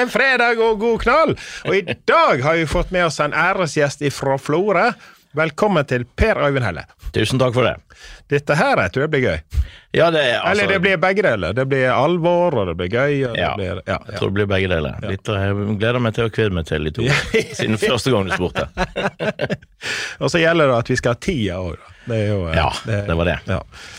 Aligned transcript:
Det 0.00 0.06
er 0.06 0.12
fredag 0.14 0.60
og 0.64 0.78
god 0.80 1.02
knall! 1.02 1.30
Og 1.68 1.74
i 1.76 1.82
dag 2.08 2.40
har 2.40 2.54
vi 2.56 2.62
fått 2.64 2.88
med 2.94 3.04
oss 3.04 3.18
en 3.20 3.34
æresgjest 3.36 4.00
fra 4.16 4.38
Florø. 4.40 4.86
Velkommen 5.36 5.84
til 5.84 6.06
Per 6.16 6.40
Øyvind 6.40 6.64
Helle. 6.64 6.86
Tusen 7.12 7.36
takk 7.42 7.52
for 7.52 7.68
det. 7.68 7.74
Dette 8.32 8.56
her 8.56 8.80
jeg 8.80 8.94
tror 8.94 9.04
jeg 9.04 9.12
blir 9.12 9.22
gøy. 9.26 9.60
Ja, 9.92 10.06
det 10.14 10.22
er 10.22 10.38
altså 10.38 10.54
Eller 10.54 10.72
det 10.72 10.78
blir 10.86 10.96
begge 11.02 11.26
deler. 11.26 11.52
Det 11.52 11.66
blir 11.68 11.84
alvor, 11.92 12.56
og 12.62 12.70
det 12.70 12.78
blir 12.80 12.88
gøy. 12.94 13.18
Ja, 13.26 13.34
det 13.34 13.52
blir, 13.60 13.82
ja, 13.84 13.98
jeg 14.08 14.16
tror 14.22 14.32
det 14.32 14.38
blir 14.40 14.50
begge 14.54 14.72
deler. 14.72 15.04
Litt, 15.04 15.32
jeg 15.36 15.76
gleder 15.84 16.02
meg 16.08 16.16
til 16.16 16.30
å 16.30 16.32
kvede 16.32 16.56
meg 16.56 16.72
til 16.72 16.88
de 16.88 16.96
to, 16.96 17.08
siden 17.60 17.76
første 17.84 18.16
gang 18.16 18.30
du 18.30 18.36
spurte. 18.38 18.70
Og 20.24 20.32
så 20.32 20.40
gjelder 20.40 20.72
det 20.72 20.80
at 20.80 20.94
vi 20.94 21.00
skal 21.02 21.18
ha 21.18 21.24
tida 21.28 21.60
òg. 21.60 21.90
Det 22.08 22.22
jo 22.24 22.46
eh, 22.48 22.56
Ja, 22.56 22.70
det 22.88 23.20
var 23.20 23.34
det. 23.34 23.40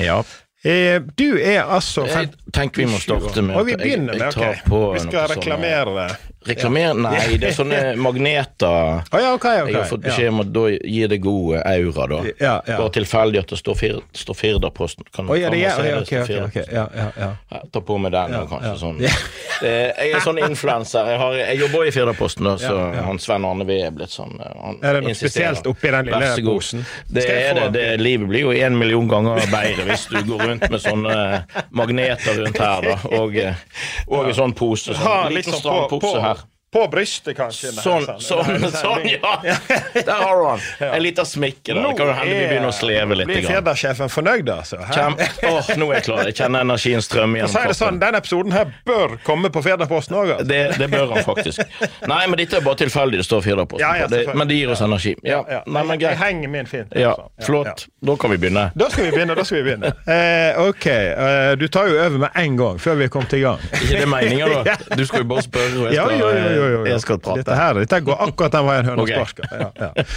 Ja. 0.02 0.18
Eh, 0.64 1.02
Du 1.17 1.38
er 1.42 1.64
altså 1.64 2.04
Jeg 2.06 2.30
tenker 2.54 2.84
vi 2.84 2.86
må 2.92 3.00
starte 3.02 3.42
med 3.42 3.56
vi 3.66 3.72
jeg- 3.72 4.20
jeg 4.20 4.34
tar 4.34 4.62
på 4.68 4.94
Vi 4.94 5.00
skal 5.00 5.28
reklamere 5.28 5.86
reklamere. 5.86 6.09
Reklamere? 6.47 6.94
Nei, 6.97 7.38
det 7.38 7.52
er 7.52 7.53
sånne 7.53 7.80
magneter. 8.06 9.03
Oh, 9.14 9.20
ja, 9.22 9.34
okay, 9.38 9.61
okay. 9.61 9.72
Jeg 9.73 9.78
har 9.78 9.89
fått 9.92 10.02
beskjed 10.08 10.30
om 10.31 10.39
at 10.42 10.50
da 10.56 10.64
gir 10.73 11.11
det 11.11 11.20
god 11.22 11.59
aura, 11.61 12.08
da. 12.09 12.22
Ja, 12.42 12.53
ja. 12.66 12.78
Bare 12.81 12.94
tilfeldig 12.95 13.44
at 13.44 13.52
det 13.53 13.59
står, 13.61 13.75
fir, 13.78 14.00
står 14.17 14.38
Firdaposten. 14.39 15.06
Kan, 15.14 15.30
oh, 15.30 15.38
ja, 15.38 15.52
det 15.53 15.59
ja? 15.62 15.75
Ja, 15.86 16.47
ja, 16.56 16.88
ja. 16.97 17.30
Ja, 17.52 17.62
Ta 17.72 17.81
på 17.86 17.97
meg 18.02 18.16
den, 18.16 18.34
og 18.39 18.50
kanskje 18.50 18.72
ja. 18.72 18.80
sånn. 18.81 18.97
Det, 19.62 19.72
jeg 20.02 20.16
er 20.17 20.23
sånn 20.25 20.39
influenser. 20.42 21.12
Jeg, 21.14 21.19
har- 21.22 21.38
jeg 21.44 21.59
jobber 21.62 21.86
i 21.86 21.94
Firdaposten, 21.94 22.47
da, 22.50 22.56
så 22.58 22.73
Ja, 22.73 22.88
ja. 22.97 23.03
han 23.06 23.19
Sven 23.22 23.45
Arne 23.45 23.66
V 23.69 23.78
er 23.86 23.92
blitt 23.94 24.09
sånn 24.16 24.34
eh, 24.42 24.56
han 24.58 24.80
Er 24.81 24.97
det 24.97 25.03
noe 25.06 25.12
insisterer. 25.14 25.53
spesielt 25.53 25.67
oppi 25.69 25.92
den 25.94 26.09
lille 26.09 26.45
posen? 26.47 26.81
Det 27.14 27.28
er 27.30 27.53
det, 27.59 27.67
det. 27.75 27.86
Livet 28.02 28.30
blir 28.31 28.47
jo 28.47 28.52
en 28.58 28.78
million 28.80 29.06
ganger 29.12 29.45
bedre 29.52 29.86
hvis 29.92 30.08
du 30.09 30.17
går 30.25 30.42
rundt 30.47 30.66
med 30.73 30.81
sånne 30.81 31.17
magneter 31.78 32.39
rundt 32.42 32.58
her, 32.58 32.81
da. 32.89 32.97
Og, 33.19 33.36
eh, 33.38 33.53
og 34.08 34.31
en 34.31 34.36
sånn 34.42 34.53
pose. 34.58 34.95
Sånn, 34.95 35.06
ha, 35.06 35.30
liten 35.30 35.53
stram 35.53 35.86
på, 35.92 36.00
pose 36.02 36.22
her. 36.23 36.31
På 36.72 36.86
brystet, 36.88 37.36
kanskje. 37.38 37.72
Sånn, 37.76 38.06
sånn, 38.24 38.64
sånn, 38.84 39.04
ja! 39.12 39.34
Der 40.08 40.12
har 40.22 40.38
du 40.40 40.46
han. 40.48 40.62
En 40.88 41.04
liten 41.04 41.26
smikke 41.28 41.74
der. 41.74 41.82
Det 41.84 41.98
kan 42.00 42.12
hende 42.16 42.36
vi 42.38 42.46
begynner 42.48 42.72
å 42.72 42.76
sleve 42.76 43.18
litt. 43.20 43.28
Blir 43.28 43.44
grann. 43.44 44.10
Fornøyd, 44.12 44.50
altså? 44.54 44.80
Kjem, 44.92 45.18
åh, 45.50 45.72
nå 45.82 45.90
er 45.92 45.98
jeg 46.00 46.06
klar. 46.08 46.22
Jeg 46.30 46.38
kjenner 46.40 46.64
energien 46.66 47.04
strømme 47.04 47.40
igjen. 47.42 47.52
så 47.52 47.60
er 47.64 47.74
det 47.74 47.78
sånn. 47.78 48.00
Denne 48.02 48.22
episoden 48.24 48.56
her 48.56 48.72
bør 48.88 49.18
komme 49.28 49.52
på 49.54 49.64
Firda-posten 49.66 50.16
òg. 50.18 50.32
Altså. 50.38 50.48
Det, 50.48 50.62
det 50.80 50.88
bør 50.94 51.12
han 51.16 51.26
faktisk. 51.28 51.62
Nei, 52.08 52.22
men 52.32 52.40
dette 52.40 52.60
er 52.62 52.66
bare 52.66 52.80
tilfeldig. 52.86 53.20
Det 53.22 53.28
står 53.28 53.44
Firda 53.46 53.66
ja, 53.76 53.82
Ja, 53.82 53.92
ja, 54.04 54.08
det, 54.12 54.22
men 54.38 54.48
det 54.50 54.62
gir 54.62 54.72
oss 54.74 54.84
energi. 54.86 55.16
Ja, 55.28 55.42
Ja. 55.52 55.62
Nei, 55.68 55.84
men 55.84 56.00
Jeg 56.00 56.06
greit. 56.06 56.20
henger 56.22 56.50
min 56.56 56.70
fint. 56.70 56.96
Ja, 56.96 57.12
altså. 57.12 57.28
Ja, 57.42 57.46
Flott. 57.50 57.86
Da 58.08 58.16
kan 58.22 58.32
vi 58.32 58.40
begynne. 58.42 58.66
Da 58.80 58.88
skal 58.94 59.10
vi 59.10 59.12
begynne. 59.18 59.36
da 59.36 59.44
skal 59.48 59.60
vi 59.62 59.68
begynne. 59.70 59.92
Eh, 60.12 60.58
ok, 60.60 60.86
eh, 60.88 61.56
Du 61.60 61.68
tar 61.72 61.88
jo 61.88 62.00
over 62.02 62.18
med 62.26 62.30
en 62.36 62.56
gang, 62.58 62.80
før 62.81 62.98
vi 63.00 63.06
er 63.06 63.12
kommet 63.14 63.34
i 63.38 63.42
gang. 63.44 63.62
Ikke 63.78 64.02
det 64.02 64.08
meninga, 64.10 64.48
da? 64.66 64.76
Du 64.98 65.04
skal 65.08 65.24
jo 65.24 65.28
bare 65.30 65.44
spørre, 65.46 65.92
jo, 66.62 66.70
jo, 66.70 66.80
jo. 66.80 66.86
Jeg 66.94 67.04
skal 67.04 67.20
prate. 67.20 67.42
Dette, 67.42 67.58
her, 67.58 67.82
dette 67.84 68.02
går 68.08 68.24
akkurat 68.28 68.56
den 68.56 68.70
veien 68.70 68.92
høna 68.92 69.06
okay. 69.06 69.20
sparker. 69.20 69.52
Ja, 69.52 69.72
ja. 69.90 70.08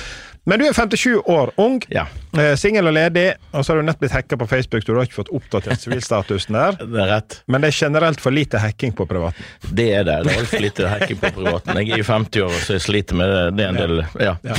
Men 0.47 0.60
du 0.60 0.66
er 0.69 0.75
57 0.77 1.22
år 1.25 1.50
ung, 1.56 1.78
Ja. 1.88 2.03
eh, 2.37 2.53
singel 2.60 2.87
og 2.91 2.93
ledig, 2.93 3.31
og 3.55 3.65
så 3.65 3.72
har 3.72 3.78
du 3.81 3.87
nett 3.87 3.99
blitt 3.99 4.12
hacka 4.12 4.37
på 4.37 4.47
Facebook, 4.50 4.82
så 4.84 4.93
du 4.93 4.99
har 4.99 5.06
ikke 5.06 5.16
fått 5.22 5.31
oppdatert 5.32 5.81
sivilstatusen 5.81 6.53
der. 6.59 6.77
Det 6.94 7.00
er 7.00 7.09
rett. 7.09 7.38
Men 7.49 7.62
det 7.65 7.71
er 7.72 7.78
generelt 7.87 8.21
for 8.21 8.31
lite 8.34 8.59
hacking 8.60 8.93
på 8.93 9.06
privaten. 9.09 9.41
Det 9.72 9.87
er 9.97 10.05
det. 10.05 10.19
Det 10.27 10.34
er 10.34 10.41
altfor 10.43 10.60
lite 10.60 10.88
hacking 10.93 11.16
på 11.22 11.31
privaten. 11.38 11.81
Jeg 11.81 11.94
er 11.97 12.03
i 12.03 12.06
50-åra, 12.10 12.59
så 12.66 12.77
jeg 12.77 12.84
sliter 12.84 13.16
med 13.16 13.32
det. 13.32 13.44
Det 13.56 13.65
er 13.65 13.72
en 13.72 13.81
del 13.81 14.05
Ja. 14.21 14.34
Ja. 14.44 14.59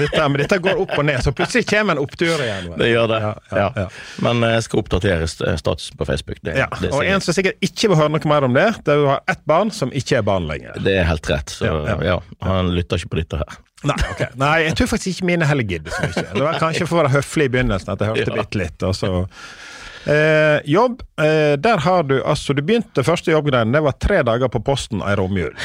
Dette, 0.00 0.28
men 0.28 0.40
dette 0.40 0.58
går 0.64 0.80
opp 0.86 0.96
og 0.96 1.04
ned, 1.04 1.20
så 1.24 1.34
plutselig 1.36 1.66
kommer 1.68 1.96
en 1.98 2.02
opptur 2.06 2.40
igjen. 2.40 2.72
Det 2.80 2.88
gjør 2.94 3.12
det. 3.12 3.20
Ja. 3.52 3.68
Men 4.24 4.42
eh, 4.42 4.56
jeg 4.56 4.66
skal 4.70 4.82
oppdatere 4.86 5.28
st- 5.28 5.52
statusen 5.60 6.00
på 6.00 6.08
Facebook. 6.08 6.40
Det, 6.42 6.56
Ja, 6.56 6.70
det, 6.80 6.94
og 6.96 7.04
en 7.04 7.20
som 7.20 7.36
sikkert 7.36 7.60
ikke 7.60 7.92
vil 7.92 8.00
høre 8.00 8.14
noe 8.16 8.32
mer 8.32 8.48
om 8.48 8.56
det, 8.56 8.66
det 8.86 8.96
er 8.96 8.96
at 8.96 9.04
du 9.04 9.06
har 9.12 9.20
ett 9.36 9.44
barn 9.44 9.70
som 9.70 9.92
ikke 9.92 10.16
er 10.22 10.26
barn 10.26 10.48
lenger. 10.48 10.80
det 10.80 10.96
er 11.02 11.04
helt 11.12 11.28
rett. 11.28 11.52
Så 11.60 11.68
ja. 12.00 12.20
han 12.40 12.72
lytter 12.72 12.96
ikke 12.96 13.12
på 13.12 13.20
dette 13.20 13.44
her. 13.44 13.60
Nei, 13.84 13.96
okay. 14.10 14.26
Nei, 14.40 14.54
jeg 14.64 14.76
tror 14.78 14.86
faktisk 14.94 15.18
ikke 15.18 15.26
mine 15.28 15.46
heller 15.46 15.66
gidder 15.68 15.92
så 15.92 16.06
mye. 16.06 16.22
Det 16.32 16.44
var 16.46 16.56
kanskje 16.62 16.86
for 16.88 16.96
å 16.96 17.02
være 17.04 17.12
høflig 17.18 17.44
i 17.50 17.52
begynnelsen 17.52 17.92
at 17.92 18.00
jeg 18.00 18.08
hørte 18.14 18.32
Ja. 18.32 18.38
bitte 18.42 18.58
litt. 18.62 18.82
Og 18.88 18.94
så. 18.96 19.10
Eh, 20.06 20.60
jobb, 20.70 21.02
eh, 21.18 21.56
der 21.58 21.78
har 21.82 22.02
du 22.06 22.20
altså 22.22 22.54
Du 22.54 22.60
begynte 22.62 23.02
første 23.02 23.32
jobbgreiene, 23.32 23.74
det 23.74 23.82
var 23.82 23.96
tre 23.98 24.20
dager 24.22 24.50
på 24.52 24.62
posten 24.62 25.02
ei 25.02 25.16
romjul. 25.18 25.54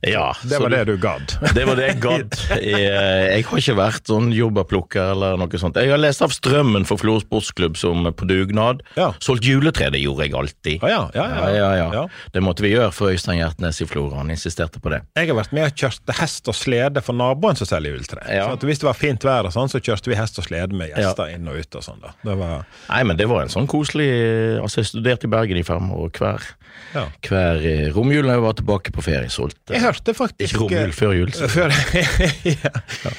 Ja, 0.00 0.30
Det 0.42 0.58
var 0.62 0.70
det 0.70 0.84
du 0.88 0.94
gadd. 0.96 1.32
Det 1.54 1.64
var 1.66 1.76
det 1.76 1.88
jeg 1.88 1.98
gadd. 2.00 2.36
Jeg, 2.62 2.72
eh, 2.78 3.24
jeg 3.34 3.44
har 3.44 3.60
ikke 3.60 3.74
vært 3.76 4.08
sånn 4.08 4.30
jobberplukker 4.32 5.10
eller 5.12 5.36
noe 5.40 5.60
sånt. 5.60 5.76
Jeg 5.76 5.90
har 5.92 6.00
lest 6.00 6.22
av 6.24 6.32
Strømmen 6.32 6.86
for 6.88 7.00
Flor 7.02 7.20
Sportsklubb 7.20 7.76
som 7.76 8.06
på 8.16 8.28
dugnad. 8.30 8.80
Ja. 8.96 9.10
Solgt 9.20 9.44
juletre, 9.44 9.90
det 9.92 10.00
gjorde 10.00 10.24
jeg 10.24 10.36
alltid. 10.38 10.86
Ah, 10.86 10.92
ja, 10.92 11.02
ja, 11.18 11.26
ja. 11.26 11.40
Ja, 11.40 11.50
ja, 11.58 11.70
ja. 11.80 11.88
Ja. 11.98 12.04
Det 12.32 12.42
måtte 12.46 12.64
vi 12.64 12.72
gjøre 12.72 12.94
for 12.96 13.12
Øystein 13.12 13.40
Gjertnes 13.42 13.82
i 13.84 13.88
Flora. 13.90 14.22
Han 14.22 14.32
insisterte 14.32 14.80
på 14.80 14.94
det. 14.94 15.02
Jeg 15.18 15.28
har 15.32 15.40
vært 15.42 15.52
med 15.58 15.68
og 15.68 15.84
kjørt 15.84 16.14
hest 16.22 16.48
og 16.48 16.56
slede 16.56 17.04
for 17.04 17.18
naboen 17.20 17.58
som 17.60 17.68
selger 17.68 17.98
juletre. 17.98 18.24
Ja. 18.32 18.48
Hvis 18.56 18.80
det 18.80 18.88
var 18.88 18.96
fint 18.96 19.26
vær, 19.26 19.50
og 19.50 19.56
sånn, 19.56 19.68
så 19.68 19.82
kjørte 19.84 20.14
vi 20.14 20.16
hest 20.16 20.40
og 20.40 20.46
slede 20.48 20.78
med 20.78 20.94
gjester 20.94 21.34
inn 21.34 21.50
og 21.50 21.60
ut. 21.60 21.76
og 21.76 21.84
sånn 21.84 22.00
var, 22.24 22.64
Nei, 22.88 23.02
men 23.04 23.20
det 23.20 23.28
var 23.28 23.44
en 23.44 23.49
sånn 23.52 23.68
koselig 23.70 24.08
Altså, 24.60 24.80
jeg 24.80 24.90
studerte 24.90 25.28
i 25.28 25.32
Bergen 25.32 25.60
i 25.60 25.64
fem 25.66 25.90
år, 25.96 26.12
hver, 26.16 26.46
ja. 26.94 27.04
hver 27.26 27.66
eh, 27.66 27.88
romjul 27.94 28.24
når 28.26 28.36
jeg 28.38 28.44
var 28.44 28.56
tilbake 28.60 28.94
på 28.94 29.04
ferie, 29.04 29.32
solgte 29.32 29.76
Jeg 29.76 29.84
hørte 29.84 30.14
faktisk 30.16 30.54
Ikke 30.54 30.64
romjul, 30.64 30.94
før 30.96 31.16
jul. 31.18 31.34
Før, 31.56 31.74
ja. 32.54 32.72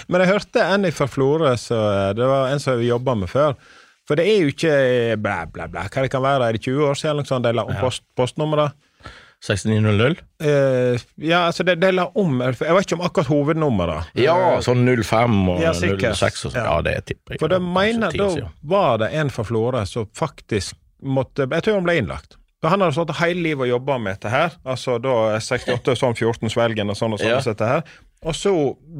Men 0.07 0.25
jeg 0.25 0.31
hørte 0.33 0.65
en 0.65 0.89
fra 0.95 1.07
Florø, 1.11 1.55
det 2.17 2.31
var 2.33 2.51
en 2.51 2.63
som 2.63 2.79
vi 2.79 2.89
jobba 2.91 3.15
med 3.19 3.31
før. 3.31 3.55
For 4.09 4.19
det 4.19 4.25
er 4.27 4.41
jo 4.43 4.51
ikke 4.51 4.75
blæ, 5.21 5.35
blæ, 5.53 5.67
blæ, 5.71 5.85
hva 5.87 6.03
det 6.03 6.11
kan 6.11 6.23
være, 6.23 6.47
er 6.49 6.57
det 6.57 6.65
20 6.65 6.87
år 6.89 6.97
siden 6.99 7.13
eller 7.13 7.23
noe 7.23 7.31
sånt, 7.31 7.45
de 7.45 7.53
la 7.55 7.67
om 7.67 7.77
post, 7.79 8.03
postnummeret? 8.17 8.73
6900? 9.41 10.21
Uh, 10.43 11.01
ja, 11.15 11.45
altså 11.47 11.63
det, 11.65 11.75
det 11.81 11.91
la 11.95 12.07
om 12.15 12.41
Jeg 12.43 12.57
vet 12.61 12.85
ikke 12.85 12.97
om 12.99 13.05
akkurat 13.07 13.29
hovednummeret. 13.31 14.11
Ja, 14.21 14.35
sånn 14.61 14.85
05 14.85 15.39
og 15.55 15.63
Ja, 15.63 15.71
06 15.73 16.45
og 16.45 16.53
sånn. 16.53 16.59
Ja. 16.59 16.67
Ja, 16.67 16.75
det 16.85 16.97
tipper 17.09 17.35
jeg. 17.35 17.41
For 17.41 17.53
det 17.53 17.61
mener, 17.65 18.13
da 18.13 18.51
var 18.61 19.01
det 19.01 19.09
en 19.17 19.33
fra 19.33 19.45
Florø 19.47 19.81
som 19.89 20.05
faktisk 20.17 20.77
måtte 21.01 21.47
Jeg 21.49 21.65
tror 21.65 21.79
han 21.79 21.87
ble 21.87 21.97
innlagt. 21.97 22.37
For 22.61 22.69
Han 22.69 22.83
hadde 22.85 22.93
stått 22.93 23.15
hele 23.17 23.41
livet 23.41 23.65
og 23.65 23.71
jobba 23.71 23.97
med 23.97 24.19
dette 24.19 24.29
her. 24.29 24.53
Altså 24.69 24.99
da 25.01 25.39
68, 25.41 25.95
sånn 25.97 26.13
14 26.13 26.51
svelgen 26.53 26.93
og 26.93 26.97
sånn 26.99 27.15
og 27.17 27.21
sånn. 27.21 27.33
Ja. 27.33 27.41
dette 27.41 27.69
her. 27.71 27.95
Og 28.21 28.35
så 28.37 28.51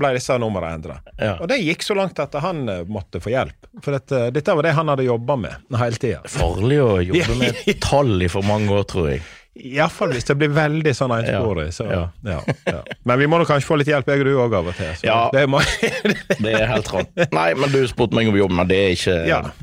ble 0.02 0.16
disse 0.16 0.34
numrene 0.42 0.72
endra. 0.80 0.96
Ja. 1.20 1.36
Og 1.38 1.46
det 1.52 1.60
gikk 1.62 1.86
så 1.86 1.94
langt 1.94 2.18
at 2.24 2.34
han 2.42 2.64
eh, 2.74 2.82
måtte 2.90 3.22
få 3.22 3.30
hjelp. 3.30 3.70
For 3.86 3.94
dette, 3.94 4.24
dette 4.34 4.56
var 4.58 4.66
det 4.66 4.72
han 4.74 4.90
hadde 4.90 5.06
jobba 5.06 5.36
med 5.44 5.78
hele 5.78 6.02
tida. 6.02 6.24
Farlig 6.26 6.80
å 6.82 6.96
jobbe 7.06 7.38
med 7.44 7.62
tall 7.86 8.16
i 8.26 8.32
for 8.34 8.48
mange 8.50 8.74
år, 8.74 8.88
tror 8.90 9.12
jeg. 9.12 9.22
Iallfall 9.52 10.14
hvis 10.16 10.24
det 10.30 10.38
blir 10.40 10.52
veldig 10.56 10.94
sånn 10.96 11.12
ensporig. 11.12 11.66
Så, 11.76 11.84
ja. 11.92 12.06
Ja. 12.24 12.38
Ja, 12.70 12.78
Men 13.04 13.20
vi 13.20 13.26
må 13.28 13.36
nok 13.42 13.50
kanskje 13.50 13.68
få 13.68 13.76
litt 13.82 13.90
hjelp, 13.92 14.08
jeg 14.08 14.22
og 14.24 14.30
du 14.30 14.38
òg, 14.40 14.54
av 14.56 14.70
og 14.72 14.78
til. 14.78 14.94
Så 14.96 15.06
Ja. 15.10 15.18
det 15.34 15.44
må, 15.52 15.60
Det 16.46 16.54
er 16.56 16.66
helt 16.72 16.88
rått. 16.94 17.12
Nei, 17.36 17.50
men 17.60 17.74
du 17.74 17.82
spurte 17.92 18.16
meg 18.16 18.30
om 18.32 18.38
jobben, 18.40 18.56
men 18.62 18.70
det 18.72 18.78
er 18.80 18.96
ikke 18.96 19.18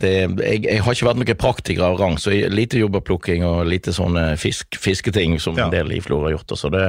det, 0.05 0.13
jeg, 0.45 0.63
jeg 0.69 0.83
har 0.85 0.93
ikke 0.99 1.09
vært 1.09 1.23
noen 1.23 1.41
praktiker 1.41 1.87
av 1.89 1.97
rang, 2.03 2.19
så 2.21 2.35
lite 2.53 2.83
jobberplukking 2.83 3.47
og 3.49 3.65
lite 3.71 3.95
sånne 3.97 4.27
fisk, 4.39 4.77
fisketing 4.79 5.39
som 5.41 5.57
en 5.59 5.73
del 5.73 5.91
i 5.97 6.03
Florø 6.05 6.29
har 6.29 6.37
gjort. 6.37 6.57
Så 6.61 6.71
det 6.75 6.85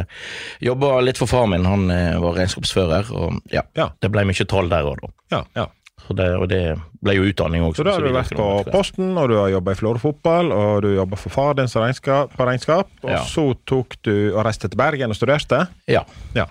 jobba 0.67 0.99
litt 1.05 1.17
for 1.21 1.31
far 1.31 1.47
min, 1.47 1.65
han 1.65 1.87
eh, 1.95 2.19
var 2.19 2.35
regnskapsfører, 2.35 3.13
og 3.15 3.39
ja, 3.55 3.63
Ja. 3.79 3.89
det 4.03 4.11
ble 4.11 4.25
mye 4.27 4.45
tall 4.49 4.67
der 4.71 4.83
òg, 4.91 4.99
da. 5.05 5.13
ja, 5.37 5.43
ja. 5.55 5.67
Så 6.07 6.15
det, 6.17 6.27
og 6.39 6.47
det 6.49 6.61
ble 7.05 7.13
jo 7.19 7.27
utdanning 7.29 7.61
òg. 7.67 7.75
Så 7.77 7.83
da 7.85 7.93
har 7.93 8.01
du 8.01 8.11
vært 8.15 8.33
på 8.35 8.47
Posten, 8.71 9.11
og 9.17 9.29
du 9.29 9.35
har 9.37 9.51
jobba 9.53 9.75
i 9.75 9.79
Florø 9.79 10.01
fotball, 10.01 10.51
og 10.55 10.81
du 10.83 10.89
jobba 10.95 11.19
for 11.21 11.29
far 11.29 11.53
din 11.59 11.69
regnskap, 11.69 12.33
på 12.35 12.47
regnskap, 12.49 12.89
og 13.03 13.09
Ja. 13.11 13.23
så 13.23 13.53
tok 13.69 13.95
du 14.03 14.33
og 14.35 14.43
reiste 14.45 14.69
til 14.69 14.77
Bergen 14.77 15.09
og 15.13 15.15
studerte. 15.19 15.67
Ja. 15.87 16.03
Ja. 16.35 16.47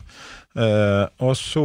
Uh, 0.58 1.06
og 1.22 1.36
så 1.38 1.60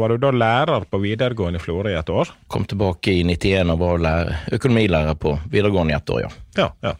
var 0.00 0.08
du 0.08 0.16
da 0.22 0.30
lærer 0.30 0.84
på 0.88 1.00
videregående 1.02 1.58
i 1.58 1.62
Florø 1.64 1.90
i 1.90 1.98
et 1.98 2.08
år. 2.08 2.30
Kom 2.48 2.64
tilbake 2.64 3.12
i 3.12 3.24
91 3.26 3.70
og 3.74 3.78
var 3.82 3.98
lærer, 3.98 4.36
økonomilærer 4.52 5.18
på 5.20 5.34
videregående 5.50 5.92
i 5.92 5.96
ett 5.96 6.10
år, 6.14 6.20
ja. 6.22 6.30
Ja, 6.56 6.68
ja. 6.82 6.94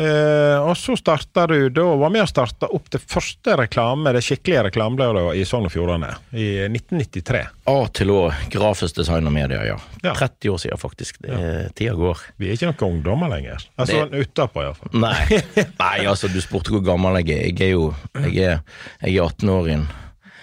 Eh, 0.00 0.56
og 0.64 0.72
så 0.80 0.94
starta 0.96 1.44
du 1.50 1.68
da 1.68 1.84
var 2.00 2.08
med 2.14 2.22
og 2.24 2.30
starta 2.30 2.68
opp 2.72 2.86
det 2.94 3.02
første 3.04 3.56
reklame, 3.60 4.14
det 4.16 4.22
skikkelige 4.24 4.62
reklamebladet 4.70 5.24
i 5.36 5.42
Sogn 5.48 5.68
og 5.68 5.74
Fjordane, 5.74 6.14
i 6.32 6.46
1993. 6.64 7.42
A 7.68 7.76
til 7.92 8.12
Å, 8.14 8.20
grafisk 8.52 8.96
design 9.02 9.28
og 9.28 9.34
media, 9.36 9.60
ja. 9.68 9.76
Ja. 10.02 10.14
30 10.16 10.54
år 10.54 10.62
siden, 10.64 10.80
faktisk. 10.80 11.20
Det, 11.20 11.74
Tida 11.76 11.92
går. 11.98 12.24
Vi 12.40 12.48
er 12.48 12.56
ikke 12.56 12.70
noen 12.72 12.96
ungdommer 12.96 13.32
lenger. 13.34 13.66
Altså 13.76 14.06
Det- 14.08 14.24
utapå, 14.24 14.64
iallfall. 14.64 14.96
Nei. 14.96 15.42
Nei, 15.84 15.98
altså, 16.08 16.32
du 16.32 16.40
spurte 16.40 16.72
hvor 16.72 16.84
gammel 16.86 17.20
jeg 17.20 17.36
er. 17.36 17.50
Jeg 17.52 17.68
er 17.68 17.74
jo 17.76 17.90
jeg 18.16 18.38
er, 18.48 18.62
jeg 19.04 19.18
er 19.18 19.28
18 19.28 19.52
år 19.58 19.70
inn. 19.76 19.86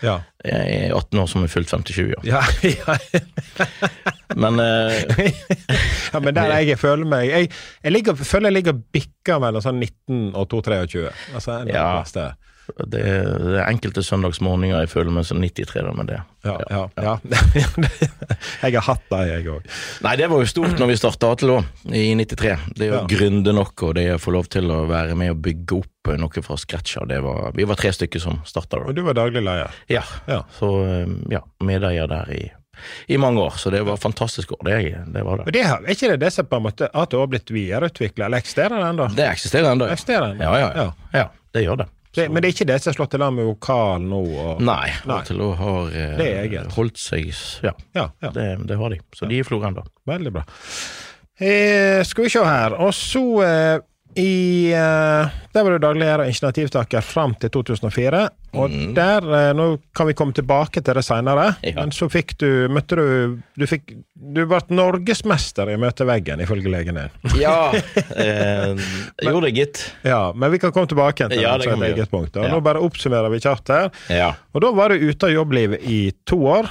Ja. 0.06 0.20
Er 0.46 0.94
18 0.96 1.20
år 1.20 1.28
som 1.28 1.44
er 1.44 1.52
fylt 1.52 1.72
57, 1.72 2.14
år. 2.16 2.28
Ja, 2.28 2.42
ja, 2.64 2.96
Men 4.40 4.60
uh, 4.62 5.24
ja, 6.14 6.22
men 6.22 6.36
der 6.38 6.54
jeg 6.62 6.78
føler 6.80 7.08
meg 7.10 7.26
Jeg, 7.28 7.50
jeg 7.84 7.92
ligger, 7.92 8.16
føler 8.16 8.48
jeg 8.52 8.60
ligger 8.60 8.78
bikka 8.94 9.40
mellom 9.42 9.64
sånn 9.66 9.82
19 9.82 10.30
og 10.38 10.48
2-23. 10.54 11.10
Altså, 11.36 11.60
Ja. 11.70 11.90
Plass 12.70 12.88
er, 12.88 12.90
det, 12.90 13.04
det 13.46 13.60
er 13.60 13.70
enkelte 13.70 14.04
søndagsmorgener 14.06 14.80
jeg 14.80 14.90
føler 14.92 15.12
meg 15.12 15.26
som 15.26 15.40
93 15.42 15.80
er 15.82 15.92
med 15.98 16.08
det. 16.12 16.20
Ja, 16.46 16.56
ja, 16.70 16.84
ja. 16.96 17.14
jeg 18.64 18.74
har 18.76 18.86
hatt 18.86 19.06
det, 19.10 19.22
jeg 19.30 19.48
òg. 19.52 19.66
Nei, 20.06 20.14
det 20.20 20.30
var 20.32 20.44
jo 20.44 20.50
stort 20.50 20.78
når 20.80 20.92
vi 20.94 20.98
starta 21.00 21.32
ATL 21.34 21.56
i 21.96 22.06
93. 22.16 22.56
Det 22.80 22.92
å 22.92 22.94
Ja. 23.00 23.02
gründe 23.10 23.54
nok, 23.56 23.84
og 23.84 23.96
det 23.96 24.08
å 24.16 24.20
få 24.22 24.32
lov 24.36 24.48
til 24.52 24.70
å 24.72 24.84
være 24.90 25.16
med 25.20 25.32
og 25.36 25.42
bygge 25.46 25.80
opp 25.82 26.14
noe 26.20 26.42
fra 26.42 26.56
scratch 26.58 26.98
det 27.06 27.20
var 27.22 27.52
Vi 27.54 27.66
var 27.70 27.76
tre 27.78 27.92
stykker 27.94 28.20
som 28.24 28.40
starta 28.48 28.80
Og 28.82 28.96
du 28.96 29.04
var 29.06 29.14
daglig 29.14 29.44
leder. 29.44 29.70
Ja. 29.92 30.02
Ja. 30.28 30.44
Så 30.58 30.72
eh, 30.88 31.12
ja, 31.30 31.44
medeier 31.62 32.08
der 32.10 32.32
i, 32.34 32.42
i 33.08 33.18
mange 33.22 33.42
år. 33.44 33.58
Så 33.62 33.70
det 33.70 33.84
var 33.86 33.98
fantastisk 34.02 34.52
år, 34.56 34.64
det, 34.66 34.80
det 35.14 35.24
var 35.28 35.38
det. 35.38 35.46
Men 35.50 35.54
det 35.54 35.64
er 35.68 35.94
ikke 35.94 36.10
det 36.16 36.20
det 36.24 36.34
som 36.34 36.48
på 36.50 36.58
en 36.58 36.64
måte 36.70 36.90
at 36.90 37.12
det 37.12 37.20
har 37.20 37.28
blitt 37.30 37.52
videreutvikla, 37.52 38.26
eller 38.30 38.42
eksisterer 38.42 38.80
det 38.80 38.90
ennå? 38.94 39.10
Det 39.16 39.28
eksisterer 39.28 39.72
ennå. 39.74 39.90
Ja. 39.92 40.34
Ja, 40.40 40.54
ja, 40.60 40.70
ja. 40.76 40.88
ja, 41.14 41.26
det 41.54 41.66
gjør 41.68 41.84
det. 41.84 41.90
Det, 42.16 42.26
men 42.34 42.42
det 42.42 42.50
er 42.50 42.56
ikke 42.56 42.66
det 42.72 42.80
som 42.82 42.90
har 42.90 42.96
slått 42.98 43.14
i 43.14 43.20
lag 43.22 43.34
med 43.36 43.46
vokal 43.46 44.02
nå? 44.02 44.22
Og, 44.26 44.64
Nei. 44.66 44.88
ATL 45.06 45.44
har 45.60 45.92
eh, 45.94 46.56
holdt 46.74 46.98
seg 46.98 47.30
Ja, 47.68 47.76
Ja, 47.94 48.08
ja. 48.24 48.32
det, 48.34 48.48
det 48.70 48.78
har 48.80 48.96
de. 48.96 48.98
Så 49.14 49.30
de 49.30 49.38
er 49.38 49.46
i 49.46 49.48
Florø 49.48 49.70
ennå. 49.70 49.84
Veldig 50.10 50.34
bra. 50.34 50.44
Eh, 51.40 52.02
skal 52.04 52.26
vi 52.26 52.34
se 52.34 52.42
her. 52.44 52.76
Og 52.82 52.92
så 52.98 53.24
eh, 53.46 53.86
i 54.20 54.74
eh, 54.74 55.38
Der 55.54 55.64
var 55.64 55.76
du 55.76 55.84
daglig 55.84 56.02
leder 56.02 56.24
og 56.26 56.32
initiativtaker 56.32 57.06
fram 57.06 57.36
til 57.40 57.54
2004. 57.54 58.24
Og 58.58 58.74
der 58.98 59.26
eh, 59.36 59.52
Nå 59.54 59.66
kan 59.96 60.08
vi 60.10 60.16
komme 60.18 60.34
tilbake 60.34 60.82
til 60.82 60.98
det 60.98 61.04
seinere, 61.06 61.52
Ja. 61.66 61.76
men 61.82 61.92
så 61.96 62.08
fikk 62.10 62.36
du 62.42 62.48
Møtte 62.74 62.98
du 62.98 63.06
Du 63.60 63.66
fikk 63.70 63.94
Du 64.16 64.42
ble 64.50 64.60
norgesmester 64.74 65.70
i 65.70 65.78
møteveggen, 65.80 66.42
ifølge 66.44 66.72
legen 66.72 66.98
din. 67.00 67.14
Ja, 67.40 67.72
eh, 68.16 68.74
gjorde 69.22 69.48
det, 69.48 69.54
gitt. 69.56 69.84
Ja, 70.04 70.34
men 70.36 70.52
vi 70.52 70.60
kan 70.60 70.74
komme 70.76 70.90
tilbake 70.90 71.30
til 71.30 71.42
Ja, 71.42 71.56
det 71.58 71.70
det 71.70 71.78
et 71.78 71.98
eget 71.98 72.12
punkt. 72.12 72.36
Ja. 72.36 72.50
Nå 72.52 72.60
bare 72.66 72.82
oppsummerer 72.84 73.32
vi 73.34 73.40
kjapt 73.44 73.72
her. 73.74 73.90
Ja. 74.12 74.34
Og 74.54 74.62
da 74.66 74.72
var 74.76 74.92
du 74.94 75.08
ute 75.10 75.30
av 75.30 75.34
jobblivet 75.34 75.86
i 75.88 76.02
to 76.28 76.42
år. 76.58 76.70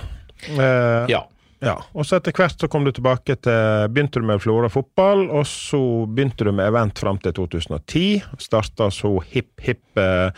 Eh, 0.55 1.09
ja. 1.15 1.25
Ja, 1.59 1.75
og 1.91 2.07
så 2.07 2.21
etter 2.21 2.31
hvert 2.37 2.61
så 2.61 2.69
kom 2.71 2.85
du 2.87 2.93
tilbake 2.95 3.35
til 3.43 3.89
Begynte 3.91 4.21
du 4.23 4.27
med 4.29 4.39
Flora 4.45 4.69
fotball, 4.71 5.25
og 5.35 5.43
så 5.51 5.81
begynte 6.07 6.47
du 6.47 6.53
med 6.55 6.69
event 6.71 7.01
fram 7.03 7.19
til 7.19 7.35
2010. 7.35 8.05
Starta 8.39 8.87
så 8.95 9.17
Hipp 9.33 9.59
Hipp 9.67 9.99
eh, 9.99 10.31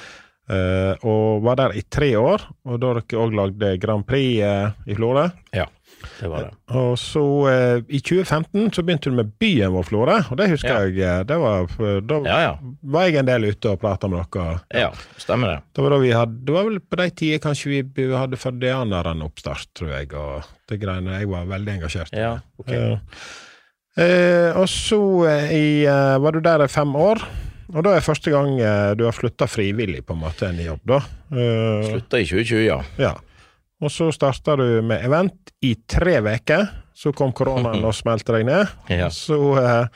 eh, 0.50 0.94
og 1.06 1.42
var 1.46 1.56
der 1.60 1.76
i 1.78 1.82
tre 1.86 2.12
år. 2.18 2.44
Og 2.66 2.80
da 2.82 2.94
dere 2.98 3.20
òg 3.24 3.36
lagde 3.38 3.76
Grand 3.82 4.06
Prix 4.06 4.40
uh, 4.42 4.72
i 4.90 4.96
Florø. 4.98 5.28
Ja, 5.56 5.66
det 6.20 6.28
var 6.32 6.46
det. 6.46 6.50
Og 6.78 6.94
så 7.00 7.22
i 7.92 7.98
2015 8.00 8.70
så 8.76 8.82
begynte 8.86 9.10
du 9.12 9.16
med 9.18 9.32
byen 9.42 9.72
vår 9.74 9.84
Florø, 9.90 10.14
og 10.30 10.38
det 10.40 10.46
husker 10.52 10.70
Ja. 10.70 10.86
jeg. 11.18 11.26
Det 11.28 11.36
var, 11.42 11.66
da 12.08 12.20
Ja, 12.24 12.38
ja. 12.46 12.52
var 12.94 13.08
jeg 13.08 13.18
en 13.20 13.28
del 13.28 13.48
ute 13.50 13.72
og 13.74 13.80
prata 13.82 14.08
med 14.08 14.22
dere. 14.32 14.60
Ja, 14.72 14.90
stemmer 15.20 15.54
det. 15.54 15.58
Det 15.76 15.84
var, 15.84 15.90
da 15.96 15.98
vi 16.04 16.12
hadde, 16.16 16.38
det 16.46 16.54
var 16.56 16.64
vel 16.70 16.80
på 16.80 16.96
de 17.02 17.08
tider 17.10 17.42
kanskje 17.44 17.82
vi 17.96 18.08
hadde 18.14 18.38
Førdeaneren 18.40 19.22
oppstart, 19.26 19.66
tror 19.76 19.92
jeg, 19.98 20.12
og 20.14 20.48
det 20.70 20.80
greiene. 20.80 21.18
Jeg 21.20 21.28
var 21.34 21.44
veldig 21.50 21.74
engasjert. 21.78 22.12
Ja, 22.16 22.36
ok. 22.62 22.72
Og 24.56 24.66
så 24.70 25.00
i, 25.52 25.84
var 25.84 26.32
du 26.32 26.40
der 26.40 26.64
i 26.64 26.68
fem 26.72 26.94
år, 26.96 27.20
og 27.70 27.84
da 27.86 27.94
er 27.96 28.04
første 28.04 28.32
gang 28.32 28.58
eh, 28.58 28.92
du 28.98 29.04
har 29.06 29.16
slutta 29.16 29.46
frivillig 29.50 30.02
på 30.06 30.16
en 30.16 30.22
måte 30.24 30.48
en 30.48 30.60
jobb, 30.62 30.82
da. 30.90 31.00
Eh, 31.30 31.90
Slutta 31.92 32.20
i 32.20 32.26
2020, 32.26 32.62
ja. 32.66 32.78
ja. 33.00 33.12
Og 33.80 33.92
så 33.94 34.10
starta 34.12 34.56
du 34.60 34.66
med 34.84 35.04
event 35.06 35.54
i 35.64 35.74
tre 35.88 36.18
uker. 36.24 36.66
Så 37.00 37.14
kom 37.16 37.32
koronaen 37.36 37.84
og 37.88 37.94
smelte 37.96 38.34
deg 38.36 38.48
ned. 38.48 38.74
Ja. 38.92 39.08
Så 39.14 39.38
eh, 39.60 39.86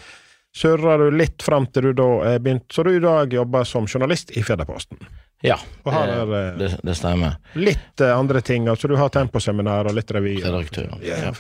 surra 0.55 0.97
du 1.03 1.09
litt 1.13 1.43
fram 1.45 1.67
til 1.75 1.91
du 1.91 1.99
da 1.99 2.39
begynte 2.39 2.71
Så 2.73 2.87
du 2.87 2.95
i 2.95 3.03
dag 3.03 3.33
jobber 3.35 3.67
som 3.69 3.91
journalist 3.91 4.33
i 4.39 4.45
Firdaposten. 4.47 5.03
Ja, 5.45 5.59
her 5.93 6.13
det, 6.27 6.43
det- 6.59 6.79
det, 6.83 6.95
stemmer. 6.97 7.35
Litt 7.61 8.01
uh, 8.01 8.15
andre 8.17 8.41
ting. 8.41 8.65
Altså 8.73 8.89
du 8.89 8.95
har 8.97 9.11
temposeminar 9.13 9.91
og 9.91 9.97
litt 9.99 10.11
revy. 10.17 10.39
Redaktør. 10.41 10.95
Ja, 11.05 11.19
Ja, 11.27 11.33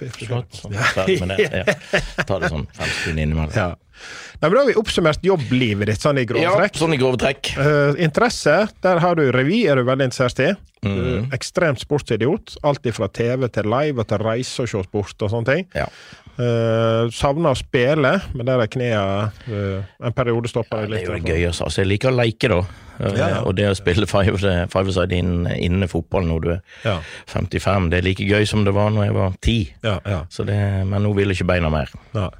Sånn, 0.52 0.74
Ja. 0.76 1.06
det. 1.08 1.48
Ja. 1.64 2.24
Ta 2.28 2.38
det 2.42 2.50
sånn 2.52 2.66
fem 2.76 2.90
sekunder 2.90 3.22
innimellom. 3.24 3.54
Ja. 3.56 3.70
Nei, 4.42 4.48
men 4.50 4.52
da 4.52 4.60
har 4.60 4.68
vi 4.68 4.74
oppsummert 4.76 5.22
jobblivet 5.24 5.86
ditt 5.88 6.02
sånn 6.02 6.18
i 6.20 6.26
grove 6.28 6.42
Ja, 6.42 6.68
sånn 6.76 6.92
i 6.96 6.98
grove 7.00 7.16
trekk. 7.22 7.54
Uh, 7.56 7.94
interesse, 8.02 8.56
der 8.84 9.00
har 9.00 9.16
du 9.16 9.24
revy, 9.32 9.62
er 9.70 9.80
du 9.80 9.84
veldig 9.88 10.10
interessert 10.10 10.42
i. 10.44 10.50
Mm. 10.84 11.30
Ekstremt 11.32 11.80
sportsidiot. 11.80 12.58
Alt 12.66 12.84
fra 12.92 13.08
TV 13.08 13.48
til 13.54 13.70
live 13.72 14.02
og 14.04 14.08
til 14.10 14.18
reise 14.20 14.66
og 14.66 14.68
se 14.68 14.82
sport 14.84 15.24
og 15.24 15.32
sånne 15.32 15.48
ting. 15.48 15.64
Ja. 15.78 15.86
Uh, 16.34 17.06
Savner 17.14 17.52
å 17.54 17.58
spille, 17.58 18.10
men 18.34 18.46
der 18.48 18.58
er 18.64 18.66
knea 18.66 19.02
eh, 19.46 19.84
En 20.02 20.12
periode 20.16 20.50
stopper 20.50 20.88
Det 20.90 20.98
jeg 21.04 21.06
er 21.06 21.20
jo 21.20 21.28
gøy 21.30 21.44
å 21.46 21.52
Altså, 21.52 21.82
jeg 21.84 21.90
liker 21.92 22.10
å 22.10 22.16
leke, 22.18 22.48
da. 22.50 22.56
Uh, 22.98 23.12
Ja, 23.14 23.28
ja. 23.28 23.38
Og 23.46 23.54
det 23.58 23.68
å 23.70 23.74
spille 23.78 24.06
five- 24.10 24.66
five-side 24.70 25.12
inn- 25.14 25.86
fotball 25.90 26.26
når 26.26 26.40
du 26.42 26.48
er 26.56 26.60
Ja, 26.84 26.96
55, 27.30 27.90
det 27.90 27.98
er 28.00 28.06
like 28.08 28.26
gøy 28.26 28.46
som 28.50 28.64
det 28.66 28.74
var 28.74 28.90
når 28.90 29.04
jeg 29.06 29.14
var 29.14 29.32
10. 29.42 29.68
ja, 29.84 29.98
ja. 30.06 30.20
Så 30.30 30.44
det, 30.46 30.58
men 30.86 31.02
nå 31.06 31.14
vil 31.14 31.30
ikke 31.30 31.46
beina 31.46 31.70
mer. 31.70 31.90
ja. 32.14 32.30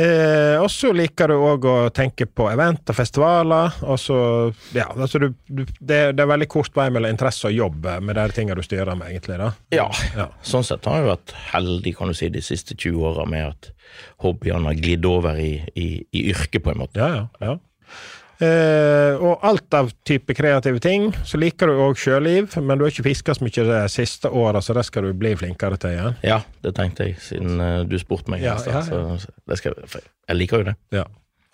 Eh, 0.00 0.56
og 0.62 0.70
så 0.72 0.92
liker 0.96 1.28
du 1.28 1.36
òg 1.36 1.66
å 1.68 1.76
tenke 1.94 2.24
på 2.26 2.46
event 2.50 2.92
og 2.92 2.96
festivaler. 2.96 3.74
Og 3.84 3.98
så, 4.00 4.18
ja, 4.76 4.86
altså 4.94 5.20
du, 5.22 5.28
du, 5.46 5.64
det, 5.78 6.00
det 6.16 6.24
er 6.24 6.30
veldig 6.30 6.48
kort 6.50 6.76
vei 6.78 6.88
mellom 6.94 7.12
interesse 7.12 7.50
og 7.50 7.56
jobb 7.56 7.88
eh, 7.90 8.00
med 8.04 8.16
de 8.16 8.26
tingene 8.36 8.56
du 8.58 8.64
styrer 8.64 8.96
med, 8.98 9.12
egentlig. 9.12 9.38
da. 9.42 9.50
Ja. 9.74 9.88
Ja. 10.16 10.30
Sånn 10.46 10.66
sett 10.66 10.88
har 10.88 11.02
jeg 11.02 11.10
vært 11.10 11.34
heldig 11.52 11.94
kan 11.98 12.12
du 12.12 12.16
si, 12.16 12.30
de 12.32 12.44
siste 12.44 12.76
20 12.78 13.10
åra 13.10 13.26
med 13.28 13.50
at 13.50 13.72
hobbyene 14.24 14.70
har 14.70 14.78
glidd 14.78 15.08
over 15.08 15.40
i, 15.40 15.52
i, 15.74 15.88
i 16.16 16.28
yrket, 16.30 16.62
på 16.64 16.72
en 16.74 16.82
måte. 16.84 17.02
Ja, 17.02 17.24
ja, 17.24 17.50
ja. 17.52 17.58
Eh, 18.40 19.20
og 19.20 19.42
alt 19.44 19.74
av 19.76 19.90
type 20.08 20.32
kreative 20.36 20.80
ting. 20.80 21.10
Så 21.28 21.36
liker 21.40 21.68
du 21.68 21.82
òg 21.84 21.98
sjøliv, 22.00 22.54
men 22.64 22.78
du 22.80 22.86
har 22.86 22.92
ikke 22.94 23.04
fiska 23.10 23.34
så 23.36 23.44
mye 23.44 23.66
de 23.68 23.80
siste 23.92 24.30
året, 24.32 24.64
så 24.64 24.76
det 24.78 24.86
skal 24.88 25.10
du 25.10 25.12
bli 25.20 25.34
flinkere 25.36 25.76
til 25.80 25.92
igjen. 25.96 26.16
Ja, 26.24 26.40
det 26.64 26.72
tenkte 26.78 27.10
jeg, 27.10 27.18
siden 27.24 27.60
eh, 27.60 27.80
du 27.90 27.98
spurte 28.00 28.32
meg. 28.32 28.40
Ja, 28.44 28.56
ja, 28.64 28.80
stad, 28.84 29.20
Så, 29.20 29.32
det 29.50 29.60
skal, 29.60 29.76
jeg 29.92 30.38
liker 30.40 30.62
jo 30.64 30.70
det. 30.72 30.76
Ja. 30.96 31.04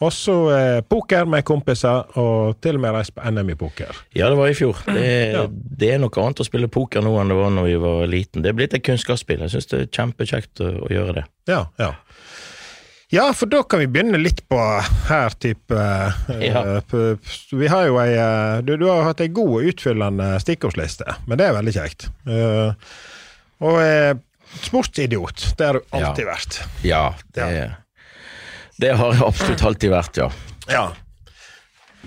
Også 0.04 0.32
eh, 0.52 0.82
poker 0.84 1.24
med 1.24 1.40
kompiser, 1.48 2.04
og 2.20 2.58
til 2.60 2.76
og 2.76 2.82
med 2.84 2.92
reist 2.92 3.14
på 3.16 3.30
NM 3.32 3.54
i 3.54 3.56
poker. 3.56 3.96
Ja, 4.14 4.26
det 4.28 4.36
var 4.36 4.50
i 4.52 4.56
fjor. 4.58 4.76
Det, 4.92 5.04
Ja. 5.32 5.46
det 5.50 5.88
er 5.94 6.02
noe 6.02 6.12
annet 6.20 6.42
å 6.44 6.46
spille 6.46 6.68
poker 6.68 7.00
nå 7.02 7.14
enn 7.22 7.32
det 7.32 7.38
var 7.38 7.54
når 7.54 7.64
vi 7.70 7.78
var 7.80 8.04
liten. 8.12 8.44
Det 8.44 8.52
er 8.52 8.58
blitt 8.58 8.76
et 8.76 8.84
kunnskapsspill. 8.84 9.40
Jeg 9.46 9.54
syns 9.56 9.70
det 9.72 9.80
er 9.80 9.88
kjempekjekt 9.96 10.60
å, 10.60 10.68
å 10.84 10.90
gjøre 10.92 11.16
det. 11.22 11.24
Ja, 11.48 11.62
ja. 11.80 11.94
Ja, 13.14 13.28
for 13.38 13.46
da 13.46 13.60
kan 13.62 13.78
vi 13.78 13.86
begynne 13.86 14.18
litt 14.18 14.40
på 14.50 14.58
her 15.08 15.34
type 15.38 15.76
eh, 15.78 16.40
Ja. 16.48 16.62
p- 16.82 17.14
Vi 17.54 17.68
har 17.70 17.86
jo 17.86 18.00
ei 18.02 18.16
eh, 18.18 18.56
du, 18.66 18.72
du 18.80 18.86
har 18.90 19.04
hatt 19.06 19.20
ei 19.22 19.28
god 19.30 19.52
og 19.60 19.68
utfyllende 19.70 20.32
stikkordsliste, 20.42 21.14
men 21.30 21.38
det 21.38 21.46
er 21.46 21.54
veldig 21.54 21.74
kjekt. 21.76 22.08
Eh, 22.26 22.72
og 23.62 23.78
eh, 23.84 24.14
sportsidiot, 24.66 25.52
det 25.58 25.66
har 25.70 25.78
du 25.78 25.82
alltid 25.94 26.24
Ja. 26.26 26.32
vært. 26.34 26.58
Ja, 26.82 27.04
det, 27.36 27.48
det 28.82 28.92
har 28.98 29.14
jeg 29.14 29.22
absolutt 29.28 29.62
alltid 29.70 29.94
vært, 29.94 30.18
ja. 30.24 30.28
Ja. 30.70 30.84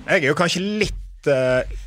Jeg 0.09 0.23
er 0.23 0.27
jo 0.33 0.35
kanskje 0.39 0.61
litt 0.83 0.95
eh, 0.95 1.08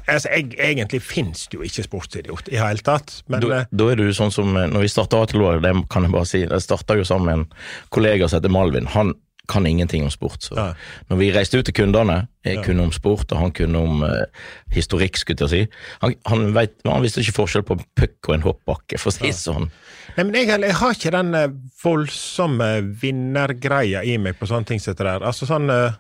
altså, 0.06 0.28
jeg, 0.30 0.52
Egentlig 0.58 1.02
finnes 1.04 1.46
det 1.48 1.58
jo 1.58 1.66
ikke 1.66 1.84
sportsidiot 1.86 2.48
i 2.52 2.60
hele 2.60 2.84
tatt, 2.84 3.22
men 3.28 3.42
Da, 3.44 3.50
eh, 3.60 3.66
da 3.70 3.90
er 3.92 4.00
du 4.00 4.06
sånn 4.16 4.32
som 4.34 4.56
eh, 4.56 4.68
Når 4.70 4.86
vi 4.86 4.92
starta 4.92 5.22
året 5.22 5.62
det 5.62 5.74
kan 5.92 6.06
jeg 6.06 6.14
bare 6.14 6.28
si, 6.28 6.44
jeg 6.46 6.64
starta 6.64 6.96
jo 6.98 7.04
sammen 7.08 7.26
med 7.26 7.38
en 7.38 7.46
kollega 7.94 8.28
som 8.28 8.40
heter 8.40 8.52
Malvin. 8.52 8.86
Han 8.94 9.14
kan 9.48 9.66
ingenting 9.66 10.04
om 10.04 10.10
sport. 10.10 10.40
Så 10.40 10.54
Ja. 10.56 10.74
når 11.10 11.16
vi 11.18 11.32
reiste 11.32 11.58
ut 11.58 11.64
til 11.66 11.74
kundene, 11.74 12.28
jeg 12.44 12.56
Ja. 12.56 12.62
kunne 12.62 12.82
om 12.82 12.92
sport, 12.92 13.32
og 13.32 13.38
han 13.38 13.50
kunne 13.50 13.78
om 13.78 14.04
eh, 14.04 14.24
historikk, 14.70 15.16
skulle 15.16 15.36
jeg 15.40 15.50
si. 15.50 15.68
Han, 16.00 16.14
han, 16.26 16.54
vet, 16.54 16.72
han 16.86 17.02
visste 17.02 17.20
ikke 17.20 17.42
forskjell 17.42 17.62
på 17.66 17.78
en 17.78 17.84
puck 17.96 18.28
og 18.28 18.34
en 18.34 18.42
hoppbakke, 18.42 18.98
for 18.98 19.10
å 19.10 19.12
si 19.12 19.26
det 19.26 19.34
sånn. 19.34 19.70
Nei, 20.16 20.24
men 20.24 20.34
jeg, 20.34 20.46
jeg 20.60 20.74
har 20.74 20.94
ikke 20.94 21.10
den 21.10 21.34
eh, 21.34 21.48
voldsomme 21.82 22.70
vinnergreia 23.02 24.04
i 24.04 24.16
meg 24.16 24.38
på 24.38 24.46
sånne 24.46 24.66
ting 24.66 24.80
som 24.80 24.94
dette 24.94 25.04
der. 25.04 25.26
Altså 25.26 25.46
sånn 25.48 25.70
uh, 25.70 25.92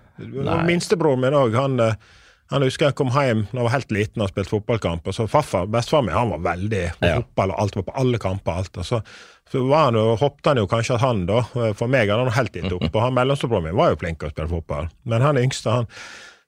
Minstebroren 0.66 1.20
min 1.20 1.34
òg, 1.36 1.54
han, 1.54 1.80
eh, 1.80 1.94
han 2.52 2.62
husker 2.66 2.86
jeg 2.90 2.96
kom 2.98 3.10
hjem 3.14 3.44
da 3.50 3.58
jeg 3.58 3.66
var 3.66 3.72
helt 3.74 3.92
liten 3.96 4.22
og 4.24 4.30
spilte 4.32 4.52
fotballkamp, 4.52 5.06
og 5.08 5.14
så 5.16 5.26
farfar, 5.30 5.66
Bestefaren 5.72 6.06
min, 6.08 6.14
han 6.16 6.30
var 6.34 6.42
veldig 6.52 6.82
på 7.00 7.08
Ja. 7.08 7.14
fotball, 7.22 7.54
og 7.54 7.60
alt 7.64 7.76
var 7.80 7.86
på 7.88 7.94
alle 8.04 8.18
kamper, 8.22 8.52
alt. 8.62 8.76
Og 8.82 8.86
så, 8.86 9.00
så 9.52 9.62
var 9.68 9.88
han 9.90 9.98
jo, 9.98 10.04
hoppet 10.20 10.46
han 10.52 10.60
jo 10.62 10.66
kanskje 10.70 10.94
at 10.98 11.04
han, 11.04 11.24
da, 11.28 11.38
eh, 11.56 11.72
for 11.78 11.88
meg 11.92 12.08
hadde 12.12 12.26
han 12.28 12.36
helt 12.38 12.52
gitt 12.60 12.72
opp, 12.72 12.88
og 12.94 13.00
han 13.06 13.16
mellomstebroren 13.18 13.64
min 13.70 13.76
var 13.80 13.92
jo 13.94 14.00
flink 14.04 14.20
til 14.22 14.28
å 14.30 14.34
spille 14.36 14.52
fotball, 14.52 14.88
men 15.08 15.24
han 15.26 15.40
yngste, 15.42 15.70
han 15.80 15.88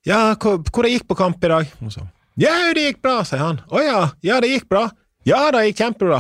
Ja, 0.04 0.34
hvor, 0.36 0.60
hvor 0.70 0.84
det 0.84 0.92
gikk 0.94 1.08
på 1.08 1.16
kamp 1.16 1.44
i 1.44 1.48
dag? 1.48 1.70
Og 1.80 1.92
så, 1.94 2.06
ja, 2.36 2.52
det 2.76 2.82
gikk 2.90 3.02
bra, 3.02 3.22
sier 3.24 3.40
han. 3.40 3.60
Å 3.72 3.80
ja, 3.82 4.00
ja, 4.26 4.40
det 4.44 4.50
gikk 4.52 4.68
bra. 4.68 4.88
Ja, 5.24 5.46
det 5.54 5.62
gikk 5.70 5.78
kjempebra. 5.80 6.18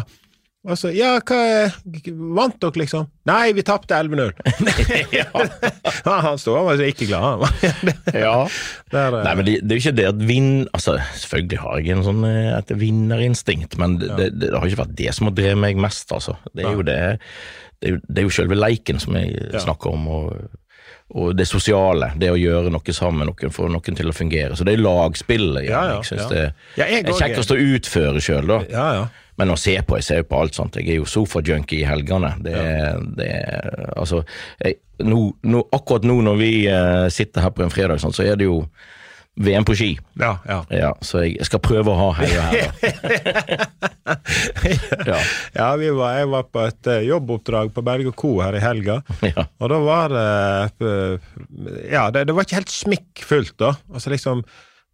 Og 0.64 0.78
så, 0.80 0.88
ja, 0.96 1.18
hva 1.20 1.38
Vant 2.38 2.56
dere, 2.62 2.80
liksom? 2.80 3.08
Nei, 3.28 3.52
vi 3.56 3.64
tapte 3.66 3.98
11-0. 4.00 4.30
ja, 5.18 5.26
han 6.24 6.38
står 6.40 6.56
han 6.56 6.68
var 6.70 6.78
så 6.80 6.86
ikke 6.88 7.08
glad. 7.10 7.44
Ja. 8.24 8.46
Der, 8.94 9.18
eh, 9.18 9.24
Nei, 9.26 9.34
men 9.36 9.44
det, 9.48 9.58
det 9.60 9.74
er 9.76 9.80
jo 9.80 9.82
ikke 9.84 9.96
det 9.98 10.06
at 10.08 10.22
vinn... 10.24 10.50
Altså, 10.76 10.96
selvfølgelig 11.20 11.60
har 11.60 11.82
jeg 11.82 11.96
en 11.98 12.04
sånn 12.06 12.24
eh, 12.28 12.50
et 12.56 12.72
vinnerinstinkt, 12.80 13.76
men 13.80 13.98
det, 14.00 14.08
det, 14.16 14.30
det 14.40 14.52
har 14.56 14.64
ikke 14.68 14.84
vært 14.86 14.96
det 14.96 15.12
som 15.16 15.28
har 15.28 15.36
drevet 15.36 15.60
meg 15.66 15.80
mest, 15.84 16.12
altså. 16.16 16.38
Det 16.54 16.64
er 16.64 16.78
jo 16.78 16.84
det 16.86 16.98
Det 17.82 17.90
er 17.90 17.96
jo, 17.96 18.00
det 18.08 18.22
er 18.22 18.28
jo 18.30 18.36
selve 18.38 18.56
leiken 18.56 19.02
som 19.02 19.18
jeg 19.20 19.34
Ja. 19.52 19.60
snakker 19.66 19.92
om, 19.92 20.06
og, 20.08 20.62
og 21.12 21.34
det 21.36 21.44
sosiale. 21.50 22.14
Det 22.16 22.30
å 22.32 22.38
gjøre 22.40 22.72
noe 22.72 22.94
sammen, 22.96 23.28
noen, 23.28 23.52
få 23.52 23.68
noen 23.68 23.98
til 24.00 24.08
å 24.08 24.16
fungere. 24.16 24.56
Så 24.56 24.64
det 24.64 24.78
er 24.78 24.84
lagspillet. 24.86 25.66
Ja, 25.68 25.82
ja, 25.90 25.98
jeg 25.98 26.08
synes 26.08 26.24
ja. 26.24 26.30
det 26.32 26.80
Ja, 26.80 26.88
jeg 26.88 27.04
er 27.04 27.20
kjekkest 27.20 27.52
å 27.52 27.60
utføre 27.60 28.24
sjøl, 28.24 28.48
da. 28.48 28.62
Ja, 28.72 28.86
ja. 29.02 29.04
Men 29.40 29.50
å 29.50 29.58
se 29.58 29.74
på, 29.82 29.98
jeg 29.98 30.06
ser 30.06 30.22
jo 30.22 30.28
på 30.30 30.40
alt 30.40 30.56
sånt. 30.56 30.78
Jeg 30.78 30.94
er 30.94 31.00
jo 31.00 31.10
sofajunkie 31.10 31.82
i 31.82 31.88
helgene. 31.88 32.34
Det, 32.44 32.54
ja. 32.54 32.96
det 33.18 33.30
Altså, 33.96 34.22
jeg, 34.62 34.78
nå, 35.02 35.24
nå, 35.42 35.62
akkurat 35.74 36.06
nå 36.06 36.20
når 36.22 36.36
vi 36.38 36.52
uh, 36.70 37.06
sitter 37.12 37.46
her 37.46 37.54
på 37.54 37.64
en 37.64 37.72
fredag, 37.74 38.02
sånn, 38.02 38.14
så 38.14 38.26
er 38.26 38.38
det 38.38 38.46
jo 38.46 38.62
VM 39.34 39.64
på 39.66 39.74
ski. 39.74 39.88
Ja, 40.20 40.36
ja. 40.46 40.60
Ja, 40.70 40.90
så 41.02 41.24
jeg 41.24 41.42
skal 41.48 41.58
prøve 41.64 41.90
å 41.90 41.96
ha 41.98 42.10
heia 42.20 42.42
her, 42.52 42.68
ja. 45.10 45.16
ja 45.56 45.70
vi 45.80 45.88
var, 45.90 46.20
jeg 46.20 46.28
var 46.30 46.44
på 46.54 46.62
et 46.68 46.90
eh, 46.92 47.06
jobboppdrag 47.08 47.72
på 47.74 47.82
Berge 47.82 48.12
Co. 48.14 48.36
her 48.44 48.54
i 48.54 48.62
helga. 48.62 49.00
Og 49.58 49.72
da 49.72 49.80
var 49.82 50.14
det 50.14 50.28
eh, 50.86 51.32
Ja, 51.90 52.06
det, 52.14 52.28
det 52.28 52.36
var 52.36 52.46
ikke 52.46 52.60
helt 52.60 52.70
smikkfullt, 52.70 53.56
da. 53.58 53.74
Altså 53.90 54.14
liksom 54.14 54.44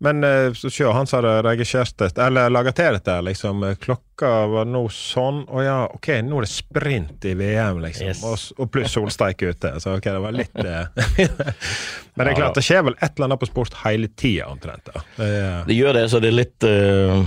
Men 0.02 0.25
eh, 0.25 0.52
så 0.57 0.71
sjå, 0.73 0.90
han 0.97 1.07
som 1.07 1.21
hadde 1.21 1.42
regissert 1.45 1.92
det, 2.00 2.14
eller 2.25 2.49
laga 2.52 2.73
til 2.73 2.97
dette, 2.97 3.19
liksom. 3.26 3.61
Klokka 3.83 4.30
var 4.49 4.69
nå 4.69 4.87
sånn. 4.95 5.42
og 5.52 5.61
ja, 5.64 5.76
ok, 5.92 6.09
nå 6.25 6.40
er 6.40 6.47
det 6.47 6.52
sprint 6.54 7.26
i 7.28 7.35
VM, 7.37 7.83
liksom. 7.85 8.09
Yes. 8.09 8.23
Og, 8.25 8.64
og 8.64 8.71
pluss 8.73 8.95
solsteik 8.97 9.45
ute. 9.45 9.75
Så 9.85 9.99
ok, 9.99 10.09
det 10.09 10.23
var 10.25 10.37
litt 10.38 10.57
eh, 10.64 11.04
Men 12.16 12.25
det 12.25 12.33
er 12.33 12.38
klart, 12.40 12.57
det 12.57 12.64
skjer 12.64 12.87
vel 12.88 12.97
et 12.97 13.12
eller 13.12 13.28
annet 13.28 13.42
på 13.45 13.50
sport 13.50 13.76
hele 13.85 14.09
tida, 14.16 14.49
omtrent. 14.49 14.88
da. 14.88 15.04
Det, 15.21 15.30
Det 15.69 15.76
gjør 15.76 16.00
det, 16.00 16.09
så 16.12 16.21
det 16.25 16.33
er 16.33 16.38
litt 16.38 16.69
uh, 16.69 17.21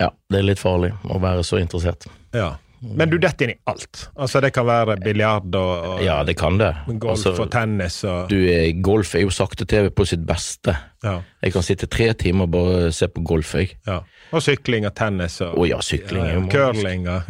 Ja, 0.00 0.08
det 0.32 0.40
er 0.40 0.48
litt 0.48 0.60
farlig 0.64 0.94
å 1.04 1.20
være 1.20 1.44
så 1.44 1.60
interessert. 1.60 2.08
ja. 2.36 2.54
Men 2.84 3.08
du 3.10 3.16
detter 3.18 3.48
inn 3.48 3.54
i 3.54 3.60
alt. 3.70 4.08
Altså, 4.20 4.40
det 4.44 4.52
kan 4.54 4.66
være 4.68 4.98
biljard 5.00 5.54
og, 5.56 5.72
og 5.94 6.02
Ja, 6.04 6.18
det 6.26 6.36
kan 6.36 6.58
det. 6.60 6.72
golf 7.00 7.14
Altså, 7.14 7.32
og 7.42 7.50
tennis 7.52 8.02
og 8.04 8.28
du, 8.32 8.36
golf 8.84 9.14
er 9.16 9.24
jo 9.24 9.32
sakte-TV 9.32 9.88
på 9.94 10.04
sitt 10.08 10.26
beste. 10.28 10.74
ja, 11.04 11.18
Jeg 11.42 11.52
kan 11.52 11.62
sitte 11.62 11.86
tre 11.86 12.12
timer 12.12 12.44
og 12.48 12.50
bare 12.52 12.92
se 12.92 13.08
på 13.08 13.22
golf, 13.24 13.54
jeg. 13.54 13.76
ja. 13.86 14.00
Og 14.34 14.42
sykling 14.42 14.86
og 14.88 14.94
tennis 14.96 15.36
og 15.44 15.58
oh, 15.60 15.66
ja, 15.68 15.76
sykling 15.84 16.24
jo 16.32 16.40
curling 16.50 17.04
og 17.12 17.28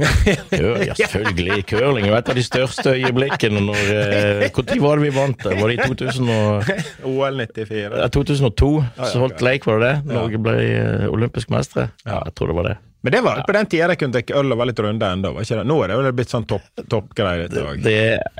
ja, 0.89 0.95
selvfølgelig. 0.95 1.65
Curling 1.69 2.07
er 2.09 2.17
et 2.17 2.31
av 2.33 2.39
de 2.39 2.45
største 2.47 2.95
øyeblikkene 2.95 3.61
når 3.61 3.83
eh, 3.93 4.47
Når 4.49 4.81
var 4.81 4.97
det 5.03 5.05
vi 5.11 5.13
vant? 5.19 5.43
det? 5.43 5.59
Var 5.61 5.69
det 5.69 5.77
i 5.77 5.89
2000 5.91 6.31
og, 6.31 6.73
OL 7.11 7.43
94. 7.45 7.99
ja, 8.01 8.09
2002? 8.09 8.73
ja, 8.97 9.11
holdt 9.21 9.43
Leik, 9.45 9.65
Lake, 9.65 9.71
var 9.71 9.83
det 9.83 9.91
det? 9.91 10.15
Norge 10.15 10.41
ble 10.47 10.57
eh, 10.65 11.07
olympisk 11.11 11.51
mestre. 11.51 11.89
Ja, 12.07 12.23
jeg 12.25 12.35
tror 12.39 12.53
det 12.53 12.57
var 12.63 12.71
det. 12.71 12.77
Men 13.05 13.13
det 13.13 13.21
var 13.27 13.43
på 13.45 13.53
den 13.53 13.67
tida 13.69 13.87
de 13.91 13.97
kunne 14.01 14.17
drikke 14.17 14.37
øl 14.41 14.55
og 14.55 14.59
være 14.63 14.71
litt 14.73 14.81
runde 14.81 15.09
ennå. 15.17 15.33
det? 15.45 15.59
Nå 15.69 15.77
er 15.85 15.93
det 15.93 15.99
vel 16.01 16.15
blitt 16.17 16.33
sånn 16.33 16.47
topp 16.49 16.85
toppgreier. 16.89 17.45
dette 17.53 17.65
også. 17.65 17.83
det. 17.85 17.97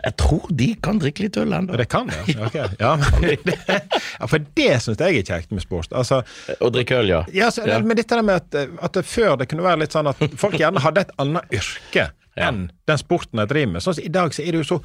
Jeg 0.07 0.17
tror 0.25 0.47
de 0.65 0.69
kan 0.89 1.01
drikke 1.03 1.27
litt 1.27 1.37
øl 1.43 1.53
ennå. 1.59 1.77
Det 1.77 1.89
kan 1.93 2.09
de, 2.09 2.37
Ok. 2.49 2.57
Ja, 2.81 2.95
men, 2.97 3.55
ja, 3.69 4.27
for 4.31 4.41
det 4.57 4.71
syns 4.83 4.99
jeg 5.05 5.21
er 5.21 5.29
kjekt 5.35 5.53
med 5.53 5.63
sport. 5.67 5.93
Altså, 5.93 6.23
å 6.59 6.73
drikke 6.73 7.03
øl, 7.03 7.13
ja. 7.13 7.23
ja, 7.37 7.53
så, 7.53 7.67
Ja. 7.69 7.79
Men 7.85 8.01
dette 8.01 8.23
med 8.25 8.41
at, 8.41 8.61
at 8.89 8.97
det 8.97 9.05
før 9.05 9.37
det 9.41 9.51
kunne 9.53 9.67
være 9.67 9.85
litt 9.85 9.93
sånn 9.93 10.09
at 10.09 10.21
folk 10.41 10.57
gjerne 10.59 10.81
hadde 10.81 11.05
et 11.07 11.17
annet 11.21 11.59
yrke 11.61 12.11
Ja. 12.35 12.49
enn 12.49 12.65
den 12.91 12.99
sporten 12.99 13.39
de 13.39 13.45
driver 13.47 13.77
med. 13.77 13.85
Sånn 13.85 14.01
I 14.03 14.09
dag 14.11 14.33
så 14.35 14.43
er 14.43 14.57
det 14.57 14.65
jo 14.65 14.71
så 14.77 14.81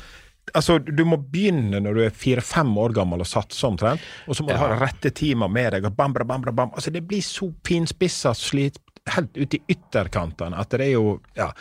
Altså, 0.55 0.79
Du 0.81 1.03
må 1.05 1.17
begynne 1.21 1.77
når 1.83 1.93
du 1.93 1.99
er 2.07 2.13
fire-fem 2.15 2.69
år 2.81 2.93
gammel 2.95 3.21
og 3.21 3.27
satse 3.29 3.61
omtrent, 3.67 4.01
og 4.25 4.33
så 4.33 4.41
må 4.41 4.49
du 4.49 4.57
ha 4.57 4.69
rette 4.79 5.11
timer 5.13 5.49
med 5.51 5.75
deg. 5.75 5.85
og 5.85 5.93
bam, 5.97 6.13
bam, 6.15 6.25
bam, 6.25 6.47
bam. 6.57 6.71
Altså, 6.73 6.89
Det 6.95 7.03
blir 7.05 7.21
så 7.21 7.51
finspissa 7.67 8.31
slit 8.33 8.79
helt 9.15 9.37
ut 9.37 9.53
i 9.53 9.61
ytterkantene 9.75 10.57
at 10.59 10.69
det 10.75 10.81
er 10.87 10.93
jo 10.97 11.19
Ja. 11.37 11.51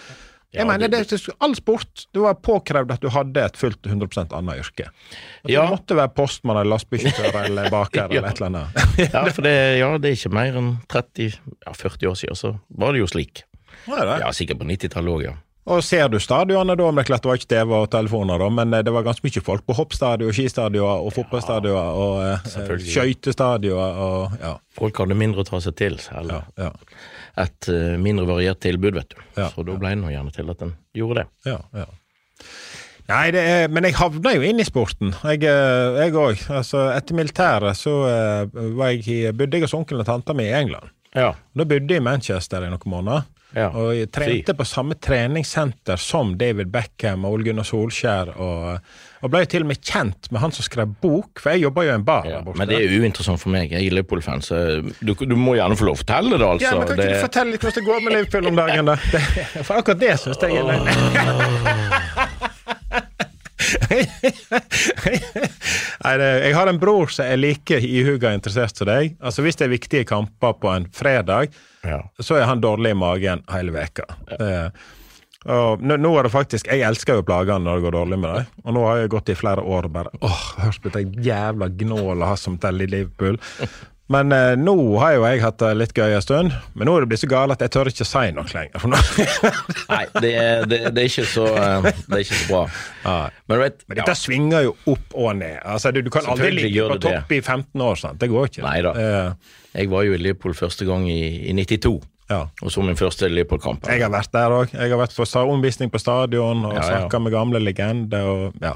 Jeg 0.50 0.62
Ja, 0.62 0.64
mener, 0.64 0.88
det- 0.88 1.10
det, 1.10 1.28
All 1.44 1.52
sport 1.54 2.06
det 2.14 2.20
var 2.22 2.32
påkrevd 2.40 2.90
at 2.90 3.00
du 3.02 3.08
hadde 3.12 3.36
et 3.44 3.56
fullt 3.60 3.82
100 3.84 4.32
annet 4.32 4.56
yrke. 4.62 4.86
At 5.44 5.50
Ja. 5.50 5.66
Du 5.66 5.74
måtte 5.76 5.94
være 5.94 6.08
postmann 6.16 6.56
eller 6.56 6.70
lastebilsjåfør 6.72 7.44
eller 7.50 7.68
baker 7.70 8.08
Ja. 8.10 8.18
eller 8.22 8.28
et 8.30 8.40
eller 8.40 8.46
annet. 8.46 8.68
Ja, 9.12 9.24
for 9.28 9.42
det, 9.42 9.78
ja, 9.78 9.90
det 9.98 10.08
er 10.08 10.16
ikke 10.16 10.32
mer 10.32 10.56
enn 10.56 10.78
30-40 10.88 12.08
år 12.08 12.16
siden, 12.16 12.34
så 12.36 12.54
var 12.70 12.92
det 12.96 13.00
jo 13.02 13.06
slik. 13.06 13.42
Ja, 13.86 14.00
det. 14.04 14.20
Ja, 14.24 14.32
sikkert 14.32 14.58
på 14.62 14.64
90-tallet 14.68 15.12
òg, 15.18 15.22
ja. 15.28 15.34
Og 15.68 15.82
ser 15.84 16.08
du 16.08 16.16
stadionene 16.18 16.78
da, 16.80 16.84
men 16.88 16.96
det 17.02 17.10
klart 17.10 17.20
det 17.22 17.28
var 17.28 17.36
ikke 17.36 17.50
TV 17.52 17.72
og 17.76 17.90
telefoner 17.92 18.38
da, 18.40 18.48
men 18.48 18.72
eh, 18.72 18.80
det 18.82 18.92
var 18.94 19.02
ganske 19.04 19.20
mye 19.28 19.42
folk 19.44 19.66
på 19.68 19.74
hoppstadion, 19.76 20.32
skistadion 20.32 21.04
og 21.04 21.12
fotballstadion 21.12 21.76
og 21.76 22.22
eh, 22.24 22.38
selvfølgelig. 22.48 22.88
skøytestadion 22.94 23.76
og 24.00 24.38
ja. 24.40 24.54
Folk 24.78 24.96
hadde 24.96 25.14
mindre 25.14 25.44
å 25.44 25.44
ta 25.44 25.60
seg 25.60 25.76
til, 25.76 26.00
eller 26.16 26.46
Ja, 26.56 26.70
et 27.38 27.70
eh, 27.72 27.94
mindre 28.00 28.26
variert 28.28 28.60
tilbud, 28.64 28.98
vet 28.98 29.14
du. 29.14 29.22
Ja. 29.38 29.48
Så 29.54 29.64
da 29.66 29.76
ble 29.78 29.94
det 29.94 30.02
nå 30.02 30.12
gjerne 30.12 30.34
til 30.34 30.52
at 30.52 30.66
en 30.66 30.74
gjorde 30.96 31.22
det. 31.24 31.54
ja, 31.54 31.62
ja. 31.84 31.88
Nei, 33.08 33.30
det 33.32 33.40
er, 33.40 33.70
men 33.72 33.86
jeg 33.88 33.96
havna 33.96 34.34
jo 34.34 34.42
inn 34.44 34.60
i 34.60 34.66
sporten, 34.68 35.14
jeg 35.24 35.46
eh, 35.48 36.12
òg. 36.12 36.42
Altså, 36.52 36.90
etter 36.92 37.16
militæret 37.16 37.78
så 37.80 37.94
eh, 38.04 38.58
var 38.76 38.92
jeg, 38.92 39.32
bodde 39.38 39.56
jeg 39.56 39.64
hos 39.64 39.76
onkelen 39.78 40.04
og 40.04 40.10
tanta 40.10 40.36
mi 40.36 40.44
i 40.44 40.52
England. 40.52 40.92
Ja. 41.16 41.30
Da 41.32 41.64
bodde 41.64 41.94
jeg 41.94 42.02
i 42.02 42.04
Manchester 42.04 42.66
i 42.66 42.68
noen 42.68 42.92
måneder. 42.92 43.24
Ja. 43.56 43.70
Og 43.72 43.94
jeg 43.96 44.10
trente 44.12 44.52
på 44.52 44.66
samme 44.68 44.98
treningssenter 45.00 45.96
som 46.00 46.34
David 46.36 46.68
Beckham 46.72 47.24
og 47.24 47.38
Ole 47.38 47.48
Gunnar 47.48 47.64
Solskjær. 47.64 48.34
Og, 48.36 48.90
og 49.22 49.30
ble 49.32 49.40
til 49.50 49.64
og 49.64 49.70
med 49.72 49.80
kjent 49.82 50.28
med 50.30 50.40
han 50.42 50.52
som 50.54 50.62
skrev 50.66 50.92
bok, 51.02 51.40
for 51.42 51.50
jeg 51.54 51.64
jobba 51.66 51.84
jo 51.86 51.90
i 51.90 51.94
en 51.98 52.04
bar 52.06 52.26
Ja, 52.28 52.40
men 52.46 52.68
det 52.70 52.76
er 52.78 52.92
uinteressant 53.00 53.40
for 53.42 53.50
meg. 53.54 53.72
Jeg 53.74 53.88
er 53.88 53.96
Liverpool-fan, 53.98 54.40
så 54.44 54.54
du, 55.00 55.12
du 55.14 55.36
må 55.38 55.56
gjerne 55.58 55.78
få 55.78 55.88
lov 55.88 55.98
å 55.98 56.02
fortelle 56.04 56.36
det, 56.38 56.46
altså. 56.46 56.68
Ja, 56.68 56.74
men 56.78 56.86
Kan 56.86 56.96
ikke 56.98 57.08
det, 57.08 57.16
du 57.18 57.24
fortelle 57.26 57.50
litt 57.54 57.62
hvordan 57.66 57.78
det 57.82 57.86
går 57.90 57.98
med 58.06 58.16
Liverpool 58.16 58.44
om 58.52 58.56
dagen, 58.62 58.84
da? 58.92 58.96
Det, 59.14 59.22
for 59.66 59.80
akkurat 59.80 60.00
det 60.02 60.14
syns 60.22 60.38
jeg 60.42 60.50
er 60.58 60.66
Nei, 65.98 66.12
det, 66.20 66.28
jeg 66.46 66.54
har 66.56 66.70
en 66.70 66.78
bror 66.80 67.10
som 67.12 67.26
er 67.26 67.40
like 67.40 67.78
ihuga 67.84 68.30
interessert 68.36 68.78
som 68.78 68.88
deg. 68.88 69.16
Altså 69.18 69.42
Hvis 69.44 69.58
det 69.58 69.66
er 69.66 69.72
viktige 69.74 70.06
kamper 70.08 70.54
på 70.62 70.70
en 70.72 70.86
fredag, 70.94 71.50
ja. 71.86 72.00
så 72.22 72.38
er 72.38 72.46
han 72.48 72.62
dårlig 72.62 72.94
i 72.94 72.98
magen 72.98 73.42
hele 73.52 73.74
veka. 73.74 74.06
Det- 74.30 74.70
Og 75.46 75.82
nå, 75.86 75.94
nå 76.02 76.10
er 76.18 76.26
det 76.26 76.32
faktisk 76.34 76.66
Jeg 76.66 76.82
elsker 76.82 77.20
jo 77.20 77.22
plagene 77.26 77.62
når 77.62 77.78
det 77.78 77.84
går 77.86 77.94
dårlig 77.94 78.16
med 78.18 78.32
deg. 78.34 78.56
Og 78.64 78.74
nå 78.74 78.86
har 78.88 79.04
jeg 79.04 79.12
gått 79.12 79.30
i 79.30 79.36
flere 79.38 79.62
år 79.62 79.86
og 79.86 79.94
bare 79.94 80.10
åh, 80.26 80.40
hørt 80.64 80.80
på 80.82 80.90
dette 80.90 81.22
jævla 81.24 81.68
gnålet 81.78 82.26
har 82.26 82.40
som 82.40 82.58
teller 82.58 82.88
i 82.88 82.92
Liverpool. 82.96 83.38
Men 84.08 84.32
eh, 84.32 84.54
nå 84.56 84.72
har 85.02 85.18
jo 85.18 85.24
jeg 85.28 85.42
hatt 85.44 85.58
det 85.60 85.70
litt 85.76 85.90
gøy 85.92 86.14
en 86.16 86.24
stund. 86.24 86.54
Men 86.72 86.88
nå 86.88 86.94
er 86.96 87.04
det 87.04 87.10
blitt 87.10 87.20
så 87.20 87.28
galt 87.28 87.52
at 87.52 87.60
jeg 87.66 87.74
tør 87.74 87.90
ikke 87.90 88.06
si 88.08 88.22
noe 88.32 88.48
lenger. 88.54 88.86
Nei, 89.92 90.04
det 90.16 90.30
er, 90.32 90.64
det, 90.64 90.78
det, 90.96 91.04
er 91.04 91.28
så, 91.28 91.44
eh, 91.52 91.90
det 92.08 92.16
er 92.16 92.24
ikke 92.24 92.38
så 92.40 92.48
bra. 92.48 92.62
Ja. 93.04 93.16
Men 93.52 93.62
vet 93.66 93.84
Men 93.84 94.00
dette 94.00 94.16
svinger 94.16 94.64
jo 94.64 94.74
opp 94.94 95.12
og 95.12 95.36
ned. 95.42 95.58
Altså, 95.60 95.92
du, 95.92 96.00
du 96.06 96.10
kan 96.14 96.26
aldri 96.32 96.54
ligge 96.56 96.88
på 96.88 97.00
topp 97.04 97.36
i 97.36 97.42
15 97.44 97.84
år. 97.84 98.00
Sant? 98.00 98.20
Det 98.22 98.30
går 98.32 98.48
ikke. 98.48 98.64
Neida. 98.64 98.94
Eh, 98.96 99.56
Jeg 99.76 99.92
var 99.92 100.08
jo 100.08 100.16
i 100.16 100.22
Liverpool 100.24 100.56
første 100.56 100.88
gang 100.88 101.04
i, 101.12 101.20
i 101.52 101.52
92, 101.60 101.98
ja. 102.30 102.42
og 102.62 102.70
så 102.74 102.82
min 102.84 102.96
første 102.98 103.28
Liverpool-kamp. 103.32 103.86
Jeg 103.88 104.02
har 104.04 104.12
vært 104.12 104.32
der 104.34 104.54
òg. 104.54 104.74
Jeg 104.74 104.90
har 104.92 105.00
vært 105.00 105.16
på 105.16 105.26
omvisning 105.48 105.90
på 105.92 106.00
stadion 106.02 106.64
og 106.68 106.74
Ja, 106.76 106.82
ja. 106.82 107.22
med 107.24 107.32
gamle 107.32 107.60
legender. 107.62 108.28
Og, 108.28 108.52
ja. 108.62 108.74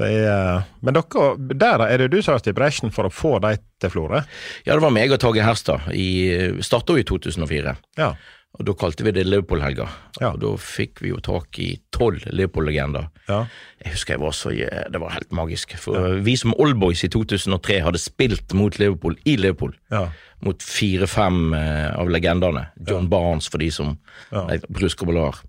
det 0.00 0.10
er, 0.26 0.62
men 0.82 0.94
dere, 0.98 1.36
der 1.62 1.84
er 1.86 1.98
det 2.04 2.10
du 2.12 2.20
som 2.22 2.32
har 2.34 2.40
vært 2.40 2.50
i 2.52 2.56
bresjen 2.58 2.92
for 2.94 3.06
å 3.08 3.12
få 3.12 3.36
de 3.44 3.56
til 3.82 3.90
Florø? 3.92 4.22
Ja, 4.66 4.74
det 4.74 4.82
var 4.82 4.94
meg 4.94 5.12
og 5.14 5.20
Tage 5.22 5.44
Herstad. 5.46 5.88
I- 5.94 6.62
Starta 6.64 6.96
i 6.98 7.04
2004. 7.04 7.76
Ja. 8.00 8.14
Og 8.58 8.66
Da 8.68 8.72
kalte 8.76 9.04
vi 9.06 9.12
det 9.16 9.22
Liverpool-helga. 9.26 9.86
Ja. 10.20 10.32
Og 10.34 10.40
Da 10.42 10.50
fikk 10.60 11.00
vi 11.00 11.08
jo 11.08 11.16
tak 11.24 11.56
i 11.58 11.70
tolv 11.92 12.20
Liverpool-legender. 12.30 13.06
ja. 13.28 13.46
Jeg 13.84 13.92
husker 13.94 14.14
jeg 14.14 14.20
var 14.20 14.30
så, 14.36 14.50
Det 14.92 15.00
var 15.00 15.10
helt 15.10 15.32
magisk. 15.32 15.72
For 15.78 16.20
Vi 16.20 16.36
som 16.36 16.52
Oldboys 16.58 17.02
i 17.04 17.08
2003 17.08 17.80
hadde 17.82 17.98
spilt 17.98 18.52
mot 18.54 18.76
Liverpool 18.78 19.16
i 19.24 19.36
Liverpool. 19.36 19.72
Ja. 19.90 20.08
Mot 20.44 20.62
fire-fem 20.62 21.54
eh, 21.54 21.94
av 21.98 22.08
legendene. 22.10 22.66
John 22.88 23.08
Barnes 23.08 23.48
for 23.48 23.58
de 23.58 23.70
som 23.70 23.98
Ja. 24.30 24.44
nei, 24.46 24.58
Bruce 24.68 24.96
Gobelar. 24.96 25.40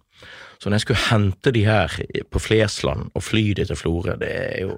Så 0.60 0.70
når 0.70 0.78
jeg 0.80 0.82
skulle 0.82 1.10
hente 1.10 1.52
de 1.52 1.66
her 1.66 1.90
på 2.32 2.40
Flesland 2.40 3.12
og 3.14 3.22
fly 3.24 3.54
de 3.54 3.66
til 3.66 3.76
Florø, 3.76 4.16
det 4.18 4.30
er 4.32 4.62
jo 4.62 4.78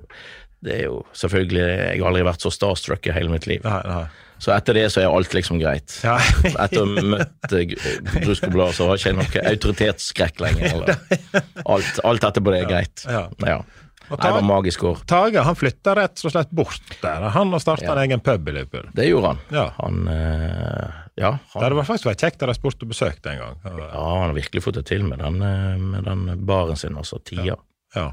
det 0.66 0.80
er 0.80 0.84
jo 0.86 1.06
selvfølgelig 1.14 1.62
Jeg 1.62 2.00
har 2.02 2.08
aldri 2.10 2.24
vært 2.26 2.42
så 2.42 2.50
starstruck 2.50 3.06
i 3.06 3.12
hele 3.12 3.30
mitt 3.30 3.46
liv. 3.46 3.62
Nei, 3.64 3.82
nei. 3.86 4.06
Så 4.42 4.52
etter 4.52 4.76
det 4.78 4.90
så 4.92 5.02
er 5.02 5.08
alt 5.12 5.34
liksom 5.34 5.60
greit. 5.62 5.94
Ja. 6.04 6.18
Etter 6.44 6.82
å 6.82 6.86
ha 6.90 7.04
møtt 7.16 7.54
eh, 7.56 7.72
Bruce 8.20 8.74
så 8.76 8.90
har 8.90 9.00
ikke 9.00 9.14
noe 9.16 9.46
autoritetsskrekk 9.54 10.44
lenger. 10.44 10.76
Eller. 10.76 11.00
Alt, 11.76 12.00
alt 12.04 12.28
etterpå 12.28 12.52
det 12.54 12.60
er 12.66 12.70
greit. 12.70 13.06
Ja. 13.08 13.26
Ja. 13.48 13.62
Og 14.06 14.20
Det 14.22 14.32
var 14.36 14.44
magisk 14.46 14.84
år. 14.86 15.00
Tage 15.10 15.42
han 15.42 15.56
flytta 15.58 15.96
rett 15.98 16.22
og 16.28 16.34
slett 16.36 16.52
bort 16.54 16.92
der. 17.02 17.24
Han 17.34 17.50
har 17.56 17.64
starta 17.64 17.88
Ja. 17.88 17.96
en 17.96 18.04
egen 18.04 18.22
pub 18.22 18.48
i 18.50 18.54
Liverpool. 18.54 18.90
Det 18.94 19.08
gjorde 19.08 19.32
han. 19.34 19.40
Ja. 19.56 19.64
Han 19.80 20.08
øh, 20.08 21.02
Ja, 21.16 21.32
Det 21.40 21.54
han, 21.56 21.64
hadde 21.64 21.86
faktisk 21.88 22.10
vært 22.12 22.22
kjekt 22.28 22.44
å 22.44 22.50
reise 22.52 22.62
bort 22.62 22.84
og 22.86 22.92
besøkt 22.92 23.26
en 23.32 23.40
gang. 23.40 23.56
ja, 23.66 23.88
han 23.96 24.28
har 24.28 24.36
virkelig 24.36 24.62
fått 24.68 24.78
det 24.78 24.86
til 24.92 25.08
med 25.08 25.24
den, 25.24 25.42
eh, 25.42 25.78
med 25.80 26.04
den 26.06 26.46
baren 26.46 26.78
sin, 26.78 26.98
altså 27.00 27.18
tida. 27.24 27.56
Ja. 27.96 28.12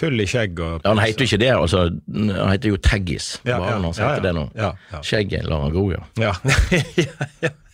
Full 0.00 0.24
i 0.24 0.28
skjegg 0.28 0.60
og 0.64 0.84
Ja, 0.84 0.92
han 0.92 1.02
heter 1.02 1.24
jo 1.24 1.30
ikke 1.30 1.42
det, 1.42 1.52
altså. 1.54 1.86
Han 2.10 2.52
heter 2.52 2.72
jo 2.72 2.80
Taggis. 2.80 3.32
Ja, 3.44 3.60
ja, 3.60 3.78
hans 3.78 4.00
heter 4.00 4.28
det 4.28 4.36
nå. 4.36 4.46
Ja, 4.56 4.74
ja. 4.92 5.02
Skjegget 5.04 5.48
lar 5.48 5.66
han 5.66 5.74
gro, 5.74 5.90
ja. 5.92 6.04
Ja, 6.20 6.34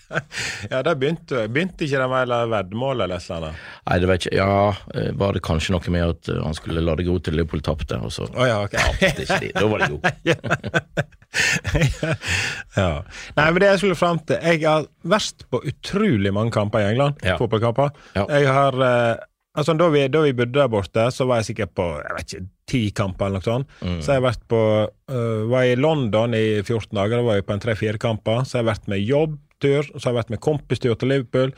ja, 0.70 0.82
der 0.86 0.94
begynte, 0.94 1.48
begynte 1.50 1.84
ikke 1.86 1.98
det 1.98 2.08
med 2.10 2.32
veddemål 2.52 3.00
eller 3.06 3.22
noe? 3.26 3.50
Nei, 3.88 3.96
det 4.02 4.08
vet 4.10 4.26
ikke. 4.26 4.36
Ja, 4.38 4.68
eh, 4.94 5.10
var 5.18 5.30
det 5.36 5.42
kanskje 5.46 5.74
noe 5.74 5.92
med 5.92 6.04
at 6.14 6.22
eh, 6.32 6.42
han 6.44 6.54
skulle 6.56 6.84
la 6.84 6.92
det 6.98 7.06
gro 7.08 7.16
til 7.18 7.34
Liverpool 7.38 7.62
tapte, 7.66 7.98
og 7.98 8.12
så 8.14 8.22
oh, 8.28 8.46
ja, 8.46 8.56
ok. 8.64 8.76
tapte 8.76 9.22
ikke 9.26 9.40
de. 9.42 9.50
Da 9.56 9.66
var 9.70 9.78
det 9.82 9.90
jo... 9.94 9.98
ja. 12.80 12.90
Nei, 13.36 13.46
men 13.46 13.60
det 13.60 13.68
jeg 13.72 13.80
skulle 13.82 13.98
fram 13.98 14.18
til 14.24 14.38
Jeg 14.40 14.62
har 14.62 14.86
vært 15.04 15.38
på 15.52 15.58
utrolig 15.68 16.30
mange 16.32 16.54
kamper 16.54 16.84
i 16.84 16.90
England. 16.92 17.14
Ja. 17.26 17.36
Fotballkamper. 17.40 17.88
Ja. 18.16 18.24
Jeg 18.30 18.44
har 18.54 18.72
eh, 18.86 19.14
Altså, 19.56 19.72
da 19.78 19.88
vi, 19.92 20.04
da 20.12 20.20
vi 20.24 20.34
bodde 20.36 20.58
der 20.58 20.70
borte, 20.72 21.08
så 21.14 21.26
var 21.28 21.40
jeg 21.40 21.50
sikkert 21.50 21.72
på 21.78 21.88
jeg 21.96 22.16
vet 22.18 22.36
ikke, 22.36 22.48
ti 22.68 22.82
kamper 22.96 23.28
eller 23.28 23.40
noe 23.40 23.46
sånt. 23.46 23.74
Mm. 23.80 23.98
Så 24.04 24.16
jeg 24.16 24.24
vært 24.26 24.46
på 24.50 24.62
uh, 24.86 25.42
Var 25.50 25.72
i 25.72 25.76
London 25.80 26.36
i 26.36 26.46
14 26.60 26.92
dager, 26.92 27.18
da 27.18 27.26
var 27.26 27.38
jeg 27.38 27.46
på 27.48 27.56
en 27.56 27.62
tre-fire 27.64 28.00
kamper. 28.02 28.44
Så 28.44 28.58
jeg 28.58 28.64
har 28.64 28.72
vært 28.74 28.90
med 28.92 29.04
jobbtur, 29.04 29.88
så 29.94 30.02
har 30.02 30.12
jeg 30.12 30.20
vært 30.20 30.34
med 30.34 30.42
kompistur 30.44 30.96
til 31.00 31.14
Liverpool. 31.14 31.54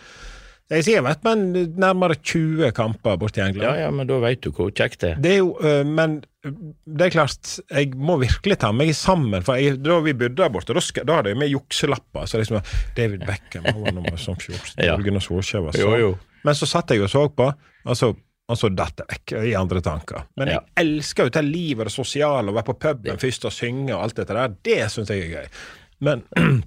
Jeg 0.69 0.85
sier 0.85 0.99
jeg 0.99 1.01
har 1.01 1.09
vært 1.09 1.25
med 1.25 1.79
nærmere 1.81 2.19
20 2.21 2.75
kamper 2.77 3.17
borte 3.21 3.41
i 3.41 3.47
England. 3.47 3.67
Ja, 3.67 3.87
ja, 3.87 3.93
men 3.95 4.09
da 4.11 4.21
veit 4.21 4.43
du 4.45 4.51
hvor 4.53 4.69
kjekt 4.69 5.01
det 5.03 5.15
er. 5.15 5.23
Det 5.25 5.35
er 5.35 5.41
jo, 5.41 5.55
uh, 5.65 5.83
men 5.89 6.21
det 6.53 7.07
er 7.09 7.13
klart, 7.15 7.51
jeg 7.71 7.93
må 7.97 8.17
virkelig 8.21 8.57
ta 8.63 8.71
meg 8.75 8.93
sammen. 8.97 9.43
For 9.47 9.59
jeg, 9.61 9.79
da 9.85 9.99
vi 10.05 10.15
bodde 10.19 10.39
der 10.43 10.53
borte, 10.55 10.75
da, 10.77 10.83
da 11.09 11.19
hadde 11.19 11.33
jeg 11.35 11.41
med 11.41 11.51
jukselapper. 11.53 12.27
Så 12.31 12.41
liksom 12.43 12.61
David 12.97 13.27
Beckham 13.29 13.67
han 13.69 13.83
var 13.85 13.97
nummer 13.97 14.17
som 14.21 14.37
14. 14.39 14.79
Ja. 14.89 14.97
Gunnar 15.03 15.25
Solskjær 15.25 15.69
Jo, 15.69 15.75
sånn. 15.77 15.99
jo. 16.01 16.15
Men 16.47 16.55
så 16.59 16.69
satt 16.71 16.91
jeg 16.95 17.03
og 17.05 17.11
så 17.13 17.27
på, 17.35 17.49
og 17.89 17.97
så, 17.99 18.13
og 18.49 18.57
så 18.57 18.71
datt 18.73 19.03
jeg 19.03 19.11
vekk 19.13 19.37
i 19.51 19.55
andre 19.59 19.83
tanker. 19.85 20.25
Men 20.39 20.53
jeg 20.53 20.61
Ja. 20.61 20.65
elsker 20.85 21.29
jo 21.29 21.35
det 21.35 21.45
livet 21.45 21.85
og 21.87 21.91
det 21.91 21.97
sosiale, 21.99 22.49
å 22.51 22.57
være 22.57 22.69
på 22.71 22.79
puben 22.87 23.19
først 23.21 23.45
og 23.51 23.53
synge 23.53 23.93
og 23.97 24.03
alt 24.07 24.17
dette 24.23 24.35
der. 24.39 24.55
Det 24.65 24.81
syns 24.95 25.11
jeg 25.13 25.27
er 25.27 25.35
gøy. 25.43 25.49
Men 26.07 26.23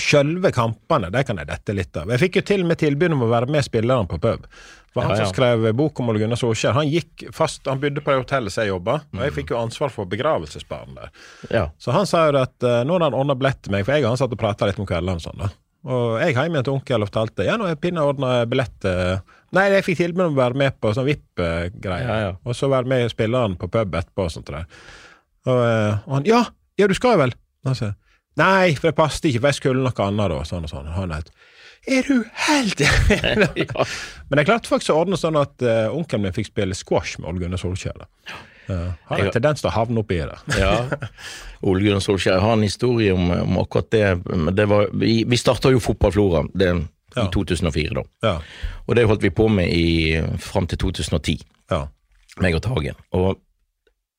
sjølve 0.00 0.52
kampene, 0.54 1.10
det 1.12 1.24
kan 1.28 1.38
jeg 1.40 1.48
dette 1.50 1.74
litt 1.76 1.96
av. 1.98 2.08
Jeg 2.14 2.22
fikk 2.22 2.36
jo 2.40 2.42
til 2.50 2.62
og 2.64 2.70
med 2.70 2.78
tilbud 2.80 3.12
om 3.16 3.24
å 3.26 3.30
være 3.32 3.50
med 3.52 3.66
spillerne 3.66 4.08
på 4.10 4.18
pub. 4.22 4.46
For 4.90 5.06
han 5.06 5.14
Ja, 5.14 5.20
ja. 5.22 5.26
som 5.28 5.34
skrev 5.34 5.68
bok 5.78 6.00
om 6.02 6.10
Ole 6.10 6.18
Gunnar 6.18 6.38
Solskjær, 6.40 6.74
han 6.74 6.88
gikk 6.90 7.28
fast, 7.34 7.62
han 7.70 7.78
bodde 7.82 8.02
på 8.02 8.10
det 8.10 8.24
hotellet 8.24 8.54
som 8.54 8.64
jeg 8.64 8.72
jobba, 8.72 8.96
og 9.14 9.22
jeg 9.22 9.34
fikk 9.36 9.52
jo 9.54 9.60
ansvar 9.60 9.92
for 9.94 10.10
begravelsesbarn 10.10 10.96
der. 10.96 11.12
Ja. 11.46 11.64
Så 11.78 11.94
han 11.94 12.08
sa 12.10 12.24
jo 12.26 12.40
at 12.40 12.56
uh, 12.66 12.80
nå 12.82 12.96
har 12.96 13.06
han 13.06 13.18
ordna 13.18 13.36
billett 13.38 13.60
til 13.62 13.74
meg, 13.76 13.86
for 13.86 13.94
jeg 13.94 14.06
og 14.06 14.16
han 14.16 14.20
satt 14.20 14.34
og 14.34 14.40
prata 14.40 14.66
litt 14.66 14.80
om 14.82 14.88
kveldene 14.90 15.22
og 15.22 15.22
sånn, 15.22 15.44
da. 15.44 15.52
Og 15.90 16.18
jeg 16.20 16.34
hjemme 16.34 16.58
igjen 16.58 16.66
til 16.66 16.74
onkel 16.74 17.04
og 17.04 17.08
fortalte 17.08 17.46
ja, 17.46 17.54
nå 17.56 17.68
har 17.70 17.78
Pinna 17.80 18.02
ordna 18.04 18.32
billett 18.44 18.84
eh, 18.84 19.22
Nei, 19.56 19.62
jeg 19.72 19.86
fikk 19.86 19.96
tilbud 20.02 20.26
om 20.26 20.34
å 20.34 20.40
være 20.42 20.58
med 20.60 20.76
på 20.78 20.90
sånn 20.94 21.08
ja. 21.08 22.34
og 22.44 22.52
så 22.54 22.68
være 22.70 22.86
med 22.86 23.08
spilleren 23.10 23.56
på 23.58 23.66
pub 23.72 23.96
etterpå 23.98 24.26
og 24.28 24.30
sånt 24.30 24.52
der. 24.52 24.68
Og, 25.48 25.62
eh, 25.64 25.94
og 26.04 26.12
han 26.18 26.28
ja, 26.28 26.42
ja, 26.78 26.86
du 26.86 26.94
skal 26.94 27.16
jo 27.16 27.22
vel? 27.24 27.32
Og 27.64 27.72
han 27.72 27.78
sa 27.78 27.88
nei, 28.38 28.74
for 28.76 28.90
det 28.90 28.96
passet 28.98 29.30
ikke, 29.30 29.42
for 29.42 29.50
jeg 29.50 29.58
skulle 29.58 29.82
noe 29.82 30.04
annet 30.06 30.32
da, 30.32 30.42
sånn 30.48 30.66
og 30.68 30.72
sånn. 30.72 30.86
Og 30.88 30.96
han 30.96 31.16
het 31.16 31.32
er 31.88 32.02
du 32.06 32.24
helt 32.46 32.80
ja. 33.64 33.84
Men 34.28 34.38
jeg 34.42 34.46
klarte 34.50 34.68
faktisk 34.68 34.92
å 34.94 35.00
ordne 35.02 35.16
sånn 35.20 35.38
at 35.40 35.62
uh, 35.64 35.88
onkelen 35.96 36.26
min 36.26 36.34
fikk 36.36 36.50
spille 36.52 36.76
squash 36.76 37.18
med 37.18 37.30
Ole 37.30 37.40
Gunnar 37.44 37.60
Solskjær. 37.62 37.96
da. 38.02 38.08
Uh, 38.70 38.92
har 39.08 39.18
Jeg- 39.18 39.26
en 39.26 39.32
tendens 39.38 39.60
til 39.64 39.70
å 39.70 39.74
havne 39.74 39.98
oppi 40.04 40.20
det. 40.20 40.38
ja. 40.60 40.74
Ole 41.68 41.82
Gunnar 41.84 42.00
Solskjær 42.04 42.40
har 42.40 42.52
en 42.56 42.62
historie 42.66 43.12
om, 43.12 43.30
om 43.30 43.58
akkurat 43.64 43.90
det. 43.90 44.06
Det 44.56 44.66
var, 44.70 44.88
vi 44.96 45.24
vi 45.28 45.36
starta 45.40 45.72
jo 45.72 45.80
Fotballflora 45.82 46.44
det, 46.54 46.70
Ja. 47.16 47.24
i 47.24 47.30
2004, 47.34 47.94
da. 47.96 48.02
Ja. 48.22 48.36
Og 48.86 48.94
det 48.94 49.06
holdt 49.10 49.22
vi 49.26 49.30
på 49.34 49.48
med 49.50 49.66
i, 49.74 50.20
fram 50.38 50.68
til 50.70 50.78
2010, 50.78 51.40
ja. 51.72 51.80
meg 52.38 52.54
og 52.54 52.62
Tagen. 52.62 52.94
Og 53.18 53.40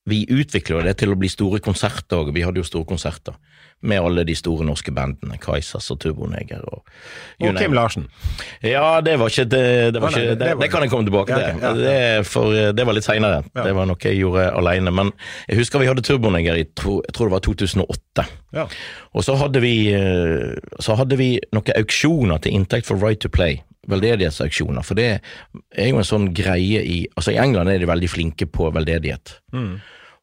vi 0.09 0.25
utvikla 0.27 0.81
det 0.83 0.97
til 0.99 1.13
å 1.13 1.15
bli 1.15 1.29
store 1.31 1.61
konserter 1.63 2.17
òg. 2.19 2.33
Vi 2.35 2.41
hadde 2.43 2.59
jo 2.59 2.65
store 2.67 2.85
konserter 2.89 3.37
med 3.81 4.01
alle 4.01 4.23
de 4.27 4.35
store 4.37 4.65
norske 4.67 4.93
bandene. 4.93 5.37
Kaizers 5.41 5.89
og 5.93 5.99
Turboneger 6.03 6.61
og 6.67 6.83
Og 7.41 7.57
Kim. 7.57 7.73
Larsen. 7.73 8.07
Ja, 8.63 9.01
det 9.01 9.17
var 9.19 9.29
ikke 9.29 9.45
Det, 9.49 9.93
det, 9.93 10.01
var 10.01 10.09
ikke, 10.09 10.35
det 10.35 10.51
det, 10.61 10.69
kan 10.71 10.81
jeg 10.81 10.89
komme 10.89 11.05
tilbake 11.05 11.37
til. 11.37 11.61
Det, 11.81 12.25
for 12.27 12.53
eh, 12.53 12.71
det 12.73 12.85
var 12.85 12.97
litt 12.97 13.07
seinere. 13.07 13.41
Det 13.55 13.73
var 13.75 13.89
noe 13.89 13.97
jeg 14.03 14.21
gjorde 14.21 14.51
aleine. 14.57 14.91
Men 14.91 15.11
jeg 15.47 15.57
husker 15.61 15.81
vi 15.81 15.89
hadde 15.89 16.05
Turboneger 16.05 16.59
i 16.59 16.65
jeg 16.65 16.75
tror 16.77 17.01
det 17.27 17.31
var 17.33 17.43
2008. 17.45 18.27
Og 19.13 19.25
så 19.25 19.35
hadde 19.39 19.61
vi, 19.63 19.75
eh, 19.93 20.53
så 20.79 20.95
hadde 20.99 21.17
vi 21.19 21.33
noen 21.51 21.75
auksjoner 21.77 22.41
til 22.43 22.55
inntekt 22.57 22.87
for 22.87 23.01
Right 23.01 23.21
to 23.21 23.29
Play. 23.29 23.61
Veldedighetsauksjoner. 23.89 24.85
For 24.85 24.93
det 24.93 25.07
er 25.73 25.87
jo 25.89 25.97
en 25.97 26.05
sånn 26.05 26.29
greie 26.37 26.83
i 26.85 27.07
Altså 27.17 27.33
I 27.33 27.39
England 27.41 27.71
er 27.71 27.81
de 27.81 27.89
veldig 27.89 28.09
flinke 28.09 28.45
på 28.45 28.69
veldedighet. 28.75 29.39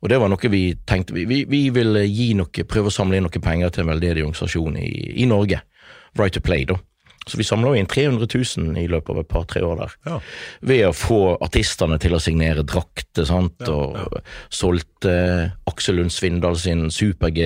Og 0.03 0.13
det 0.13 0.19
var 0.23 0.31
noe 0.31 0.51
vi 0.53 0.63
tenkte 0.87 1.17
Vi, 1.17 1.25
vi, 1.27 1.43
vi 1.51 1.63
ville 1.75 2.05
gi 2.07 2.31
noe, 2.39 2.67
prøve 2.71 2.93
å 2.93 2.95
samle 2.95 3.19
inn 3.19 3.27
noe 3.27 3.43
penger 3.43 3.73
til 3.75 3.85
en 3.85 3.93
veldedig 3.95 4.27
organisasjon 4.27 4.79
i, 4.79 4.91
i 5.25 5.27
Norge. 5.31 5.63
Right 6.19 6.35
to 6.35 6.45
Play, 6.45 6.69
da. 6.69 6.79
Så 7.29 7.37
vi 7.37 7.45
samla 7.45 7.75
inn 7.77 7.87
300 7.87 8.25
000 8.57 8.79
i 8.81 8.87
løpet 8.89 9.11
av 9.13 9.19
et 9.21 9.29
par-tre 9.29 9.61
år 9.65 9.83
der. 9.83 9.95
Ja. 10.09 10.19
Ved 10.71 10.85
å 10.89 10.95
få 10.97 11.19
artistene 11.45 11.99
til 12.01 12.17
å 12.17 12.21
signere 12.23 12.65
drakter, 12.65 13.27
sant, 13.29 13.61
og 13.69 13.99
solgte 14.49 15.13
Aksel 15.69 15.99
Lund 16.01 16.15
Svindal 16.15 16.57
sin 16.57 16.87
super-G 16.95 17.45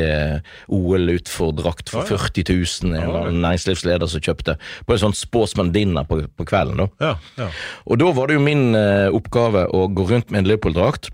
OL-utfor-drakt 0.71 1.91
for 1.91 2.07
40 2.07 2.47
000, 2.53 2.93
en 2.93 2.99
eller 3.01 3.25
annen 3.25 3.43
næringslivsleder 3.43 4.13
som 4.13 4.23
kjøpte 4.23 4.55
på 4.87 4.95
en 4.95 5.03
sånn 5.03 5.19
sportsman 5.19 5.73
dinner 5.75 6.07
på, 6.07 6.21
på 6.31 6.47
kvelden. 6.53 6.85
da. 6.85 6.89
Ja, 7.03 7.17
ja. 7.43 7.51
Og 7.89 7.99
da 8.05 8.13
var 8.15 8.31
det 8.31 8.39
jo 8.39 8.47
min 8.47 8.79
eh, 8.79 9.09
oppgave 9.11 9.67
å 9.67 9.89
gå 9.91 10.07
rundt 10.13 10.31
med 10.31 10.45
en 10.45 10.53
Liverpool-drakt 10.53 11.11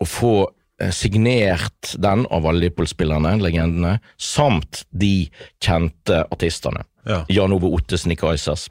og 0.00 0.08
få 0.10 0.32
eh, 0.80 0.92
signert 0.94 1.94
den 2.02 2.26
av 2.30 2.46
alle 2.46 2.66
Liverpool-spillerne, 2.66 3.36
legendene, 3.42 3.98
samt 4.20 4.84
de 4.90 5.28
kjente 5.62 6.24
artistene. 6.30 6.84
Ja. 7.06 7.22
Jan 7.30 7.54
Ove 7.54 7.70
Ottesen 7.76 8.12
i 8.12 8.18
Kaizers. 8.18 8.68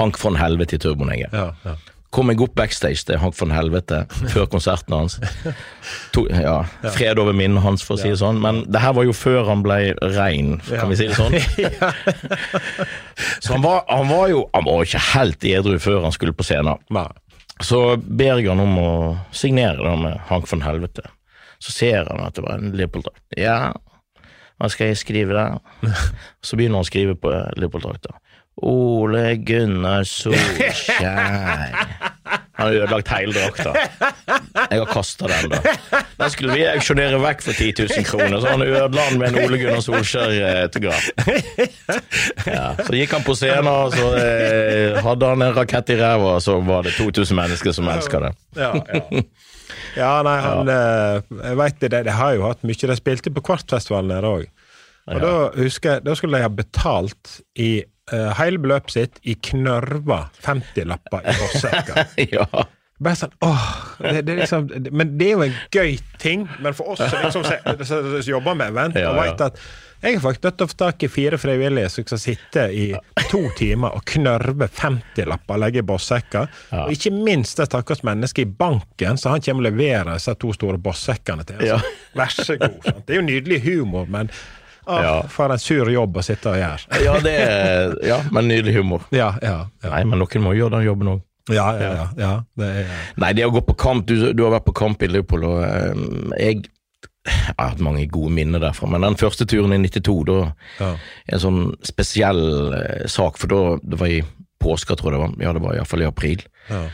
Hank 0.00 0.18
von 0.20 0.36
Helvete 0.36 0.76
i 0.76 0.82
Turboneger. 0.82 1.32
Ja, 1.32 1.48
ja. 1.64 1.78
Kom 2.10 2.26
jeg 2.32 2.40
opp 2.42 2.56
backstage 2.58 3.04
til 3.06 3.20
Hank 3.22 3.36
von 3.38 3.52
Helvete 3.54 4.00
før 4.32 4.48
konserten 4.50 4.96
hans. 4.96 5.20
To, 6.14 6.24
ja, 6.26 6.56
Fred 6.90 7.20
over 7.22 7.36
minnet 7.38 7.62
hans, 7.62 7.84
for 7.86 7.94
å 7.94 8.00
si 8.02 8.10
det 8.10 8.18
sånn. 8.18 8.40
Men 8.42 8.64
det 8.66 8.82
her 8.82 8.96
var 8.98 9.06
jo 9.06 9.14
før 9.14 9.46
han 9.46 9.62
ble 9.62 9.92
rein, 10.16 10.56
kan 10.66 10.90
vi 10.90 10.98
si 10.98 11.06
det 11.06 11.14
sånn. 11.14 11.38
Så 13.44 13.54
han 13.54 13.62
var, 13.62 13.84
han 13.86 14.10
var 14.10 14.26
jo 14.32 14.42
han 14.56 14.66
var 14.66 14.82
ikke 14.88 15.04
helt 15.12 15.46
edru 15.46 15.78
før 15.82 16.02
han 16.08 16.16
skulle 16.16 16.34
på 16.34 16.46
scenen. 16.46 16.82
Nei. 16.90 17.06
Så 17.60 17.96
ber 18.00 18.40
jeg 18.40 18.48
han 18.48 18.62
om 18.62 18.78
å 18.80 18.90
signere 19.36 19.82
det 19.84 19.96
med 20.00 20.20
Hank 20.30 20.48
von 20.48 20.64
Helvete. 20.64 21.04
Så 21.60 21.74
ser 21.74 22.08
han 22.08 22.22
at 22.24 22.34
det 22.38 22.44
var 22.46 22.56
en 22.56 22.72
Liverpool-drakt. 22.72 23.20
Ja, 23.36 23.72
hva 24.60 24.68
skal 24.72 24.90
jeg 24.90 25.00
skrive 25.00 25.36
der? 25.36 25.58
Så 26.44 26.56
begynner 26.56 26.80
han 26.80 26.86
å 26.86 26.88
skrive 26.88 27.16
på 27.20 27.32
Liverpool-drakta. 27.60 28.16
Ole 28.66 29.36
Gunnar 29.44 30.04
Solskjær. 30.18 31.76
Han 32.60 32.68
har 32.68 32.76
ødelagt 32.82 33.08
hele 33.14 33.32
drakta. 33.32 33.72
Jeg 34.70 34.80
har 34.82 34.88
kasta 34.90 35.28
den, 35.30 35.54
da. 35.54 35.74
Den 36.20 36.32
skulle 36.34 36.56
vi 36.58 36.64
auksjonere 36.68 37.20
vekk 37.22 37.44
for 37.46 37.56
10 37.56 37.70
000 37.80 38.06
kroner, 38.08 38.36
så 38.42 38.52
han 38.52 38.64
ødela 38.66 39.06
den 39.08 39.20
med 39.22 39.30
en 39.30 39.38
Ole 39.46 39.60
Gunnar 39.62 39.80
Solskjær-autograf. 39.84 41.06
Ja, 42.46 42.74
så 42.76 42.94
gikk 42.96 43.14
han 43.16 43.24
på 43.24 43.34
scenen, 43.38 43.68
og 43.70 43.94
så 43.96 44.10
eh, 44.20 44.98
hadde 45.04 45.32
han 45.32 45.44
en 45.44 45.54
rakett 45.56 45.92
i 45.94 45.98
ræva, 46.00 46.36
og 46.36 46.44
så 46.44 46.58
var 46.64 46.84
det 46.86 46.94
2000 46.98 47.36
mennesker 47.38 47.76
som 47.76 47.88
elska 47.92 48.20
det. 48.26 48.32
Ja, 48.58 48.72
ja. 48.76 49.22
ja, 49.96 50.12
nei, 50.26 50.36
han 50.44 50.72
eh, 50.72 51.36
Jeg 51.40 51.60
veit 51.60 51.80
det, 51.84 51.92
de 52.08 52.16
har 52.20 52.36
jo 52.36 52.46
hatt 52.48 52.66
mye. 52.66 52.90
De 52.92 52.98
spilte 52.98 53.32
på 53.34 53.44
Kvartfestivalen 53.48 54.12
nede 54.12 54.34
òg. 54.34 54.48
Og 55.10 55.22
da 55.24 55.32
husker 55.56 55.96
jeg, 55.96 56.04
da 56.06 56.14
skulle 56.14 56.38
de 56.38 56.44
ha 56.44 56.52
betalt 56.52 57.40
i 57.58 57.80
eh, 58.12 58.30
hele 58.40 58.58
beløpet 58.62 58.90
sitt 58.96 59.20
i 59.22 59.34
knørva 59.50 60.24
50-lapper 60.44 61.24
i 61.30 61.36
bossekker. 61.42 62.04
ja. 62.36 62.46
Bare 63.00 63.16
sånn, 63.16 63.30
åh, 63.40 63.68
det, 64.04 64.26
det 64.28 64.34
liksom, 64.42 64.66
Men 64.92 65.14
det 65.16 65.30
er 65.30 65.38
jo 65.38 65.44
en 65.46 65.54
gøy 65.72 65.94
ting. 66.20 66.42
Men 66.60 66.74
for 66.76 66.90
oss 66.92 67.00
som 67.00 67.22
liksom, 67.24 67.46
som- 67.88 68.18
jobber 68.28 68.58
med 68.60 68.74
event, 68.74 68.98
Ja, 69.00 69.14
og 69.14 69.22
vet 69.22 69.40
at 69.46 69.56
jeg 70.02 70.14
har 70.18 70.20
faktisk 70.24 70.44
nødt 70.44 70.56
til 70.60 70.64
å 70.66 70.70
få 70.70 70.76
tak 70.80 71.02
i 71.04 71.08
fire 71.12 71.38
frivillige 71.40 71.88
som 71.92 72.04
skal 72.06 72.20
sitte 72.20 72.62
i 72.72 72.84
to 73.28 73.40
timer 73.56 73.96
og 73.96 74.04
knørve 74.08 74.68
50-lapper 74.72 75.56
og 75.56 75.60
legge 75.64 75.80
i 75.82 75.86
bossekker. 75.88 76.46
Ja. 76.72 76.84
Og 76.86 76.92
ikke 76.96 77.12
minst 77.12 77.56
det 77.60 77.66
stakkars 77.68 78.00
mennesket 78.08 78.46
i 78.46 78.52
banken, 78.62 79.20
så 79.20 79.32
han 79.34 79.44
kommer 79.44 79.64
og 79.64 79.70
leverer 79.70 80.12
disse 80.14 80.36
to 80.40 80.52
store 80.56 80.80
bossekkene 80.80 81.44
til 81.48 81.60
oss. 81.60 81.68
Ja. 81.72 81.80
Vær 82.16 82.32
så 82.36 82.56
god. 82.60 82.78
Sant? 82.84 83.02
Det 83.08 83.16
er 83.16 83.20
jo 83.22 83.26
nydelig 83.28 83.60
humor, 83.64 84.08
men 84.12 84.32
Ja. 84.86 85.22
for 85.28 85.52
en 85.52 85.60
sur 85.60 85.90
jobb 85.92 86.16
å 86.16 86.24
sitte 86.24 86.52
og 86.52 86.58
gjøre. 86.60 87.00
Ja, 87.04 87.16
det 87.24 87.34
er, 87.36 87.96
ja, 88.06 88.20
men 88.32 88.48
nydelig 88.50 88.78
humor. 88.78 89.04
Ja, 89.14 89.34
ja, 89.42 89.56
ja. 89.82 89.90
Nei, 89.92 90.04
men 90.08 90.22
noen 90.22 90.44
må 90.44 90.54
gjøre 90.56 90.78
den 90.78 90.88
jobben 90.88 91.12
òg. 91.14 91.22
Ja, 91.50 91.66
ja, 91.80 91.90
ja. 91.96 92.08
ja 92.20 92.32
det 92.60 92.66
er, 92.82 92.90
Nei, 93.18 93.30
det 93.34 93.46
å 93.46 93.50
gå 93.50 93.62
på 93.64 93.74
kamp 93.80 94.04
Du, 94.06 94.12
du 94.36 94.42
har 94.44 94.52
vært 94.52 94.66
på 94.68 94.74
kamp 94.76 95.00
i 95.02 95.08
Liverpool, 95.10 95.46
og 95.48 95.64
um, 95.64 96.34
jeg 96.38 96.68
jeg 97.20 97.52
har 97.58 97.74
hatt 97.74 97.82
mange 97.84 98.06
gode 98.08 98.32
minner 98.32 98.62
derfra, 98.62 98.86
men 98.88 99.04
den 99.04 99.18
første 99.20 99.44
turen 99.44 99.74
i 99.76 99.78
92, 99.82 100.14
da 100.24 100.36
ja. 100.80 100.86
En 101.28 101.42
sånn 101.42 101.58
spesiell 101.84 102.40
eh, 102.72 103.02
sak, 103.12 103.36
for 103.36 103.52
da 103.52 103.58
det 103.84 103.98
var 104.00 104.08
i 104.08 104.22
påska, 104.60 104.96
tror 104.96 105.12
jeg 105.12 105.18
det 105.18 105.20
var. 105.20 105.34
Ja, 105.44 105.52
det 105.52 105.62
var 105.66 105.76
iallfall 105.76 106.04
i 106.06 106.08
april. 106.08 106.46
ja. 106.70 106.86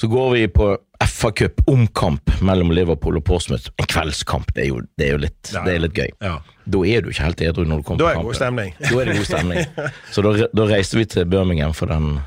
Så 0.00 0.08
går 0.08 0.30
vi 0.32 0.46
på 0.48 0.70
FA-cup 1.04 1.60
omkamp 1.68 2.30
mellom 2.46 2.70
Liverpool 2.72 3.18
og 3.20 3.24
Portsmouth. 3.28 3.68
En 3.80 3.88
kveldskamp, 3.90 4.52
det 4.56 4.62
er 4.64 4.68
jo, 4.70 4.78
det 4.96 5.06
er 5.08 5.12
jo 5.12 5.20
litt, 5.26 5.50
Ja, 5.52 5.60
det 5.66 5.74
er 5.74 5.82
litt 5.84 5.96
gøy. 5.98 6.08
ja. 6.24 6.38
Da 6.70 6.78
er 6.86 7.02
du 7.02 7.08
ikke 7.10 7.24
helt 7.26 7.40
edru 7.42 7.64
når 7.66 7.80
du 7.80 7.82
kommer 7.82 7.98
Da 7.98 8.04
på 8.04 8.10
er 8.10 8.14
det 8.14 8.38
kampen. 8.38 8.74
Da 8.80 9.00
er 9.00 9.08
det 9.10 9.16
god 9.18 9.26
stemning. 9.26 9.64
Så 10.14 10.22
da, 10.22 10.46
da 10.54 10.66
reiste 10.70 10.96
vi 11.00 11.04
til 11.10 11.24
Birmingham, 11.26 11.72
for 11.74 11.90
den 11.90 12.20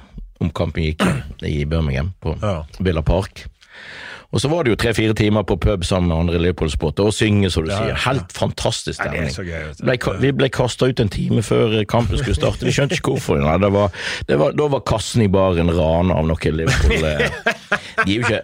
omkampen 0.43 0.83
gikk 0.83 1.05
i 1.47 1.63
Birmingham, 1.65 2.11
på 2.21 2.35
Ja. 2.41 2.57
Villa 2.83 3.01
Park. 3.01 3.45
Og 4.33 4.41
så 4.41 4.49
var 4.49 4.63
det 4.65 4.71
jo 4.73 4.77
tre-fire 4.81 5.13
timer 5.13 5.43
på 5.45 5.55
pub 5.61 5.83
sammen 5.85 6.09
med 6.09 6.17
andre 6.17 6.39
Liverpool-sportere, 6.41 7.05
og 7.05 7.13
synge, 7.13 7.51
som 7.53 7.63
du 7.67 7.69
Ja, 7.69 7.77
sier. 7.77 7.89
ja. 7.93 7.99
Helt 8.07 8.31
fantastisk 8.33 8.97
det 9.03 9.11
er 9.19 9.29
stemning. 9.29 9.75
du. 9.77 9.85
Ble, 9.85 10.19
vi 10.23 10.31
ble 10.39 10.49
kasta 10.49 10.87
ut 10.89 10.99
en 11.03 11.09
time 11.13 11.43
før 11.45 11.75
kampen 11.85 12.17
skulle 12.17 12.35
starte. 12.35 12.65
Vi 12.65 12.71
skjønte 12.73 12.97
ikke 12.97 13.13
hvorfor. 13.13 13.37
Nei, 13.43 13.57
det 13.61 13.69
var, 13.75 13.91
det 14.27 14.39
var, 14.41 14.55
da 14.57 14.67
var 14.73 14.81
kassen 14.89 15.21
i 15.21 15.27
baren 15.29 15.69
rana 15.69 16.15
av 16.17 16.25
noe 16.25 16.51
Liverpool. 16.51 17.05
eh, 17.05 17.29
De 18.05 18.15
er 18.15 18.17
jo 18.17 18.25
ikke 18.25 18.41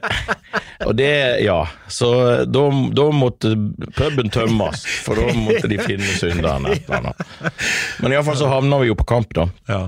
Og 0.88 0.96
det, 0.96 1.10
ja. 1.44 1.58
Så 1.92 2.46
da, 2.46 2.62
da 2.96 3.08
måtte 3.12 3.56
puben 3.98 4.30
tømmes, 4.32 4.86
for 5.04 5.16
da 5.20 5.34
måtte 5.34 5.68
de 5.68 5.78
finne 5.82 6.06
synderen. 6.22 6.70
et 6.70 6.86
eller 6.86 7.10
annet. 7.10 7.56
Men 8.00 8.14
iallfall 8.14 8.38
så 8.40 8.48
havna 8.54 8.78
vi 8.80 8.88
jo 8.92 8.96
på 8.96 9.08
kamp, 9.10 9.34
da. 9.34 9.48
Ja. 9.68 9.82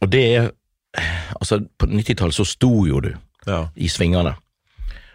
Og 0.00 0.08
det 0.10 0.24
er 0.36 0.50
Altså, 1.40 1.60
på 1.78 1.86
90-tallet 1.88 2.34
så 2.36 2.44
sto 2.44 2.72
jo 2.88 3.00
du 3.00 3.12
Ja. 3.46 3.66
i 3.76 3.88
svingene. 3.88 4.34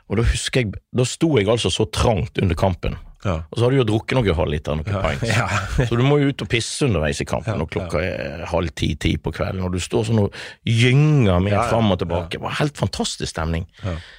Og 0.08 0.20
da 0.20 0.24
husker 0.28 0.64
jeg 0.64 0.78
Da 0.96 1.04
sto 1.08 1.34
jeg 1.38 1.50
altså 1.52 1.72
så 1.74 1.86
trangt 1.92 2.40
under 2.42 2.56
kampen. 2.58 2.96
Ja. 3.26 3.42
Og 3.50 3.58
så 3.58 3.66
har 3.66 3.74
du 3.74 3.80
jo 3.80 3.86
drukket 3.88 4.16
noen 4.18 4.38
halvliter, 4.38 4.78
noen 4.78 4.86
pints. 4.88 5.26
Ja. 5.38 5.48
Så 5.90 5.98
du 5.98 6.04
må 6.06 6.20
jo 6.22 6.30
ut 6.32 6.44
og 6.46 6.50
pisse 6.52 6.86
underveis 6.88 7.20
i 7.24 7.28
kampen, 7.28 7.60
og 7.64 7.72
klokka 7.74 8.02
er 8.04 8.46
halv 8.52 8.72
ti-ti 8.78 9.16
på 9.22 9.34
kvelden, 9.36 9.64
og 9.66 9.74
du 9.74 9.82
står 9.84 10.06
sånn 10.10 10.22
og 10.28 10.38
gynger 10.64 11.42
med 11.44 11.56
Ja, 11.56 11.64
ja, 11.64 11.66
fram 11.72 11.92
og 11.92 12.00
tilbake. 12.04 12.38
Det 12.38 12.44
var 12.46 12.56
helt 12.62 12.78
fantastisk 12.80 13.32
stemning. 13.34 13.66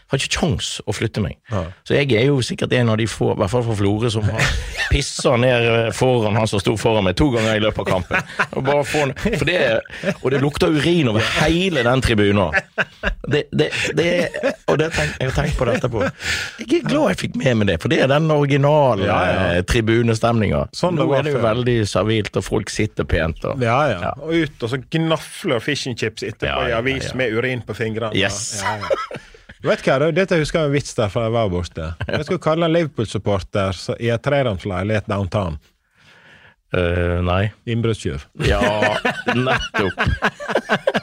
Har 0.08 0.16
ikke 0.22 0.38
kjangs 0.40 0.68
å 0.88 0.92
flytte 0.96 1.20
meg. 1.20 1.34
Ja. 1.52 1.66
Så 1.84 1.92
jeg 1.98 2.12
er 2.16 2.26
jo 2.30 2.38
sikkert 2.44 2.72
en 2.78 2.88
av 2.88 2.96
de 2.96 3.04
få, 3.10 3.34
i 3.34 3.38
hvert 3.42 3.52
fall 3.52 3.64
fra 3.66 3.74
Florø, 3.76 4.08
som 4.12 4.24
har 4.24 4.40
pissa 4.92 5.34
ned 5.36 5.90
foran 5.96 6.38
han 6.38 6.48
som 6.48 6.62
sto 6.62 6.76
foran 6.80 7.04
meg 7.04 7.16
to 7.20 7.26
ganger 7.34 7.58
i 7.58 7.60
løpet 7.60 7.82
av 7.84 7.88
kampen. 7.90 8.30
Og, 8.56 8.62
bare 8.64 8.84
få 8.88 9.02
for 9.36 9.44
det, 9.48 9.58
og 10.22 10.30
det 10.32 10.40
lukter 10.40 10.72
urin 10.72 11.10
over 11.12 11.24
hele 11.42 11.84
den 11.84 12.00
tribunen. 12.04 12.56
Det, 13.28 13.42
det, 13.52 13.68
det, 13.98 14.08
og 14.70 14.78
det 14.80 14.88
tenk, 14.96 15.12
jeg 15.20 15.28
har 15.28 15.36
tenkt 15.36 15.58
på 15.60 15.68
det 15.68 15.76
etterpå. 15.78 16.04
Jeg 16.64 16.70
er 16.80 16.88
glad 16.88 17.12
jeg 17.12 17.20
fikk 17.26 17.36
med 17.44 17.60
meg 17.60 17.68
det, 17.74 17.76
for 17.84 17.92
det 17.92 18.00
er 18.06 18.08
den 18.10 18.30
originale 18.32 19.04
Ja, 19.04 19.18
ja. 19.28 19.46
eh, 19.58 19.62
tribunestemninga. 19.68 20.64
Sånn 20.76 20.96
Nå 20.96 21.10
er 21.18 21.26
det 21.28 21.36
jo 21.36 21.42
veldig 21.44 21.76
servilt, 21.90 22.32
og 22.40 22.46
folk 22.48 22.72
sitter 22.72 23.04
pent. 23.08 23.44
Og, 23.44 23.60
Ja, 23.60 23.78
ja. 23.92 24.14
Og 24.24 24.32
ut 24.46 24.64
og 24.64 24.72
så 24.72 24.80
gnafler 24.88 25.60
fish 25.60 25.84
and 25.92 26.00
chips 26.00 26.24
etterpå 26.24 26.70
i 26.70 26.76
avis 26.76 27.12
med 27.18 27.36
urin 27.36 27.60
på 27.68 27.76
fingrene. 27.76 28.16
Yes. 28.16 28.62
Ja, 28.64 28.78
ja. 28.80 29.20
Du 29.62 29.68
vet 29.68 29.82
hva, 29.82 29.98
Dette 30.14 30.38
husker 30.38 30.60
jeg 30.62 30.70
en 30.70 30.76
vits 30.76 30.94
der 30.94 31.10
fra 31.10 31.24
jeg 31.26 31.34
var 31.34 31.48
borte. 31.50 31.88
Jeg 32.08 32.24
skulle 32.28 32.42
kalle 32.44 32.68
en 32.68 32.76
Liverpool-supporter 32.76 33.74
så- 33.74 33.96
i 33.98 34.10
et 34.14 34.22
treromsleilighet 34.22 35.08
downtown. 35.10 35.58
Uh, 36.68 37.22
nei. 37.24 37.46
Innbruddstyv. 37.64 38.26
Ja, 38.44 38.60
nettopp. 39.32 40.02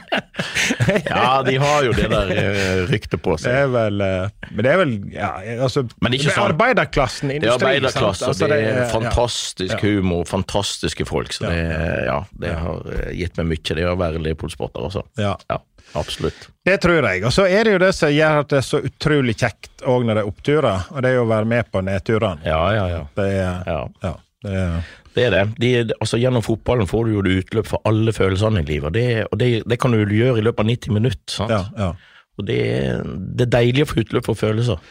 ja, 1.10 1.42
de 1.42 1.56
har 1.58 1.82
jo 1.88 1.92
det 1.96 2.06
der 2.12 2.30
uh, 2.30 2.82
ryktet 2.90 3.18
på 3.24 3.34
seg. 3.40 3.50
Det 3.50 3.64
er 3.64 3.72
vel 3.74 4.04
eh, 4.04 4.46
Men 4.52 4.62
det 4.62 4.70
er 4.72 4.78
vel 4.80 4.92
ja, 5.14 5.30
altså, 5.66 5.82
Men 6.02 6.14
det 6.14 6.20
er 6.22 6.30
sånn- 6.36 6.52
Arbeiderklassen, 6.52 7.32
Det 7.34 7.40
er 7.42 7.56
arbeiderklassen, 7.56 7.98
arbeiderklasse. 7.98 8.30
Altså, 8.30 8.50
det 8.52 8.60
er 8.62 8.90
fantastisk 8.92 9.74
Ja. 9.74 9.82
humor, 9.90 10.22
fantastiske 10.30 11.06
folk. 11.08 11.34
Så 11.34 11.48
det, 11.50 11.58
ja, 12.06 12.20
det 12.46 12.54
har 12.62 12.86
eh, 13.00 13.10
gitt 13.18 13.36
meg 13.42 13.50
mye, 13.56 13.76
det 13.80 13.88
å 13.90 13.96
være 13.98 14.22
Liverpool-sporter, 14.22 14.86
også. 14.86 15.02
Ja. 15.18 15.34
Absolutt. 15.94 16.48
Det 16.66 16.76
tror 16.82 16.98
jeg. 17.06 17.24
Og 17.24 17.32
så 17.32 17.46
er 17.46 17.64
det 17.64 17.76
jo 17.76 17.80
det 17.80 17.92
som 17.96 18.12
gjør 18.12 18.42
at 18.42 18.52
det 18.52 18.58
er 18.60 18.66
så 18.66 18.80
utrolig 18.84 19.36
kjekt 19.38 19.84
òg 19.86 20.06
når 20.06 20.18
det 20.18 20.24
er 20.24 20.30
oppturer, 20.30 20.88
og 20.92 21.02
det 21.04 21.10
er 21.10 21.18
jo 21.18 21.24
å 21.24 21.30
være 21.30 21.50
med 21.52 21.70
på 21.72 21.82
nedturene. 21.86 22.46
Ja, 22.46 22.62
ja, 22.74 22.86
ja. 22.92 23.02
Det 23.16 23.28
er, 23.32 23.70
ja. 23.70 23.78
ja, 24.02 24.14
det 24.46 24.56
er 24.62 24.80
Det 25.16 25.24
er 25.24 25.32
det. 25.32 25.44
De, 25.62 25.70
altså, 25.96 26.20
gjennom 26.20 26.44
fotballen 26.44 26.90
får 26.90 27.06
du 27.06 27.14
jo 27.14 27.22
det 27.24 27.38
utløp 27.42 27.70
for 27.70 27.88
alle 27.88 28.12
følelsene 28.12 28.60
i 28.60 28.68
livet, 28.68 28.90
og 28.90 28.98
det, 28.98 29.06
og 29.30 29.40
det, 29.40 29.50
det 29.64 29.80
kan 29.80 29.94
du 29.94 30.02
gjøre 30.02 30.42
i 30.42 30.44
løpet 30.44 30.66
av 30.66 30.70
90 30.74 30.98
minutter. 30.98 31.38
Sant? 31.38 31.54
Ja, 31.54 31.64
ja. 31.78 31.94
Og 32.36 32.44
det, 32.44 32.60
det 33.32 33.46
er 33.46 33.54
deilig 33.54 33.86
å 33.86 33.88
få 33.88 34.02
utløp 34.02 34.26
for 34.28 34.36
følelser. 34.36 34.82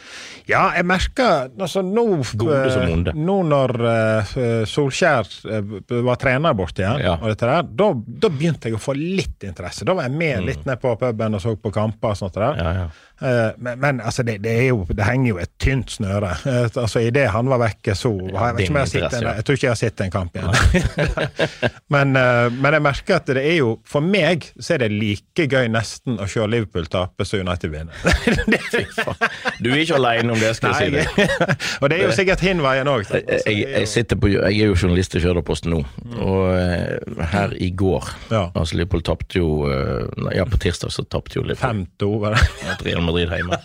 Ja, 0.46 0.68
jeg 0.76 0.86
merker 0.86 1.48
altså 1.58 1.82
nå 1.82 2.04
eh, 2.22 3.14
Nå 3.18 3.36
når 3.48 3.72
uh, 3.82 4.34
Solskjær 4.70 5.26
eh, 5.50 5.72
var 6.06 6.20
trener 6.22 6.54
borte 6.54 6.84
igjen, 6.84 7.02
Ja. 7.02 7.16
og 7.18 7.32
dette 7.32 7.48
der, 7.50 7.66
da, 7.66 7.88
da 8.22 8.30
begynte 8.30 8.70
jeg 8.70 8.78
å 8.78 8.82
få 8.82 8.94
litt 8.96 9.42
interesse. 9.46 9.86
Da 9.86 9.96
var 9.96 10.06
jeg 10.06 10.14
med 10.18 10.46
litt 10.46 10.62
ned 10.68 10.78
på 10.82 10.94
puben 11.00 11.34
og 11.34 11.42
så 11.42 11.56
på 11.58 11.72
kamper 11.74 12.14
og 12.14 12.20
sånt. 12.20 12.38
Der. 12.38 12.54
Mm. 12.54 12.62
Ja, 12.62 12.74
ja. 12.84 12.86
Uh, 13.16 13.54
men, 13.64 13.78
men 13.80 14.00
altså, 14.04 14.22
det, 14.28 14.42
det, 14.44 14.54
jo, 14.68 14.82
det 14.92 15.06
henger 15.08 15.30
jo 15.30 15.38
et 15.40 15.52
tynt 15.62 15.94
snøre. 15.94 16.34
Uh, 16.44 16.66
altså, 16.68 17.00
Idet 17.00 17.30
han 17.32 17.48
var 17.48 17.62
vekke, 17.64 17.94
så 17.96 18.12
har 18.36 18.52
jeg, 18.52 18.68
ikke 18.68 18.84
jeg, 18.84 19.04
en, 19.08 19.28
jeg 19.38 19.46
tror 19.48 19.58
ikke 19.58 19.66
jeg 19.66 19.72
har 19.72 19.80
sett 19.80 20.02
en 20.04 20.12
kamp 20.12 20.36
igjen. 20.36 20.52
men, 21.94 22.12
uh, 22.12 22.46
men 22.52 22.76
jeg 22.76 22.84
merker 22.84 23.18
at 23.18 23.32
det 23.32 23.42
er 23.42 23.58
jo 23.62 23.76
For 23.88 24.04
meg 24.04 24.44
så 24.60 24.76
er 24.76 24.84
det 24.84 24.90
like 24.92 25.46
gøy 25.48 25.70
nesten 25.72 26.20
å 26.20 26.28
se 26.28 26.44
Liverpool 26.46 26.86
tape 26.92 27.24
som 27.26 27.42
United 27.42 27.72
vinner. 27.72 27.96
Du 29.62 29.70
er 29.72 29.80
ikke 29.80 29.96
alene 29.96 30.35
om 30.36 30.42
det, 30.42 30.52
skal 30.58 30.74
jeg 30.74 30.90
si 30.90 30.96
det. 30.96 31.28
og 31.80 31.90
det 31.90 31.98
er 31.98 32.04
jo 32.04 32.14
sikkert 32.16 32.42
hin 32.44 32.60
veien 32.64 32.88
òg. 32.90 33.06
Jeg, 33.10 33.24
jeg, 33.46 33.64
jeg, 33.72 34.30
jeg 34.36 34.60
er 34.60 34.70
jo 34.70 34.76
journalist 34.76 35.16
i 35.16 35.22
Stjørdalsposten 35.22 35.72
nå, 35.72 35.80
og 36.20 36.42
eh, 36.54 37.24
her 37.32 37.54
i 37.62 37.70
går 37.76 38.08
Ja. 38.30 38.46
altså 38.54 38.76
Liverpool 38.78 39.02
tapte 39.06 39.38
jo 39.40 39.66
eh, 39.70 40.06
Ja, 40.36 40.44
på 40.48 40.58
tirsdag 40.60 40.92
så 40.94 41.04
tapte 41.08 41.38
jo 41.38 41.44
Liverpool 41.46 41.84
5-2, 41.98 42.10
var 42.22 42.36
det? 42.36 42.46
Real 42.86 43.04
Madrid 43.06 43.32
hjemme. 43.32 43.58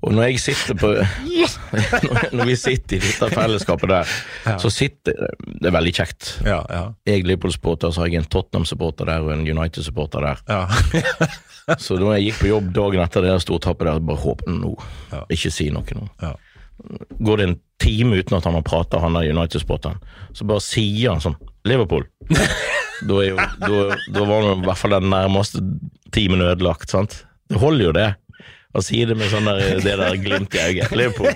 Og 0.00 0.14
når 0.16 0.30
jeg 0.30 0.40
sitter 0.48 0.78
på 0.80 0.92
når, 2.36 2.44
vi 2.48 2.56
sitter 2.58 2.98
i 2.98 3.02
dette 3.04 3.30
fellesskapet 3.34 3.92
der, 3.92 4.14
så 4.60 4.70
sitter 4.72 5.28
Det 5.60 5.68
er 5.68 5.74
veldig 5.74 5.92
kjekt. 5.94 6.32
Ja, 6.46 6.62
ja. 6.70 6.82
Jeg 7.06 7.22
er 7.22 7.30
Liverpool-supporter, 7.30 7.92
så 7.92 8.04
har 8.04 8.10
jeg 8.10 8.22
en 8.24 8.30
Tottenham-supporter 8.30 9.08
der 9.10 9.26
og 9.26 9.34
en 9.34 9.46
United-supporter 9.46 10.26
der. 10.26 10.42
ja. 10.50 10.64
Så 11.78 11.98
da 12.00 12.14
jeg 12.16 12.30
gikk 12.30 12.40
på 12.40 12.48
jobb 12.50 12.70
dagen 12.74 13.02
etter 13.04 13.24
det 13.24 13.36
stortappet 13.44 13.86
der, 13.86 14.00
bare 14.02 14.22
håp 14.24 14.42
nå. 14.48 14.72
Ja. 15.12 15.20
Ikke 15.30 15.52
si 15.54 15.59
noe 15.74 15.96
nå. 15.96 16.06
Ja. 16.22 16.32
Går 17.20 17.40
det 17.40 17.46
en 17.48 17.58
time 17.80 18.16
uten 18.20 18.38
at 18.38 18.46
han 18.48 18.56
har 18.56 18.64
prata, 18.64 19.00
han 19.02 19.16
der 19.18 19.28
United-sporteren, 19.28 20.00
så 20.32 20.46
bare 20.48 20.64
sier 20.64 21.12
han 21.12 21.20
sånn 21.24 21.36
Liverpool. 21.68 22.06
da, 23.08 23.20
jo, 23.26 23.36
da, 23.36 24.00
da 24.08 24.24
var 24.24 24.46
han 24.46 24.64
i 24.64 24.68
hvert 24.68 24.80
fall 24.80 24.96
den 24.96 25.12
nærmeste 25.12 25.64
timen 26.16 26.44
ødelagt, 26.44 26.92
sant. 26.92 27.22
Det 27.50 27.60
holder 27.60 27.88
jo 27.90 27.94
det. 27.96 28.08
Å 28.70 28.82
si 28.86 29.00
det 29.02 29.16
med 29.18 29.32
sånn 29.32 29.48
der, 29.50 29.80
det 29.82 29.96
der 29.98 30.18
glimt 30.22 30.54
i 30.54 30.62
øyet. 30.62 30.92
Liverpool. 30.98 31.32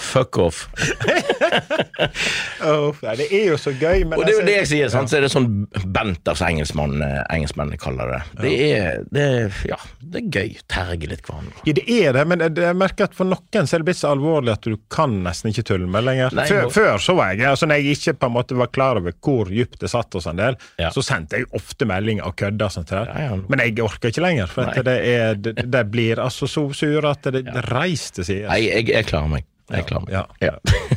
Fuck 0.00 0.38
off. 0.40 0.62
oh, 2.64 2.94
nei, 3.04 3.14
det 3.20 3.26
er 3.36 3.50
jo 3.50 3.56
så 3.60 3.72
gøy, 3.76 4.04
men 4.08 4.18
Og 4.18 4.24
det 4.24 4.32
er 4.32 4.36
jo 4.36 4.40
altså- 4.40 4.46
det 4.48 4.54
jeg 4.56 4.68
sier, 4.70 4.88
sant? 4.92 5.10
så 5.10 5.18
er 5.18 5.26
det 5.26 5.30
sånn 5.32 5.48
Benters 5.92 6.42
engelskmann, 6.46 6.96
eh, 7.04 7.20
engelskmennene 7.34 7.78
kaller 7.80 8.14
det. 8.14 8.20
Det 8.40 8.52
er, 8.70 9.02
det 9.12 9.26
ja, 9.68 9.76
det 10.00 10.22
er 10.22 10.30
gøy. 10.38 10.56
Terge 10.72 11.10
litt 11.10 11.22
hverandre. 11.28 11.64
Ja, 11.68 11.74
det 11.76 11.84
er 12.00 12.16
det, 12.16 12.24
men 12.32 12.44
jeg, 12.46 12.76
merker 12.80 13.08
at 13.10 13.16
for 13.18 13.28
noen 13.28 13.68
så 13.68 13.76
er 13.76 13.82
det 13.84 13.88
blitt 13.90 14.00
så 14.00 14.12
alvorlig 14.14 14.54
at 14.54 14.66
du 14.66 14.76
kan 14.92 15.18
nesten 15.24 15.52
ikke 15.52 15.66
tulle 15.72 15.88
med 15.90 16.06
lenger. 16.08 16.34
Nei, 16.36 16.46
før, 16.50 16.64
må- 16.64 16.74
før 16.74 17.04
så 17.04 17.16
var 17.18 17.34
jeg 17.34 17.46
altså 17.50 17.66
Når 17.70 17.80
jeg 17.82 17.96
ikke 17.98 18.16
på 18.20 18.26
en 18.30 18.32
måte 18.38 18.56
var 18.56 18.72
klar 18.72 18.96
over 19.00 19.12
hvor 19.20 19.50
dypt 19.50 19.78
det 19.84 19.90
satt 19.92 20.12
hos 20.16 20.26
en 20.30 20.36
del, 20.40 20.56
Ja. 20.80 20.90
så 20.90 21.02
sendte 21.04 21.36
jeg 21.42 21.46
ofte 21.56 21.84
meldinger 21.88 22.26
og 22.26 22.36
kødda 22.40 22.64
og 22.70 22.72
sånt 22.72 22.88
der. 22.88 23.06
Ja. 23.06 23.36
Men 23.48 23.58
jeg 23.60 23.78
orker 23.84 24.08
ikke 24.08 24.24
lenger, 24.24 24.46
for 24.50 24.64
det, 24.82 24.96
er, 24.96 25.34
det, 25.34 25.56
det 25.70 25.84
blir 25.90 26.16
altså 26.22 26.48
så 26.48 26.66
sure 26.74 27.10
at 27.10 27.22
det, 27.32 27.44
reiser 27.70 28.24
seg. 28.24 28.46
Nei, 28.48 28.62
jeg, 28.68 28.88
jeg 28.88 29.06
klarer 29.10 29.28
meg. 29.28 29.44
Meg. 29.70 29.90
Ja. 30.10 30.24
Ja. 30.42 30.52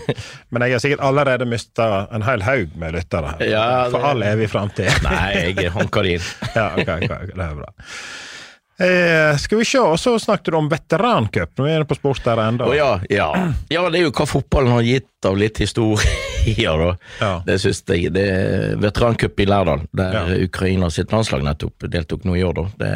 Men 0.51 0.65
jeg 0.67 0.75
har 0.77 0.83
sikkert 0.83 1.05
allerede 1.05 1.45
mista 1.49 1.87
en 2.13 2.25
hel 2.25 2.43
haug 2.45 2.75
med 2.81 2.97
lyttere 2.97 3.35
her. 3.35 3.45
Ja, 3.53 3.65
det- 3.85 3.91
For 3.95 4.09
all 4.11 4.23
evig 4.27 4.49
framtid. 4.51 4.89
Nei, 5.07 5.53
jeg 5.61 5.71
hanker 5.75 6.03
det 6.07 6.17
inn. 6.19 6.29
ja, 6.57 6.67
okay, 6.73 7.05
okay, 7.05 7.19
ok, 7.27 7.33
det 7.37 7.47
er 7.49 7.57
bra. 7.61 7.71
Eh, 8.83 9.37
skal 9.37 9.59
vi 9.59 9.65
se, 9.69 9.79
og 9.79 9.99
så 10.01 10.15
snakket 10.19 10.49
du 10.51 10.57
om 10.57 10.67
veterancup. 10.71 11.51
Nå 11.61 11.67
er 11.69 11.83
det 11.83 11.87
på 11.91 11.95
sport 11.99 12.23
der 12.25 12.39
ennå. 12.41 12.65
Oh, 12.71 12.75
ja, 12.75 12.95
ja. 13.13 13.27
ja, 13.69 13.83
det 13.93 13.99
er 14.01 14.07
jo 14.07 14.13
hva 14.17 14.25
fotballen 14.27 14.73
har 14.73 14.81
gitt 14.87 15.27
av 15.29 15.37
litt 15.37 15.61
historier, 15.61 16.81
da. 16.81 16.89
Ja. 17.21 17.29
Det 17.45 17.59
syns 17.61 17.83
jeg. 17.93 18.09
Det 18.15 18.23
er 18.33 18.73
veterancup 18.81 19.39
i 19.39 19.45
Lærdal, 19.47 19.85
der 19.93 20.17
Ja. 20.17 20.23
Ukraina 20.49 20.89
sitt 20.91 21.13
landslag 21.13 21.45
nettopp 21.45 21.85
deltok 21.93 22.25
nå 22.27 22.35
i 22.39 22.43
år, 22.43 22.57
da. 22.57 22.65
Det, 22.81 22.91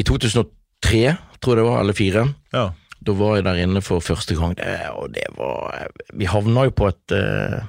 I 0.00 0.06
2003, 0.08 1.04
tror 1.44 1.54
jeg 1.54 1.60
det 1.60 1.68
var, 1.68 1.80
eller 1.84 2.00
2004. 2.00 2.24
Ja. 2.56 2.64
Da 3.06 3.12
var 3.16 3.36
jeg 3.38 3.44
der 3.46 3.60
inne 3.62 3.80
for 3.82 4.00
første 4.04 4.34
gang, 4.36 4.56
og 4.96 5.12
det 5.14 5.24
var 5.38 5.86
Vi 6.12 6.26
havna 6.28 6.66
jo 6.68 6.70
på 6.76 6.88
et 6.90 7.14
eh, 7.16 7.60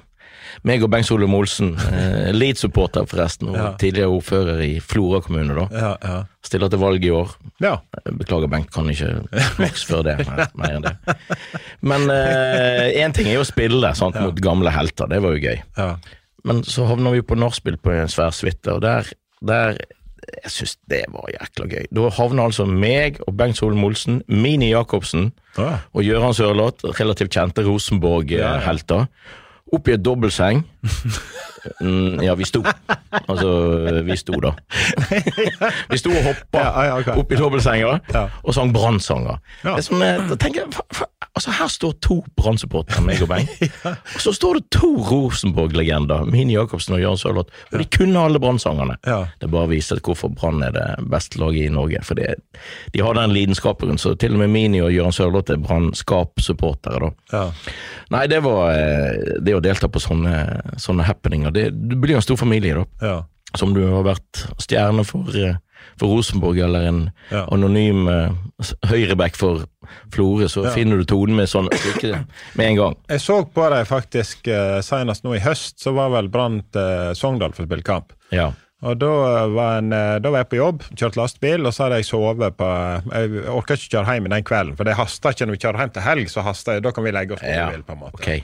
meg 0.67 0.83
og 0.83 0.89
Bengt 0.91 1.07
Solum 1.07 1.33
Olsen, 1.37 1.69
eh, 1.79 2.31
Leeds-supporter 2.35 3.05
forresten, 3.07 3.47
og 3.49 3.55
Ja. 3.55 3.67
tidligere 3.79 4.09
ordfører 4.11 4.59
i 4.65 4.79
Flora 4.83 5.21
kommune, 5.23 5.55
da. 5.55 5.67
Ja, 5.71 5.91
ja. 6.03 6.17
Stiller 6.43 6.67
til 6.69 6.79
valg 6.81 7.05
i 7.05 7.09
år. 7.15 7.31
ja. 7.63 7.77
Beklager, 8.19 8.49
Bengt, 8.51 8.71
kan 8.73 8.89
ikke 8.91 9.23
marksføre 9.59 10.03
det 10.03 10.27
mer, 10.59 10.75
enn 10.75 10.83
det. 10.83 10.95
Men 11.81 12.09
én 12.11 13.13
ting 13.15 13.27
er 13.31 13.37
jo 13.39 13.45
å 13.45 13.47
spille 13.47 13.93
sant, 13.95 14.19
mot 14.19 14.35
gamle 14.43 14.69
helter, 14.75 15.07
det 15.07 15.21
var 15.23 15.37
jo 15.37 15.45
gøy. 15.47 15.61
ja. 15.77 15.95
Men 16.43 16.63
så 16.65 16.87
havna 16.89 17.11
vi 17.13 17.21
på 17.21 17.35
nachspiel 17.37 17.75
på 17.77 17.91
en 17.93 18.07
svær 18.09 18.31
suite, 18.33 18.65
og 18.73 18.81
der, 18.81 19.05
der 19.45 19.75
Jeg 20.43 20.51
syns 20.53 20.75
det 20.89 21.03
var 21.09 21.29
jækla 21.33 21.65
gøy. 21.71 21.85
Da 21.97 22.09
havna 22.17 22.43
altså 22.45 22.65
meg 22.69 23.17
og 23.27 23.33
Bengt 23.37 23.57
Solum 23.57 23.83
Olsen, 23.87 24.21
Mini 24.27 24.71
Jacobsen 24.71 25.31
Ja. 25.57 25.79
og 25.93 26.03
Gøran 26.05 26.33
Sørloth, 26.37 26.85
relativt 26.99 27.33
kjente 27.33 27.63
Rosenborg-helter, 27.65 29.07
opp 29.73 29.87
i 29.87 29.93
et 29.95 30.03
dobbeltseng. 30.03 30.65
Mm, 31.81 32.17
ja, 32.25 32.33
vi 32.35 32.45
sto. 32.49 32.63
Altså, 33.29 33.49
vi 34.07 34.15
sto, 34.17 34.33
da. 34.41 34.51
Vi 35.91 35.97
sto 36.01 36.09
og 36.09 36.23
hoppa 36.25 36.57
Ja, 36.63 36.83
ja, 36.87 36.95
okay. 36.99 37.13
opp 37.21 37.31
i 37.31 37.37
dobbeltsenga 37.37 37.99
og 38.43 38.53
sang 38.57 38.73
brannsanger. 38.73 39.37
Ja. 39.63 39.75
Det 39.77 39.85
som, 39.85 40.01
jeg, 40.01 40.23
da 40.31 40.37
tenker 40.41 40.63
jeg, 40.65 41.07
altså 41.37 41.53
Her 41.55 41.69
står 41.71 41.93
to 42.03 42.17
Brann-supportere, 42.37 43.01
meg 43.05 43.21
og 43.23 43.29
Bengt. 43.31 43.61
Og 43.85 44.23
så 44.23 44.33
står 44.35 44.59
det 44.59 44.63
to 44.75 44.89
Rosenborg-legender, 45.07 46.25
Mini 46.29 46.55
Jacobsen 46.57 46.97
og 46.97 47.01
Jørn 47.03 47.19
Sørloth. 47.19 47.63
Og 47.71 47.79
de 47.79 47.87
kunne 47.97 48.19
alle 48.19 48.41
Brann-sangene. 48.41 48.97
Ja. 49.07 49.23
Det 49.41 49.51
bare 49.51 49.71
viser 49.71 50.01
hvorfor 50.03 50.31
Brann 50.35 50.63
er 50.65 50.75
det 50.75 50.85
beste 51.11 51.39
laget 51.41 51.69
i 51.69 51.73
Norge. 51.73 52.03
For 52.07 52.19
det, 52.19 52.35
de 52.93 53.03
har 53.05 53.17
den 53.17 53.35
lidenskapen, 53.35 53.97
så 54.01 54.13
til 54.19 54.35
og 54.35 54.43
med 54.43 54.53
Mini 54.53 54.83
og 54.83 54.93
Jørn 54.93 55.15
Sørloth 55.15 55.53
er 55.53 55.61
Brann-skap-supportere. 55.63 56.99
da. 57.09 57.37
ja. 57.37 57.47
Nei, 58.11 58.25
det 58.27 58.41
var 58.43 58.73
eh, 58.75 59.37
det 59.39 59.55
å 59.55 59.63
delta 59.63 59.87
på 59.91 60.01
sånne, 60.03 60.35
sånne 60.81 61.05
happeninger. 61.07 61.53
Det, 61.55 61.69
blir 61.71 62.17
jo 62.17 62.21
en 62.21 62.25
stor 62.25 62.41
familie, 62.41 62.81
da. 62.81 63.07
ja. 63.07 63.19
Som 63.59 63.73
du 63.75 63.81
har 63.83 64.05
vært 64.07 64.45
stjerne 64.63 65.03
for, 65.03 65.27
eh, 65.35 65.57
for 65.99 66.07
Rosenborg, 66.07 66.57
eller 66.59 66.87
en 66.87 67.11
Ja. 67.31 67.45
anonym 67.51 68.07
uh, 68.07 68.31
høyreback 68.89 69.35
for 69.35 69.65
Florø, 70.11 70.47
så 70.47 70.63
Ja. 70.65 70.71
finner 70.75 70.97
du 70.97 71.05
tonen 71.05 71.35
med 71.35 71.47
sånn 71.49 71.67
med 72.55 72.65
en 72.67 72.75
gang. 72.75 72.95
Jeg 73.09 73.19
så 73.19 73.43
på 73.53 73.69
dem 73.69 73.85
faktisk 73.85 74.47
uh, 74.47 74.81
senest 74.81 75.23
nå 75.23 75.35
i 75.35 75.39
høst, 75.43 75.79
så 75.79 75.93
var 75.93 76.09
vel 76.09 76.27
Brann 76.29 76.61
til 76.71 77.15
Sogndal 77.15 77.53
for 77.53 77.63
å 77.63 77.67
spille 77.69 77.83
kamp. 77.83 78.13
Ja. 78.31 78.51
Og 78.81 78.97
da 78.97 79.45
var, 79.53 79.75
en, 79.77 79.91
eh, 79.93 80.15
da 80.17 80.31
var 80.33 80.39
jeg 80.41 80.49
på 80.49 80.57
jobb, 80.57 80.81
kjørte 80.97 81.19
lastebil, 81.19 81.67
og 81.69 81.73
så 81.75 81.83
hadde 81.83 81.99
jeg 81.99 82.07
sovet 82.07 82.55
på 82.57 82.65
Jeg 83.13 83.43
orka 83.53 83.75
ikke 83.77 83.91
kjøre 83.93 84.15
hjem 84.15 84.29
den 84.33 84.43
kvelden, 84.43 84.75
for 84.75 84.83
det 84.89 84.95
haster 84.97 85.29
ikke 85.35 85.45
når 85.45 85.53
vi 85.53 85.61
kjører 85.61 85.77
hjem 85.83 85.91
til 85.93 86.01
helg. 86.01 86.29
så 86.33 86.41
haster 86.41 86.73
jeg, 86.73 86.81
Da 86.87 86.91
kan 86.91 87.03
vi 87.05 87.11
legge 87.13 87.33
oss 87.37 87.41
på 87.45 87.53
ja. 87.53 87.69
bil, 87.69 87.83
på 87.85 87.93
en 87.93 87.99
måte. 87.99 88.17
Ok. 88.17 88.41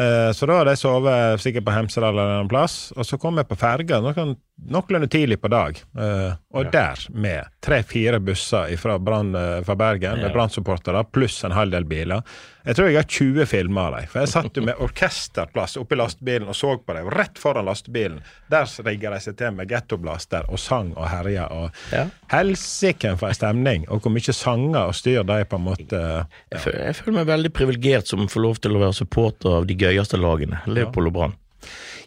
Uh, 0.00 0.32
Så 0.32 0.46
da 0.48 0.56
hadde 0.62 0.72
jeg 0.72 0.80
sovet 0.80 1.40
sikkert 1.44 1.66
på 1.68 1.74
Hemsedal 1.76 2.08
eller 2.16 2.40
en 2.40 2.48
plass, 2.48 2.90
og 2.96 3.04
så 3.04 3.18
kom 3.20 3.36
jeg 3.36 3.48
på 3.48 3.58
ferga 3.60 4.00
noen- 4.00 4.38
noenlunde 4.56 5.08
tidlig 5.12 5.36
på 5.40 5.48
dag. 5.52 5.76
Eh, 5.98 6.32
Og 6.56 6.70
der, 6.72 6.96
med 7.12 7.44
tre-fire 7.60 8.18
busser 8.20 8.72
fra, 8.80 8.94
eh, 8.96 9.62
fra 9.64 9.74
Bergen, 9.76 10.20
med 10.20 10.32
Brann-supportere, 10.32 11.04
pluss 11.12 11.44
en 11.44 11.52
halv 11.52 11.70
del 11.70 11.84
biler. 11.84 12.22
Jeg 12.64 12.74
tror 12.74 12.88
jeg 12.88 12.96
har 12.96 13.04
20 13.04 13.46
filmer 13.46 13.80
av 13.82 13.96
dem. 14.00 14.06
For 14.10 14.18
jeg 14.20 14.28
satt 14.32 14.56
jo 14.56 14.62
med 14.62 14.74
orkesterplass 14.82 15.76
oppi 15.76 15.94
lastebilen 16.00 16.48
og 16.48 16.54
så 16.56 16.72
på 16.82 16.94
dem. 16.96 17.06
Rett 17.14 17.38
foran 17.38 17.64
lastebilen, 17.68 18.22
der 18.50 18.64
rigga 18.82 19.10
de 19.14 19.20
seg 19.20 19.36
til 19.36 19.52
med 19.52 19.68
gettoblaster 19.70 20.48
og 20.50 20.58
sang 20.58 20.94
og 20.96 21.06
herja. 21.08 21.46
Og 21.52 21.70
Ja. 21.92 22.06
helsike 22.32 23.16
for 23.18 23.28
ei 23.28 23.34
stemning! 23.34 23.84
Og 23.88 24.00
hvor 24.02 24.10
mye 24.10 24.32
sanger 24.34 24.88
og 24.88 24.94
styr 24.94 25.22
de 25.22 25.44
på 25.44 25.56
en 25.56 25.64
måte 25.64 26.26
Jeg, 26.50 26.60
føler, 26.60 26.84
jeg 26.86 26.94
føler 26.96 27.12
meg 27.20 27.26
veldig 27.26 27.52
privilegert 27.52 28.06
som 28.08 28.26
får 28.26 28.42
lov 28.42 28.56
til 28.60 28.72
å 28.72 28.80
være 28.80 28.94
supporter 28.94 29.58
av 29.60 29.66
de 29.66 29.74
gøyeste 29.74 30.18
lagene, 30.18 30.60
Leopold 30.66 31.06
og 31.06 31.12
Brann. 31.12 31.34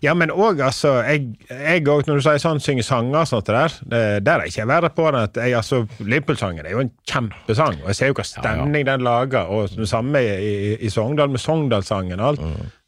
Ja, 0.02 0.14
men 0.16 0.32
òg, 0.32 0.62
altså 0.64 0.94
Jeg 1.04 1.88
også, 1.88 2.08
når 2.08 2.16
du 2.20 2.24
sier 2.24 2.40
sånn, 2.40 2.60
synger 2.64 2.86
sanger 2.88 3.18
og 3.20 3.28
sånt 3.28 3.50
der, 3.52 3.74
det, 3.84 4.02
der 4.24 4.40
er 4.40 4.48
ikke 4.48 4.62
jeg 4.62 4.70
verre 4.70 4.90
på 4.96 5.08
det. 5.12 5.22
at 5.28 5.40
jeg, 5.44 5.56
altså, 5.60 5.82
Liverpool-sangen 6.00 6.66
er 6.66 6.72
jo 6.72 6.80
en 6.86 6.92
kjempesang, 7.10 7.82
og 7.82 7.88
jeg 7.92 7.96
ser 8.00 8.12
jo 8.14 8.16
hva 8.20 8.26
stemning 8.30 8.86
den 8.88 9.04
lager. 9.04 9.50
Og 9.52 9.74
det 9.76 9.90
samme 9.92 10.22
i, 10.24 10.30
i, 10.40 10.76
i 10.88 10.90
Sogndal, 10.94 11.30
med 11.34 11.44
Sogndalssangen 11.44 12.20
og 12.24 12.28
alt. 12.30 12.46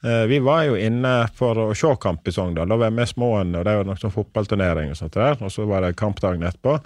Eh, 0.07 0.23
vi 0.31 0.39
var 0.39 0.63
jo 0.69 0.77
inne 0.79 1.15
for 1.35 1.59
å 1.59 1.65
se 1.77 1.91
kamp 2.01 2.27
i 2.27 2.31
Sogndal. 2.35 2.71
Da 2.71 2.77
var 2.79 2.95
med 2.95 3.09
småen, 3.11 3.51
og 3.59 3.65
det 3.67 3.75
var 3.81 3.89
noe 3.91 3.99
sånn 3.99 4.15
fotballturnering 4.15 4.93
og 4.93 4.97
sånt 5.01 5.13
der. 5.19 5.35
Og 5.43 5.51
så 5.51 5.67
var 5.67 5.83
det 5.83 5.97
kampdagen 5.99 6.47
etterpå. 6.47 6.77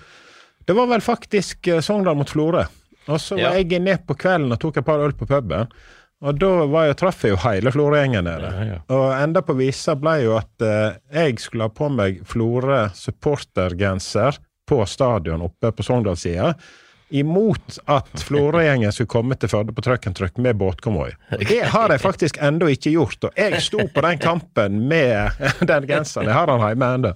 Det 0.66 0.74
var 0.74 0.90
vel 0.90 1.06
faktisk 1.06 1.68
eh, 1.70 1.84
Sogndal 1.86 2.18
mot 2.18 2.30
Florø. 2.34 2.66
Og 3.06 3.20
så 3.22 3.38
Ja. 3.38 3.52
var 3.52 3.60
jeg 3.62 3.78
ned 3.86 4.08
på 4.10 4.16
kvelden 4.18 4.50
og 4.52 4.58
tok 4.60 4.78
et 4.82 4.86
par 4.88 4.98
øl 5.06 5.14
på 5.14 5.28
puben. 5.30 5.70
Og 6.26 6.40
da 6.42 6.52
var 6.72 6.88
jeg, 6.90 6.98
traff 6.98 7.22
jeg 7.26 7.36
jo 7.36 7.42
hele 7.44 7.72
Florø-gjengen 7.74 8.26
nede. 8.26 8.50
Ja, 8.50 8.66
ja. 8.72 8.80
Og 8.96 9.06
enda 9.14 9.44
på 9.46 9.54
visa 9.60 9.94
ble 10.00 10.16
jo 10.24 10.34
at 10.40 10.66
eh, 10.66 10.98
jeg 11.14 11.38
skulle 11.44 11.68
ha 11.68 11.74
på 11.74 11.90
meg 11.94 12.24
Florø 12.26 12.88
supportergenser 12.98 14.40
på 14.66 14.80
stadion 14.90 15.46
oppe 15.46 15.70
på 15.76 15.86
Sogndalssida. 15.86 16.56
Imot 17.14 17.78
at 17.92 18.08
Florø-gjengen 18.26 18.92
skulle 18.92 19.12
komme 19.12 19.36
til 19.38 19.50
Førde 19.52 19.74
på 19.78 19.84
trøkk 19.86 20.08
and 20.10 20.16
truck 20.18 20.40
med 20.42 20.58
båtkonvoi. 20.58 21.12
Det 21.46 21.60
har 21.70 21.92
jeg 21.94 22.02
faktisk 22.02 22.40
ennå 22.42 22.66
ikke 22.74 22.92
gjort. 22.96 23.28
Og 23.30 23.38
jeg 23.38 23.60
sto 23.62 23.84
på 23.94 24.02
den 24.06 24.18
kampen 24.24 24.80
med 24.90 25.38
den 25.70 25.86
genseren. 25.90 26.26
Jeg 26.32 26.34
har 26.38 26.50
den 26.50 26.64
hjemme 26.66 26.90
ennå. 26.98 27.12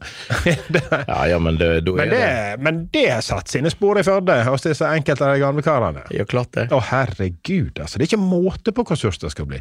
Ja, 1.07 1.19
ja, 1.31 1.39
men 1.41 1.57
det, 1.57 1.71
Men 1.89 2.09
det 2.13 2.21
men 2.59 2.79
det 2.93 3.05
har 3.09 3.21
satt 3.25 3.49
sine 3.49 3.71
spor 3.73 3.97
i 3.99 4.03
Førde 4.05 4.35
hos 4.45 4.63
disse 4.65 4.85
enkelte 4.85 5.25
av 5.25 5.33
de 5.35 5.41
gamle 5.41 5.63
karene. 5.65 6.05
Ja, 6.13 6.25
klart 6.29 6.53
det. 6.53 6.67
Å, 6.75 6.79
herregud, 6.91 7.79
altså. 7.81 7.97
Det 7.97 8.05
er 8.05 8.11
ikke 8.13 8.21
måte 8.21 8.73
på 8.75 8.85
hvor 8.85 8.99
surt 8.99 9.19
det 9.25 9.33
skal 9.33 9.49
bli. 9.49 9.59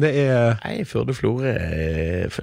Det 0.00 0.10
er 0.26 0.60
Nei, 0.62 0.84
Førde-Florø 0.86 1.50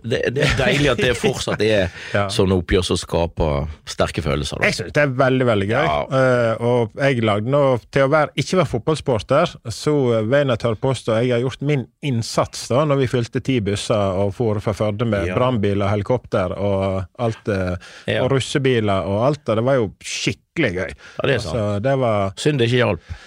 det, 0.03 0.19
det 0.35 0.43
er 0.43 0.57
deilig 0.59 0.89
at 0.91 0.99
det 1.01 1.13
fortsatt 1.17 1.61
er 1.63 1.87
Ja. 2.17 2.25
sånne 2.31 2.55
oppgjør 2.59 2.83
som 2.87 2.97
skaper 2.99 3.67
sterke 3.89 4.23
følelser. 4.25 4.59
Da. 4.61 4.67
Jeg 4.69 4.77
synes 4.79 4.93
det 4.95 5.01
er 5.03 5.13
veldig, 5.19 5.45
veldig 5.47 5.67
gøy. 5.69 5.87
Ja. 5.87 5.97
Eh, 6.17 6.65
og 6.67 6.97
jeg 7.01 7.21
lagde 7.27 7.51
nå 7.53 7.61
Til 7.93 8.07
å 8.07 8.09
være, 8.11 8.31
ikke 8.39 8.57
være 8.61 8.69
fotballsporter, 8.71 9.53
så 9.73 9.93
vil 10.27 10.53
jeg 10.53 10.61
tørre 10.63 10.79
påstå 10.81 11.17
jeg 11.21 11.33
har 11.35 11.43
gjort 11.45 11.61
min 11.67 11.85
innsats 12.07 12.65
da 12.71 12.83
når 12.87 13.01
vi 13.03 13.09
fylte 13.11 13.41
ti 13.43 13.59
busser 13.63 14.17
og 14.23 14.33
for 14.37 14.59
fra 14.63 14.73
Førde 14.77 15.05
med 15.07 15.27
Ja. 15.29 15.35
brannbiler, 15.37 15.87
helikopter 15.91 16.53
og 16.57 17.05
alt 17.19 17.47
eh, 17.53 17.75
Ja. 18.07 18.23
Og 18.25 18.31
russebiler 18.35 19.07
og 19.09 19.25
alt. 19.29 19.43
Og 19.49 19.55
det 19.59 19.63
var 19.67 19.77
jo 19.79 19.87
skikkelig 20.03 20.73
gøy. 20.77 20.91
Ja, 20.91 21.27
det 21.27 21.35
er 21.37 21.41
sant. 21.43 21.55
Altså, 21.57 21.79
det 21.87 21.95
var 22.03 22.31
Synd 22.39 22.59
det 22.61 22.67
ikke 22.71 22.81
hjalp. 22.83 23.17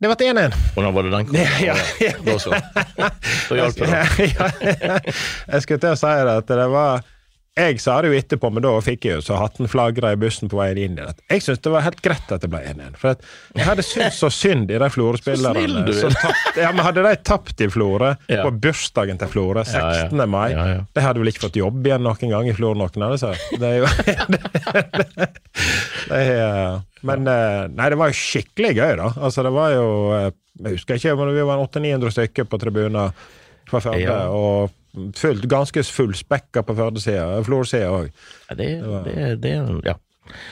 Det 0.00 0.08
ble 0.08 0.28
1-1. 0.32 0.54
Og 0.76 0.84
da 0.86 0.90
var 0.96 1.04
det 1.04 1.10
den 1.12 1.26
kampen. 1.28 1.64
Ja. 1.66 1.74
Da 2.24 2.36
så. 2.40 2.50
Da 3.50 3.58
hjalp 3.58 3.80
det. 3.80 3.88
da. 3.90 5.00
jeg 5.52 5.64
skulle 5.66 5.80
til 5.82 5.92
å 5.92 5.98
si 6.00 6.12
det, 6.24 6.36
at 6.40 6.52
det 6.60 6.68
var 6.72 7.02
Jeg 7.60 7.80
sa 7.82 7.98
det 8.02 8.10
jo 8.12 8.16
etterpå, 8.18 8.48
men 8.54 8.64
da 8.64 8.70
fikk 8.84 9.04
jeg 9.08 9.18
jo 9.18 9.22
så 9.26 9.36
hatten 9.40 9.68
flagra 9.70 10.12
i 10.14 10.18
bussen 10.20 10.48
på 10.50 10.56
veien 10.58 10.78
inn 10.80 10.96
igjen. 10.98 11.18
Jeg 11.30 11.42
syntes 11.44 11.60
det 11.66 11.72
var 11.74 11.84
helt 11.84 12.00
greit 12.04 12.32
at 12.32 12.40
det 12.44 12.50
ble 12.52 12.60
1-1. 12.70 12.96
For 13.00 13.14
jeg 13.58 13.66
hadde 13.66 13.84
syntes 13.84 14.20
så 14.22 14.30
synd 14.32 14.70
i 14.72 14.78
de 14.80 14.88
Florø-spillerne. 14.94 15.64
Er. 15.90 16.62
Ja, 16.62 16.70
men 16.72 16.82
hadde 16.86 17.04
de 17.04 17.12
tapt 17.26 17.60
i 17.60 17.68
Florø, 17.72 18.14
Ja. 18.30 18.44
på 18.46 18.52
bursdagen 18.64 19.18
til 19.20 19.28
Florø, 19.32 19.64
16. 19.66 20.16
Ja, 20.22 20.26
mai, 20.30 20.48
de 20.94 21.04
hadde 21.04 21.20
vel 21.22 21.32
ikke 21.32 21.44
fått 21.48 21.58
jobb 21.60 21.84
igjen 21.86 22.02
noen 22.06 22.32
gang 22.34 22.48
i 22.48 22.54
Florø, 22.56 22.78
noen 22.80 23.06
av 23.06 23.16
disse. 23.16 23.34
Det 23.60 23.74
er 23.74 23.76
jo 23.82 23.86
det 26.10 26.20
er, 26.20 26.80
Men 27.06 27.26
eh, 27.30 27.62
Nei, 27.72 27.88
det 27.92 27.98
var 28.00 28.10
jo 28.12 28.18
skikkelig 28.18 28.72
gøy, 28.76 28.94
da. 29.00 29.10
Altså, 29.20 29.44
det 29.46 29.52
var 29.54 29.74
jo 29.74 29.86
eh, 30.16 30.28
Jeg 30.64 30.76
husker 30.78 30.98
ikke, 31.00 31.14
men 31.20 31.32
vi 31.36 31.46
var 31.48 31.62
800-900 31.66 32.14
stykker 32.16 32.48
på 32.50 32.60
tribunen 32.60 33.12
fra 33.70 33.80
Førde. 33.84 34.16
Og 34.34 34.72
fullt, 35.16 35.46
ganske 35.50 35.84
fullspekka 35.86 36.64
på 36.66 36.76
Førde-sida. 36.78 37.42
Flor-sida 37.46 37.90
òg. 37.94 38.12
Ja, 38.48 38.56
det, 38.58 38.70
det, 39.06 39.26
det, 39.44 39.56
ja. 39.86 39.96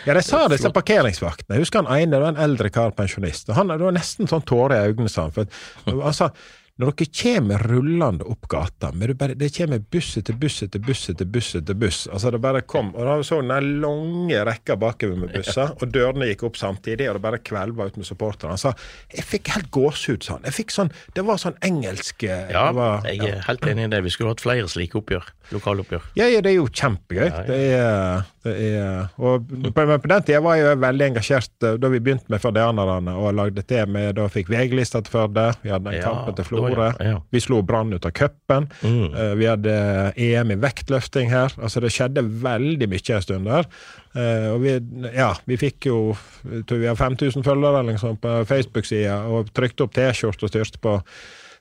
Ja, 0.06 0.14
de 0.16 0.22
sa 0.26 0.40
disse 0.50 0.70
parkeringsvaktene. 0.74 1.56
Jeg 1.56 1.66
husker 1.66 1.84
han 1.84 1.90
ene, 1.94 2.16
det 2.16 2.22
var 2.22 2.34
en 2.34 2.42
eldre 2.48 2.70
kar, 2.74 2.94
pensjonist. 2.96 3.50
og 3.50 3.58
Han, 3.58 3.70
det 3.70 3.84
var 3.84 3.94
nesten 3.94 4.30
sånn 4.30 4.42
tårer 4.48 4.74
i 4.78 4.92
øynene, 4.92 5.12
sa 5.12 5.28
han. 5.28 5.34
For 5.36 6.00
han 6.06 6.16
sa 6.16 6.30
når 6.78 6.92
dere 6.94 7.10
kommer 7.18 7.62
rullende 7.66 8.26
opp 8.30 8.46
gata, 8.50 8.92
men 8.94 9.10
det, 9.10 9.16
bare, 9.18 9.34
det 9.34 9.48
kommer 9.56 9.80
buss 9.82 10.12
etter 10.20 10.36
buss 10.38 10.60
etter 10.62 10.82
buss 10.82 11.08
etter 11.10 11.26
buss 11.26 11.48
etter 11.58 11.74
buss 11.74 12.04
Altså 12.06 12.30
det 12.30 12.40
bare 12.44 12.62
kom, 12.62 12.92
og 12.94 13.08
da 13.08 13.16
så 13.26 13.40
den 13.42 13.80
lange 13.82 14.44
rekka 14.46 14.76
bakover 14.78 15.18
med 15.18 15.34
busser, 15.34 15.72
og 15.74 15.90
dørene 15.94 16.28
gikk 16.30 16.44
opp 16.46 16.60
samtidig, 16.60 17.08
og 17.10 17.18
det 17.18 17.24
bare 17.24 17.42
kvelva 17.42 17.88
ut 17.88 17.98
med 17.98 18.06
supporterne. 18.06 18.54
Han 18.54 18.62
sa 18.62 18.74
jeg 19.14 19.26
fikk 19.26 19.50
helt 19.56 19.70
gåsehud, 19.74 20.22
sa 20.22 20.36
han. 20.36 20.46
Jeg 20.46 20.54
fikk 20.60 20.74
sånn, 20.74 20.92
Det 21.14 21.24
var 21.26 21.42
sånn 21.42 21.58
engelsk 21.66 22.22
eh, 22.28 22.46
ja, 22.54 22.68
var, 22.76 23.02
jeg 23.10 23.26
er 23.26 23.42
helt 23.48 23.66
enig 23.66 23.88
i 23.88 23.92
det. 23.96 24.02
Vi 24.06 24.14
skulle 24.14 24.36
hatt 24.36 24.44
flere 24.44 24.70
slike 24.70 25.00
oppgjør. 25.00 25.32
Lokaloppgjør. 25.50 26.10
Ja, 26.18 26.26
ja, 26.28 26.42
det 26.44 26.52
er 26.52 26.58
jo 26.58 26.66
kjempegøy. 26.68 27.24
Ja, 27.26 27.38
ja. 27.40 27.44
Det 27.48 27.58
er, 27.72 28.26
det 28.44 28.54
er 28.78 29.06
Og 29.16 29.46
på, 29.48 29.84
men 29.88 30.00
på 30.02 30.10
den 30.12 30.26
tida 30.28 30.40
var 30.44 30.58
jeg 30.58 30.66
jo 30.66 30.74
veldig 30.84 31.06
engasjert 31.08 31.66
eh, 31.66 31.78
da 31.80 31.90
vi 31.92 32.00
begynte 32.04 32.28
med 32.32 32.42
Førdeanerne 32.42 33.14
og 33.18 33.32
lagde 33.36 33.64
det 33.66 33.84
med 33.88 34.14
Da 34.18 34.28
fikk 34.32 34.50
VG-lista 34.52 35.00
til 35.04 35.14
Førde, 35.14 35.48
vi 35.64 35.72
hadde 35.72 35.92
en 35.92 35.98
Ja, 35.98 36.04
kampen 36.10 36.36
til 36.36 36.48
da, 36.76 36.88
ja, 37.04 37.10
ja. 37.10 37.20
Vi 37.30 37.40
slo 37.40 37.62
Brann 37.62 37.92
ut 37.92 38.04
av 38.06 38.12
cupen. 38.12 38.68
Mm. 38.82 39.14
Eh, 39.14 39.34
Vi 39.38 39.46
hadde 39.46 40.12
EM 40.16 40.50
i 40.50 40.56
vektløfting 40.56 41.30
her. 41.30 41.48
Altså 41.62 41.80
Det 41.80 41.90
skjedde 41.92 42.22
veldig 42.42 42.88
mye 42.88 43.14
en 43.16 43.22
stund 43.22 43.46
der. 43.46 43.66
Eh, 44.14 44.48
og 44.52 44.60
vi, 44.62 44.80
ja, 45.14 45.32
vi 45.46 45.56
fikk 45.56 45.86
jo 45.86 46.16
tror 46.66 46.78
vi 46.78 46.86
har 46.86 46.96
5000 46.96 47.42
følgere 47.44 47.84
liksom, 47.92 48.16
på 48.20 48.44
Facebook-sida, 48.48 49.22
og 49.28 49.52
trykte 49.54 49.84
opp 49.84 49.92
T-skjorte 49.94 50.44
og 50.44 50.50
styrte 50.50 50.78
på. 50.80 50.98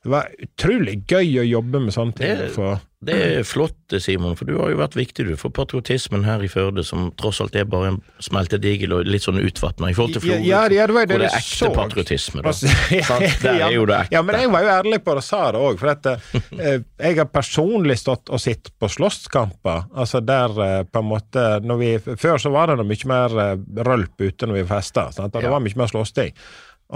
Det 0.03 0.11
var 0.13 0.29
utrolig 0.39 1.01
gøy 1.09 1.39
å 1.41 1.47
jobbe 1.47 1.79
med 1.83 1.93
sånne 1.93 2.15
ting. 2.15 2.37
Det- 2.37 2.51
for 2.55 2.79
Det 3.05 3.13
er 3.13 3.43
flott, 3.45 3.93
Simon, 4.01 4.33
for 4.33 4.49
du 4.49 4.55
har 4.57 4.71
jo 4.71 4.79
vært 4.79 4.95
viktig 4.97 5.27
du, 5.27 5.35
for 5.37 5.53
patriotismen 5.53 6.23
her 6.25 6.41
i 6.41 6.47
Førde, 6.49 6.81
som 6.81 7.11
tross 7.21 7.37
alt 7.43 7.53
er 7.53 7.67
bare 7.69 7.91
en 7.91 7.99
smeltedigel 8.25 8.95
og 8.95 9.05
litt 9.05 9.27
sånn 9.27 9.37
utvatna 9.37 9.91
i 9.91 9.93
forhold 9.93 10.15
til 10.15 10.23
Florø. 10.23 10.39
Ja, 10.41 10.63
ja, 10.73 10.87
det 10.89 10.95
var 10.95 11.05
det 11.05 11.13
hvor 11.13 11.21
det 11.21 11.27
er 11.29 11.37
ekte 11.37 11.59
så. 11.59 11.69
patriotisme, 11.75 12.41
da. 12.41 12.49
Altså, 12.49 12.71
ja, 12.97 13.19
Der 13.43 13.61
er 13.67 13.75
jo 13.75 13.85
det 13.85 13.99
ekte. 13.99 14.17
Ja, 14.17 14.23
men 14.25 14.39
jeg 14.41 14.49
var 14.55 14.65
jo 14.65 14.71
ærlig 14.79 14.99
på 15.05 15.13
det 15.13 15.21
og 15.21 15.27
sa 15.27 15.43
det 15.53 15.61
òg. 15.67 15.77
For 15.83 15.93
at, 15.93 16.09
eh, 16.71 16.79
jeg 17.05 17.19
har 17.21 17.29
personlig 17.29 17.99
stått 18.01 18.33
og 18.33 18.41
sett 18.41 18.73
på 18.81 18.89
slåsskamper. 18.89 19.85
Altså 19.93 20.23
der 20.25 20.57
eh, 20.65 20.81
på 20.89 21.05
en 21.05 21.11
måte 21.11 21.45
når 21.61 21.81
vi, 21.83 21.91
Før 22.17 22.41
så 22.41 22.49
var 22.55 22.71
det 22.71 22.79
noe 22.81 22.89
mye 22.89 23.11
mer 23.13 23.37
eh, 23.45 23.53
rølp 23.91 24.25
ute 24.25 24.49
når 24.49 24.63
vi 24.63 24.65
festa. 24.73 25.05
Og 25.13 25.37
det 25.37 25.53
var 25.53 25.61
mye 25.61 25.83
mer 25.83 25.93
slåssing. 25.93 26.33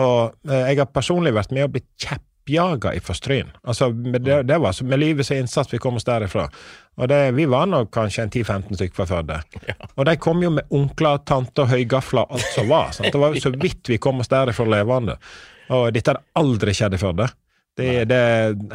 Og 0.01 0.49
eh, 0.49 0.65
jeg 0.71 0.81
har 0.81 0.89
personlig 0.89 1.37
vært 1.37 1.53
med 1.53 1.69
og 1.69 1.75
blitt 1.77 1.89
kjeppjaga 2.45 2.93
ifra 2.95 3.13
Stryn. 3.13 3.51
Altså, 3.63 3.89
det, 3.91 4.43
det 4.43 4.57
var 4.57 4.83
med 4.83 4.99
livet 4.99 5.25
som 5.25 5.37
innsats 5.37 5.73
vi 5.73 5.77
kom 5.77 5.95
oss 5.95 6.03
derifra. 6.05 6.49
Og 6.97 7.07
det, 7.07 7.31
vi 7.31 7.45
var 7.45 7.65
nok 7.65 7.91
kanskje 7.93 8.23
en 8.23 8.29
10-15 8.29 8.75
stykker 8.75 8.95
fra 8.95 9.05
Førde. 9.05 9.41
Og 9.95 10.05
de 10.05 10.15
kom 10.17 10.41
jo 10.43 10.49
med 10.51 10.63
onkler, 10.69 11.17
tanter, 11.25 11.65
høygafler, 11.65 12.25
alt 12.29 12.49
som 12.55 12.67
var. 12.69 12.91
Sant? 12.91 13.11
Det 13.11 13.19
var 13.19 13.33
jo 13.35 13.41
så 13.41 13.53
vidt 13.61 13.89
vi 13.89 13.97
kom 13.97 14.19
oss 14.19 14.31
derifra 14.31 14.65
levende. 14.65 15.17
Og 15.71 15.91
dette 15.95 16.11
hadde 16.11 16.25
aldri 16.35 16.73
skjedd 16.75 16.97
i 16.97 17.01
Førde. 17.01 17.29
Det, 17.79 18.03
det, 18.05 18.17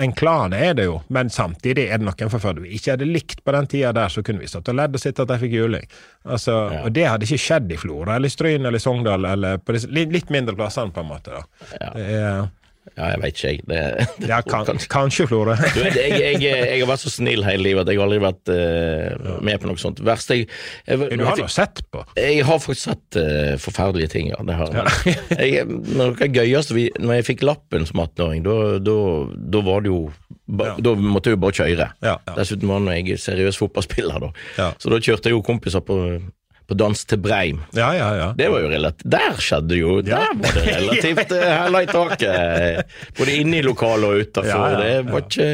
en 0.01 0.13
klan 0.17 0.55
er 0.57 0.73
det 0.75 0.87
jo, 0.87 0.95
men 1.13 1.29
samtidig 1.31 1.85
er 1.93 2.01
det 2.01 2.07
noen 2.09 2.31
fra 2.33 2.39
Førde 2.41 2.63
vi 2.65 2.73
ikke 2.79 2.95
hadde 2.95 3.05
likt 3.07 3.43
på 3.45 3.53
den 3.53 3.67
tida 3.69 3.91
der, 3.93 4.09
så 4.09 4.23
kunne 4.25 4.41
vi 4.41 4.49
stått 4.49 4.71
og 4.73 4.79
ledd 4.79 4.97
og 4.97 5.03
sett 5.03 5.21
at 5.21 5.29
de 5.29 5.37
fikk 5.43 5.53
juling. 5.53 5.85
Altså, 6.25 6.55
Ja. 6.73 6.81
Og 6.87 6.95
det 6.97 7.05
hadde 7.05 7.29
ikke 7.29 7.43
skjedd 7.45 7.75
i 7.77 7.79
Flora 7.79 8.17
eller 8.17 8.33
i 8.33 8.33
Stryn 8.33 8.65
eller 8.65 8.81
i 8.81 8.83
Sogndal 8.83 9.29
eller 9.29 9.59
på 9.61 9.77
disse 9.77 9.93
litt, 9.93 10.33
mindre 10.33 10.57
plassene, 10.57 10.95
på 10.97 11.05
en 11.05 11.11
måte. 11.13 11.43
Ja. 11.77 11.91
Det 11.93 12.07
er, 12.17 12.49
Ja, 12.97 13.11
jeg 13.13 13.21
veit 13.21 13.37
ikke, 13.37 13.51
jeg. 13.51 13.63
Det, 13.69 13.81
det, 14.23 14.29
ja, 14.33 14.39
kan, 14.47 14.65
kanskje 14.93 15.27
Florø. 15.29 15.57
Du 15.77 15.83
vet, 15.83 15.99
jeg, 15.99 16.17
jeg, 16.17 16.41
jeg 16.41 16.81
har 16.81 16.89
vært 16.89 17.03
så 17.03 17.13
snill 17.13 17.45
hele 17.45 17.67
livet 17.67 17.85
at 17.85 17.93
jeg 17.93 18.01
har 18.01 18.09
aldri 18.09 18.21
vært 18.25 18.53
uh, 18.53 19.35
med 19.45 19.61
på 19.61 19.69
noe 19.69 19.81
sånt. 19.81 20.01
Verst 20.07 20.33
jeg, 20.33 20.47
jeg, 20.89 21.11
Du 21.13 21.25
har 21.27 21.41
jo 21.41 21.49
sett 21.53 21.83
på. 21.93 22.07
Jeg 22.17 22.47
har 22.49 22.63
faktisk 22.63 22.89
sett 22.89 23.19
uh, 23.21 23.55
forferdelige 23.61 24.15
ting, 24.17 24.31
ja. 24.33 24.41
Det 24.47 24.57
har 24.57 24.73
jeg. 24.81 25.17
jeg 25.37 25.67
noe 25.69 26.09
av 26.15 26.23
det 26.23 26.31
gøyeste 26.33 26.77
vi, 26.77 26.87
Når 27.03 27.21
jeg 27.21 27.29
fikk 27.33 27.45
lappen 27.45 27.85
som 27.89 28.01
18-åring, 28.07 28.47
da, 28.47 29.61
var 29.67 29.85
det 29.85 29.93
jo 29.93 30.01
ba, 30.47 30.73
Ja. 30.73 30.79
Da 30.89 30.95
måtte 30.97 31.31
jeg 31.31 31.37
jo 31.37 31.43
bare 31.45 31.59
kjøre. 31.61 31.91
Ja, 32.01 32.17
ja. 32.17 32.35
Dessuten 32.39 32.71
var 32.71 32.89
jeg 32.95 33.21
seriøs 33.21 33.61
fotballspiller, 33.61 34.25
da. 34.25 34.33
Ja. 34.57 34.71
Så 34.81 34.93
da 34.93 35.03
kjørte 35.03 35.29
jeg 35.29 35.37
jo 35.37 35.45
kompiser 35.45 35.85
på, 35.85 36.01
på 36.67 36.75
dans 36.79 37.05
til 37.07 37.21
Breim. 37.23 37.61
Ja, 37.77 37.93
ja, 37.95 38.09
ja. 38.19 38.29
Det 38.39 38.49
var 38.51 38.65
jo 38.65 38.71
relativt 38.73 39.11
Der 39.13 39.37
skjedde 39.39 39.79
jo 39.79 40.01
Der 40.03 40.27
var 40.35 40.57
det 40.57 40.65
relativt 40.67 41.35
hella 41.37 41.83
i 41.83 41.91
taket. 41.91 42.97
Både 43.19 43.37
inne 43.41 43.61
i 43.61 43.67
lokalet 43.67 44.09
og 44.09 44.25
utafor. 44.27 44.79
Det 44.83 44.97
var 45.11 45.23
ikke 45.27 45.51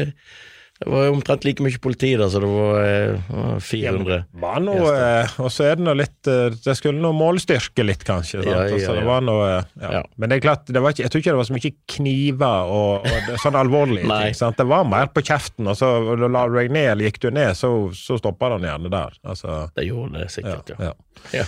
Det 0.83 0.91
var 0.91 1.09
omtrent 1.13 1.45
like 1.47 1.63
mye 1.63 1.79
politi 1.81 2.11
der, 2.19 2.27
så 2.29 2.41
det 2.43 2.49
var 2.51 2.79
eh, 2.83 3.29
var 3.31 3.59
400. 3.63 4.17
var 4.43 4.59
noe, 4.63 4.89
eh, 4.93 5.35
og 5.43 5.51
så 5.53 5.67
er 5.69 5.79
det 5.79 5.85
noe 5.87 5.95
litt 5.99 6.29
eh, 6.31 6.55
Det 6.65 6.75
skulle 6.79 6.99
noe 7.03 7.15
målstyrke 7.17 7.85
litt, 7.85 8.03
kanskje. 8.07 8.41
Ja, 8.45 8.65
ja, 8.69 8.79
Så 8.83 8.95
det 8.97 9.05
var 9.07 9.23
noe, 9.25 9.47
eh, 9.57 9.69
ja. 9.81 9.93
Ja. 9.99 10.01
Men 10.19 10.31
det 10.33 10.39
er 10.39 10.45
klart, 10.47 10.67
det 10.67 10.83
var 10.83 10.95
ikke, 10.95 11.05
jeg 11.05 11.13
tror 11.13 11.23
ikke 11.23 11.35
det 11.35 11.41
var 11.41 11.49
så 11.49 11.57
mye 11.57 11.73
kniver 11.95 12.73
og, 12.79 13.07
og 13.07 13.31
sånn 13.45 13.59
alvorlige 13.63 14.09
ting. 14.11 14.37
Sant? 14.37 14.59
Det 14.59 14.67
var 14.69 14.83
mer 14.89 15.09
på 15.13 15.23
kjeften, 15.25 15.71
og 15.71 15.79
så 15.79 15.93
og 16.03 16.27
la 16.27 16.43
du 16.49 16.59
deg 16.59 16.73
ned, 16.75 16.89
eller 16.93 17.09
gikk 17.09 17.21
du 17.23 17.29
ned, 17.33 17.55
så, 17.59 17.71
så 17.97 18.19
stoppa 18.19 18.51
den 18.57 18.67
gjerne 18.67 18.91
der. 18.93 19.17
Altså, 19.23 19.63
Det 19.77 19.87
gjorde 19.87 20.19
det 20.23 20.29
sikkert, 20.35 20.75
ja. 20.75 20.91
ja. 20.91 21.41
ja. 21.43 21.47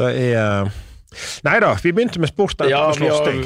Det 0.00 0.10
er 0.24 0.40
eh, 0.40 0.82
Nei 1.46 1.58
da, 1.62 1.72
vi 1.82 1.92
begynte 1.96 2.20
med 2.22 2.30
sport 2.32 2.54
etter 2.56 2.70
Ja, 2.72 2.82
slåssing. 2.96 3.42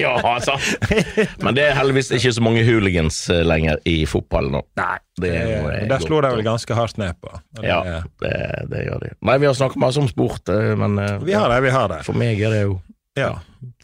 ja, 0.00 0.12
altså. 0.24 0.54
Men 1.44 1.56
det 1.56 1.64
er 1.68 1.76
heldigvis 1.78 2.10
ikke 2.16 2.32
så 2.36 2.42
mange 2.44 2.64
hooligans 2.66 3.18
eh, 3.32 3.42
lenger 3.46 3.80
i 3.88 3.98
fotball 4.10 4.50
nå. 4.52 4.62
Nei, 4.80 4.96
Det 5.20 5.30
det, 5.32 5.40
er 5.74 5.88
der 5.90 6.04
slår 6.04 6.26
de 6.26 6.32
vel 6.36 6.44
ganske 6.46 6.76
hardt 6.78 7.00
ned 7.00 7.18
på. 7.22 7.32
Det, 7.58 7.66
Ja, 7.68 7.80
det, 8.22 8.34
det 8.72 8.84
gjør 8.86 9.02
de. 9.04 9.12
Nei, 9.28 9.38
vi 9.42 9.48
har 9.50 9.56
snakket 9.58 9.82
masse 9.82 10.00
om 10.02 10.08
sport, 10.10 10.48
eh, 10.52 10.72
men 10.80 10.98
eh, 11.02 11.16
Vi 11.26 11.36
har 11.36 11.48
det, 11.52 11.60
vi 11.66 11.74
har 11.74 11.88
det. 11.92 12.02
for 12.06 12.16
meg 12.18 12.40
er 12.40 12.54
det 12.56 12.62
jo 12.68 12.78
Ja. 13.18 13.32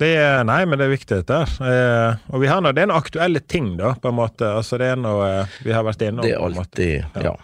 Det 0.01 0.09
er, 0.17 0.45
nei, 0.49 0.63
men 0.65 0.79
det 0.81 0.87
er 0.87 0.93
viktig, 0.95 1.17
dette 1.19 1.37
her. 1.43 2.15
Og 2.33 2.41
vi 2.41 2.49
har 2.49 2.63
nå, 2.65 2.71
det 2.73 2.85
er 2.87 2.89
noen 2.89 2.97
aktuelle 3.03 3.43
ting, 3.45 3.75
da, 3.77 3.91
på 4.01 4.09
en 4.09 4.17
måte. 4.17 4.47
Altså, 4.57 4.79
det 4.81 4.87
er 4.95 4.97
noe 4.97 5.27
vi 5.67 5.75
har 5.75 5.85
vært 5.85 6.05
innom. 6.07 6.25
Det 6.25 6.33
er 6.33 6.41
en 6.47 6.57
alltid 6.63 7.21
Ja. 7.27 7.35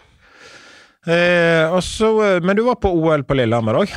Eh, 1.05 1.67
også, 1.75 2.39
men 2.41 2.55
du 2.55 2.63
var 2.63 2.77
på 2.81 2.87
OL 2.95 3.25
på 3.27 3.35
Lillehammer 3.35 3.75
òg? 3.83 3.91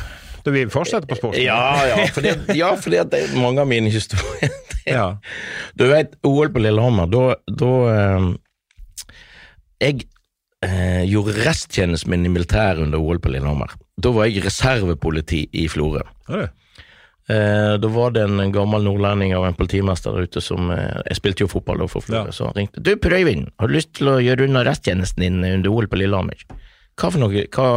Vi 0.55 0.65
fortsetter 0.71 1.07
på 1.09 1.17
sport? 1.19 1.37
Ja, 1.41 1.59
ja, 1.89 1.97
fordi, 2.15 2.33
ja, 2.57 2.71
fordi 2.79 3.01
det 3.11 3.23
er 3.25 3.35
mange 3.41 3.61
av 3.63 3.67
mine 3.69 3.91
historier 3.93 4.53
ja. 4.87 5.17
Du 5.75 5.83
vet, 5.89 6.13
OL 6.23 6.47
på 6.53 6.61
Lillehammer, 6.63 7.09
da, 7.11 7.23
da 7.59 7.71
eh, 7.91 8.27
Jeg 9.83 10.05
eh, 10.65 11.03
gjorde 11.09 11.35
resttjenesten 11.43 12.13
min 12.13 12.25
i 12.25 12.31
militæret 12.31 12.79
under 12.85 13.01
OL 13.03 13.19
på 13.19 13.33
Lillehammer. 13.33 13.73
Da 13.99 14.13
var 14.15 14.29
jeg 14.29 14.45
reservepoliti 14.45 15.43
i 15.59 15.67
Florø. 15.71 16.05
Ja. 16.31 16.45
Eh, 17.27 17.73
da 17.83 17.89
var 17.91 18.13
det 18.15 18.23
en 18.23 18.53
gammel 18.55 18.85
nordlending 18.87 19.33
av 19.35 19.43
en 19.49 19.57
politimester 19.59 20.15
der 20.15 20.29
ute 20.29 20.39
som 20.39 20.69
eh, 20.71 21.01
Jeg 21.09 21.17
spilte 21.19 21.43
jo 21.43 21.49
fotball 21.51 21.83
for 21.91 22.05
Florø, 22.05 22.29
Ja. 22.29 22.31
så 22.31 22.47
han 22.47 22.55
ringte. 22.61 22.79
Du, 22.79 22.93
Per 22.95 23.17
Øyvind, 23.17 23.49
har 23.59 23.67
du 23.67 23.75
lyst 23.75 23.91
til 23.99 24.13
å 24.13 24.21
gjøre 24.23 24.47
unna 24.47 24.63
resttjenesten 24.63 25.25
din 25.25 25.43
under 25.43 25.73
OL 25.73 25.89
på 25.91 25.99
Lillehammer? 25.99 26.39
Hva 26.97 27.11
for 27.11 27.19
noe? 27.21 27.43
Hva 27.51 27.67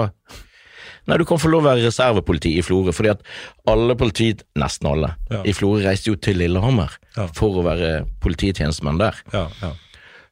Nei, 1.09 1.17
du 1.19 1.25
kan 1.25 1.39
få 1.39 1.49
lov 1.51 1.63
å 1.65 1.69
være 1.71 1.87
reservepoliti 1.89 2.53
i 2.59 2.63
Florø, 2.63 2.93
fordi 2.95 3.11
at 3.11 3.23
alle 3.67 3.95
politi, 3.97 4.35
nesten 4.61 4.91
alle, 4.91 5.15
Ja. 5.31 5.43
i 5.45 5.53
Florø 5.53 5.83
reiste 5.85 6.11
jo 6.13 6.17
til 6.17 6.37
Lillehammer 6.39 6.91
Ja. 7.17 7.27
for 7.35 7.51
å 7.61 7.65
være 7.65 8.07
polititjenestemenn 8.21 8.99
der. 8.99 9.15
Ja, 9.33 9.49
ja. 9.63 9.73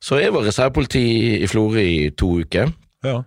Så 0.00 0.20
jeg 0.20 0.32
var 0.32 0.42
reservepoliti 0.46 1.42
i 1.42 1.46
Florø 1.50 1.80
i 1.82 2.10
to 2.10 2.40
uker. 2.44 2.72
ja. 3.04 3.22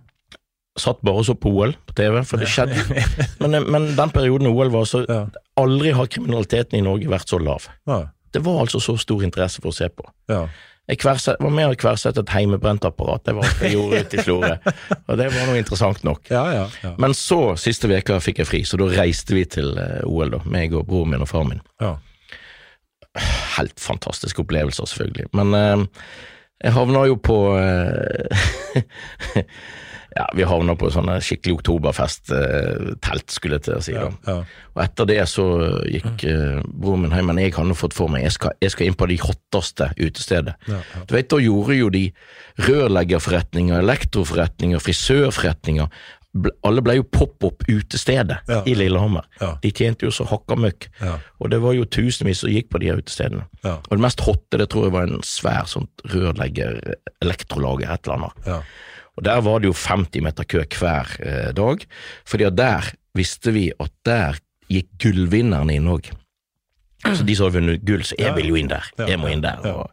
Satt 0.78 1.02
bare 1.04 1.16
og 1.20 1.24
så 1.26 1.34
på 1.36 1.50
OL 1.52 1.74
på 1.86 1.92
TV, 1.94 2.22
for 2.24 2.38
det 2.40 2.46
skjedde. 2.48 2.80
Men, 3.44 3.70
men 3.70 3.90
den 3.94 4.08
perioden 4.10 4.46
OL 4.48 4.70
var 4.72 4.84
så 4.88 5.02
Ja. 5.06 5.26
Aldri 5.60 5.92
har 5.92 6.06
kriminaliteten 6.06 6.78
i 6.78 6.80
Norge 6.80 7.04
vært 7.12 7.28
så 7.28 7.38
lav. 7.38 7.68
ja. 7.86 8.06
Det 8.32 8.40
var 8.42 8.62
altså 8.64 8.80
så 8.80 8.94
stor 8.98 9.20
interesse 9.22 9.60
for 9.60 9.68
å 9.68 9.74
se 9.76 9.90
på. 9.92 10.06
Jeg 10.90 10.98
var 11.06 11.50
med 11.54 11.70
og 11.70 11.76
kverset 11.78 12.18
et 12.18 12.32
heimebrent 12.34 12.84
apparat, 12.84 13.22
det 13.24 13.36
var 13.36 13.46
alt 13.46 13.60
jeg 13.62 13.76
gjorde 13.76 14.00
ute 14.02 14.16
i 14.18 14.24
Florø. 14.26 14.50
Og 15.08 15.20
det 15.20 15.28
var 15.30 15.46
noe 15.46 15.60
interessant 15.60 16.02
nok. 16.04 16.26
ja, 16.30 16.42
ja, 16.52 16.64
ja. 16.82 16.90
Men 17.00 17.14
så, 17.14 17.54
siste 17.60 17.86
veka 17.90 18.18
fikk 18.20 18.42
jeg 18.42 18.50
fri, 18.50 18.62
så 18.66 18.80
da 18.80 18.88
reiste 18.90 19.36
vi 19.36 19.44
til 19.46 19.78
eh, 19.78 20.02
OL, 20.08 20.34
da. 20.34 20.42
Meg 20.50 20.74
og 20.74 20.88
broren 20.90 21.14
min 21.14 21.22
og 21.22 21.30
faren 21.30 21.54
min. 21.54 21.62
ja. 21.82 21.96
Helt 23.58 23.76
fantastiske 23.76 24.40
opplevelser, 24.40 24.88
selvfølgelig. 24.88 25.26
Men 25.36 25.54
eh, 25.54 25.82
jeg 26.64 26.72
havna 26.72 27.04
jo 27.10 27.18
på 27.20 27.38
eh, 27.60 28.42
Ja, 30.16 30.26
vi 30.36 30.44
havna 30.44 30.74
på 30.76 30.90
sånne 30.92 31.14
skikkelig 31.24 31.54
oktoberfest-telt, 31.60 33.30
skulle 33.32 33.56
jeg 33.56 33.64
til 33.64 33.76
å 33.78 33.82
si. 33.84 33.94
ja, 33.96 34.10
ja. 34.28 34.34
Og 34.74 34.82
etter 34.84 35.08
det 35.08 35.18
så 35.30 35.44
gikk 35.88 36.24
eh, 36.28 36.58
broren 36.68 37.06
min 37.06 37.14
hjem, 37.16 37.30
men 37.30 37.40
jeg 37.40 37.54
hadde 37.56 37.76
fått 37.76 37.96
for 37.96 38.12
meg 38.12 38.24
jeg 38.26 38.34
skal, 38.36 38.52
jeg 38.60 38.72
skal 38.74 38.86
inn 38.90 38.96
på 39.00 39.08
de 39.08 39.16
hotteste 39.22 39.88
utestedet. 40.00 40.54
Ja. 40.68 40.80
Du 41.08 41.14
vet, 41.16 41.28
Da 41.32 41.38
gjorde 41.40 41.76
jo 41.78 41.88
de 41.92 42.06
rørleggerforretninger, 42.60 43.78
elektroforretninger, 43.82 44.82
frisørforretninger. 44.82 45.88
Alle 46.64 46.80
ble 46.84 46.94
jo 46.96 47.04
pop-opp 47.12 47.66
utestedet 47.68 48.38
Ja. 48.48 48.62
i 48.64 48.72
Lillehammer. 48.74 49.26
Ja. 49.40 49.50
De 49.62 49.70
tjente 49.70 50.06
jo 50.06 50.10
så 50.12 50.24
hakka 50.28 50.56
møkk. 50.56 50.86
Ja. 51.00 51.18
Og 51.40 51.50
det 51.52 51.60
var 51.60 51.74
jo 51.76 51.84
tusenvis 51.84 52.40
som 52.40 52.50
gikk 52.52 52.70
på 52.72 52.80
de 52.80 52.88
utestedene. 52.96 53.44
Ja. 53.64 53.74
Og 53.90 53.96
det 53.98 54.00
mest 54.00 54.20
hotte 54.24 54.56
det 54.60 54.70
tror 54.72 54.84
jeg 54.88 54.92
var 54.96 55.02
en 55.10 55.20
svær 55.22 55.68
sånn 55.68 55.88
rørlegger, 56.08 56.80
elektrolager, 57.22 57.92
et 57.92 58.06
eller 58.08 58.16
annet. 58.16 58.64
Og 59.22 59.26
der 59.28 59.40
var 59.46 59.60
det 59.62 59.68
jo 59.70 59.76
50 59.78 60.24
meter 60.26 60.44
kø 60.50 60.64
hver 60.66 61.12
eh, 61.22 61.52
dag, 61.54 61.84
fordi 62.26 62.44
at 62.48 62.56
der 62.58 62.88
visste 63.14 63.52
vi 63.54 63.68
at 63.78 63.92
der 64.08 64.40
gikk 64.72 64.88
gullvinnerne 65.04 65.76
inn 65.78 65.86
òg. 65.92 66.08
Så 67.02 67.22
de 67.26 67.34
som 67.38 67.46
har 67.48 67.54
vunnet 67.60 67.84
gull, 67.86 68.02
så 68.06 68.14
jeg 68.18 68.26
Ja. 68.30 68.34
vil 68.34 68.48
jo 68.50 68.56
inn 68.58 68.68
der. 68.70 68.82
Ja, 68.98 69.06
Jeg 69.10 69.18
må 69.22 69.30
inn 69.30 69.42
der. 69.42 69.58
Og 69.70 69.90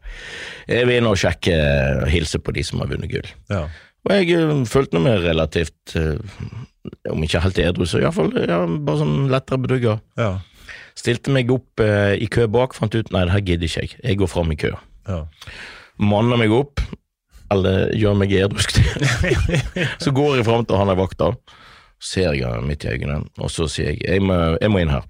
jeg 0.68 0.86
vil 0.86 0.96
inn 0.96 1.06
og 1.06 1.16
sjekke 1.18 1.54
og 2.02 2.08
hilse 2.10 2.38
på 2.42 2.52
de 2.54 2.62
som 2.66 2.78
har 2.82 2.90
vunnet 2.90 3.10
gull. 3.10 3.30
ja. 3.50 3.68
Og 4.08 4.14
jeg 4.16 4.30
eh, 4.32 4.64
følte 4.64 4.98
meg 4.98 5.18
relativt, 5.20 5.94
eh, 5.94 6.16
om 7.12 7.22
ikke 7.22 7.42
helt 7.44 7.58
edru, 7.58 7.84
så 7.86 8.00
iallfall 8.00 8.30
ja, 8.48 8.62
bare 8.66 8.98
sånn 9.02 9.28
lettere 9.30 9.58
bedugga. 9.62 10.00
ja. 10.18 10.38
Stilte 10.96 11.30
meg 11.32 11.50
opp 11.52 11.80
eh, 11.80 12.14
i 12.18 12.26
kø 12.26 12.46
bak, 12.50 12.74
fant 12.74 12.94
ut 12.94 13.10
nei, 13.12 13.24
det 13.26 13.32
her 13.32 13.40
gidder 13.46 13.68
ikke 13.68 13.80
jeg, 13.84 14.00
jeg 14.02 14.16
går 14.18 14.28
fram 14.28 14.50
i 14.52 14.56
kø. 14.56 14.72
ja. 15.08 15.20
Manna 16.00 16.36
meg 16.40 16.50
opp, 16.50 16.80
eller 17.50 17.90
gjør 17.98 18.14
meg 18.20 18.32
edrusk. 18.38 18.76
så 20.04 20.12
går 20.14 20.36
jeg 20.40 20.46
fram 20.48 20.64
til 20.68 20.78
han 20.80 20.92
er 20.92 20.98
vakta, 21.00 21.32
ser 22.00 22.32
jeg 22.38 22.46
ham 22.46 22.68
midt 22.70 22.84
i 22.86 22.92
øynene, 22.94 23.24
og 23.38 23.50
så 23.52 23.66
sier 23.70 23.92
jeg 23.92 24.00
jeg 24.06 24.22
må, 24.24 24.36
jeg 24.60 24.70
må 24.72 24.82
inn 24.84 24.92
her. 24.94 25.04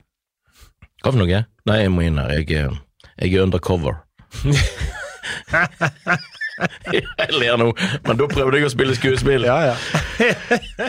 Hva 1.00 1.12
for 1.14 1.20
noe? 1.22 1.44
Nei, 1.68 1.78
jeg 1.84 1.92
må 1.94 2.00
inn 2.08 2.18
her, 2.20 2.32
jeg, 2.40 2.50
er- 2.64 2.80
jeg 3.20 3.34
er 3.36 3.44
undercover. 3.46 4.00
jeg 6.92 7.32
ler 7.38 7.56
nå, 7.60 7.70
men 8.06 8.18
da 8.20 8.26
prøvde 8.30 8.58
jeg 8.60 8.68
å 8.68 8.72
spille 8.72 8.96
skuespill. 8.96 9.46
ja, 9.48 9.58
ja. 9.70 9.76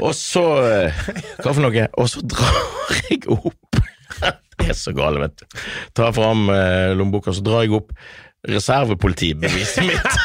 Og 0.01 0.11
så 0.17 0.43
eh, 0.67 1.01
Hva 1.43 1.53
for 1.53 1.61
noe? 1.63 1.85
Og 2.01 2.09
så 2.11 2.23
drar 2.27 2.97
jeg 3.09 3.21
opp 3.31 3.79
Det 4.59 4.67
er 4.69 4.77
så 4.77 4.91
gale, 4.95 5.21
vet 5.23 5.39
du. 5.39 5.45
Tar 5.97 6.11
fram 6.15 6.49
eh, 6.53 6.91
lommeboka, 6.97 7.33
så 7.33 7.43
drar 7.45 7.63
jeg 7.65 7.73
opp 7.79 7.93
reservepolitibeviset 8.47 9.83
mitt. 9.85 10.11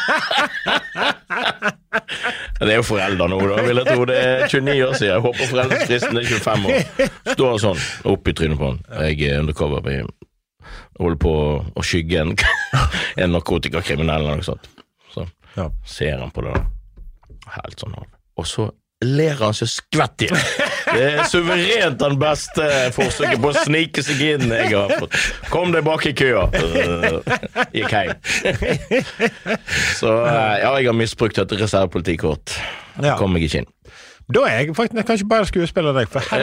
Det 2.57 2.71
er 2.73 2.79
jo 2.79 2.85
forelder 2.87 3.29
nå, 3.29 3.37
da, 3.51 3.61
vil 3.65 3.77
jeg 3.81 3.85
tro. 3.93 4.05
Det 4.09 4.15
er 4.17 4.47
29 4.49 4.85
år 4.87 4.93
siden. 4.97 5.11
Jeg 5.11 5.23
håper 5.25 5.49
foreldrefristen 5.51 6.17
er 6.17 6.29
25 6.31 6.65
år. 6.71 7.11
Står 7.35 7.59
sånn 7.61 7.81
opp 8.13 8.27
i 8.27 8.33
trynet 8.37 8.57
på 8.59 8.71
han. 8.71 8.79
Jeg 9.11 9.29
er 9.29 9.43
undercover. 9.43 9.89
Jeg 9.93 10.07
holder 10.97 11.19
på 11.21 11.33
å 11.77 11.85
skygge 11.85 12.23
en, 12.23 12.33
en 13.21 13.35
narkotikakriminell 13.35 14.25
eller 14.25 14.41
noe 14.41 14.47
sånt. 14.47 14.65
Så 15.13 15.27
Ja. 15.57 15.69
ser 15.85 16.17
han 16.21 16.33
på 16.33 16.41
det, 16.47 16.53
da. 16.57 16.65
Helt 17.59 17.79
sånn 17.81 17.93
halv. 17.97 18.09
Og 18.37 18.45
så 18.49 18.67
han 19.05 19.53
seg 19.53 19.69
skvett 19.69 20.23
i. 20.25 20.27
Det 20.87 21.03
er 21.19 21.27
suverent 21.29 21.99
den 22.01 22.15
beste 22.17 22.65
forsøket 22.95 23.41
på 23.43 23.51
å 23.51 23.59
snike 23.67 24.01
seg 24.01 24.23
inn 24.25 24.47
jeg 24.49 24.71
har 24.73 24.93
fått. 24.97 25.13
Kom 25.53 25.69
deg 25.75 25.83
bak 25.85 26.05
i 26.09 26.13
køa. 26.17 26.47
Øh, 26.57 27.19
Gikk 27.75 27.93
hjem. 27.93 28.15
Så 29.99 30.09
eh, 30.25 30.57
ja, 30.63 30.73
jeg 30.79 30.89
har 30.89 30.97
misbrukt 30.97 31.37
et 31.43 31.53
reservepolitikort. 31.61 32.55
Ja. 33.03 33.17
Kom 33.19 33.35
meg 33.37 33.45
ikke 33.45 33.61
inn. 33.63 33.69
Da 34.27 34.41
er 34.49 34.57
jeg 34.65 34.73
faktisk 34.75 35.05
kanskje 35.07 35.25
bare 35.31 35.45
skuespiller 35.47 35.93
deg, 35.95 36.09
for 36.11 36.19
Er 36.35 36.41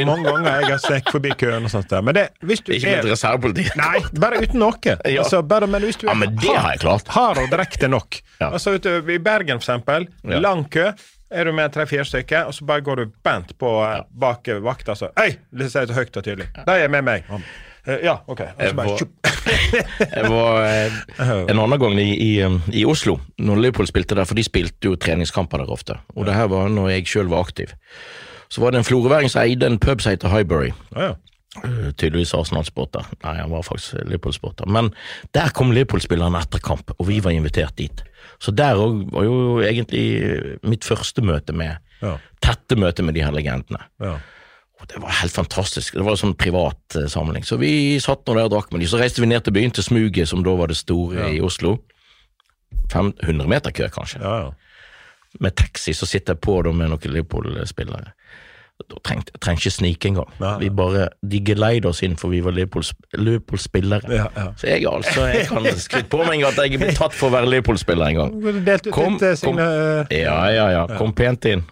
inn? 0.00 0.08
mange 0.08 0.24
ganger 0.26 0.56
jeg 0.64 0.70
har 0.72 0.80
sneket 0.82 1.12
forbi 1.14 1.30
køen 1.38 1.68
og 1.68 1.70
sånt 1.70 1.86
der. 1.92 2.00
Men 2.02 2.16
det, 2.16 2.24
hvis 2.42 2.64
du 2.66 2.72
Ikke 2.74 2.88
med 2.88 2.96
et 2.98 3.04
er 3.04 3.12
reservepoliti. 3.12 3.66
Nei, 3.78 4.00
bare 4.18 4.40
uten 4.42 4.58
noe. 4.64 4.74
Ja. 5.06 5.20
Altså, 5.22 5.38
bare, 5.46 5.68
men 5.70 5.84
hvis 5.86 6.00
du 6.00 6.08
Ja, 6.08 6.16
er 6.16 6.18
men 6.24 6.34
det 6.40 6.50
har 6.56 6.72
jeg 6.74 6.80
klart. 6.82 7.12
hard 7.14 7.38
og 7.44 7.52
direkte 7.52 7.86
nok. 7.92 8.18
Ja. 8.40 8.48
Altså, 8.56 8.74
du, 8.82 8.90
I 9.12 9.20
Bergen, 9.22 9.60
for 9.60 9.68
eksempel, 9.68 10.08
Ja. 10.26 10.40
lang 10.42 10.64
kø. 10.72 10.88
Er 11.30 11.44
du 11.48 11.52
med 11.52 11.72
tre-fire 11.74 12.04
stykker, 12.06 12.44
og 12.46 12.54
så 12.54 12.64
bare 12.68 12.84
går 12.86 13.00
du 13.00 13.06
bent 13.26 13.56
på 13.58 13.70
ja. 13.82 14.02
bak 14.14 14.48
eh, 14.48 14.60
vakta, 14.62 14.94
så 14.94 15.08
Øy! 15.18 15.32
Det 15.50 15.70
sier 15.72 15.88
så 15.90 15.96
høyt 15.96 16.16
og 16.16 16.22
tydelig. 16.26 16.46
De 16.66 16.76
er 16.84 16.88
med 16.92 17.02
meg. 17.06 17.24
Eh, 17.86 17.98
ja, 18.06 18.18
OK. 18.30 18.40
Og 18.46 18.62
Jeg 18.62 18.76
var- 18.76 19.06
Jeg 20.16 20.30
var 20.30 20.60
eh, 20.66 20.92
en 21.50 21.58
annen 21.58 21.78
gang 21.82 21.98
i, 22.02 22.06
i, 22.14 22.30
um, 22.46 22.60
i 22.72 22.84
Oslo, 22.86 23.18
når 23.38 23.60
Liverpool 23.64 23.86
spilte 23.90 24.14
der, 24.18 24.24
for 24.26 24.38
de 24.38 24.44
spilte 24.46 24.86
jo 24.90 24.94
treningskamper 24.96 25.62
der 25.64 25.70
ofte. 25.74 25.98
Og 26.14 26.26
det 26.26 26.34
her 26.34 26.46
var 26.52 26.68
når 26.70 26.88
jeg 26.94 27.06
sjøl 27.10 27.30
var 27.30 27.42
aktiv. 27.46 27.74
Så 28.48 28.62
var 28.62 28.70
det 28.70 28.78
en 28.84 28.86
floreværing 28.86 29.30
som 29.30 29.42
eide 29.42 29.66
en 29.66 29.78
pub 29.82 30.00
som 30.02 30.14
heter 30.14 30.30
Highbury. 30.30 30.70
Ja, 30.94 31.08
ja. 31.10 31.14
Tydeligvis 31.96 32.34
Arsenal-sporter. 32.36 33.06
Nei, 33.24 33.34
han 33.40 33.50
var 33.50 33.62
faktisk 33.64 33.96
Liverpool-sporter. 34.04 34.68
Men 34.68 34.90
der 35.34 35.48
kom 35.56 35.70
Liverpool-spillerne 35.72 36.42
etter 36.44 36.60
kamp, 36.62 36.90
og 36.98 37.06
vi 37.08 37.16
var 37.24 37.32
invitert 37.32 37.74
dit. 37.80 38.02
Så 38.42 38.52
der 38.54 38.76
òg 38.80 39.04
var 39.12 39.24
jo 39.24 39.36
egentlig 39.64 40.58
mitt 40.62 40.84
første 40.84 41.22
møte 41.24 41.52
med 41.56 41.78
Ja. 42.02 42.18
Tette 42.44 42.76
møte 42.76 43.02
med 43.02 43.14
de 43.16 43.22
her 43.24 43.32
legendene. 43.32 43.80
ja. 44.00 44.18
Og 44.76 44.84
det 44.92 44.98
var 45.00 45.08
helt 45.22 45.32
fantastisk. 45.32 45.94
Det 45.96 46.02
var 46.04 46.12
en 46.12 46.20
sånn 46.20 46.34
privat 46.36 46.96
eh, 47.00 47.06
samling. 47.08 47.40
Så 47.48 47.56
vi 47.56 47.96
satt 47.98 48.26
nå 48.28 48.34
der 48.36 48.44
og 48.44 48.50
drakk 48.52 48.72
med 48.74 48.82
de. 48.84 48.86
Så 48.90 48.98
reiste 49.00 49.22
vi 49.24 49.26
ned 49.30 49.40
til 49.46 49.54
byen, 49.56 49.70
til 49.72 49.82
Smuget, 49.86 50.28
som 50.28 50.42
da 50.44 50.52
var 50.52 50.68
det 50.68 50.76
store 50.76 51.30
i 51.32 51.40
Oslo. 51.40 51.78
500 52.92 53.48
meter 53.48 53.72
kø, 53.72 53.88
kanskje. 53.88 54.20
ja, 54.20 54.34
ja. 54.44 54.52
Med 55.40 55.56
taxi 55.56 55.92
så 55.96 56.06
sitter 56.08 56.34
jeg 56.34 56.40
på 56.44 56.58
da 56.64 56.72
med 56.72 56.88
noen 56.92 57.08
Liverpool-spillere. 57.12 58.12
Da 58.76 58.98
trengte 59.02 59.32
jeg 59.32 59.40
trenger 59.40 59.62
ikke 59.64 59.72
snike 59.72 60.08
engang. 60.10 60.28
Nei, 60.38 60.48
nei. 60.50 60.58
Vi 60.60 60.68
bare, 60.78 61.06
De 61.24 61.38
geleide 61.40 61.88
oss 61.88 62.02
inn, 62.04 62.16
for 62.20 62.28
vi 62.30 62.42
var 62.44 62.52
Liverpool- 62.52 62.92
Liverpool-spillere. 63.16 64.10
Ja, 64.12 64.26
ja. 64.36 64.44
Så 64.60 64.68
jeg 64.68 64.84
altså, 64.90 65.24
jeg 65.32 65.46
kan 65.48 65.64
skryte 65.80 66.10
på 66.12 66.20
meg 66.28 66.44
at 66.44 66.60
jeg 66.60 66.78
blitt 66.78 66.98
tatt 67.00 67.16
for 67.16 67.30
å 67.30 67.34
være 67.38 67.48
Liverpool-spiller 67.54 68.12
en 68.12 68.20
gang. 68.20 68.36
Ut 68.36 68.90
Kom, 68.92 69.16
litt, 69.16 69.24
eh, 69.24 69.40
kom. 69.42 69.58
Ja, 70.12 70.36
ja, 70.52 70.68
ja. 70.74 70.84
Kom 70.98 71.14
pent 71.16 71.48
inn. 71.50 71.64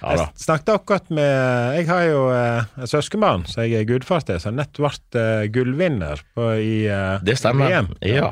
Ja 0.00 0.14
da. 0.16 0.24
Jeg 0.32 0.40
snakket 0.46 0.70
akkurat 0.72 1.10
med 1.12 1.76
Jeg 1.76 1.86
har 1.90 2.04
jo 2.08 2.20
eh, 2.32 2.64
en 2.80 2.88
søskenbarn 2.88 3.42
som 3.46 3.60
jeg 3.66 3.74
er 3.82 3.84
gudfar 3.84 4.24
til, 4.24 4.38
som 4.40 4.56
nett 4.56 4.72
ble 4.80 4.88
eh, 5.20 5.44
gullvinner 5.52 6.22
på, 6.34 6.46
i 6.56 6.86
eh, 6.88 7.18
Det 7.22 7.36
stemmer. 7.36 7.68
VM. 7.68 7.90
Ja. 8.08 8.30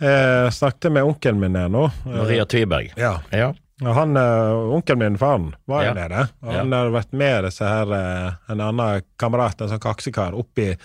Eh, 0.00 0.50
snakket 0.52 0.92
med 0.92 1.08
onkelen 1.08 1.40
min 1.40 1.56
her 1.56 1.72
nå. 1.72 1.86
Maria 2.04 2.44
Tviberg. 2.44 2.92
ja. 3.00 3.16
Ja. 3.32 3.54
Han, 3.80 4.16
eh, 4.16 4.74
Onkelen 4.76 4.98
min, 4.98 5.16
faren, 5.18 5.54
var 5.66 5.82
jo 5.84 5.88
Ja. 5.88 5.94
nede. 5.94 6.28
Og 6.42 6.52
Ja. 6.52 6.58
han 6.58 6.72
har 6.72 6.90
vært 6.90 7.12
med 7.12 7.44
disse 7.44 7.64
her, 7.64 7.92
eh, 7.92 8.32
en 8.52 8.60
annen 8.60 9.02
kamerat, 9.18 9.60
en 9.60 9.68
sånn 9.68 9.80
kaksekar, 9.80 10.32
oppi 10.34 10.76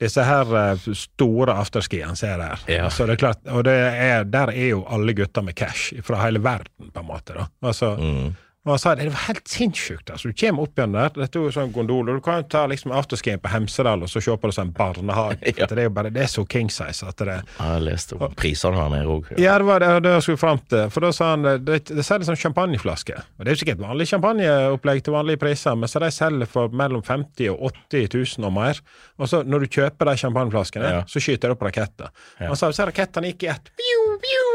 disse 0.00 0.24
her 0.24 0.46
eh, 0.56 0.76
store 0.94 1.52
afterskiene 1.52 2.16
ser 2.16 2.38
jeg 2.38 2.38
der. 2.38 2.58
Ja. 2.72 2.84
Altså, 2.84 3.06
det 3.06 3.12
er 3.18 3.26
klart, 3.26 3.38
og 3.52 3.64
det 3.64 3.74
er, 3.76 4.24
der 4.24 4.48
er 4.48 4.68
jo 4.70 4.84
alle 4.88 5.12
gutter 5.12 5.42
med 5.42 5.54
cash 5.56 5.92
fra 6.02 6.16
hele 6.24 6.38
verden, 6.40 6.90
på 6.92 7.00
en 7.00 7.06
måte. 7.06 7.34
da. 7.34 7.46
Altså, 7.62 7.96
Mm. 7.98 8.34
Og 8.66 8.74
han 8.74 8.78
sa 8.78 8.94
det 8.94 9.06
var 9.08 9.22
helt 9.28 9.48
sinnssykt. 9.48 10.10
altså. 10.12 10.28
Du 10.28 10.34
kommer 10.36 10.62
opp 10.66 10.76
igjen 10.78 10.92
der, 10.92 11.08
dette 11.16 11.38
er 11.38 11.46
jo 11.46 11.52
sånn 11.54 11.70
gondol, 11.72 12.10
og 12.12 12.18
du 12.18 12.20
kan 12.26 12.42
jo 12.42 12.48
ta 12.52 12.66
liksom 12.68 12.92
afterskien 12.92 13.40
på 13.40 13.48
Hemsedal 13.48 14.02
og 14.04 14.10
så 14.12 14.20
se 14.20 14.34
på 14.36 14.50
det 14.50 14.54
som 14.54 14.68
en 14.68 14.74
barnehage. 14.76 15.38
Ja. 15.60 15.66
Det 15.66 15.78
er 15.78 15.88
jo 15.88 15.92
bare, 15.96 16.10
det 16.12 16.22
er 16.22 16.28
så 16.30 16.44
king 16.48 16.68
size 16.70 17.06
at 17.08 17.16
det 17.24 17.38
Jeg 17.58 17.80
leste 17.86 18.16
om 18.20 18.34
prisene 18.36 18.76
her 18.76 18.90
nede 18.92 19.08
òg. 19.08 19.30
ja, 19.40 19.56
det 19.58 19.66
var 19.66 19.80
det, 19.80 19.88
det 20.04 20.12
jeg 20.12 20.22
skulle 20.26 20.40
fram 20.42 20.60
til. 20.68 20.90
For 20.92 21.00
da 21.06 21.10
sa 21.16 21.30
han 21.32 21.42
det, 21.48 21.54
det, 21.66 21.78
det 21.96 22.04
selger 22.06 22.28
sånn 22.30 22.40
champagneflaske. 22.42 23.16
Og 23.38 23.44
det 23.44 23.48
er 23.52 23.56
jo 23.56 23.60
sikkert 23.64 23.80
vanlig 23.82 24.06
champagneopplegg 24.12 25.02
til 25.04 25.16
vanlige 25.16 25.40
priser, 25.42 25.74
men 25.80 25.88
så 25.90 26.00
de 26.04 26.10
selger 26.14 26.46
for 26.52 26.68
mellom 26.76 27.02
50 27.06 27.48
og 27.54 27.72
80 27.90 28.08
000 28.38 28.48
og 28.50 28.54
mer. 28.60 28.80
Og 29.20 29.28
så 29.32 29.42
når 29.44 29.64
du 29.66 29.72
kjøper 29.80 30.12
de 30.12 30.16
champagneflaskene, 30.26 30.92
Ja. 31.00 31.02
så 31.08 31.20
skyter 31.20 31.48
det 31.48 31.56
opp 31.56 31.62
raketter. 31.66 32.12
Ja. 32.38 32.48
Han 32.52 32.56
sa 32.60 32.70
så 32.72 32.86
rakettene 32.88 33.32
gikk 33.32 33.48
i 33.48 33.52
ett. 33.56 33.72
Biu, 33.80 34.04
fuck. 34.20 34.49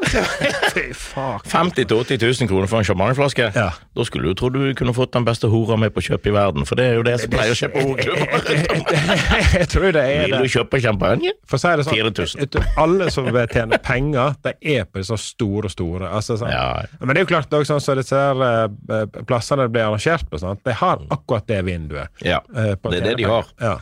50 0.00 1.84
000-80 1.84 2.40
000 2.40 2.48
kroner 2.48 2.66
for 2.70 2.78
en 2.78 2.84
champagneflaske? 2.84 3.52
Ja. 3.54 3.70
Da 3.96 4.04
skulle 4.06 4.30
du 4.30 4.34
tro 4.38 4.48
du 4.52 4.74
kunne 4.78 4.94
fått 4.96 5.12
den 5.14 5.24
beste 5.26 5.50
hora 5.52 5.76
med 5.80 5.94
på 5.94 6.02
kjøp 6.04 6.26
i 6.30 6.34
verden, 6.34 6.66
for 6.68 6.80
det 6.80 6.86
er 6.90 6.94
jo 6.98 7.04
det 7.06 7.16
som 7.22 7.32
pleier 7.32 7.52
å 7.54 7.58
kjøpe 7.58 7.84
horeklubber. 7.84 8.26
Jeg 9.60 9.68
tror 9.72 9.88
det 9.96 10.04
er 10.04 10.26
Vil 10.26 10.36
du 10.46 10.52
kjøpe 10.56 10.80
champagne? 10.82 11.34
For 11.48 11.58
å 11.58 11.62
si 11.62 11.74
det 11.80 11.86
sånn, 11.86 11.98
4000. 12.10 12.68
alle 12.84 13.10
som 13.14 13.28
vil 13.30 13.48
tjene 13.52 13.80
penger, 13.84 14.36
de 14.46 14.54
er 14.76 14.88
på 14.88 15.02
disse 15.02 15.18
store, 15.22 15.70
store. 15.72 16.10
Altså, 16.10 16.38
sånn. 16.40 16.52
Ja. 16.54 16.84
Men 17.00 17.14
det 17.14 17.22
er 17.22 17.26
jo 17.26 17.32
klart 17.34 17.52
også, 17.52 17.74
sånn, 17.74 17.84
så 17.84 17.98
disse 17.98 18.16
her, 18.20 18.44
eh, 18.46 19.04
plassene 19.28 19.66
det 19.66 19.74
blir 19.76 19.88
arrangert 19.88 20.26
på, 20.30 20.40
sånn, 20.42 20.60
de 20.66 20.76
har 20.80 21.04
akkurat 21.10 21.46
det 21.50 21.60
vinduet. 21.68 22.08
Ja, 22.24 22.40
eh, 22.54 22.74
det 22.74 23.02
er 23.02 23.10
det 23.10 23.18
de 23.20 23.28
har. 23.30 23.50
Ja. 23.60 23.76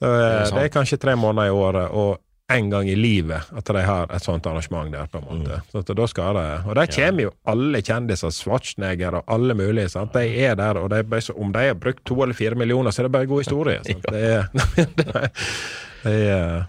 Så, 0.00 0.08
eh, 0.08 0.18
Det 0.18 0.40
er 0.40 0.56
det, 0.56 0.64
er 0.64 0.74
kanskje 0.74 0.98
tre 1.00 1.14
måneder 1.16 1.50
i 1.50 1.54
året 1.54 1.90
og 1.92 2.18
en 2.50 2.70
gang 2.72 2.88
i 2.90 2.96
livet 2.98 3.50
at 3.56 3.64
de 3.70 3.82
har 3.86 4.10
et 4.14 4.24
sånt 4.24 4.46
arrangement 4.50 4.90
der. 4.92 5.06
på 5.10 5.18
en 5.20 5.28
måte. 5.28 5.60
Mm. 5.72 5.84
Så 5.86 5.94
da 5.96 6.06
skal 6.10 6.34
det, 6.34 6.46
Og 6.66 6.74
der 6.76 6.86
kommer 6.94 7.22
jo 7.28 7.32
alle 7.46 7.82
kjendiser, 7.82 8.30
Schwarzenegger 8.34 9.20
og 9.20 9.24
alle 9.28 9.54
mulige. 9.54 9.88
sant? 9.88 10.12
De 10.14 10.24
er 10.44 10.54
der, 10.58 10.78
og 10.80 10.90
de 10.90 11.04
om 11.36 11.52
de 11.52 11.66
har 11.68 11.74
brukt 11.74 12.04
to 12.04 12.22
eller 12.22 12.34
fire 12.34 12.54
millioner, 12.54 12.90
så 12.90 13.02
er 13.02 13.08
det 13.08 13.12
bare 13.12 13.26
god 13.30 13.44
historie. 13.44 13.80
Sant? 13.86 14.04
Det 14.10 14.24
er, 14.24 14.46
det 14.54 14.76
er, 14.80 14.94
det 14.96 15.06
er 15.16 15.30
ja. 16.04 16.64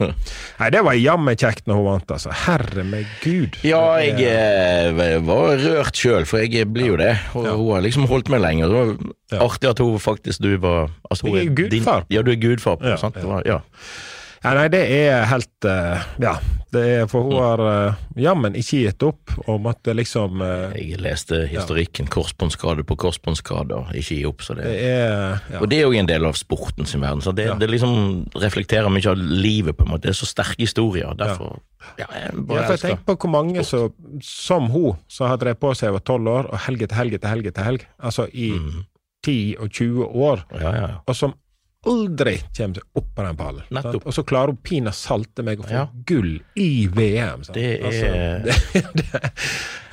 Nei, 0.60 0.68
det 0.72 0.80
var 0.86 0.96
jammen 0.96 1.36
kjekt 1.36 1.66
når 1.68 1.76
hun 1.80 1.84
vant, 1.84 2.12
altså. 2.16 2.32
Herre 2.46 2.84
meg 2.88 3.08
gud. 3.20 3.58
Ja, 3.66 3.82
jeg 4.00 4.24
eh, 4.24 5.18
var 5.26 5.60
rørt 5.60 6.00
sjøl, 6.00 6.24
for 6.28 6.40
jeg 6.40 6.64
blir 6.72 6.94
jo 6.94 6.96
det. 7.00 7.12
Og 7.36 7.44
hun 7.50 7.74
har 7.74 7.84
liksom 7.84 8.08
holdt 8.08 8.32
meg 8.32 8.40
lenger. 8.40 8.72
Det 8.72 9.36
var 9.36 9.44
artig 9.50 9.70
at 9.74 9.82
hun 9.84 9.98
faktisk 10.00 10.40
du 10.40 10.54
var 10.62 10.88
altså, 11.10 11.28
hun 11.28 11.36
er 11.36 11.42
er 11.42 11.52
din- 11.52 11.58
gudfar. 11.60 12.06
Ja, 12.10 12.22
du 12.24 12.32
er 12.32 12.40
gudfar 12.40 12.80
Ja, 12.80 12.96
sant? 13.00 13.20
Ja. 13.46 13.60
Var, 14.42 14.50
ja. 14.50 14.50
Ja, 14.50 14.56
nei, 14.56 14.68
det 14.72 14.80
er 14.88 15.24
helt 15.30 15.64
eh, 15.68 16.02
Ja. 16.22 16.38
Det 16.70 16.80
er, 16.86 17.06
for 17.10 17.24
hun 17.26 17.32
har 17.34 17.58
uh, 17.58 17.94
jammen 18.14 18.54
ikke 18.54 18.84
gitt 18.84 19.02
opp 19.02 19.32
og 19.50 19.56
måtte 19.64 19.90
liksom 19.90 20.38
eh, 20.40 20.76
Jeg 20.78 21.00
leste 21.02 21.40
historikken. 21.50 22.06
Korsbåndskade 22.06 22.84
på 22.86 22.94
korsbåndskade, 22.94 23.74
ikke 23.98 24.14
gi 24.20 24.20
opp. 24.28 24.44
Så 24.46 24.54
det, 24.54 24.68
Det 24.68 24.84
er 24.86 25.40
ja. 25.50 25.58
Og 25.58 25.66
det 25.72 25.80
er 25.80 25.88
jo 25.88 25.98
en 25.98 26.06
del 26.06 26.28
av 26.28 26.38
sporten 26.38 26.86
sin 26.86 27.02
verden. 27.02 27.20
Så 27.26 27.32
det, 27.34 27.48
Ja. 27.48 27.56
det 27.58 27.66
liksom 27.72 28.28
reflekterer 28.38 28.86
mye 28.88 29.10
av 29.10 29.18
livet, 29.18 29.76
på 29.76 29.82
en 29.84 29.90
måte. 29.96 30.06
Det 30.06 30.14
er 30.14 30.20
så 30.20 30.30
sterke 30.30 30.62
historier. 30.62 31.10
Derfor 31.18 31.58
ja. 31.98 32.06
jeg 32.14 32.30
Ja, 32.30 32.40
bare 32.52 32.70
jeg 32.70 32.78
tenker 32.84 33.04
på 33.10 33.16
hvor 33.24 33.30
mange 33.34 33.64
som, 33.66 33.90
som 34.22 34.70
hun, 34.70 34.94
som 35.08 35.26
har 35.26 35.38
drevet 35.42 35.58
på 35.58 35.74
seg 35.74 35.90
over 35.90 35.98
tolv 36.06 36.28
år, 36.28 36.52
og 36.54 36.58
helg 36.68 36.82
etter 36.86 36.96
helg 37.02 37.18
etter 37.18 37.34
helg 37.34 37.50
etter 37.50 37.66
helg, 37.66 37.86
altså 37.98 38.28
i 38.32 38.52
Mm. 38.54 38.84
10 39.26 39.56
og 39.58 39.68
20 39.74 40.06
år, 40.06 40.46
Ja, 40.54 40.70
ja, 40.70 40.86
ja. 40.86 40.94
og 41.04 41.14
som 41.16 41.34
aldri 41.86 42.34
kommer 42.56 42.74
seg 42.80 42.84
opp 43.00 43.06
på 43.16 43.22
den 43.24 43.36
pallen. 43.38 43.62
Og 44.04 44.12
så 44.14 44.22
klarer 44.28 44.48
hun 44.52 44.58
pinadø 44.64 44.92
salte 44.96 45.42
meg 45.46 45.60
å 45.62 45.64
få 45.64 45.70
Ja. 45.72 45.86
gull 46.06 46.34
i 46.60 46.86
VM. 46.92 47.44
sant? 47.44 47.54
Det 47.56 47.80
er 47.80 47.84
Altså, 47.86 48.06
det, 48.44 48.54
det, 49.00 49.06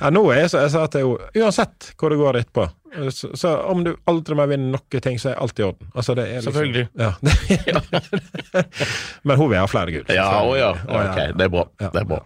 ja, 0.00 0.10
nå 0.10 0.22
er 0.32 0.36
jeg 0.42 0.50
så 0.52 0.58
jeg 0.66 0.70
sa 0.74 0.82
til 0.92 1.00
henne 1.06 1.18
uansett 1.46 1.78
hvor 1.98 2.08
det 2.12 2.18
går 2.20 2.34
etterpå, 2.42 2.64
så, 3.12 3.26
så 3.36 3.48
om 3.72 3.84
du 3.84 3.94
aldri 4.08 4.34
mer 4.36 4.46
vinner 4.52 4.70
noe 4.76 5.00
ting, 5.00 5.18
så 5.20 5.28
er 5.32 5.36
alt 5.42 5.58
i 5.58 5.62
orden. 5.64 5.86
Altså, 5.94 6.14
det 6.18 6.24
liksom, 6.28 6.52
Selvfølgelig. 6.52 6.88
Ja. 6.98 7.12
Men 9.28 9.36
hun 9.40 9.50
vil 9.50 9.58
ha 9.58 9.66
flere 9.68 9.92
gull. 9.92 10.04
Ja, 10.12 10.28
å 10.44 10.54
ja. 10.58 10.70
Ok, 10.86 11.18
det 11.36 11.44
er 11.48 11.52
bra. 11.52 11.66
Det 11.78 12.02
er 12.04 12.08
bra. 12.08 12.20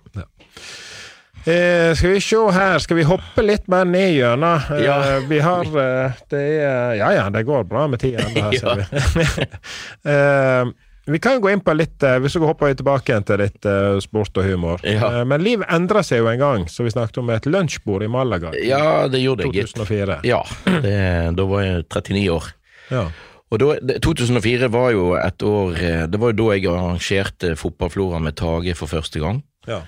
Eh, 1.47 1.91
skal 1.99 2.13
vi 2.15 2.21
se 2.23 2.39
her, 2.55 2.79
skal 2.79 2.97
vi 3.01 3.03
hoppe 3.09 3.43
litt 3.43 3.67
mer 3.73 3.85
ned 3.89 4.15
gjennom? 4.15 4.63
Eh, 4.71 4.85
Ja. 4.85 4.99
Vi 5.27 5.41
har 5.43 5.65
eh, 5.67 6.13
Det 6.31 6.43
er 6.63 6.95
Ja 7.01 7.11
ja, 7.13 7.29
det 7.31 7.45
går 7.49 7.65
bra 7.67 7.87
med 7.91 8.01
tida 8.01 8.23
ennå, 8.29 8.53
ser 8.59 8.83
vi. 8.83 8.87
eh, 10.13 10.73
vi 11.05 11.19
kan 11.19 11.35
jo 11.35 11.43
gå 11.43 11.51
inn 11.51 11.63
på 11.65 11.75
litt 11.75 12.03
eh, 12.07 12.21
Hvis 12.23 12.37
vi 12.39 12.47
hopper 12.47 12.75
tilbake 12.79 13.17
til 13.27 13.41
litt 13.43 13.67
eh, 13.67 13.97
sport 14.05 14.39
og 14.39 14.47
humor. 14.47 14.85
Ja. 14.87 15.09
Eh, 15.19 15.25
men 15.27 15.43
liv 15.43 15.65
endra 15.67 16.05
seg 16.07 16.23
jo 16.23 16.29
en 16.31 16.39
gang, 16.39 16.69
så 16.71 16.87
vi 16.87 16.95
snakket 16.95 17.19
om 17.25 17.33
et 17.35 17.49
lunsjbord 17.51 18.07
i 18.07 18.11
Malaga 18.13 18.53
Ja, 18.63 19.09
det 19.11 19.25
gjorde 19.25 19.49
jeg, 19.49 19.57
gitt. 19.57 19.75
2004. 19.75 20.21
Ja, 20.29 20.43
det, 20.85 20.95
da 21.39 21.49
var 21.51 21.67
jeg 21.67 21.85
39 21.91 22.25
år. 22.37 22.53
Ja. 22.93 23.05
Og 23.53 23.61
da, 23.61 23.99
2004 24.07 24.71
var 24.73 24.95
jo 24.95 25.11
et 25.19 25.43
år 25.45 25.75
Det 26.09 26.21
var 26.23 26.33
jo 26.33 26.39
da 26.39 26.47
jeg 26.55 26.71
arrangerte 26.71 27.53
Fotballflora 27.61 28.23
med 28.23 28.39
Tage 28.39 28.77
for 28.79 28.89
første 28.89 29.21
gang. 29.21 29.43
Ja. 29.69 29.83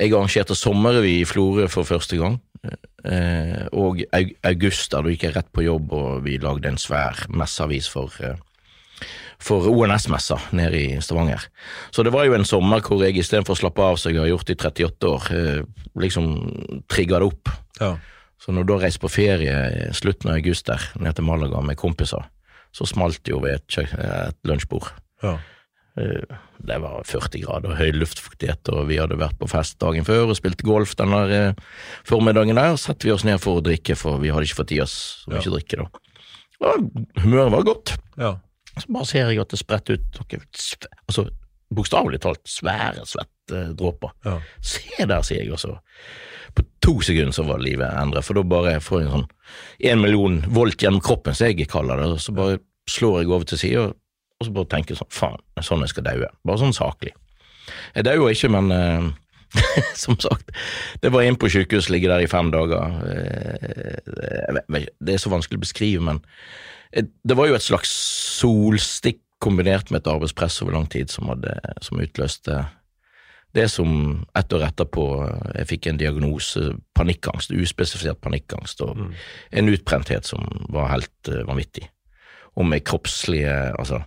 Jeg 0.00 0.14
arrangerte 0.16 0.56
sommerrevy 0.56 1.18
i 1.20 1.26
Florø 1.28 1.66
for 1.68 1.84
første 1.84 2.16
gang. 2.16 2.38
Eh, 3.04 3.66
og 3.72 4.00
au- 4.12 4.34
august, 4.44 4.90
da 4.92 5.00
gikk 5.04 5.22
jeg 5.28 5.34
rett 5.36 5.50
på 5.52 5.64
jobb, 5.64 5.92
og 5.96 6.22
vi 6.24 6.38
lagde 6.40 6.68
en 6.68 6.76
svær 6.80 7.26
messeavis 7.32 7.88
for, 7.88 8.10
eh, 8.24 8.34
for 9.40 9.64
ONS-messa 9.68 10.36
nede 10.52 10.76
i 10.80 11.00
Stavanger. 11.00 11.46
Så 11.92 12.04
det 12.04 12.12
var 12.12 12.24
jo 12.26 12.34
en 12.36 12.44
sommer 12.44 12.80
hvor 12.84 13.00
jeg 13.04 13.16
istedenfor 13.16 13.56
å 13.56 13.60
slappe 13.62 13.80
av 13.82 13.96
som 14.00 14.12
jeg 14.12 14.20
har 14.20 14.28
gjort 14.32 14.50
i 14.50 14.54
38 14.56 15.08
år, 15.08 15.30
eh, 15.32 15.62
liksom 15.96 16.84
trigga 16.88 17.18
det 17.20 17.28
opp. 17.32 17.48
Ja. 17.80 17.96
Så 18.40 18.52
når 18.52 18.66
da 18.66 18.78
reiste 18.78 19.00
på 19.00 19.10
ferie 19.12 19.92
slutten 19.92 20.30
av 20.30 20.36
august 20.36 20.66
der, 20.66 20.80
ned 20.98 21.14
til 21.16 21.24
Malaga 21.24 21.60
med 21.62 21.76
kompiser, 21.76 22.24
så 22.72 22.86
smalt 22.86 23.22
det 23.24 23.32
jo 23.32 23.40
ved 23.40 23.54
et, 23.60 23.78
et 23.78 24.36
lunsjbord. 24.44 24.92
Ja. 25.22 25.38
Eh, 26.00 26.38
Det 26.60 26.76
var 26.82 27.00
40 27.08 27.40
grader 27.40 27.72
og 27.72 27.78
høy 27.80 27.94
luftfuktighet, 27.96 28.68
og 28.68 28.88
vi 28.90 28.98
hadde 29.00 29.16
vært 29.16 29.38
på 29.40 29.48
fest 29.48 29.78
dagen 29.80 30.04
før 30.04 30.28
og 30.28 30.36
spilt 30.36 30.60
golf 30.60 30.92
denne 30.98 31.22
der 31.30 31.54
formiddagen 32.04 32.58
der. 32.58 32.76
Satte 32.76 33.08
vi 33.08 33.14
oss 33.14 33.24
ned 33.24 33.40
for 33.40 33.58
å 33.60 33.64
drikke, 33.64 33.96
for 33.96 34.20
vi 34.20 34.28
hadde 34.28 34.44
ikke 34.44 34.58
fått 34.60 34.74
i 34.76 34.80
oss 34.84 34.96
så 35.24 35.32
mye 35.32 35.54
drikke 35.54 35.80
da. 35.80 35.86
Og 36.60 36.90
humøret 37.22 37.54
var 37.54 37.64
godt. 37.64 37.94
Ja. 38.20 38.34
Så 38.76 38.92
bare 38.92 39.08
ser 39.08 39.30
jeg 39.32 39.40
at 39.40 39.52
det 39.52 39.60
spretter 39.60 39.96
ut 39.96 40.20
noe 40.20 40.42
altså, 41.08 41.30
Bokstavelig 41.70 42.18
talt 42.18 42.42
svære 42.50 43.04
svettedråper. 43.06 44.10
Ja. 44.26 44.38
Se 44.60 45.04
der, 45.06 45.22
sier 45.22 45.44
jeg 45.44 45.52
også. 45.54 45.76
På 46.50 46.64
to 46.82 46.96
sekunder 47.06 47.32
så 47.32 47.44
var 47.46 47.62
livet 47.62 47.86
endret, 47.94 48.26
for 48.26 48.34
da 48.34 48.42
bare 48.42 48.80
får 48.82 49.00
jeg 49.00 49.06
en 49.06 49.12
sånn 49.14 49.28
en 49.92 50.02
million 50.02 50.40
volt 50.50 50.82
gjennom 50.82 51.02
kroppen, 51.04 51.36
som 51.38 51.46
jeg 51.46 51.68
kaller 51.70 52.02
det, 52.02 52.08
så 52.24 52.34
bare 52.34 52.58
slår 52.90 53.20
jeg 53.22 53.30
over 53.30 53.46
til 53.46 53.60
sida, 53.60 53.84
og 54.40 54.46
så 54.48 54.52
bare 54.56 54.70
tenke 54.72 54.96
sånn, 54.96 55.10
faen, 55.12 55.40
det 55.54 55.60
er 55.62 55.66
sånn 55.68 55.82
jeg 55.84 55.92
skal 55.92 56.06
daue. 56.06 56.30
Bare 56.48 56.60
sånn 56.62 56.72
saklig. 56.76 57.12
Jeg 57.94 58.06
dauer 58.06 58.32
ikke, 58.32 58.48
men 58.54 58.72
eh, 58.72 59.08
som 60.00 60.16
sagt, 60.22 60.50
det 61.02 61.10
var 61.12 61.26
inn 61.26 61.36
på 61.40 61.50
sykehus, 61.52 61.90
ligge 61.92 62.08
der 62.10 62.24
i 62.24 62.30
fem 62.30 62.48
dager. 62.54 62.96
Eh, 63.04 64.00
vet- 64.56 64.70
vet 64.72 64.88
det 65.00 65.16
er 65.18 65.22
så 65.22 65.32
vanskelig 65.32 65.60
å 65.60 65.64
beskrive, 65.66 66.02
men 66.08 66.22
eh, 66.92 67.04
det 67.24 67.36
var 67.38 67.50
jo 67.50 67.58
et 67.58 67.66
slags 67.68 67.92
solstikk 68.40 69.20
kombinert 69.40 69.88
med 69.92 70.02
et 70.02 70.10
arbeidspress 70.12 70.58
over 70.64 70.74
lang 70.76 70.88
tid 70.92 71.08
som, 71.12 71.30
hadde, 71.32 71.54
som 71.84 72.00
utløste 72.02 72.58
det 73.56 73.64
som 73.72 74.20
ett 74.38 74.52
år 74.54 74.62
etterpå 74.68 75.04
jeg 75.56 75.66
fikk 75.72 75.86
en 75.90 75.96
diagnose, 75.98 76.60
panikkangst, 76.94 77.50
uspesifisert 77.56 78.20
panikkangst, 78.22 78.82
og 78.86 79.00
en 79.58 79.70
utbrenthet 79.72 80.28
som 80.28 80.44
var 80.70 80.92
helt 80.92 81.30
vanvittig. 81.48 81.88
Og 82.60 82.68
med 82.68 82.84
kroppslige 82.86 83.50
altså, 83.80 84.02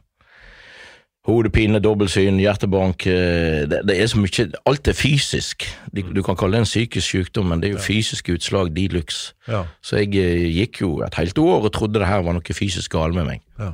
Hodepine, 1.24 1.80
dobbeltsyn, 1.80 2.36
hjertebank 2.42 3.06
eh, 3.08 3.64
det, 3.72 3.78
det 3.88 3.96
er 3.96 4.10
så 4.12 4.20
mye 4.20 4.44
Alt 4.68 4.90
er 4.92 4.96
fysisk. 4.98 5.64
Du, 5.96 6.02
du 6.12 6.20
kan 6.26 6.36
kalle 6.36 6.58
det 6.58 6.66
en 6.66 6.68
psykisk 6.68 7.14
sykdom, 7.14 7.48
men 7.48 7.62
det 7.62 7.70
er 7.70 7.78
jo 7.78 7.84
fysiske 7.86 8.36
utslag 8.36 8.74
de 8.76 8.90
luxe. 8.92 9.32
Ja. 9.48 9.62
Så 9.80 10.02
jeg 10.02 10.18
eh, 10.20 10.50
gikk 10.52 10.82
jo 10.84 10.98
et 11.06 11.16
helt 11.16 11.40
år 11.40 11.70
og 11.70 11.72
trodde 11.78 12.02
det 12.02 12.10
her 12.10 12.26
var 12.28 12.36
noe 12.36 12.58
fysisk 12.58 12.92
galt 12.98 13.16
med 13.16 13.30
meg. 13.30 13.44
Ja. 13.56 13.72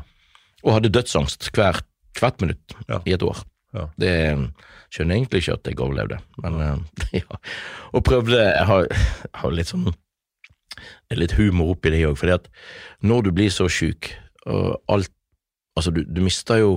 Og 0.62 0.76
hadde 0.76 0.92
dødsangst 0.94 1.50
hvert, 1.58 1.86
hvert 2.20 2.42
minutt 2.44 2.76
Ja. 2.90 3.00
i 3.10 3.16
et 3.18 3.26
år. 3.26 3.42
Ja. 3.74 3.88
Det 3.98 4.14
eh, 4.28 4.46
skjønner 4.94 5.16
jeg 5.18 5.24
egentlig 5.24 5.42
ikke 5.42 5.58
at 5.58 5.72
jeg 5.72 5.82
overlevde, 5.82 6.20
men 6.44 6.60
ja. 7.14 7.40
Og 7.98 8.04
prøvde 8.06 8.38
Jeg 8.38 8.66
har, 8.70 8.88
har 9.42 9.58
litt 9.58 9.70
sånn 9.74 9.90
det 9.90 11.16
er 11.18 11.20
litt 11.24 11.34
humor 11.36 11.74
oppi 11.74 11.90
det 11.92 12.06
òg, 12.08 12.14
fordi 12.16 12.36
at 12.38 12.46
når 13.04 13.26
du 13.26 13.30
blir 13.36 13.50
så 13.52 13.66
sjuk, 13.72 14.14
og 14.46 14.78
alt 14.88 15.10
Altså, 15.78 15.92
du, 15.96 16.02
du 16.04 16.20
mister 16.26 16.60
jo 16.60 16.72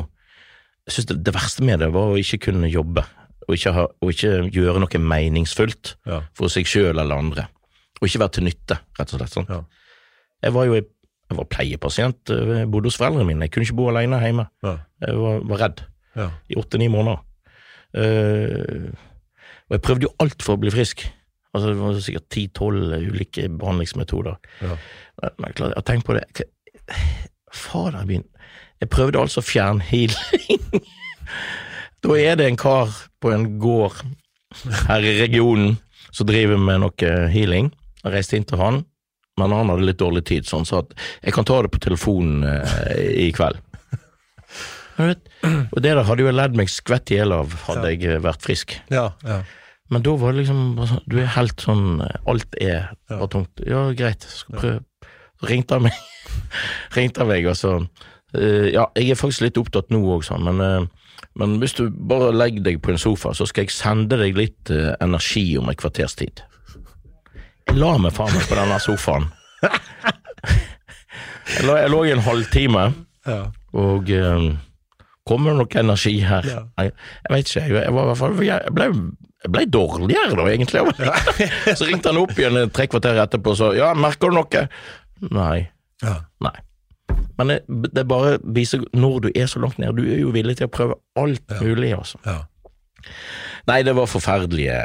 Jeg 0.87 0.93
synes 0.97 1.07
det, 1.13 1.19
det 1.25 1.35
verste 1.35 1.63
med 1.67 1.79
det 1.79 1.91
var 1.95 2.11
å 2.11 2.19
ikke 2.19 2.41
kunne 2.49 2.71
jobbe, 2.71 3.05
og 3.49 3.55
ikke, 3.55 3.73
ha, 3.77 3.85
og 4.03 4.11
ikke 4.11 4.33
gjøre 4.55 4.81
noe 4.83 4.99
meningsfullt 4.99 5.97
Ja. 6.07 6.23
for 6.35 6.49
seg 6.53 6.67
sjøl 6.67 6.99
eller 6.99 7.15
andre, 7.19 7.47
og 8.01 8.09
ikke 8.09 8.19
være 8.25 8.35
til 8.39 8.45
nytte, 8.49 8.79
rett 8.99 9.13
og 9.15 9.21
slett. 9.21 9.31
sånn. 9.37 9.47
Ja. 9.49 9.61
Jeg 10.43 10.53
var 10.57 10.67
jo 10.67 10.75
jeg 11.33 11.39
var 11.39 11.47
pleiepasient, 11.49 12.29
eh, 12.35 12.59
jeg 12.61 12.71
bodde 12.71 12.91
hos 12.91 12.97
foreldrene 13.01 13.25
mine, 13.25 13.47
jeg 13.47 13.53
kunne 13.55 13.65
ikke 13.65 13.77
bo 13.79 13.87
alene 13.89 14.19
hjemme. 14.21 14.49
Ja. 14.67 14.75
Jeg 15.01 15.17
var, 15.17 15.39
var 15.49 15.59
redd 15.69 15.85
Ja. 16.17 16.31
i 16.51 16.55
åtte-ni 16.61 16.89
måneder. 16.93 17.23
Uh, 17.97 18.89
og 19.69 19.75
jeg 19.77 19.83
prøvde 19.85 20.07
jo 20.07 20.13
alt 20.21 20.43
for 20.45 20.57
å 20.57 20.61
bli 20.61 20.71
frisk. 20.73 21.07
Altså, 21.55 21.69
det 21.73 21.79
var 21.81 21.99
sikkert 22.01 22.29
ti-tolv 22.33 22.93
ulike 23.13 23.47
behandlingsmetoder. 23.49 24.37
Ja. 24.65 24.77
Men 25.39 25.53
jeg 25.57 25.73
har 25.77 25.83
tenkt 25.89 26.07
på 26.09 26.17
det 26.17 26.25
Fader 27.53 28.05
min, 28.09 28.25
jeg 28.83 28.91
prøvde 28.91 29.23
altså 29.23 29.45
fjernhealing. 29.47 30.59
da 32.03 32.19
er 32.19 32.41
det 32.41 32.51
en 32.51 32.59
kar 32.59 32.91
på 33.23 33.31
en 33.31 33.47
gård 33.63 34.01
her 34.89 35.07
i 35.07 35.21
regionen 35.21 35.77
som 36.13 36.29
driver 36.29 36.59
med 36.61 36.83
noe 36.83 37.13
healing. 37.33 37.71
Jeg 38.03 38.15
reiste 38.17 38.37
inn 38.37 38.49
til 38.49 38.61
han, 38.61 38.83
men 39.41 39.55
han 39.55 39.71
hadde 39.71 39.87
litt 39.87 40.01
dårlig 40.03 40.25
tid, 40.29 40.49
så 40.49 40.61
han 40.61 40.69
sa 40.69 40.83
at 40.83 40.93
jeg 41.23 41.37
kan 41.37 41.47
ta 41.49 41.63
det 41.65 41.71
på 41.73 41.81
telefonen 41.83 42.43
eh, 42.49 43.29
i 43.29 43.31
kveld. 43.35 43.63
Og 45.73 45.79
det 45.81 45.95
der 45.95 46.05
hadde 46.07 46.27
jo 46.27 46.35
ledd 46.35 46.59
meg 46.59 46.71
skvett 46.71 47.15
i 47.15 47.21
hjel 47.21 47.33
av, 47.35 47.55
hadde 47.69 47.95
jeg 47.95 48.11
eh, 48.11 48.23
vært 48.23 48.45
frisk. 48.45 48.75
Ja. 48.93 49.13
Ja. 49.25 49.43
Men 49.93 50.05
da 50.05 50.15
var 50.19 50.33
det 50.33 50.43
liksom 50.43 50.61
sånn, 50.89 51.03
Du 51.11 51.19
er 51.21 51.27
helt 51.35 51.61
sånn 51.61 52.01
Alt 52.01 52.55
er 52.57 52.95
bare 53.11 53.27
tungt. 53.29 53.61
Ja, 53.69 53.91
greit, 53.97 54.25
skal 54.25 54.57
prøve. 54.57 55.09
Så 55.43 55.51
ringte 55.51 55.77
han 55.77 55.89
meg, 55.89 55.99
ringte 56.97 57.25
han 57.25 57.33
meg 57.33 57.49
og 57.51 57.59
så 57.59 57.75
eh, 57.81 58.09
Ja, 58.33 58.87
jeg 58.97 59.11
er 59.13 59.19
faktisk 59.21 59.45
litt 59.45 59.59
opptatt 59.61 59.91
nå 59.93 59.99
òg, 60.15 60.23
sånn, 60.25 60.45
men, 60.49 60.61
eh, 60.65 61.27
men 61.37 61.59
hvis 61.61 61.75
du 61.77 61.87
bare 61.93 62.31
legger 62.33 62.65
deg 62.65 62.81
på 62.85 62.93
en 62.95 63.01
sofa, 63.01 63.35
så 63.37 63.45
skal 63.49 63.67
jeg 63.67 63.75
sende 63.77 64.17
deg 64.21 64.37
litt 64.39 64.73
eh, 64.73 64.95
energi 65.05 65.45
om 65.61 65.69
et 65.73 65.81
kvarters 65.81 66.15
tid. 66.17 66.41
Jeg 67.69 67.77
la 67.79 67.93
meg 68.01 68.15
faen 68.17 68.33
meg 68.35 68.49
på 68.49 68.57
denne 68.59 68.79
sofaen. 68.83 69.29
jeg, 71.53 71.65
lå, 71.67 71.77
jeg 71.79 71.91
lå 71.93 72.05
i 72.09 72.13
en 72.17 72.25
halvtime, 72.27 72.87
Ja. 73.29 73.41
og 73.79 74.11
eh, 74.11 74.53
Kommer 75.23 75.53
det 75.53 75.59
noe 75.61 75.79
energi 75.79 76.17
her? 76.27 76.47
Ja. 76.51 76.63
Jeg, 76.83 76.91
jeg 77.29 77.31
vet 77.31 77.51
ikke, 77.53 77.61
jeg, 77.79 77.93
var, 77.95 78.09
jeg, 78.43 78.73
ble, 78.75 78.87
jeg 79.45 79.53
ble 79.55 79.63
dårligere 79.71 80.35
da, 80.35 80.47
egentlig. 80.51 80.83
så 81.79 81.87
ringte 81.87 82.11
han 82.11 82.19
opp 82.25 82.33
igjen 82.35 82.59
tre 82.75 82.89
kvarter 82.91 83.21
etterpå 83.23 83.53
og 83.55 83.61
sa 83.61 83.69
ja, 83.79 83.93
merker 83.95 84.33
du 84.35 84.41
noe? 84.41 84.65
Nei. 85.31 85.61
Ja. 86.03 86.17
Nei. 86.43 86.57
Men 87.43 87.59
det, 87.83 87.91
det 87.97 88.07
bare 88.09 88.39
viser 88.57 88.85
når 88.95 89.21
du 89.27 89.29
er 89.35 89.51
så 89.51 89.63
langt 89.63 89.79
nede, 89.83 89.97
du 89.99 90.07
er 90.07 90.23
jo 90.23 90.33
villig 90.35 90.57
til 90.61 90.69
å 90.69 90.73
prøve 90.73 90.99
alt 91.19 91.55
mulig, 91.61 91.93
altså. 91.97 92.21
Ja. 92.27 92.39
Nei, 93.69 93.83
det 93.87 93.95
var 93.95 94.11
forferdelige, 94.11 94.77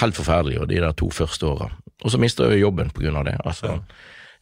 helt 0.00 0.18
forferdelig, 0.18 0.60
og 0.62 0.68
de 0.70 0.80
der 0.82 0.94
to 0.98 1.10
første 1.14 1.46
åra. 1.46 1.70
Og 2.04 2.12
så 2.12 2.20
mista 2.20 2.46
jeg 2.46 2.60
jo 2.60 2.68
jobben 2.68 2.92
på 2.94 3.04
grunn 3.04 3.18
av 3.20 3.26
det. 3.26 3.36
Altså, 3.44 3.76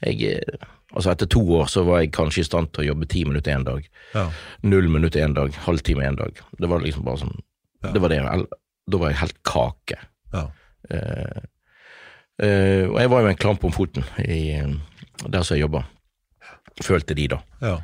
jeg, 0.05 0.21
eh, 0.37 0.69
altså 0.95 1.13
etter 1.13 1.31
to 1.31 1.43
år 1.59 1.71
så 1.73 1.85
var 1.89 2.03
jeg 2.03 2.13
kanskje 2.15 2.45
i 2.45 2.49
stand 2.49 2.71
til 2.73 2.85
å 2.85 2.89
jobbe 2.93 3.09
ti 3.11 3.25
minutter 3.29 3.55
en 3.55 3.67
dag. 3.67 3.89
Ja. 4.15 4.29
Null 4.69 4.91
minutter 4.93 5.25
en 5.25 5.37
dag, 5.37 5.57
halvtime 5.67 6.07
en 6.07 6.21
dag. 6.21 6.43
Det 6.59 6.71
var 6.71 6.85
liksom 6.85 7.07
bare 7.09 7.25
sånn 7.25 7.37
Det 7.79 8.01
var 8.03 8.11
det. 8.11 8.23
Da 8.91 8.99
var 8.99 9.13
jeg 9.13 9.21
helt 9.21 9.37
kake. 9.47 9.99
Ja. 10.35 10.49
Eh, 10.91 11.43
eh, 12.43 12.85
og 12.89 12.99
jeg 12.99 13.11
var 13.13 13.23
jo 13.23 13.31
en 13.31 13.39
klamp 13.39 13.65
om 13.65 13.75
foten 13.75 14.07
i, 14.25 14.41
eh, 14.59 14.73
der 15.27 15.43
som 15.43 15.57
jeg 15.57 15.67
jobba. 15.67 15.85
Følte 16.85 17.15
de, 17.19 17.29
da. 17.29 17.39
Ja. 17.63 17.77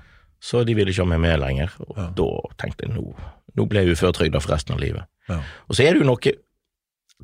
Så 0.44 0.64
de 0.66 0.74
ville 0.76 0.92
ikke 0.92 1.02
ha 1.06 1.08
meg 1.14 1.20
med 1.24 1.38
lenger. 1.40 1.72
Og 1.88 1.96
Ja. 1.98 2.08
da 2.14 2.26
tenkte 2.60 2.86
jeg 2.86 2.94
nå, 2.94 3.14
nå 3.56 3.66
ble 3.68 3.84
jeg 3.84 3.96
uføretrygda 3.96 4.40
for 4.42 4.52
resten 4.54 4.74
av 4.76 4.80
livet. 4.80 5.04
Ja. 5.28 5.40
Og 5.68 5.76
så 5.76 5.86
er 5.86 5.94
det 5.94 6.02
jo 6.02 6.08
noe, 6.10 6.32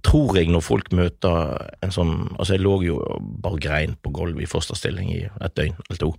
tror 0.07 0.37
jeg, 0.39 0.49
når 0.49 0.62
folk 0.64 0.89
møter 0.97 1.66
en 1.83 1.91
sånn 1.93 2.12
Altså, 2.39 2.55
jeg 2.57 2.62
lå 2.64 2.83
jo 2.87 2.97
bare 3.43 3.59
grein 3.61 3.97
på 4.03 4.12
gulvet 4.14 4.43
i 4.47 4.49
fosterstilling 4.49 5.11
i 5.12 5.25
et 5.29 5.55
døgn 5.59 5.77
eller 5.91 5.99
to, 6.01 6.14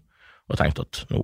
og 0.50 0.58
tenkte 0.60 0.82
at 0.86 1.06
nå 1.10 1.24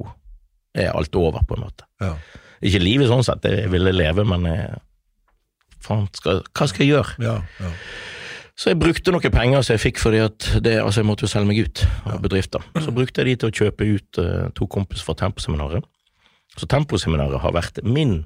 er 0.74 0.92
alt 0.96 1.16
over, 1.16 1.42
på 1.48 1.56
en 1.58 1.64
måte. 1.68 1.86
Ja. 2.02 2.16
Ikke 2.62 2.82
livet 2.82 3.08
sånn 3.10 3.24
sett, 3.26 3.44
jeg 3.46 3.70
ville 3.70 3.92
leve, 3.94 4.24
men 4.26 4.44
jeg, 4.50 4.80
faen, 5.84 6.08
skal, 6.18 6.42
hva 6.54 6.68
skal 6.70 6.86
jeg 6.86 6.96
gjøre? 6.96 7.16
Ja. 7.22 7.36
Ja. 7.62 7.72
Så 8.58 8.72
jeg 8.72 8.80
brukte 8.82 9.14
noen 9.14 9.34
penger 9.34 9.62
som 9.62 9.76
jeg 9.76 9.84
fikk 9.84 10.00
fordi 10.02 10.22
at 10.26 10.48
det, 10.66 10.80
altså 10.82 11.04
jeg 11.04 11.08
måtte 11.12 11.28
jo 11.28 11.30
selge 11.30 11.50
meg 11.52 11.60
ut 11.68 11.84
av 12.10 12.22
bedrifter. 12.24 12.64
Så 12.82 12.94
brukte 12.96 13.22
jeg 13.22 13.30
de 13.30 13.36
til 13.44 13.52
å 13.52 13.58
kjøpe 13.60 13.86
ut 13.86 14.20
uh, 14.24 14.48
to 14.58 14.66
kompiser 14.74 15.06
fra 15.06 15.14
Temposeminaret. 15.20 15.86
Så 16.58 16.66
Temposeminaret 16.72 17.38
har 17.44 17.54
vært 17.54 17.84
min 17.86 18.24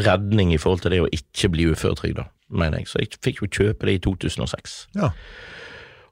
redning 0.00 0.54
i 0.54 0.58
forhold 0.58 0.80
til 0.82 0.94
det 0.94 1.02
å 1.04 1.10
ikke 1.12 1.50
bli 1.52 1.66
uføretrygda, 1.74 2.24
mener 2.56 2.80
jeg. 2.80 2.88
Så 2.88 3.02
jeg 3.02 3.18
fikk 3.22 3.42
jo 3.44 3.50
kjøpe 3.52 3.86
det 3.86 3.98
i 3.98 4.00
2006. 4.06 4.78
Ja. 4.96 5.10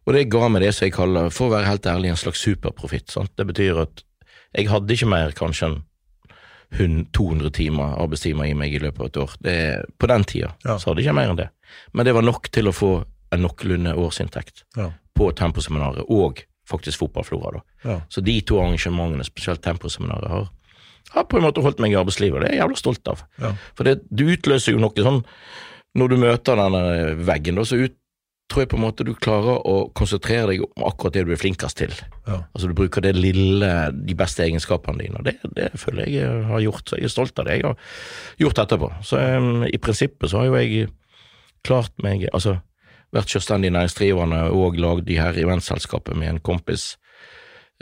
Og 0.04 0.12
det 0.16 0.26
ga 0.34 0.50
meg 0.52 0.66
det 0.66 0.74
som 0.76 0.84
jeg 0.86 0.94
kaller, 0.94 1.30
for 1.32 1.48
å 1.48 1.54
være 1.56 1.70
helt 1.70 1.88
ærlig, 1.88 2.12
en 2.12 2.20
slags 2.20 2.42
superprofitt. 2.44 3.14
Det 3.38 3.46
betyr 3.48 3.80
at 3.86 4.04
jeg 4.52 4.68
hadde 4.68 4.92
ikke 4.92 5.08
mer 5.08 5.32
kanskje 5.38 5.70
enn 5.72 5.80
200 7.12 7.50
timer, 7.52 7.96
arbeidstimer 8.00 8.48
i 8.48 8.54
meg 8.56 8.72
i 8.76 8.80
løpet 8.80 9.00
av 9.00 9.08
et 9.08 9.18
år. 9.24 9.34
Det, 9.44 9.56
på 10.00 10.08
den 10.08 10.24
tida 10.28 10.52
Ja. 10.64 10.76
så 10.78 10.90
hadde 10.90 11.02
jeg 11.02 11.08
ikke 11.08 11.16
mer 11.18 11.32
enn 11.32 11.40
det. 11.40 11.48
Men 11.92 12.06
det 12.08 12.14
var 12.16 12.24
nok 12.24 12.48
til 12.52 12.68
å 12.68 12.76
få 12.76 12.92
en 13.32 13.42
noenlunde 13.46 13.94
årsinntekt 13.98 14.64
Ja. 14.76 14.90
på 15.16 15.30
Temposeminaret 15.36 16.04
og 16.08 16.42
faktisk 16.68 16.98
Fotballflora. 17.02 17.52
da. 17.58 17.62
Ja. 17.90 18.00
Så 18.08 18.20
de 18.24 18.40
to 18.40 18.60
arrangementene, 18.60 19.24
spesielt 19.24 19.62
Temposeminaret, 19.64 20.28
har, 20.30 20.50
har 21.10 21.24
på 21.24 21.36
en 21.40 21.42
måte 21.48 21.60
holdt 21.64 21.80
meg 21.82 21.92
i 21.92 21.98
arbeidslivet, 21.98 22.36
og 22.38 22.40
det 22.44 22.50
er 22.50 22.54
jeg 22.56 22.62
jævla 22.62 22.76
stolt 22.78 23.08
av. 23.08 23.24
Ja. 23.42 23.54
For 23.76 23.84
det, 23.88 23.98
du 24.10 24.24
utløser 24.30 24.72
jo 24.76 24.78
noe 24.84 25.04
sånn 25.04 25.24
når 25.98 26.08
du 26.08 26.16
møter 26.22 26.56
denne 26.56 26.84
veggen, 27.26 27.58
da, 27.58 27.64
så 27.68 27.76
ut, 27.82 27.98
tror 28.48 28.62
jeg 28.62 28.68
på 28.72 28.76
en 28.76 28.82
måte 28.84 29.04
du 29.04 29.12
klarer 29.16 29.60
å 29.68 29.74
konsentrere 29.96 30.46
deg 30.52 30.62
om 30.64 30.84
akkurat 30.88 31.14
det 31.16 31.22
du 31.26 31.32
er 31.32 31.40
flinkest 31.40 31.76
til. 31.78 31.92
Ja. 32.26 32.42
Altså 32.52 32.68
Du 32.68 32.74
bruker 32.76 33.00
det 33.04 33.14
lille, 33.16 33.68
de 33.92 34.14
beste 34.16 34.44
egenskapene 34.44 34.98
dine. 35.04 35.20
Det, 35.24 35.38
det 35.56 35.70
føler 35.80 36.04
jeg 36.06 36.18
jeg 36.22 36.42
har 36.50 36.60
gjort, 36.64 36.84
så 36.88 36.96
jeg 36.98 37.08
er 37.08 37.12
stolt 37.14 37.38
av 37.40 37.46
det 37.48 37.54
jeg 37.58 37.64
har 37.64 37.76
gjort 38.44 38.58
etterpå. 38.64 38.90
Så 39.08 39.20
um, 39.38 39.64
i 39.64 39.78
prinsippet 39.80 40.30
så 40.32 40.38
har 40.42 40.50
jo 40.50 40.58
jeg 40.60 40.88
klart 41.64 41.92
meg 42.02 42.26
Altså 42.32 42.58
vært 43.12 43.28
selvstendig 43.34 43.70
næringsdrivende 43.74 44.42
og 44.56 44.78
lagd 44.80 45.06
de 45.06 45.18
her 45.20 45.36
eventselskapet 45.36 46.16
med 46.16 46.28
en 46.32 46.40
kompis 46.40 46.96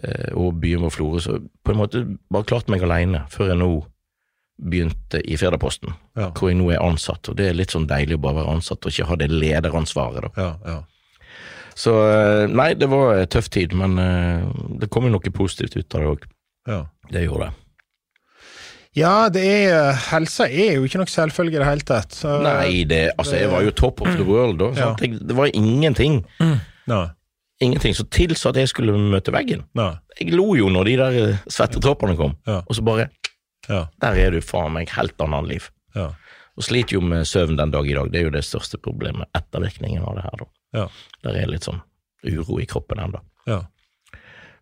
eh, 0.03 0.33
og 0.35 0.59
byen 0.63 0.83
vår 0.87 0.91
Florø, 0.97 1.21
så 1.23 1.39
på 1.65 1.73
en 1.75 1.79
måte 1.81 2.05
bare 2.33 2.49
klart 2.51 2.69
meg 2.73 2.83
alene 2.83 3.25
før 3.31 3.53
jeg 3.53 3.61
nå 3.63 3.71
begynte 4.61 5.23
i 5.25 5.37
Firdaposten, 5.41 5.95
Ja. 6.19 6.31
hvor 6.37 6.51
jeg 6.51 6.59
nå 6.59 6.67
er 6.75 6.83
ansatt. 6.85 7.29
Og 7.31 7.37
det 7.39 7.47
er 7.49 7.55
litt 7.57 7.71
sånn 7.73 7.87
deilig 7.89 8.19
å 8.19 8.21
bare 8.21 8.43
være 8.43 8.53
ansatt 8.59 8.85
og 8.85 8.93
ikke 8.93 9.07
ha 9.09 9.17
det 9.17 9.31
lederansvaret, 9.33 10.27
da. 10.27 10.31
Ja, 10.37 10.51
ja. 10.67 10.83
Så 11.81 11.95
eh, 12.11 12.47
nei, 12.51 12.75
det 12.77 12.91
var 12.91 13.15
en 13.23 13.31
tøff 13.33 13.49
tid, 13.49 13.73
men 13.73 13.97
eh, 14.03 14.43
det 14.83 14.91
kom 14.93 15.07
jo 15.09 15.15
noe 15.15 15.33
positivt 15.33 15.79
ut 15.79 15.95
av 15.97 16.01
det 16.03 16.11
òg. 16.13 16.27
ja. 16.69 16.83
Det 17.11 17.25
gjorde 17.25 17.47
det. 17.49 17.55
Ja, 19.01 19.29
det 19.33 19.43
er 19.71 19.95
Helsa 20.11 20.45
er 20.51 20.75
jo 20.77 20.85
ikke 20.85 21.01
noe 21.01 21.09
selvfølge 21.11 21.57
i 21.57 21.63
det 21.63 21.69
hele 21.69 21.87
tatt. 21.89 22.13
Så, 22.19 22.35
Nei, 22.45 22.83
det, 22.91 22.99
altså, 23.17 23.39
jeg 23.41 23.49
var 23.53 23.65
jo 23.65 23.73
top 23.79 24.03
of 24.05 24.13
the 24.19 24.27
world 24.29 24.59
da. 24.61 24.69
Ja. 24.77 24.91
Jeg, 25.01 25.21
det 25.31 25.37
var 25.39 25.51
ingenting. 25.57 26.21
Nei, 26.91 27.07
Ingenting 27.61 27.93
som 27.93 28.07
tilsa 28.09 28.49
at 28.55 28.57
jeg 28.57 28.71
skulle 28.71 28.95
møte 28.97 29.33
veggen. 29.35 29.67
nei, 29.77 29.91
Jeg 30.21 30.33
lo 30.33 30.55
jo 30.57 30.71
når 30.73 30.85
de 30.89 30.95
der 30.97 31.17
eh, 31.23 31.41
svettetoppene 31.53 32.15
kom, 32.17 32.33
Ja. 32.49 32.63
og 32.67 32.73
så 32.77 32.81
bare 32.87 33.09
ja, 33.69 33.83
Der 34.01 34.17
er 34.17 34.31
du 34.33 34.41
faen 34.41 34.73
meg 34.73 34.89
helt 34.97 35.21
annet 35.21 35.49
liv. 35.49 35.67
ja, 35.95 36.07
Og 36.57 36.65
sliter 36.65 36.97
jo 36.97 37.01
med 37.05 37.27
søvn 37.29 37.57
den 37.61 37.71
dag 37.71 37.87
i 37.87 37.93
dag. 37.95 38.09
Det 38.13 38.21
er 38.21 38.25
jo 38.25 38.31
det 38.33 38.45
største 38.49 38.79
problemet. 38.81 39.29
Ettervirkningen 39.37 40.03
av 40.09 40.17
det 40.17 40.25
her, 40.25 40.41
da. 40.41 40.49
ja, 40.81 40.87
Der 41.25 41.37
er 41.43 41.53
litt 41.53 41.69
sånn 41.69 41.83
uro 42.25 42.59
i 42.61 42.67
kroppen 42.67 42.99
ennå. 43.05 43.21
ja. 43.47 43.61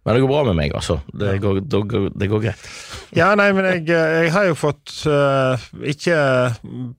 Men 0.07 0.15
det 0.15 0.23
går 0.23 0.31
bra 0.31 0.43
med 0.47 0.57
meg, 0.57 0.73
altså. 0.73 1.01
Det 1.13 1.35
går, 1.43 1.59
det 1.69 1.81
går, 1.91 2.05
det 2.17 2.29
går 2.31 2.43
greit. 2.47 2.69
Ja, 3.17 3.33
nei, 3.37 3.49
men 3.57 3.67
jeg, 3.69 3.83
jeg 3.91 4.31
har 4.33 4.47
jo 4.49 4.55
fått 4.57 4.93
uh, 5.09 5.61
Ikke 5.89 6.17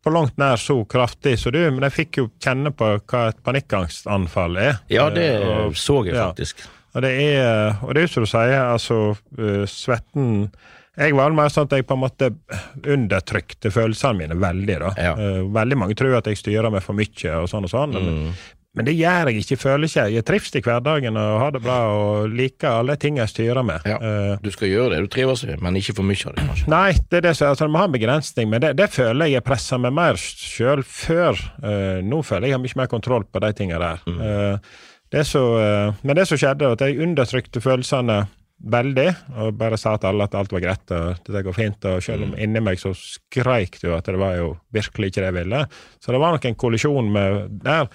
på 0.01 0.13
langt 0.13 0.35
nær 0.41 0.59
så 0.61 0.75
kraftig 0.89 1.35
som 1.41 1.55
du, 1.55 1.61
men 1.73 1.85
jeg 1.87 1.95
fikk 1.95 2.19
jo 2.21 2.27
kjenne 2.43 2.73
på 2.75 2.91
hva 2.99 3.23
et 3.31 3.39
panikkangstanfall 3.45 4.59
er. 4.61 4.81
Ja, 4.93 5.07
det 5.13 5.29
Eh, 5.29 5.47
og, 5.67 5.77
så 5.77 6.01
jeg 6.07 6.17
ja. 6.17 6.29
faktisk. 6.29 6.63
og 6.93 7.03
det 7.05 7.11
er 7.21 7.79
Og 7.85 7.95
det 7.95 8.03
er 8.03 8.11
som 8.11 8.25
du 8.25 8.29
sier, 8.29 8.59
altså 8.63 8.99
uh, 9.13 9.65
Svetten 9.69 10.49
Jeg 10.99 11.15
var 11.15 11.35
mer 11.35 11.51
sånn 11.53 11.69
at 11.69 11.75
jeg 11.77 11.87
på 11.87 11.95
en 11.95 12.03
måte 12.03 12.31
undertrykte 12.83 13.71
følelsene 13.71 14.19
mine 14.19 14.35
veldig. 14.35 14.79
da. 14.81 14.89
Ja. 14.99 15.13
Veldig 15.55 15.77
mange 15.79 15.95
tror 15.95 16.17
at 16.17 16.27
jeg 16.27 16.39
styrer 16.41 16.73
meg 16.73 16.83
for 16.83 16.97
mye 16.97 17.35
og 17.39 17.47
sånn 17.47 17.67
og 17.69 17.71
sånn. 17.71 17.95
Mm. 17.95 18.33
Men, 18.77 18.85
det 18.85 18.93
gjør 18.93 19.31
jeg 19.31 19.41
ikke. 19.41 19.57
Føler 19.59 19.89
ikke. 19.89 20.03
Jeg 20.13 20.25
trives 20.27 20.55
i 20.55 20.61
hverdagen 20.61 21.17
og 21.17 21.39
har 21.41 21.53
det 21.55 21.61
bra 21.63 21.77
og 21.89 22.33
liker 22.37 22.69
alle 22.69 22.95
ting 23.01 23.17
jeg 23.17 23.31
styrer 23.31 23.65
med. 23.65 23.85
Ja. 23.89 23.97
Eh, 23.97 24.35
Du 24.45 24.51
skal 24.53 24.69
gjøre 24.69 24.91
det 24.93 24.99
du 25.07 25.09
trives 25.11 25.43
i, 25.43 25.55
men 25.57 25.79
ikke 25.79 25.95
for 25.97 26.05
mye 26.05 26.29
av 26.29 26.35
det, 26.37 26.45
kanskje. 26.51 26.69
Nei, 26.69 26.91
det 27.09 27.21
er 27.21 27.25
det 27.29 27.35
som 27.39 27.49
altså, 27.49 27.67
må 27.67 27.81
ha 27.81 27.89
en 27.89 27.97
begrensning, 27.97 28.51
men 28.51 28.61
det, 28.61 28.75
det 28.77 28.91
føler 28.93 29.25
jeg 29.25 29.39
jeg 29.39 29.47
presser 29.49 29.81
meg 29.81 29.95
mer 29.97 30.21
sjøl 30.21 30.83
før. 30.85 31.41
Uh, 31.63 31.99
nå 32.05 32.21
føler 32.25 32.47
jeg 32.47 32.53
jeg 32.53 32.59
har 32.59 32.65
mye 32.67 32.81
mer 32.83 32.91
kontroll 32.91 33.25
på 33.25 33.41
de 33.43 33.51
tingene 33.57 33.81
der. 33.81 34.05
Eh, 34.29 34.75
det 35.09 35.25
så, 35.25 35.41
uh, 35.57 36.03
men 36.05 36.19
det 36.19 36.27
som 36.29 36.37
skjedde, 36.37 36.69
at 36.77 36.85
jeg 36.85 37.01
undertrykte 37.01 37.63
følelsene 37.65 38.21
veldig, 38.59 39.07
og 39.39 39.53
bare 39.57 39.77
sa 39.79 39.95
til 39.97 40.11
alle 40.11 40.25
at 40.27 40.35
alt 40.35 40.51
var 40.51 40.63
greit 40.63 40.91
og 40.95 41.29
det 41.31 41.43
går 41.45 41.55
fint. 41.55 41.85
Og 41.89 42.03
selv 42.03 42.27
om 42.27 42.33
inni 42.37 42.61
meg 42.63 42.79
så 42.81 42.91
skreik 42.97 43.79
det 43.79 43.87
jo 43.87 43.95
at 43.97 44.09
det 44.09 44.19
var 44.19 44.35
jo 44.37 44.49
virkelig 44.75 45.11
ikke 45.11 45.23
det 45.23 45.29
jeg 45.29 45.37
ville. 45.37 45.61
Så 46.03 46.11
det 46.13 46.19
var 46.21 46.35
nok 46.35 46.47
en 46.49 46.59
kollisjon 46.59 47.11
med 47.15 47.61
der. 47.63 47.87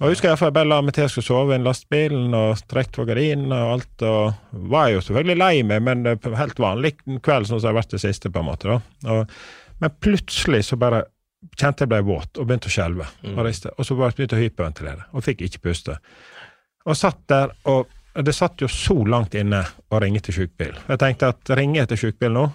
Og 0.00 0.14
husker 0.14 0.30
jeg, 0.30 0.40
jeg 0.40 0.56
bare 0.56 0.68
la 0.70 0.78
meg 0.80 0.94
til 0.96 1.04
jeg 1.04 1.12
skulle 1.12 1.28
sove 1.28 1.52
i 1.52 1.58
en 1.58 1.66
lastebilen 1.66 2.32
og 2.36 2.62
trekte 2.70 3.02
på 3.02 3.04
gardinene 3.10 3.56
og 3.66 3.72
alt. 3.74 4.04
Og 4.08 4.68
var 4.72 4.88
jo 4.94 5.02
selvfølgelig 5.04 5.36
lei 5.42 5.54
meg, 5.68 5.84
men 5.84 6.08
helt 6.40 6.62
vanlig 6.62 6.94
kveld, 7.04 7.48
sånn 7.48 7.58
som 7.58 7.66
det 7.66 7.68
har 7.68 7.80
vært 7.82 7.96
det 7.96 8.00
siste. 8.06 8.32
på 8.32 8.40
en 8.40 8.48
måte. 8.48 8.78
Og, 9.04 9.34
men 9.84 9.96
plutselig 10.00 10.64
så 10.70 10.80
bare 10.80 11.04
kjente 11.56 11.84
jeg 11.84 11.92
ble 11.92 12.00
våt 12.08 12.40
og 12.40 12.48
begynte 12.48 12.68
å 12.70 12.74
skjelve. 12.74 13.06
Og, 13.28 13.44
riste, 13.44 13.72
og 13.76 13.86
så 13.86 13.96
bare 13.98 14.16
begynte 14.16 14.36
jeg 14.36 14.48
å 14.48 14.48
hyperventilere 14.48 15.08
og 15.12 15.24
fikk 15.24 15.44
ikke 15.46 15.64
puste. 15.68 15.98
Og 16.88 16.96
satt 16.96 17.20
der, 17.28 17.52
og 17.68 17.92
det 18.24 18.34
satt 18.34 18.60
jo 18.64 18.68
så 18.72 18.96
langt 19.04 19.36
inne 19.38 19.62
å 19.92 20.00
ringe 20.02 20.22
til 20.24 20.40
sykebil. 20.40 20.76
Jeg 20.88 21.00
tenkte 21.00 21.34
at 21.34 21.52
ringer 21.60 21.82
jeg 21.82 21.92
til 21.92 22.06
sykebil 22.06 22.36
nå, 22.36 22.46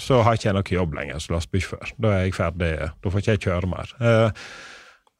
så 0.00 0.24
har 0.26 0.36
ikke 0.36 0.48
jeg 0.48 0.56
noe 0.56 0.76
jobb 0.76 0.96
lenger 0.96 1.20
som 1.22 1.36
lastebilsjåfør. 1.36 1.92
Da 2.02 2.14
er 2.16 2.24
jeg 2.24 2.34
ferdig, 2.34 2.70
da 3.04 3.12
får 3.12 3.22
ikke 3.22 3.36
jeg 3.36 3.44
kjøre 3.44 3.70
mer. 3.70 3.92
Eh, 4.00 4.46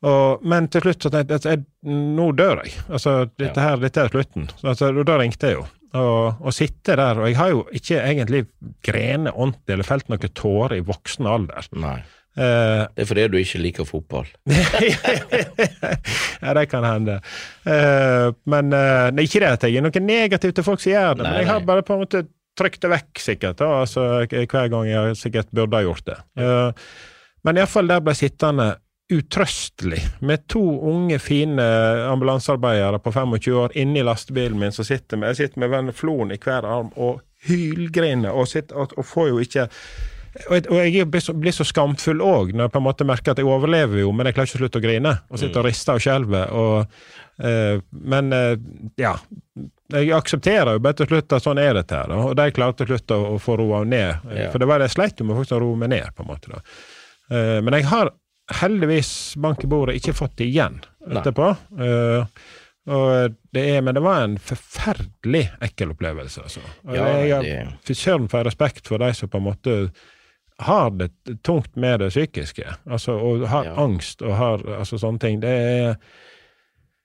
og, 0.04 0.44
men 0.44 0.66
til 0.72 0.84
slutt 0.84 1.06
så 1.06 1.12
tenkte 1.12 1.38
jeg 1.40 1.62
at 1.62 1.64
nå 1.88 2.26
dør 2.36 2.64
jeg. 2.64 2.74
Altså, 2.90 3.24
dette 3.40 3.62
her, 3.64 3.80
dette 3.80 4.02
er 4.04 4.12
slutten. 4.12 4.50
Altså, 4.62 4.90
da 5.00 5.16
ringte 5.20 5.50
jeg 5.50 5.58
jo. 5.60 5.64
Og, 5.94 6.42
og 6.42 6.54
sitte 6.54 6.96
der, 6.98 7.20
og 7.22 7.28
jeg 7.30 7.38
har 7.38 7.52
jo 7.52 7.62
ikke 7.70 8.00
egentlig 8.02 8.42
grene 8.84 9.30
ordentlig 9.30 9.76
eller 9.76 9.86
felt 9.86 10.10
noen 10.10 10.32
tårer 10.34 10.80
i 10.80 10.84
voksen 10.84 11.28
alder. 11.30 11.68
Nei. 11.78 12.00
Uh, 12.34 12.90
Det 12.90 13.04
er 13.04 13.06
fordi 13.06 13.26
du 13.30 13.36
ikke 13.38 13.60
liker 13.62 13.86
fotball. 13.86 14.26
ja, 16.42 16.54
det 16.58 16.64
kan 16.72 16.86
hende. 16.88 17.20
Uh, 17.62 18.34
men 18.50 18.74
uh, 18.74 19.06
det 19.14 19.22
er 19.22 19.28
ikke 19.28 19.44
det 19.44 19.52
at 19.52 19.66
jeg 19.68 19.78
er 19.78 19.86
noe 19.86 20.02
negativt 20.02 20.58
til 20.58 20.66
folk 20.66 20.82
som 20.82 20.96
gjør 20.96 21.20
det, 21.20 21.22
Nei, 21.22 21.30
men 21.30 21.44
jeg 21.44 21.52
har 21.52 21.68
bare 21.68 21.86
på 21.86 21.94
en 21.94 22.02
måte 22.02 22.24
trykt 22.58 22.82
det 22.82 22.90
vekk, 22.90 23.22
sikkert. 23.22 23.62
Da, 23.62 23.70
altså, 23.86 24.08
hver 24.26 24.70
gang 24.72 24.88
jeg 24.90 25.18
sikkert 25.22 25.54
burde 25.54 25.78
ha 25.78 25.86
gjort 25.86 26.10
det. 26.10 26.18
Uh, 26.34 26.74
men 27.46 27.60
iallfall 27.60 27.90
der 27.90 28.02
ble 28.02 28.16
jeg 28.16 28.32
sittende 28.32 28.72
utrøstelig 29.12 30.00
med 30.24 30.46
to 30.48 30.62
unge, 30.88 31.18
fine 31.20 31.64
ambulansearbeidere 32.08 32.98
på 33.04 33.12
25 33.12 33.58
år 33.60 33.76
inni 33.76 34.02
lastebilen 34.02 34.58
min 34.58 34.72
som 34.72 34.86
sitter 34.88 35.20
med 35.20 35.34
Jeg 35.34 35.36
sitter 35.36 35.60
med 35.60 35.74
veneflon 35.74 36.32
i 36.32 36.40
hver 36.40 36.64
arm 36.64 36.88
og 36.96 37.20
hylgriner 37.44 38.32
og, 38.32 38.48
sitter, 38.48 38.80
og, 38.80 38.94
og 38.96 39.04
får 39.04 39.28
jo 39.28 39.44
ikke 39.44 39.68
og 40.50 40.72
jeg, 40.82 41.06
blir 41.06 41.22
så, 41.22 41.32
blir 41.38 41.54
så 41.54 41.62
skamfull 41.66 42.18
òg, 42.24 42.50
når 42.54 42.66
jeg 42.66 42.72
på 42.74 42.80
en 42.80 42.86
måte 42.88 43.06
merker 43.06 43.34
at 43.34 43.38
jeg 43.38 43.46
overlever 43.46 44.00
jo, 44.00 44.10
men 44.10 44.26
jeg 44.26 44.34
klarer 44.34 44.50
ikke 44.50 44.58
å 44.58 44.62
slutte 44.64 44.80
å 44.80 44.82
grine. 44.82 45.12
Og 45.30 45.38
sitter 45.38 45.60
og 45.60 45.68
rister 45.68 45.94
og 45.94 46.02
skjelver. 46.02 46.50
Og, 46.58 46.96
eh, 47.38 47.76
men 48.14 48.34
uh, 48.34 48.56
ja. 48.98 49.12
Jeg 49.94 50.10
aksepterer 50.16 50.74
jo 50.74 50.82
bare 50.82 50.98
til 50.98 51.10
slutt 51.12 51.36
at 51.36 51.44
sånn 51.44 51.60
er 51.62 51.78
dette 51.78 52.00
her. 52.00 52.16
Og 52.18 52.34
de 52.34 52.48
klarte 52.56 52.82
til 52.82 52.96
slutt 52.96 53.14
å, 53.14 53.20
å 53.36 53.38
få 53.38 53.60
roa 53.62 53.84
ned. 53.86 54.26
Ja. 54.34 54.50
For 54.50 54.58
det 54.58 54.66
var 54.66 54.82
det 54.82 54.90
jeg 54.90 54.96
sleit 54.96 55.22
med 55.22 55.38
folk 55.38 55.52
som 55.52 55.62
roe 55.62 55.78
meg 55.78 55.94
ned, 55.94 56.10
på 56.18 56.26
en 56.26 56.32
måte. 56.32 56.50
da. 56.50 56.64
Eh, 57.30 57.60
men 57.62 57.78
jeg 57.78 57.86
har 57.92 58.10
heldigvis, 58.52 59.34
bank 59.40 59.64
i 59.64 59.66
bordet, 59.70 59.96
ikke 59.96 60.12
fått 60.16 60.36
det 60.36 60.46
igjen 60.50 60.80
etterpå. 61.08 61.52
Uh, 61.78 62.26
det 63.54 63.62
er, 63.76 63.80
men 63.80 63.94
det 63.96 64.02
var 64.04 64.24
en 64.26 64.34
forferdelig 64.38 65.46
ekkel 65.64 65.94
opplevelse. 65.94 66.42
altså. 66.42 66.60
Ja, 66.92 67.06
jeg 67.24 67.34
har 67.34 67.42
det- 67.86 67.96
søren 67.96 68.28
for 68.28 68.44
respekt 68.44 68.86
for 68.88 68.98
de 68.98 69.12
som 69.14 69.28
på 69.28 69.38
en 69.38 69.44
måte 69.44 69.90
har 70.60 70.90
det 70.90 71.10
tungt 71.42 71.76
med 71.76 71.98
det 72.00 72.10
psykiske. 72.10 72.64
Altså, 72.86 73.12
og 73.12 73.48
har 73.48 73.64
Ja. 73.64 73.74
angst 73.82 74.22
og 74.22 74.36
har 74.36 74.58
altså, 74.78 74.98
sånne 74.98 75.18
ting. 75.20 75.40
Det 75.40 75.48
er 75.50 75.96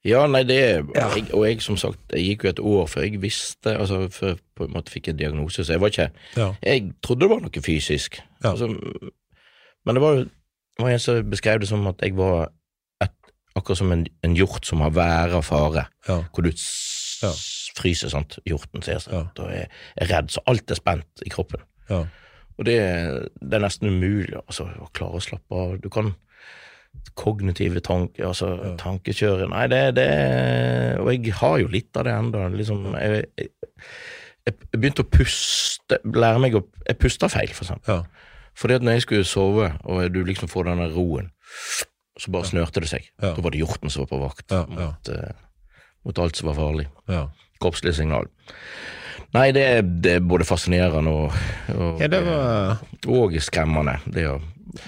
Ja, 0.05 0.27
nei, 0.27 0.43
det 0.43 0.57
er 0.57 0.83
Ja. 0.95 1.09
jeg, 1.15 1.33
Og 1.33 1.45
jeg, 1.45 1.61
som 1.61 1.75
sagt, 1.77 1.99
jeg 2.13 2.23
gikk 2.37 2.43
jo 2.43 2.49
et 2.49 2.59
år 2.59 2.85
før 2.87 3.01
jeg 3.01 3.21
visste 3.21 3.77
Altså, 3.77 4.07
før 4.09 4.27
jeg 4.27 4.39
på 4.55 4.63
en 4.65 4.71
måte 4.73 4.89
fikk 4.91 5.07
en 5.09 5.17
diagnose, 5.17 5.63
så 5.63 5.73
jeg 5.73 5.79
var 5.81 5.87
ikke 5.89 6.11
Ja. 6.37 6.53
Jeg 6.63 6.93
trodde 7.03 7.19
det 7.21 7.29
var 7.29 7.39
noe 7.39 7.61
fysisk. 7.61 8.19
Ja. 8.43 8.51
Altså, 8.51 8.67
men 9.85 9.95
det 9.95 10.01
var 10.01 10.13
jo 10.15 10.29
var 10.85 10.93
en 10.95 10.99
som 11.03 11.29
beskrev 11.29 11.59
det 11.61 11.67
som 11.69 11.87
at 11.87 12.01
jeg 12.01 12.15
var 12.17 12.49
et, 13.03 13.11
akkurat 13.55 13.77
som 13.81 13.91
en, 13.91 14.05
en 14.23 14.35
hjort 14.37 14.65
som 14.65 14.81
har 14.85 14.91
være 14.95 15.41
fare, 15.43 15.85
Ja. 16.07 16.21
hvor 16.33 16.43
du 16.45 16.51
Ja. 17.21 17.31
fryser, 17.79 18.09
sant. 18.09 18.39
Hjorten 18.47 18.81
ser 18.83 18.99
seg, 18.99 19.13
Ja. 19.13 19.25
og 19.43 19.51
er, 19.51 19.67
er 19.97 20.07
redd, 20.07 20.29
så 20.31 20.39
alt 20.47 20.71
er 20.71 20.75
spent 20.75 21.23
i 21.25 21.29
kroppen. 21.29 21.59
Ja. 21.89 22.05
Og 22.57 22.65
det, 22.65 22.75
det 23.41 23.53
er 23.53 23.63
nesten 23.63 23.87
umulig 23.87 24.35
altså, 24.35 24.63
å 24.79 24.89
klare 24.93 25.15
å 25.19 25.23
slappe 25.23 25.55
av. 25.55 25.77
Du 25.81 25.89
kan 25.89 26.15
Kognitive 27.15 27.79
tanker, 27.85 28.25
altså 28.31 28.75
tankekjøret 28.79 29.49
Nei, 29.51 29.67
det, 29.69 29.81
det 29.95 30.05
Og 30.99 31.11
jeg 31.13 31.33
har 31.37 31.59
jo 31.61 31.67
litt 31.67 31.95
av 31.99 32.07
det 32.07 32.13
ennå. 32.15 32.47
Liksom, 32.57 32.87
jeg, 32.97 33.25
jeg, 33.37 33.49
jeg 34.47 34.55
begynte 34.79 35.03
å 35.05 35.09
puste, 35.13 35.99
lære 36.03 36.39
meg 36.41 36.55
å 36.57 36.63
Jeg 36.87 36.97
puster 36.99 37.29
feil, 37.31 37.51
for 37.53 37.67
eksempel. 37.67 37.99
Ja. 38.01 38.25
Fordi 38.59 38.75
at 38.79 38.83
når 38.85 38.97
jeg 38.97 39.05
skulle 39.07 39.27
sove, 39.27 39.69
og 39.87 40.03
du 40.11 40.21
liksom 40.27 40.51
får 40.51 40.67
denne 40.71 40.89
roen, 40.91 41.29
så 42.19 42.31
bare 42.33 42.49
snørte 42.49 42.83
det 42.83 42.89
seg. 42.91 43.05
Ja. 43.21 43.31
Da 43.37 43.43
var 43.45 43.55
det 43.55 43.61
hjorten 43.61 43.91
som 43.93 44.03
var 44.03 44.11
på 44.11 44.21
vakt 44.25 44.51
Ja, 44.51 44.65
ja. 44.67 44.89
Mot, 44.91 45.11
uh, 45.15 45.75
mot 46.05 46.19
alt 46.19 46.39
som 46.39 46.51
var 46.51 46.59
farlig. 46.59 46.89
ja. 47.07 47.27
Kroppslig 47.59 47.91
signal. 47.91 48.27
Nei, 49.35 49.49
det 49.51 49.63
er, 49.67 49.81
det 49.83 50.13
er 50.15 50.21
både 50.25 50.45
fascinerende 50.47 51.11
og, 51.11 51.33
og, 51.75 51.99
ja, 51.99 52.07
det 52.09 52.21
var 52.23 52.79
og 53.11 53.35
skremmende. 53.43 53.97
Det 54.07 54.23
er, 54.23 54.39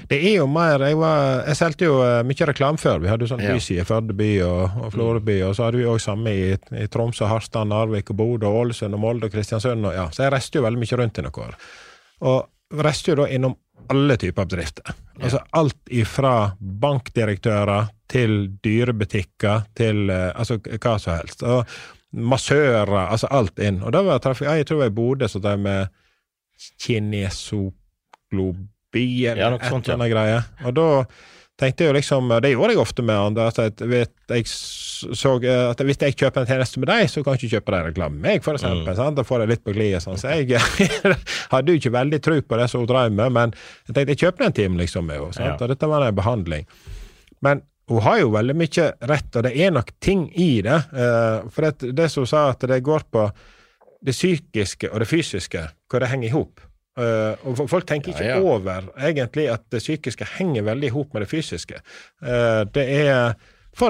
Det 0.09 0.17
er 0.17 0.37
jo 0.37 0.45
mer 0.47 0.81
Jeg, 0.87 0.97
var, 0.97 1.43
jeg 1.49 1.57
solgte 1.59 1.85
jo 1.89 1.97
eh, 2.05 2.21
mye 2.25 2.47
reklame 2.49 2.79
før. 2.81 3.01
Vi 3.03 3.11
hadde 3.11 3.27
jo 3.27 3.31
sånn 3.33 3.43
Ja. 3.43 3.53
i 3.59 3.83
Førde 3.85 4.15
by 4.17 4.29
og, 4.47 4.79
og 4.85 4.95
Florø 4.95 5.19
by, 5.19 5.35
og 5.49 5.55
så 5.57 5.67
hadde 5.67 5.81
vi 5.81 5.89
òg 5.91 5.99
samme 6.01 6.31
i, 6.31 6.55
i 6.79 6.87
Tromsø, 6.87 7.27
Harstad, 7.29 7.67
Narvik 7.69 8.09
og 8.15 8.17
Bodø, 8.23 8.47
Ålesund 8.47 8.97
og 8.97 9.03
Molde 9.03 9.27
og 9.29 9.35
Kristiansund. 9.35 9.85
Og, 9.85 9.93
ja. 9.99 10.07
Så 10.15 10.23
jeg 10.25 10.33
reiste 10.33 10.57
jo 10.61 10.65
veldig 10.65 10.81
mye 10.81 11.01
rundt 11.03 11.19
i 11.21 11.27
noen 11.27 11.43
år. 11.49 11.59
Og 12.31 12.39
reiste 12.79 13.11
jo 13.11 13.15
da 13.23 13.27
innom 13.29 13.55
alle 13.91 14.15
typer 14.17 14.45
bedrifter. 14.47 14.93
Altså 15.21 15.39
alt 15.57 15.77
ifra 15.91 16.51
bankdirektører 16.59 17.89
til 18.11 18.47
dyrebutikker 18.63 19.61
til 19.75 20.09
eh, 20.09 20.31
altså 20.35 20.57
hva 20.63 20.95
som 20.99 21.17
helst. 21.17 21.43
Og 21.43 21.65
massører, 22.11 23.07
altså 23.11 23.27
alt 23.31 23.59
inn. 23.63 23.81
Og 23.83 23.91
da 23.95 24.01
var 24.03 24.13
jeg, 24.17 24.21
traff- 24.25 24.43
jeg 24.47 24.65
tror 24.67 24.81
jeg 24.85 24.91
i 24.91 24.95
Bodø 24.95 25.27
som 25.31 25.41
drev 25.43 25.59
med 25.63 25.87
kinesoglobi 26.83 29.27
eller 29.27 29.41
Ja, 29.41 29.55
et 29.55 29.65
sånt, 29.69 29.87
ja. 29.87 29.93
eller 29.93 30.05
annet 30.05 30.13
greie. 30.13 30.43
Og 30.67 30.73
da 30.75 30.87
tenkte 31.61 31.85
jo 31.87 31.93
liksom 31.95 32.27
Det 32.43 32.51
gjorde 32.51 32.73
jeg 32.75 32.81
ofte 32.81 33.03
med 33.05 33.15
andre. 33.15 33.47
At 33.51 33.59
jeg, 33.61 33.87
vet, 33.91 34.11
jeg 34.33 34.45
så 34.51 35.31
eh, 35.41 35.63
at 35.71 35.81
hvis 35.87 36.01
jeg 36.01 36.17
kjøper 36.19 36.43
en 36.43 36.49
tjeneste 36.49 36.81
med 36.81 36.91
deg, 36.91 37.07
så 37.09 37.23
kan 37.23 37.37
jeg 37.37 37.43
ikke 37.47 37.55
kjøpe 37.59 37.73
deg 37.75 37.87
reklame 37.91 38.17
med 38.19 38.27
meg, 38.27 38.43
eksempel. 38.43 38.91
sant? 38.97 39.17
Da 39.17 39.25
får 39.27 39.43
jeg 39.45 39.51
litt 39.53 39.63
på 39.65 39.73
gliet. 39.77 40.03
Sånn. 40.05 40.19
Så 40.21 40.33
jeg 40.35 40.59
hadde 41.53 41.73
jo 41.73 41.79
ikke 41.81 41.93
veldig 41.95 42.19
tro 42.25 42.37
på 42.41 42.59
det 42.61 42.67
som 42.71 42.83
hun 42.83 42.89
drev 42.91 43.13
med, 43.17 43.33
men 43.37 43.53
jeg 43.87 43.95
tenkte 43.95 44.15
jeg 44.15 44.21
kjøper 44.25 44.47
en 44.49 44.57
time 44.61 44.81
liksom 44.81 45.07
med 45.09 45.21
henne. 45.21 45.51
Ja. 45.53 45.55
Og 45.57 45.71
dette 45.73 45.89
var 45.89 46.05
en 46.07 46.17
behandling. 46.17 46.67
Men 47.41 47.63
hun 47.91 48.03
har 48.05 48.19
jo 48.21 48.29
veldig 48.31 48.53
mye 48.55 48.89
rett, 49.09 49.35
og 49.35 49.43
det 49.47 49.53
er 49.65 49.71
nok 49.75 49.89
ting 50.03 50.27
i 50.39 50.51
det. 50.65 50.77
eh, 50.93 51.47
For 51.51 51.67
det, 51.67 51.93
det 51.97 52.09
som 52.13 52.23
hun 52.25 52.29
sa, 52.29 52.49
at 52.53 52.67
det 52.69 52.81
går 52.85 53.07
på 53.11 53.25
det 54.01 54.13
psykiske 54.15 54.89
og 54.89 55.01
det 55.03 55.09
fysiske, 55.09 55.65
hvor 55.91 56.01
det 56.01 56.09
henger 56.09 56.29
i 56.29 56.33
hop. 56.33 56.61
Eh, 56.99 57.47
og 57.47 57.61
folk 57.71 57.85
tenker 57.87 58.11
ikke 58.11 58.25
Ja, 58.25 58.35
ja. 58.35 58.43
over 58.43 58.89
egentlig 58.99 59.47
at 59.51 59.63
det 59.71 59.79
psykiske 59.79 60.27
henger 60.37 60.65
veldig 60.67 60.89
i 60.89 60.91
hop 60.91 61.13
med 61.13 61.23
det 61.23 61.29
fysiske. 61.31 61.79
Uh, 62.19 62.67
det 62.75 62.83
er 62.83 63.35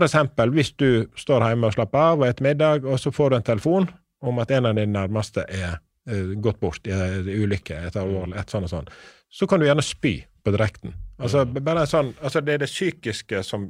eksempel 0.05 0.51
hvis 0.53 0.75
du 0.77 1.07
står 1.17 1.47
hjemme 1.47 1.71
og 1.71 1.73
slapper 1.73 2.11
av 2.11 2.21
og 2.21 2.29
spiser 2.29 2.45
middag, 2.45 2.85
og 2.85 2.99
så 3.01 3.13
får 3.13 3.31
du 3.31 3.35
en 3.39 3.47
telefon 3.47 3.89
om 4.21 4.41
at 4.43 4.51
en 4.53 4.69
av 4.69 4.77
dine 4.77 4.93
nærmeste 4.93 5.47
er 5.49 5.79
uh, 5.81 6.35
gått 6.37 6.59
bort 6.61 6.85
i 6.85 6.93
en 6.93 7.25
ulykke, 7.25 7.79
et 7.89 7.97
alvorlig, 7.97 8.37
et 8.37 8.53
sånn 8.53 8.69
og 8.69 8.73
sånn, 8.75 8.93
så 9.33 9.49
kan 9.49 9.59
du 9.59 9.65
gjerne 9.65 9.85
spy 9.85 10.19
på 10.45 10.53
direkten. 10.53 10.93
Altså, 11.17 11.45
bare 11.45 11.87
en 11.87 11.89
sånn, 11.89 12.13
altså 12.21 12.41
det 12.45 12.53
er 12.53 12.63
det 12.63 12.69
psykiske 12.69 13.41
som 13.45 13.65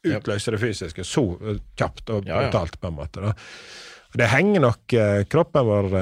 utløser 0.00 0.56
det 0.56 0.62
fysiske 0.62 1.04
så 1.04 1.26
kjapt 1.76 2.08
og 2.12 2.24
brutalt, 2.24 2.80
på 2.80 2.88
en 2.88 2.96
måte. 2.96 3.20
Da. 3.24 3.32
Det 4.16 4.28
henger 4.32 4.64
nok 4.64 4.94
kroppen 5.32 5.68
vår 5.68 5.96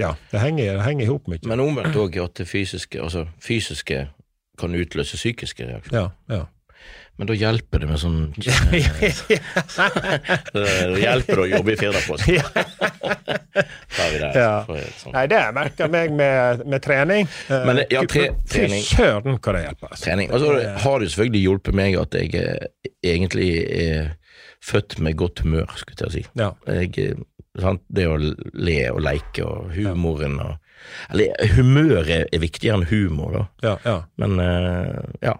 Ja, 0.00 0.14
det 0.32 0.40
henger, 0.40 0.76
det 0.78 0.84
henger 0.86 1.04
ihop 1.08 1.28
mye. 1.28 1.42
Men 1.46 1.60
omvendt 1.60 1.96
òg 2.00 2.16
at 2.24 2.34
det 2.40 2.48
fysiske, 2.48 3.00
altså 3.02 3.26
fysiske 3.42 4.06
kan 4.58 4.74
utløse 4.78 5.16
psykiske 5.16 5.66
reaksjoner. 5.68 6.10
ja, 6.28 6.36
ja. 6.36 6.44
Men 7.20 7.28
da 7.28 7.34
hjelper 7.36 7.78
det 7.82 7.86
med 7.90 7.98
sånn 8.00 8.32
Da 10.54 10.62
hjelper 10.98 11.36
det 11.36 11.42
å 11.44 11.48
jobbe 11.52 11.74
i 11.74 11.76
firdapost. 11.78 12.24
Tar 13.92 14.08
vi 14.12 14.18
det. 14.22 14.30
Ja. 14.36 14.64
Nei, 15.12 15.24
det 15.30 15.40
merker 15.56 15.90
meg 15.92 16.14
med, 16.16 16.62
med 16.72 16.82
trening. 16.84 17.28
Eh, 17.52 17.66
Men 17.68 17.82
ja, 17.92 18.02
tre- 18.08 18.30
fy 18.48 18.64
søren 18.86 19.36
hva 19.38 19.54
det 19.56 19.62
hjelper. 19.66 19.92
Altså. 19.92 20.04
Trening. 20.06 20.32
Og 20.32 20.42
så 20.42 20.54
har 20.86 20.98
det 21.04 21.10
selvfølgelig 21.12 21.44
hjulpet 21.46 21.78
meg 21.82 21.98
at 22.00 22.16
jeg 22.18 22.34
eh, 22.40 22.90
egentlig 23.12 23.50
er 23.84 24.10
født 24.62 24.98
med 25.02 25.16
godt 25.18 25.42
humør, 25.44 25.72
skulle 25.76 26.06
jeg 26.08 26.12
si. 26.16 26.24
Ja. 26.38 26.52
Jeg, 26.70 26.92
eh, 27.02 27.22
sant? 27.60 27.82
Det 27.88 28.06
å 28.08 28.16
le 28.18 28.78
og 28.90 29.00
leke 29.04 29.44
og 29.44 29.72
humoren 29.76 30.38
og 30.40 30.58
Eller 31.12 31.30
humør 31.54 32.08
er, 32.10 32.24
er 32.32 32.40
viktigere 32.42 32.80
enn 32.80 32.88
humor, 32.90 33.32
da. 33.36 33.42
Ja, 33.62 33.74
ja. 33.86 33.96
Men 34.18 34.38
eh, 34.42 35.02
ja. 35.22 35.36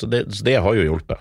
Så 0.00 0.06
det, 0.06 0.26
så 0.32 0.44
det 0.46 0.58
har 0.62 0.74
jo 0.78 0.84
hjulpet. 0.86 1.18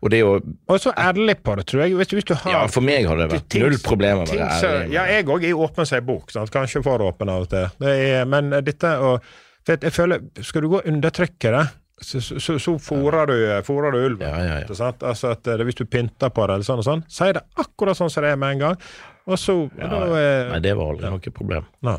Og 0.00 0.10
det 0.14 0.22
å 0.24 0.36
Og 0.38 0.78
så 0.80 0.92
ærlig 0.96 1.34
på 1.44 1.56
det, 1.58 1.66
tror 1.68 1.82
jeg. 1.84 1.96
Hvis, 1.98 2.14
hvis 2.14 2.24
du 2.30 2.32
har 2.38 2.52
Ja, 2.54 2.62
for 2.70 2.80
meg 2.86 3.04
har 3.06 3.18
det 3.18 3.26
vært 3.32 3.48
ting- 3.50 3.62
null 3.66 3.76
problemer 3.84 4.22
med 4.24 4.30
ting 4.30 4.40
det. 4.40 4.48
ærlig. 4.70 4.92
Ja, 4.94 5.04
jeg 5.10 5.26
òg 5.26 5.44
er 5.44 5.58
åpen 5.66 5.86
som 5.90 5.98
ei 5.98 6.06
bok. 6.06 6.30
Sant? 6.30 6.50
Kanskje 6.54 6.82
for 6.86 7.02
åpen 7.04 7.28
av 7.34 7.44
og 7.44 7.50
til. 7.52 7.66
Det 7.82 7.92
er, 8.06 8.24
men 8.30 8.50
dette 8.64 8.94
og 9.02 9.20
jeg 9.68 9.92
føler, 9.92 10.22
Skal 10.40 10.62
du 10.64 10.68
gå 10.72 10.78
og 10.80 10.86
undertrykke 10.88 11.50
det, 11.52 11.66
så, 12.00 12.20
så, 12.24 12.38
så, 12.40 12.54
så 12.62 12.76
fôrer 12.80 13.26
du, 13.28 13.34
fôrer 13.66 13.92
du 13.92 13.98
ulven. 14.06 14.24
Ja, 14.24 14.38
ja, 14.38 14.56
ja. 14.62 14.94
Altså 15.04 15.34
at 15.34 15.44
Hvis 15.66 15.76
du 15.76 15.84
pynter 15.84 16.30
på 16.32 16.46
det, 16.46 16.54
eller 16.54 16.64
sånn 16.64 16.80
og 16.80 16.86
sånn, 16.86 17.02
si 17.10 17.28
det 17.36 17.42
akkurat 17.58 17.98
sånn 17.98 18.08
som 18.08 18.22
det 18.24 18.32
er 18.32 18.40
med 18.40 18.54
en 18.56 18.62
gang. 18.64 18.78
Og 19.28 19.36
så 19.40 19.54
og 19.66 19.74
Ja, 19.78 19.88
da, 19.92 19.98
eh, 20.16 20.52
Nei, 20.54 20.60
det 20.64 20.76
var 20.78 20.94
aldri 20.94 21.10
noe 21.12 21.32
problem. 21.36 21.66
nei. 21.84 21.98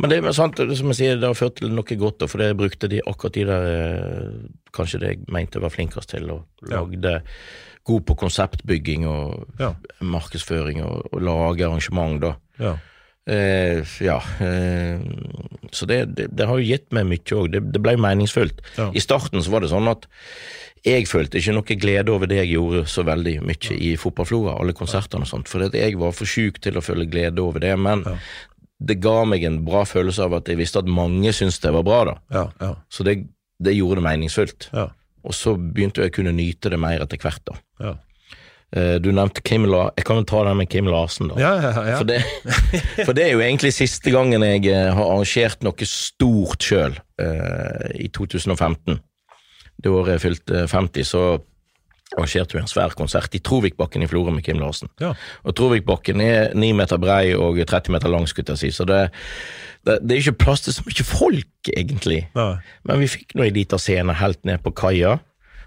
Men 0.00 0.08
det 0.10 0.18
er 0.24 0.32
sant, 0.34 0.56
det, 0.56 0.74
som 0.78 0.88
jeg 0.88 0.96
sier, 0.98 1.18
det 1.20 1.28
har 1.28 1.36
ført 1.36 1.58
til 1.60 1.68
noe 1.70 1.84
godt, 2.00 2.24
for 2.30 2.40
det 2.40 2.56
brukte 2.56 2.88
de 2.88 3.02
akkurat 3.06 3.34
de 3.36 3.44
der 3.44 3.66
eh, 3.68 4.48
Kanskje 4.72 5.00
det 5.02 5.08
jeg 5.12 5.26
mente 5.28 5.58
jeg 5.60 5.62
var 5.66 5.74
flinkest 5.74 6.08
til, 6.14 6.30
og 6.32 6.46
Ja. 6.70 6.80
lagde 6.80 7.22
god 7.84 8.00
på 8.08 8.14
konseptbygging 8.16 9.04
og 9.06 9.44
Ja. 9.60 9.74
markedsføring 10.00 10.80
og, 10.82 11.12
og 11.12 11.20
lage 11.20 11.66
arrangement, 11.66 12.20
da. 12.22 12.32
Ja. 12.58 12.72
Eh, 13.28 13.84
ja, 14.00 14.16
eh, 14.40 14.98
så 15.70 15.86
det, 15.86 16.16
det, 16.16 16.30
det 16.34 16.46
har 16.48 16.56
jo 16.58 16.64
gitt 16.66 16.88
meg 16.90 17.06
mye 17.06 17.36
òg. 17.36 17.52
Det, 17.52 17.60
det 17.72 17.82
ble 17.84 17.94
meningsfullt. 18.00 18.62
Ja. 18.78 18.88
I 18.94 18.98
starten 19.04 19.42
så 19.44 19.50
var 19.52 19.60
det 19.60 19.70
sånn 19.70 19.86
at 19.92 20.08
jeg 20.84 21.06
følte 21.06 21.38
ikke 21.38 21.52
noe 21.54 21.76
glede 21.78 22.10
over 22.10 22.26
det 22.26 22.40
jeg 22.42 22.54
gjorde 22.56 22.84
så 22.90 23.04
veldig 23.06 23.36
mye 23.46 23.76
i 23.78 23.92
Fotballflora, 24.00 24.56
alle 24.60 24.72
konsertene 24.74 25.22
og 25.22 25.30
sånt, 25.30 25.48
for 25.48 25.62
jeg 25.70 25.98
var 26.00 26.12
for 26.16 26.26
sjuk 26.26 26.58
til 26.64 26.74
å 26.78 26.82
føle 26.82 27.06
glede 27.06 27.38
over 27.44 27.60
det. 27.62 27.76
Men 27.78 28.02
Ja. 28.06 28.16
det 28.82 29.00
ga 29.00 29.24
meg 29.24 29.44
en 29.44 29.60
bra 29.64 29.84
følelse 29.84 30.24
av 30.24 30.34
at 30.34 30.48
jeg 30.50 30.58
visste 30.58 30.78
at 30.82 30.86
mange 30.90 31.30
syntes 31.32 31.60
det 31.62 31.70
var 31.72 31.84
bra, 31.86 32.04
da. 32.04 32.14
Ja, 32.34 32.48
ja, 32.60 32.74
Så 32.90 33.04
det, 33.04 33.28
det 33.62 33.76
gjorde 33.76 34.00
det 34.02 34.08
meningsfullt. 34.08 34.70
ja, 34.72 34.88
Og 35.24 35.32
så 35.38 35.54
begynte 35.56 36.02
jeg 36.02 36.10
å 36.10 36.14
kunne 36.16 36.32
nyte 36.34 36.68
det 36.70 36.80
mer 36.80 36.98
etter 37.00 37.16
hvert, 37.18 37.44
da. 37.46 37.54
ja. 37.80 37.94
Eh, 38.74 38.98
Du 38.98 39.12
nevnte 39.12 39.42
Kim 39.44 39.66
La 39.66 39.90
Jeg 39.98 40.04
kan 40.06 40.16
jo 40.16 40.22
ta 40.24 40.42
den 40.44 40.56
med 40.56 40.68
Kim 40.70 40.86
Larsen, 40.86 41.28
da. 41.28 41.34
ja, 41.38 41.60
ja, 41.60 41.84
ja. 41.92 41.96
For, 41.98 42.04
det, 42.04 42.24
for 43.06 43.12
det 43.12 43.26
er 43.28 43.32
jo 43.36 43.40
egentlig 43.44 43.70
siste 43.76 44.10
gangen 44.10 44.40
jeg 44.42 44.66
eh, 44.66 44.90
har 44.90 45.04
arrangert 45.12 45.62
noe 45.62 45.86
stort 45.86 46.58
sjøl, 46.64 46.96
i 47.94 48.08
2015. 48.08 48.98
Det 49.82 49.90
året 49.90 50.16
jeg 50.16 50.24
fylte 50.26 50.66
50, 50.70 51.08
så 51.08 51.24
arrangerte 52.12 52.56
vi 52.56 52.60
en 52.60 52.70
svær 52.70 52.94
konsert 52.96 53.34
i 53.36 53.40
Trovikbakken 53.44 54.04
i 54.04 54.08
Florø 54.10 54.34
med 54.34 54.44
Kim 54.44 54.60
Larsen. 54.60 54.90
Ja. 55.00 55.14
Og 55.46 55.56
Trovikbakken 55.56 56.20
er 56.24 56.52
9 56.54 56.72
meter 56.76 57.00
brei 57.00 57.32
og 57.36 57.58
30 57.58 57.94
meter 57.94 58.12
lang, 58.12 58.28
skulle 58.28 58.52
jeg 58.52 58.60
si, 58.60 58.72
så 58.76 58.86
det, 58.88 59.00
det, 59.86 59.98
det 60.04 60.16
er 60.16 60.22
ikke 60.22 60.44
plass 60.44 60.66
til 60.66 60.76
så 60.76 60.84
mye 60.86 61.06
folk, 61.08 61.72
egentlig. 61.72 62.22
Nei. 62.36 62.54
Men 62.88 63.02
vi 63.02 63.10
fikk 63.14 63.36
nå 63.36 63.46
ei 63.46 63.54
lita 63.54 63.80
scene 63.80 64.16
helt 64.20 64.42
ned 64.48 64.62
på 64.64 64.74
kaia, 64.76 65.18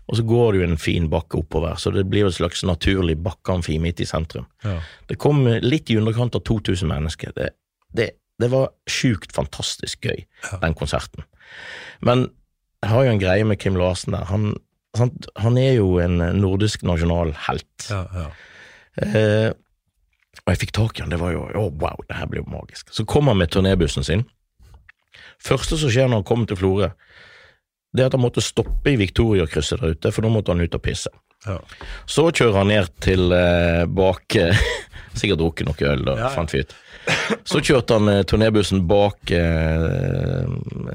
og 0.05 0.19
så 0.19 0.25
går 0.27 0.53
det 0.53 0.59
jo 0.59 0.67
en 0.67 0.81
fin 0.81 1.07
bakke 1.09 1.39
oppover, 1.39 1.79
så 1.81 1.89
det 1.93 2.05
blir 2.09 2.27
et 2.27 2.37
slags 2.37 2.61
naturlig 2.67 3.17
bakkeamfi 3.25 3.79
midt 3.81 4.03
i 4.05 4.09
sentrum. 4.09 4.45
Ja. 4.65 4.77
Det 5.09 5.17
kom 5.21 5.41
litt 5.65 5.89
i 5.89 5.97
underkant 5.97 6.37
av 6.37 6.45
2000 6.45 6.91
mennesker. 6.91 7.33
Det, 7.33 7.49
det, 7.97 8.11
det 8.41 8.51
var 8.53 8.69
sjukt 8.89 9.33
fantastisk 9.33 10.05
gøy, 10.05 10.27
den 10.61 10.77
konserten. 10.77 11.25
Men 12.05 12.27
jeg 12.85 12.91
har 12.93 13.05
jo 13.07 13.11
en 13.15 13.21
greie 13.21 13.45
med 13.49 13.57
Kim 13.57 13.77
Larsen 13.79 14.13
der. 14.13 14.27
Han, 14.29 14.51
sant, 14.97 15.25
han 15.41 15.57
er 15.57 15.79
jo 15.79 15.95
en 16.03 16.19
nordisk 16.37 16.85
nasjonalhelt. 16.85 17.87
Ja, 17.89 18.03
ja. 18.13 18.27
Eh, 19.01 19.49
og 20.45 20.51
jeg 20.53 20.61
fikk 20.61 20.75
tak 20.77 20.99
i 20.99 21.01
han, 21.01 21.09
det 21.09 21.17
var 21.17 21.33
jo 21.33 21.47
oh, 21.57 21.71
wow, 21.81 21.97
det 22.05 22.19
her 22.19 22.29
blir 22.29 22.43
jo 22.43 22.51
magisk. 22.53 22.91
Så 22.93 23.07
kom 23.09 23.31
han 23.31 23.39
med 23.41 23.49
turnébussen 23.55 24.05
sin. 24.05 24.27
Første 25.41 25.79
som 25.81 25.89
skjer 25.89 26.07
når 26.11 26.21
han 26.21 26.27
kommer 26.29 26.45
til 26.49 26.59
Florø, 26.61 26.91
det 27.95 28.03
er 28.03 28.09
at 28.11 28.15
han 28.17 28.23
måtte 28.23 28.43
stoppe 28.43 28.91
i 28.91 28.97
Victoria-krysset 28.99 29.81
der 29.81 29.95
ute, 29.95 30.11
for 30.13 30.25
da 30.25 30.29
måtte 30.31 30.53
han 30.53 30.61
ut 30.61 30.77
og 30.77 30.83
pisse. 30.85 31.09
Ja. 31.47 31.57
Så 32.09 32.27
kjører 32.29 32.59
han 32.61 32.69
ned 32.71 32.93
til 33.03 33.31
eh, 33.35 33.83
bak 33.91 34.35
eh, 34.39 34.61
Sikkert 35.19 35.39
drukket 35.39 35.67
noe 35.69 35.91
øl, 35.91 36.01
og 36.11 36.17
Ja, 36.19 36.25
ja. 36.27 36.31
fant 36.35 36.51
ut. 36.53 36.73
Så 37.45 37.61
kjørte 37.61 37.97
han 37.99 38.09
eh, 38.11 38.23
turnébussen 38.27 38.81
bak 38.89 39.31
eh, 39.31 40.45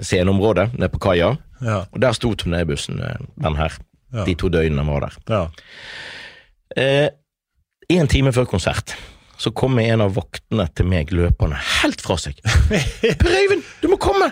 sceneområdet, 0.03 0.73
ned 0.79 0.93
på 0.95 0.99
kaia, 1.11 1.37
Ja. 1.61 1.83
og 1.93 2.01
der 2.01 2.13
sto 2.17 2.33
turnébussen, 2.35 3.01
eh, 3.05 3.17
den 3.43 3.57
her, 3.61 3.73
Ja. 4.13 4.25
de 4.27 4.35
to 4.35 4.49
døgnene 4.51 4.83
han 4.83 4.91
var 4.91 5.01
der. 5.09 5.17
ja. 5.31 5.47
Eh, 6.77 7.09
en 7.91 8.07
time 8.07 8.31
før 8.33 8.47
konsert 8.47 8.95
så 9.41 9.51
kommer 9.57 9.83
en 9.89 10.03
av 10.05 10.13
vaktene 10.15 10.67
til 10.77 10.87
meg 10.87 11.09
løpende 11.17 11.57
helt 11.81 12.01
fra 12.05 12.15
seg. 12.21 12.37
Per 13.19 13.31
Øyvind, 13.41 13.63
du 13.83 13.89
må 13.89 13.97
komme! 13.97 14.29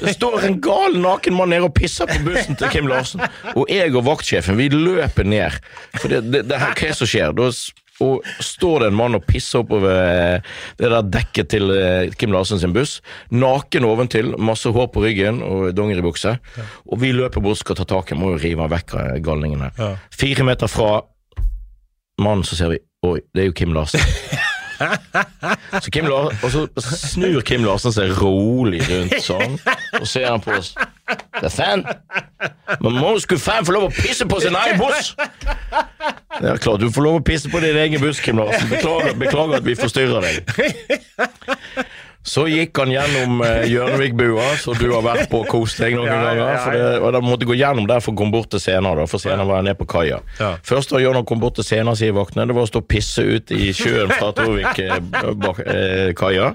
Det 0.00 0.14
står 0.14 0.44
en 0.46 0.60
gal 0.62 0.94
naken 1.02 1.34
mann 1.34 1.50
nede 1.50 1.66
og 1.66 1.74
pisser 1.74 2.06
på 2.06 2.20
bussen 2.24 2.54
til 2.56 2.70
Kim 2.70 2.86
Larsen. 2.88 3.20
Og 3.56 3.66
jeg 3.68 3.90
og 3.98 4.04
vaktsjefen, 4.06 4.56
vi 4.56 4.68
løper 4.70 5.26
ned. 5.26 5.58
For 5.98 6.08
det, 6.08 6.22
det, 6.30 6.44
det 6.48 6.60
her, 6.62 6.70
hva 6.70 6.86
er 6.86 6.94
det 6.94 6.96
som 7.00 7.10
skjer? 7.10 7.34
Da 7.34 7.50
og 8.02 8.24
står 8.42 8.82
det 8.82 8.88
en 8.90 8.96
mann 8.98 9.14
og 9.14 9.26
pisser 9.28 9.62
oppover 9.62 9.92
eh, 9.94 10.54
det 10.80 10.90
der 10.90 11.10
dekket 11.14 11.50
til 11.52 11.70
eh, 11.74 12.10
Kim 12.18 12.34
Larsen 12.34 12.58
sin 12.58 12.74
buss. 12.74 12.96
Naken 13.30 13.86
oventil, 13.86 14.32
masse 14.38 14.70
hår 14.74 14.88
på 14.94 15.04
ryggen 15.04 15.42
og 15.46 15.68
dongeribukse. 15.76 16.36
Og 16.90 16.98
vi 17.02 17.12
løper 17.14 17.44
bort 17.44 17.60
og 17.60 17.62
skal 17.62 17.78
ta 17.78 17.86
tak 17.94 18.10
i 18.10 18.16
ham, 18.16 18.26
jo 18.26 18.40
rive 18.40 18.64
han 18.64 18.72
vekk 18.72 18.96
av 18.98 19.12
galningen 19.24 19.62
her. 19.68 19.76
Ja. 19.78 19.92
Fire 20.14 20.48
meter 20.48 20.70
fra 20.70 20.96
mannen 22.22 22.46
så 22.46 22.58
ser 22.58 22.74
vi 22.74 22.82
Oi, 23.04 23.18
det 23.36 23.42
er 23.42 23.50
jo 23.50 23.56
Kim 23.58 23.74
Larsen. 23.76 24.00
Så 25.84 25.90
Kim 25.90 26.08
Lar 26.10 26.32
og 26.34 26.50
så 26.50 26.64
snur 26.82 27.44
Kim 27.46 27.62
Larsen 27.62 27.94
seg 27.94 28.10
rolig 28.18 28.80
rundt 28.88 29.14
sånn, 29.22 29.54
og 30.00 30.06
ser 30.08 30.26
han 30.32 30.42
på 30.42 30.56
oss. 30.56 30.72
Det 31.08 31.44
er 31.44 31.52
fan. 31.52 31.84
Man 32.80 32.92
må 32.96 33.18
skulle 33.20 33.40
fan 33.42 33.66
få 33.66 33.74
lov 33.76 33.88
å 33.88 33.92
pisse 33.92 34.26
på 34.28 34.40
sin 34.40 34.56
egen 34.56 34.80
buss! 34.80 35.12
Det 36.34 36.48
er 36.50 36.62
klart 36.62 36.80
du 36.82 36.88
får 36.90 37.04
lov 37.06 37.18
å 37.20 37.24
pisse 37.24 37.50
på 37.52 37.60
din 37.62 37.76
egen 37.78 38.00
buss, 38.02 38.20
Kim 38.24 38.40
Larsen. 38.40 38.68
Beklager, 38.72 39.14
beklager 39.18 39.60
at 39.60 39.66
vi 39.66 39.76
forstyrrer 39.78 40.24
deg. 40.24 40.40
Så 42.24 42.46
gikk 42.48 42.72
han 42.80 42.88
gjennom 42.88 43.42
uh, 43.44 43.66
Hjørnevikbua, 43.68 44.54
så 44.56 44.72
du 44.78 44.86
har 44.94 45.02
vært 45.04 45.26
på 45.28 45.42
og 45.42 45.48
kost 45.50 45.76
deg 45.82 45.92
noen 45.98 46.08
Ja, 46.08 46.14
ja, 46.14 46.20
ganger. 46.24 46.48
ja, 46.48 46.56
For 46.64 46.72
det, 46.72 46.84
og 47.04 47.08
da 47.12 47.20
måtte 47.24 47.44
gå 47.48 47.54
gjennom 47.58 47.84
der 47.90 48.00
for 48.00 48.12
å 48.14 48.16
komme 48.16 48.32
bort 48.32 48.48
til 48.54 48.60
scenen, 48.64 48.96
da, 48.96 49.04
for 49.10 49.18
scenen 49.20 49.44
var 49.48 49.60
nede 49.66 49.76
på 49.76 49.84
kaia. 49.92 50.18
Ja. 50.40 50.54
Først 50.64 50.88
da 50.94 50.98
Jørn 51.02 51.20
kom 51.28 51.40
bort 51.42 51.54
til 51.58 51.64
scenen 51.68 51.92
sier 52.00 52.12
vaktene, 52.16 52.46
det 52.48 52.56
var 52.56 52.64
å 52.64 52.70
stå 52.70 52.80
og 52.80 52.88
pisse 52.88 53.20
ut 53.20 53.52
i 53.52 53.74
sjøen 53.76 54.08
fra 54.14 54.30
Torvik-kaia. 54.38 56.48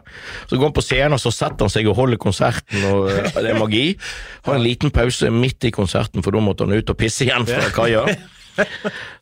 så 0.49 0.53
går 0.57 0.65
han 0.65 0.73
på 0.79 0.85
scenen, 0.85 1.19
så 1.21 1.29
setter 1.33 1.61
han 1.67 1.71
seg 1.73 1.85
og 1.91 1.95
holder 2.01 2.17
konserten, 2.21 2.79
og 2.89 3.01
eh, 3.13 3.29
det 3.37 3.49
er 3.53 3.59
magi. 3.61 3.85
Har 4.49 4.55
en 4.57 4.65
liten 4.65 4.89
pause 4.95 5.29
midt 5.33 5.61
i 5.69 5.71
konserten, 5.75 6.23
for 6.25 6.31
da 6.33 6.39
måtte 6.43 6.65
han 6.65 6.73
ut 6.73 6.89
og 6.89 6.97
pisse 6.97 7.21
igjen 7.27 7.45
fra 7.49 7.69
kaia. 7.77 8.03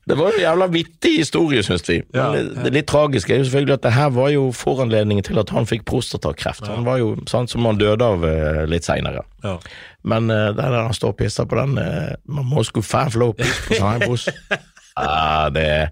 Det 0.08 0.16
var 0.16 0.32
en 0.32 0.40
jævla 0.40 0.68
vittig 0.72 1.14
historie, 1.18 1.64
syns 1.66 1.84
vi. 1.90 1.98
Ja, 2.16 2.30
det, 2.32 2.64
det 2.64 2.72
litt 2.78 2.88
tragiske 2.88 3.34
er 3.34 3.42
jo 3.42 3.48
selvfølgelig 3.50 3.76
at 3.76 3.84
det 3.84 3.94
her 3.98 4.14
var 4.16 4.32
jo 4.32 4.46
foranledningen 4.56 5.26
til 5.28 5.42
at 5.42 5.52
han 5.56 5.68
fikk 5.68 5.84
prostatakreft. 5.90 6.68
Han 6.72 6.88
var 6.88 7.02
jo 7.02 7.14
sånn 7.28 7.50
som 7.52 7.68
han 7.68 7.82
døde 7.82 8.08
av 8.08 8.24
eh, 8.28 8.64
litt 8.72 8.88
seinere. 8.88 9.26
Ja. 9.44 9.58
Men 10.08 10.32
uh, 10.32 10.54
der 10.56 10.80
han 10.80 10.96
står 10.96 11.12
og 11.12 11.20
pisser 11.20 11.48
på 11.50 11.58
den 11.60 11.76
uh, 11.82 12.16
Man 12.32 12.48
må 12.48 12.64
skulle 12.64 12.88
faen 12.88 13.12
flow 13.12 13.34
piss 13.36 13.60
på 13.68 13.80
sånn 13.82 14.06
her. 14.08 14.64
Ja, 14.98 15.50
det 15.54 15.64
er, 15.64 15.90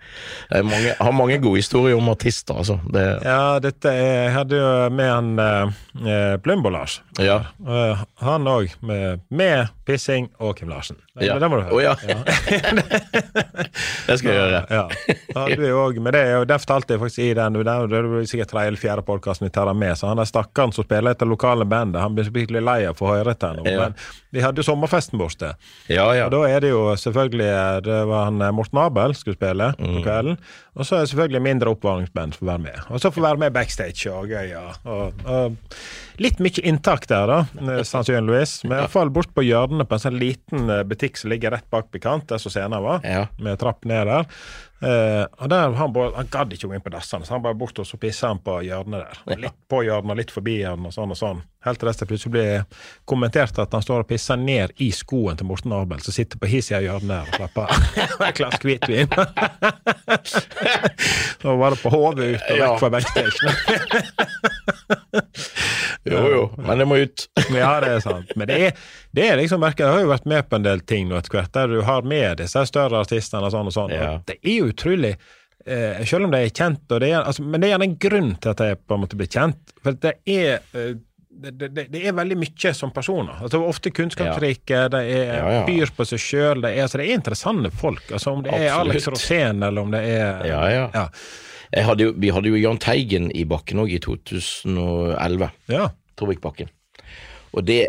det 0.49 0.59
er 0.59 0.65
mange, 0.65 0.93
har 0.97 1.13
mange 1.13 1.37
gode 1.43 1.61
historier 1.61 1.97
om 1.97 2.09
artister, 2.09 2.57
altså. 2.57 2.79
Det, 2.93 3.03
Ja, 3.25 3.59
dette 3.61 3.91
er, 3.91 4.13
Jeg 4.23 4.33
hadde 4.33 4.61
jo 4.61 4.69
med 4.89 5.11
han 5.11 5.27
eh, 5.39 6.37
Plumbo-Lars. 6.41 7.01
ja. 7.21 7.43
Eh, 7.61 8.05
han 8.25 8.47
òg, 8.49 8.73
med, 8.81 9.21
med 9.29 9.67
pissing 9.85 10.29
og 10.39 10.55
Kim 10.57 10.69
Larsen. 10.69 10.97
Det, 11.15 11.27
Ja. 11.27 11.37
det 11.39 11.49
må 11.49 11.57
du 11.61 11.63
høre. 11.67 11.73
Oh, 11.73 11.81
ja. 11.83 11.95
det 14.07 14.17
skal 14.19 14.31
jeg 14.31 14.39
gjøre. 14.39 14.61
Ja. 14.69 14.83
Ja, 15.35 15.45
du 15.55 15.63
er 15.65 15.73
også, 15.77 16.01
men 16.03 16.13
det, 16.15 16.21
er 16.25 16.33
jo- 16.39 16.45
det 16.49 16.57
fortalte 16.61 16.93
jeg 16.95 17.01
faktisk 17.01 17.19
i 17.25 17.33
den. 17.37 17.53
Det 17.53 17.67
er 17.67 18.25
sikkert 18.29 18.51
tredje 18.51 18.67
eller 18.71 18.81
fjerde 18.81 19.05
podkasten 19.07 19.47
vi 19.47 19.51
tar 19.55 19.71
med. 19.73 19.95
Så 19.97 20.07
han 20.09 20.19
er 20.21 20.29
stakkaren 20.29 20.73
som 20.75 20.85
spiller 20.87 21.11
etter 21.15 21.25
lokale 21.29 21.65
bandet. 21.65 22.01
Han 22.01 22.15
blir 22.15 22.29
litt 22.35 22.51
lei 22.63 22.85
av 22.85 22.95
å 22.95 22.99
få 22.99 23.11
høre 23.13 23.33
dette. 23.33 23.53
Ja. 23.65 23.77
Men 23.85 23.95
vi 24.35 24.41
hadde 24.43 24.59
jo 24.61 24.67
sommerfesten 24.67 25.19
borte. 25.19 25.53
Ja, 25.87 26.09
ja. 26.15 26.25
Og 26.27 26.31
da 26.35 26.43
er 26.49 26.59
det 26.65 26.69
jo 26.73 26.81
selvfølgelig 26.99 27.47
eh, 27.47 27.81
Det 27.85 27.99
var 28.09 28.25
han 28.29 28.41
eh, 28.41 28.51
Morten 28.51 28.79
Abel 28.81 29.15
skulle 29.15 29.37
spille 29.37 29.73
på 29.77 29.85
Mm. 29.85 30.01
kvelden. 30.03 30.37
Og 30.75 30.83
så 30.85 30.95
er 30.97 30.99
det 31.05 31.09
selvfølgelig 31.13 31.41
mindre 31.41 31.69
oppvarmingsband 31.71 32.33
som 32.35 32.39
får 32.43 32.49
være 32.51 32.63
med. 32.65 32.79
Og 32.89 32.99
så 32.99 33.11
får 33.13 33.21
være 33.21 33.37
med 33.45 33.53
backstage 33.55 34.11
og 34.11 34.27
gøy. 34.27 34.49
Ja. 34.49 34.65
Og, 34.83 35.13
og 35.25 35.55
litt 36.21 36.41
mye 36.43 36.63
inntak 36.63 37.07
der, 37.11 37.31
da, 37.31 37.39
eh, 37.65 37.81
sannsynligvis. 37.87 38.61
Men 38.67 38.83
iallfall 38.83 39.11
bort 39.13 39.33
på 39.35 39.45
hjørnet 39.45 39.89
på 39.89 39.97
en 39.97 40.05
sånn 40.07 40.21
liten 40.21 40.69
eh, 40.71 40.85
butikk 40.87 41.19
som 41.21 41.33
ligger 41.33 41.55
rett 41.55 41.67
bak 41.73 41.91
Pikant, 41.93 42.27
der 42.31 42.41
som 42.41 42.53
scenen 42.53 42.83
var, 42.83 43.03
med 43.41 43.59
trapp 43.61 43.85
ned 43.87 44.09
der. 44.11 44.29
Eh, 44.83 45.23
og 45.39 45.49
der 45.49 45.71
han, 45.79 45.93
bare, 45.95 46.11
han 46.17 46.27
gadd 46.31 46.51
ikke 46.53 46.67
gå 46.67 46.75
inn 46.75 46.83
på 46.83 46.91
dassene, 46.91 47.25
så 47.25 47.37
han 47.37 47.43
bare 47.45 47.55
bort 47.57 47.79
og 47.79 47.87
så 47.87 47.97
pissa 47.99 48.27
han 48.33 48.41
på 48.43 48.57
hjørnet 48.67 48.99
der. 49.05 49.21
Ja. 49.31 49.37
Litt 49.45 49.59
på 49.71 49.79
hjørnet 49.87 50.19
litt 50.19 50.33
forbi 50.35 50.57
hjørnet 50.59 50.91
og 50.91 50.95
sånn 50.97 51.13
og 51.15 51.19
sånn. 51.19 51.39
Helt 51.65 51.79
til 51.81 51.89
det 51.89 52.07
plutselig 52.09 52.33
blir 52.35 52.81
kommentert 53.09 53.57
at 53.63 53.73
han 53.73 53.81
står 53.81 54.03
og 54.03 54.09
pisser 54.09 54.37
ned 54.37 54.75
i 54.83 54.91
skoen 54.93 55.39
til 55.39 55.47
Morten 55.49 55.73
Abel, 55.73 56.03
som 56.05 56.13
sitter 56.13 56.37
på 56.41 56.49
his 56.51 56.69
i 56.69 56.83
hjørnet 56.85 57.23
og 57.23 57.31
slapper 57.39 57.65
et 58.27 58.37
glass 58.37 58.59
hvitvin. 58.61 59.09
Så 61.41 61.55
var 61.57 61.73
det 61.73 61.79
på 61.81 61.89
hodet 61.93 62.35
ut 62.35 62.51
og 62.51 62.59
vekk 62.61 62.79
fra 62.83 62.89
backstage. 62.99 63.37
Jo, 66.05 66.19
jo, 66.29 66.41
men 66.61 66.77
det 66.77 66.85
må 66.85 66.99
ut. 67.01 67.23
Ja, 67.49 67.79
det 67.81 67.95
er 67.95 68.01
sant. 68.03 68.29
Men 68.37 68.45
det 68.49 68.57
er, 68.67 68.83
det 69.15 69.25
er 69.31 69.39
liksom 69.39 69.61
merket, 69.63 69.85
Jeg 69.85 69.93
har 69.95 70.03
jo 70.05 70.11
vært 70.11 70.25
med 70.27 70.49
på 70.49 70.57
en 70.59 70.65
del 70.67 70.81
ting 70.87 71.07
nå 71.09 71.17
etter 71.19 71.37
hvert, 71.37 71.51
der 71.55 71.71
du 71.71 71.81
har 71.87 72.01
med 72.07 72.37
disse 72.43 72.65
større 72.69 72.99
artistene 73.05 73.47
og 73.47 73.53
sånn 73.55 73.71
og 73.71 73.75
sånn. 73.75 73.95
Ja. 73.95 74.11
Og 74.17 74.25
det 74.29 74.37
er 74.43 74.55
jo 74.59 74.69
utrolig 74.73 75.13
eh, 75.65 76.03
Selv 76.05 76.27
om 76.27 76.31
de 76.35 76.43
er 76.43 76.51
kjent, 76.53 76.83
det 76.91 77.09
er, 77.09 77.21
altså, 77.23 77.43
men 77.47 77.61
det 77.63 77.69
er 77.69 77.75
gjerne 77.77 77.89
en 77.91 77.97
grunn 78.07 78.31
til 78.43 78.51
at 78.53 78.63
de 78.63 78.71
på 78.77 78.97
en 78.97 79.03
måte 79.05 79.19
blir 79.19 79.31
kjent. 79.31 79.75
For 79.83 79.95
det 80.03 80.17
er 80.29 80.59
eh, 80.75 80.95
det, 81.35 81.51
det, 81.59 81.87
det 81.91 82.01
er 82.07 82.13
veldig 82.15 82.37
mye 82.39 82.71
som 82.77 82.91
personer. 82.95 83.41
Altså 83.43 83.59
Ofte 83.67 83.91
kunnskapsrike, 83.91 84.85
de 84.93 85.01
er, 85.03 85.33
Ja, 85.35 85.49
ja. 85.57 85.63
byr 85.67 85.89
på 85.97 86.05
seg 86.07 86.21
sjøl. 86.23 86.61
Det, 86.63 86.69
er- 86.77 86.85
altså, 86.85 87.01
det 87.01 87.09
er 87.09 87.17
interessante 87.19 87.71
folk. 87.75 88.05
Altså 88.15 88.31
Om 88.31 88.43
det 88.45 88.53
er 88.55 88.69
Absolutt. 88.71 88.93
Alex 88.95 89.09
Rosén, 89.11 89.65
eller 89.67 89.81
om 89.83 89.91
det 89.91 90.03
er 90.13 90.45
Ja, 90.47 90.61
ja. 90.71 91.83
hadde 91.89 92.07
jo, 92.07 92.13
vi 92.23 92.29
hadde 92.31 92.53
jo 92.53 92.61
Jahn 92.61 92.79
Teigen 92.79 93.27
i 93.35 93.43
bakken 93.51 93.81
òg 93.83 93.91
i 93.91 93.99
2011. 93.99 95.49
ja. 95.75 95.89
Torvikbakken. 96.15 96.69
Og 97.51 97.65
det, 97.67 97.81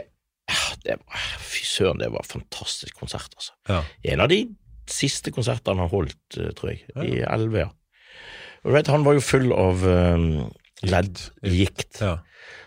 det 0.86 0.98
var, 1.00 1.26
Fy 1.42 1.64
søren, 1.66 2.00
det 2.02 2.12
var 2.14 2.24
en 2.24 2.32
fantastisk 2.36 2.96
konsert, 3.02 3.34
altså. 3.36 3.56
Ja. 3.70 3.82
En 4.12 4.22
av 4.24 4.30
de 4.32 4.44
siste 4.90 5.32
konsertene 5.34 5.74
han 5.74 5.84
har 5.86 5.92
holdt, 5.92 6.38
eh, 6.38 6.52
tror 6.56 6.72
jeg, 6.72 6.86
i 7.02 7.18
11, 7.26 7.58
ja. 7.64 7.72
Og 8.62 8.70
du 8.70 8.76
vet, 8.78 8.90
han 8.90 9.04
var 9.06 9.14
jo 9.18 9.22
full 9.22 9.52
av 9.54 9.84
um, 9.86 10.30
leddgikt. 10.86 12.00
ja. 12.00 12.16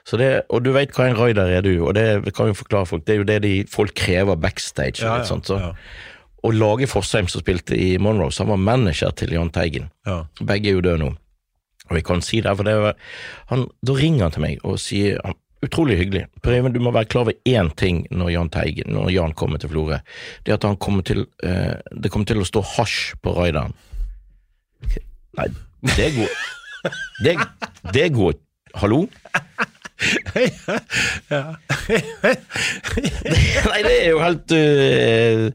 Så 0.08 0.18
det, 0.18 0.30
og 0.50 0.64
du 0.66 0.72
vet 0.74 0.94
hva 0.96 1.06
en 1.06 1.18
raider 1.20 1.52
er, 1.54 1.62
du, 1.62 1.84
og 1.86 1.94
det 1.94 2.34
kan 2.34 2.50
jo 2.50 2.56
forklare 2.58 2.88
folk, 2.90 3.04
det 3.06 3.14
er 3.14 3.20
jo 3.20 3.28
det 3.30 3.36
de, 3.44 3.52
folk 3.70 3.94
krever 4.00 4.40
backstage. 4.42 5.04
og 5.04 5.06
Ja, 5.06 5.18
og, 5.22 5.28
sånt, 5.30 5.52
så. 5.52 5.74
Og 6.48 6.56
Lage 6.56 6.88
Fossheim, 6.90 7.28
som 7.30 7.44
spilte 7.44 7.78
i 7.78 7.98
Monroe, 8.02 8.32
så 8.34 8.44
han 8.46 8.54
var 8.56 8.64
manager 8.64 9.14
til 9.14 9.36
Jahn 9.36 9.52
Teigen. 9.54 9.92
Ja. 10.08 10.24
Begge 10.40 10.72
er 10.72 10.80
jo 10.80 10.86
døde 10.86 11.04
nå. 11.04 11.12
Og 11.90 11.98
jeg 11.98 12.06
kan 12.08 12.24
si 12.26 12.40
det, 12.42 12.56
for 12.58 12.66
det 12.66 12.76
var, 12.80 12.98
han, 13.52 13.68
Da 13.86 13.96
ringer 13.98 14.28
han 14.28 14.34
til 14.36 14.46
meg 14.46 14.66
og 14.66 14.80
sier 14.82 15.22
han, 15.26 15.38
Utrolig 15.66 15.98
hyggelig. 16.00 16.26
Per 16.44 16.54
Even, 16.56 16.74
du 16.74 16.80
må 16.80 16.92
være 16.96 17.10
klar 17.12 17.26
over 17.26 17.36
én 17.48 17.70
ting 17.76 18.06
når 18.16 18.30
Jahn 18.32 18.52
Teigen, 18.54 18.94
når 18.96 19.10
Jan 19.12 19.34
kommer 19.36 19.60
til 19.60 19.72
Florø. 19.74 19.98
Det 20.46 20.54
er 20.54 20.60
at 20.60 20.68
han 20.68 20.80
kommer 20.80 21.04
til 21.04 21.26
eh, 21.44 21.76
Det 21.92 22.12
kommer 22.12 22.30
til 22.30 22.40
å 22.40 22.48
stå 22.48 22.64
hasj 22.78 23.00
på 23.24 23.34
raideren. 23.36 23.76
Nei, 25.38 25.50
det 25.98 26.08
går 26.16 26.32
Det, 27.26 27.36
det 27.94 28.08
går 28.16 28.34
Hallo? 28.80 29.04
Nei, 33.70 33.82
det 33.84 33.96
er 33.98 34.10
jo 34.14 34.20
helt 34.24 34.54
uh, 34.56 35.52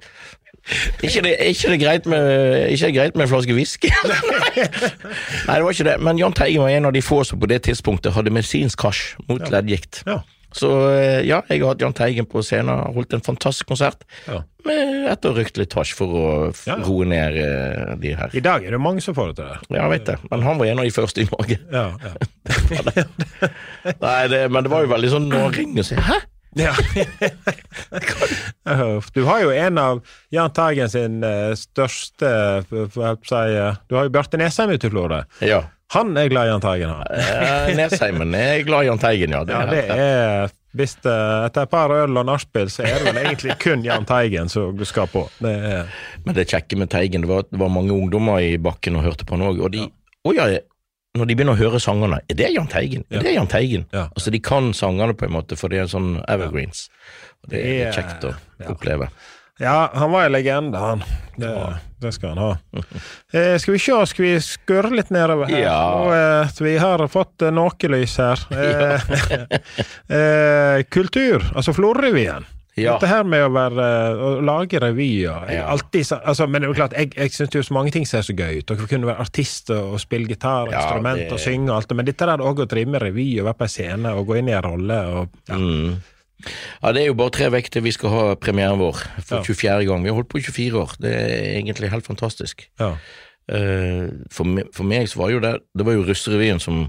ikke 1.04 1.22
det, 1.26 1.32
ikke 1.50 1.72
det 1.74 1.80
greit 1.82 2.06
med 2.08 2.70
Ikke 2.72 2.86
det 2.88 2.94
greit 2.96 3.16
med 3.18 3.26
en 3.26 3.32
flaske 3.34 3.56
whisky? 3.56 3.90
Nei, 5.48 5.56
det 5.58 5.64
var 5.64 5.70
ikke 5.74 5.88
det. 5.90 5.98
Men 6.00 6.20
Jahn 6.20 6.32
Teigen 6.36 6.62
var 6.64 6.72
en 6.72 6.88
av 6.88 6.94
de 6.96 7.02
få 7.04 7.20
som 7.28 7.40
på 7.42 7.50
det 7.50 7.62
tidspunktet 7.68 8.14
hadde 8.16 8.32
medisinsk 8.32 8.80
hasj 8.86 9.02
mot 9.28 9.44
leddgikt. 9.52 10.02
Ja. 10.08 10.22
Så 10.54 10.68
eh, 10.94 11.20
ja, 11.26 11.40
jeg 11.50 11.60
har 11.64 11.72
hatt 11.72 11.82
Jahn 11.82 11.94
Teigen 11.98 12.28
på 12.30 12.38
scenen, 12.46 12.78
holdt 12.94 13.12
en 13.16 13.24
fantastisk 13.26 13.66
konsert. 13.72 14.04
Ja. 14.30 14.44
Med 14.64 15.08
etter 15.10 15.32
å 15.32 15.36
røykt 15.36 15.58
litt 15.58 15.74
hasj 15.76 15.96
for 15.98 16.14
å 16.14 16.26
Ja, 16.64 16.76
ja. 16.76 16.76
roe 16.86 17.04
ned 17.10 17.36
eh, 17.42 17.96
de 18.00 18.14
her. 18.16 18.30
I 18.38 18.42
dag 18.44 18.64
er 18.64 18.76
det 18.76 18.80
mange 18.80 19.02
som 19.04 19.16
får 19.18 19.32
det 19.32 19.40
til 19.40 19.50
det. 19.50 19.58
Ja, 19.74 19.80
jeg 19.82 19.90
vet 19.96 20.06
det. 20.12 20.16
Men 20.30 20.46
han 20.46 20.60
var 20.62 20.70
en 20.70 20.80
av 20.84 20.86
de 20.86 20.94
første 20.94 21.24
i 21.24 21.28
Norge. 21.32 21.58
Ja, 21.74 21.86
ja. 22.06 22.14
Nei, 24.06 24.20
det, 24.30 24.44
Men 24.54 24.64
det 24.64 24.72
var 24.72 24.86
jo 24.86 24.94
veldig 24.94 25.10
sånn 25.12 25.28
når 25.32 25.44
han 25.48 25.58
ringer 25.58 25.82
og 25.84 25.90
sier 25.90 26.00
'hæ'? 26.06 26.22
Ja. 26.54 26.72
du 29.14 29.22
har 29.26 29.40
jo 29.42 29.50
en 29.50 29.78
av 29.78 30.02
Jahn 30.34 30.52
Teigen 30.54 30.90
sin 30.92 31.22
eh, 31.26 31.52
største 31.58 32.30
eh, 32.62 33.78
Du 33.88 33.96
har 33.96 34.06
jo 34.06 34.12
Bjarte 34.14 34.38
Nesheim 34.40 34.70
ute 34.74 34.86
i 34.86 34.92
Florø. 34.92 35.22
Ja. 35.44 35.64
Han 35.94 36.16
er 36.18 36.30
glad 36.32 36.48
i 36.48 36.52
Jahn 36.52 36.62
Teigen, 36.64 36.90
han. 36.90 37.06
Eh, 37.10 37.72
Nesheimen 37.78 38.34
er 38.38 38.62
glad 38.66 38.86
i 38.86 38.92
Jahn 38.92 39.02
Teigen, 39.02 39.34
ja. 39.34 39.42
Det 39.46 39.58
Ja, 39.58 39.64
det 39.70 39.82
er 39.94 40.54
hvis 40.74 40.96
det, 41.04 41.14
Etter 41.46 41.68
et 41.68 41.70
par 41.70 41.92
øl 41.94 42.18
og 42.18 42.26
nachspiel, 42.26 42.66
så 42.72 42.82
er 42.82 42.98
det 42.98 43.12
vel 43.12 43.20
egentlig 43.22 43.54
kun 43.62 43.84
Jahn 43.86 44.06
Teigen 44.08 44.50
som 44.50 44.74
du 44.74 44.82
skal 44.88 45.06
på. 45.10 45.28
Det 45.38 45.52
er, 45.54 45.92
Men 46.24 46.34
det 46.34 46.48
kjekke 46.50 46.78
med 46.80 46.90
Teigen, 46.90 47.22
det 47.22 47.30
var 47.30 47.46
det 47.46 47.60
var 47.60 47.70
mange 47.70 47.94
ungdommer 47.94 48.42
i 48.42 48.56
bakken 48.58 48.98
og 48.98 49.06
hørte 49.06 49.26
på 49.28 49.38
han 49.38 49.46
òg, 49.52 49.62
og 49.62 49.70
de 49.74 49.86
Å 50.24 50.32
ja, 50.34 50.48
når 51.14 51.28
de 51.30 51.34
begynner 51.38 51.54
å 51.54 51.60
høre 51.60 51.78
sangene, 51.82 52.18
er 52.26 52.38
det 52.38 52.48
Jahn 52.50 52.66
Teigen? 52.70 53.04
Er 53.14 53.22
det 53.22 53.36
Jahn 53.36 53.50
Teigen? 53.50 53.86
Ja. 53.94 54.08
Altså, 54.16 54.32
de 54.34 54.40
kan 54.42 54.72
sangene 54.74 55.14
på 55.14 55.28
en 55.28 55.36
måte, 55.36 55.54
for 55.58 55.70
det 55.70 55.84
er 55.84 55.90
sånn 55.90 56.16
evergreens. 56.26 56.88
Og 57.44 57.52
det 57.52 57.60
er 57.70 57.94
kjekt 57.94 58.26
å 58.26 58.32
oppleve. 58.72 59.06
ja, 59.62 59.90
han 59.94 60.10
var 60.10 60.26
en 60.26 60.34
legende, 60.34 60.80
han. 60.80 61.04
Det, 61.38 61.52
det 62.02 62.12
skal 62.16 62.34
han 62.34 62.42
ha. 62.42 62.50
Eh, 63.34 63.54
skal 63.58 63.74
vi 63.74 63.80
se, 63.82 63.94
skal 64.06 64.24
vi 64.24 64.32
skurre 64.42 64.90
litt 64.94 65.08
nedover 65.14 65.50
her? 65.50 65.62
Ja. 65.64 65.78
Og, 65.98 66.10
eh, 66.14 66.58
vi 66.66 66.74
har 66.82 67.06
fått 67.10 67.42
eh, 67.46 67.54
noe 67.54 67.94
lys 67.94 68.18
her. 68.22 68.42
Eh, 68.64 69.54
eh, 70.18 70.82
kultur, 70.90 71.46
altså 71.54 71.74
Florø-revyen. 71.78 72.46
Ja. 72.76 72.96
Dette 72.96 73.06
her 73.06 73.22
med 73.22 73.44
å, 73.46 73.50
være, 73.54 73.84
å 74.18 74.28
lage 74.42 74.80
revyer 74.82 75.44
Ja. 75.52 75.66
alltid, 75.70 76.08
altså, 76.24 76.48
Men 76.50 76.62
det 76.62 76.66
er 76.66 76.72
jo 76.72 76.78
klart, 76.80 76.92
jeg, 76.98 77.12
jeg 77.14 77.30
syns 77.30 77.50
det 77.52 77.58
er 77.60 77.62
så 77.68 77.74
mange 77.76 77.92
ting 77.94 78.06
som 78.06 78.18
er 78.18 78.22
så 78.26 78.34
gøy 78.34 78.58
ut. 78.58 78.66
Dere 78.66 78.88
kunne 78.90 79.06
være 79.06 79.20
artister 79.22 79.78
og 79.92 80.00
spille 80.02 80.26
gitar, 80.26 80.70
Ja, 80.72 80.80
instrument 80.82 81.18
det- 81.20 81.32
og 81.32 81.38
synge 81.38 81.70
og 81.70 81.76
alt 81.76 81.88
det. 81.88 81.96
Men 81.96 82.06
dette 82.06 82.26
der 82.26 82.42
òg 82.42 82.58
å 82.64 82.66
drive 82.66 82.88
med 82.90 83.02
revy 83.02 83.28
og 83.38 83.46
være 83.46 83.58
på 83.60 83.68
en 83.68 83.68
scene 83.76 84.14
og 84.18 84.26
gå 84.26 84.38
inn 84.40 84.48
i 84.48 84.56
en 84.58 84.62
rolle 84.66 84.98
og 85.14 85.28
ja. 85.48 85.54
Mm. 85.54 85.94
Ja, 86.82 86.90
det 86.92 87.02
er 87.02 87.06
jo 87.06 87.14
bare 87.14 87.30
tre 87.30 87.60
til 87.62 87.82
vi 87.82 87.92
skal 87.94 88.10
ha 88.10 88.34
premieren 88.34 88.76
vår 88.78 88.98
for 89.22 89.36
Ja. 89.38 89.42
24. 89.46 89.86
gang. 89.86 90.02
Vi 90.02 90.08
har 90.10 90.16
holdt 90.18 90.28
på 90.28 90.38
i 90.38 90.42
24 90.42 90.74
år. 90.82 90.90
Det 91.00 91.12
er 91.14 91.62
egentlig 91.62 91.90
helt 91.90 92.04
fantastisk. 92.06 92.66
ja. 92.80 92.96
Eh, 93.46 94.08
for, 94.32 94.44
me 94.44 94.62
for 94.72 94.84
meg 94.84 95.06
så 95.06 95.16
var 95.20 95.28
jo 95.30 95.38
det 95.38 95.60
Det 95.76 95.84
var 95.84 95.92
jo 95.92 96.02
Russerevyen 96.08 96.58
som 96.58 96.86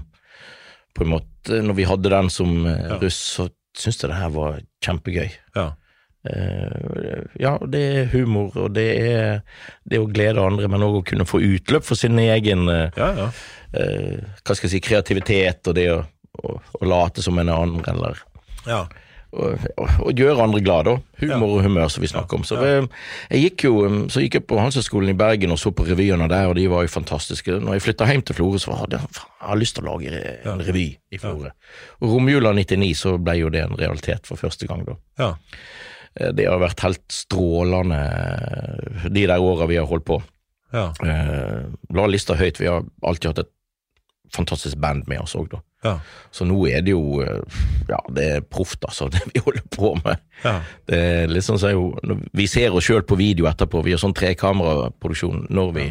på 0.96 1.02
en 1.04 1.10
måte 1.12 1.58
Når 1.62 1.74
vi 1.76 1.84
hadde 1.84 2.08
den 2.08 2.30
som 2.32 2.64
eh, 2.64 2.94
russ, 2.98 3.18
så 3.36 3.50
syntes 3.78 4.02
det 4.02 4.16
her 4.16 4.30
var 4.36 4.62
kjempegøy. 4.84 5.28
ja. 5.56 5.72
Uh, 6.26 7.22
ja, 7.38 7.52
det 7.70 7.80
er 7.86 8.08
humor, 8.10 8.50
og 8.58 8.72
det 8.74 8.86
er 8.98 9.44
det 9.86 10.00
å 10.02 10.08
glede 10.10 10.42
andre, 10.42 10.66
men 10.66 10.82
òg 10.82 10.96
å 10.98 11.02
kunne 11.06 11.26
få 11.28 11.38
utløp 11.38 11.86
for 11.86 11.94
sin 11.94 12.18
egen 12.18 12.64
uh, 12.66 12.88
ja, 12.98 13.10
ja. 13.14 13.26
Uh, 13.70 14.24
Hva 14.42 14.56
skal 14.56 14.66
jeg 14.66 14.72
si 14.72 14.80
kreativitet, 14.82 15.62
og 15.70 15.76
det 15.78 15.84
å, 15.92 16.00
å, 16.42 16.56
å 16.80 16.88
late 16.88 17.22
som 17.22 17.38
en 17.38 17.52
annen, 17.52 17.84
eller 17.92 18.18
Ja. 18.66 18.80
Og, 19.36 19.66
og, 19.78 20.10
gjøre 20.16 20.42
andre 20.42 20.60
glad, 20.64 20.88
da. 20.88 20.94
Humor 21.22 21.56
og 21.58 21.62
humør, 21.66 21.88
som 21.92 22.04
vi 22.04 22.10
snakker 22.10 22.38
om. 22.38 22.44
Så 22.48 22.58
eh, 22.64 22.86
jeg 23.30 23.42
gikk 23.46 23.64
jo 23.68 23.72
um, 23.86 23.98
så 24.12 24.22
gikk 24.24 24.38
jeg 24.40 24.46
på 24.48 24.58
Handelshøyskolen 24.60 25.12
i 25.12 25.16
Bergen 25.18 25.54
og 25.54 25.60
så 25.60 25.72
på 25.76 25.86
revyene 25.88 26.28
der, 26.32 26.48
og 26.50 26.56
de 26.58 26.66
var 26.72 26.84
jo 26.86 26.92
fantastiske. 26.92 27.58
Når 27.62 27.78
jeg 27.78 27.84
flytta 27.86 28.08
hjem 28.10 28.24
til 28.26 28.38
Florø, 28.38 28.60
så 28.62 28.76
hadde 28.80 29.00
jeg, 29.00 29.24
jeg 29.40 29.62
lyst 29.62 29.78
til 29.78 29.86
å 29.86 29.90
lage 29.92 30.22
en 30.52 30.64
revy 30.68 30.86
i 31.12 31.20
Florø. 31.22 31.52
Og 32.00 32.14
romjula 32.16 32.54
99 32.56 32.92
så 33.02 33.16
ble 33.20 33.38
jo 33.40 33.52
det 33.54 33.64
en 33.66 33.76
realitet 33.78 34.28
for 34.28 34.40
første 34.40 34.68
gang, 34.70 34.86
da. 34.88 34.96
ja. 35.22 35.32
Eh, 36.20 36.32
Det 36.36 36.46
har 36.48 36.60
vært 36.62 36.80
helt 36.86 37.04
strålende 37.12 37.98
eh, 38.00 39.10
de 39.12 39.26
der 39.28 39.42
åra 39.42 39.68
vi 39.68 39.76
har 39.80 39.88
holdt 39.90 40.06
på. 40.08 40.22
ja. 40.72 40.88
Eh, 41.04 41.66
La 41.94 42.06
lista 42.10 42.34
høyt. 42.36 42.60
Vi 42.60 42.66
har 42.70 42.84
alltid 43.02 43.30
hatt 43.34 43.44
et 43.44 43.52
fantastisk 44.34 44.76
band 44.82 45.06
med 45.08 45.20
oss 45.22 45.36
òg, 45.38 45.50
da. 45.52 45.60
Ja. 45.86 45.96
Så 46.36 46.44
nå 46.44 46.58
er 46.68 46.82
det 46.84 46.92
jo 46.92 47.22
eh, 47.24 47.60
Ja, 47.88 47.96
det 48.12 48.24
er 48.34 48.42
proft, 48.44 48.82
altså, 48.84 49.06
det 49.14 49.22
vi 49.32 49.40
holder 49.46 49.64
på 49.72 49.94
med. 50.02 50.20
ja. 50.44 50.58
Det 50.90 50.98
er 51.00 51.30
litt 51.32 51.46
sånn 51.46 51.60
som 51.62 51.72
jo 51.72 51.86
Vi 52.36 52.44
ser 52.50 52.74
oss 52.76 52.84
sjøl 52.90 53.06
på 53.08 53.16
video 53.16 53.46
etterpå. 53.48 53.80
Vi 53.86 53.94
har 53.94 54.02
sånn 54.02 54.14
trekameraproduksjon 54.18 55.46
når 55.48 55.72
vi, 55.78 55.86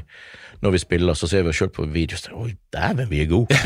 når 0.62 0.76
vi 0.76 0.84
spiller, 0.84 1.18
så 1.18 1.28
ser 1.32 1.48
vi 1.48 1.54
oss 1.54 1.60
sjøl 1.64 1.72
på 1.74 1.88
video. 1.90 2.20
Så, 2.22 2.36
Oi, 2.46 2.54
dæven, 2.76 3.10
vi 3.10 3.24
er 3.26 3.32
gode! 3.32 3.58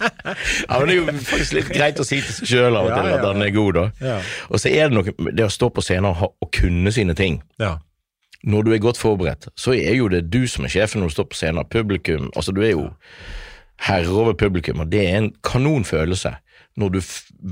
ja, 0.00 0.78
men 0.78 0.88
Det 0.88 0.94
er 0.94 0.98
jo 0.98 1.06
faktisk 1.24 1.56
litt 1.56 1.70
greit 1.72 2.00
å 2.00 2.06
si 2.06 2.20
til 2.22 2.34
seg 2.40 2.50
sjøl 2.54 2.76
av 2.78 2.86
og 2.88 2.90
Ja, 2.92 2.98
til 3.00 3.10
ja, 3.12 3.18
at 3.20 3.26
han 3.30 3.44
er 3.44 3.52
god, 3.54 3.76
da. 3.76 3.84
Ja. 4.04 4.16
Og 4.50 4.60
så 4.62 4.72
er 4.72 4.90
det 4.90 4.96
noe 4.98 5.32
det 5.36 5.46
å 5.46 5.52
stå 5.52 5.70
på 5.74 5.84
scenen 5.84 6.10
og, 6.12 6.16
ha, 6.20 6.28
og 6.40 6.50
kunne 6.56 6.92
sine 6.94 7.16
ting. 7.18 7.40
ja. 7.62 7.78
Når 8.40 8.62
du 8.64 8.70
er 8.72 8.78
godt 8.80 8.96
forberedt, 8.96 9.50
så 9.60 9.74
er 9.76 9.98
jo 9.98 10.06
det 10.08 10.22
du 10.32 10.46
som 10.48 10.64
er 10.64 10.70
sjefen 10.72 11.02
når 11.02 11.10
du 11.10 11.12
står 11.12 11.26
på 11.28 11.36
scenen. 11.36 11.66
Publikum 11.68 12.30
Altså, 12.32 12.54
du 12.56 12.62
er 12.64 12.70
jo 12.70 12.86
herre 13.86 14.12
over 14.12 14.34
publikum, 14.38 14.80
og 14.84 14.90
det 14.92 15.04
er 15.08 15.16
en 15.22 15.30
kanonfølelse 15.46 16.34
når 16.80 16.92
du 16.94 17.00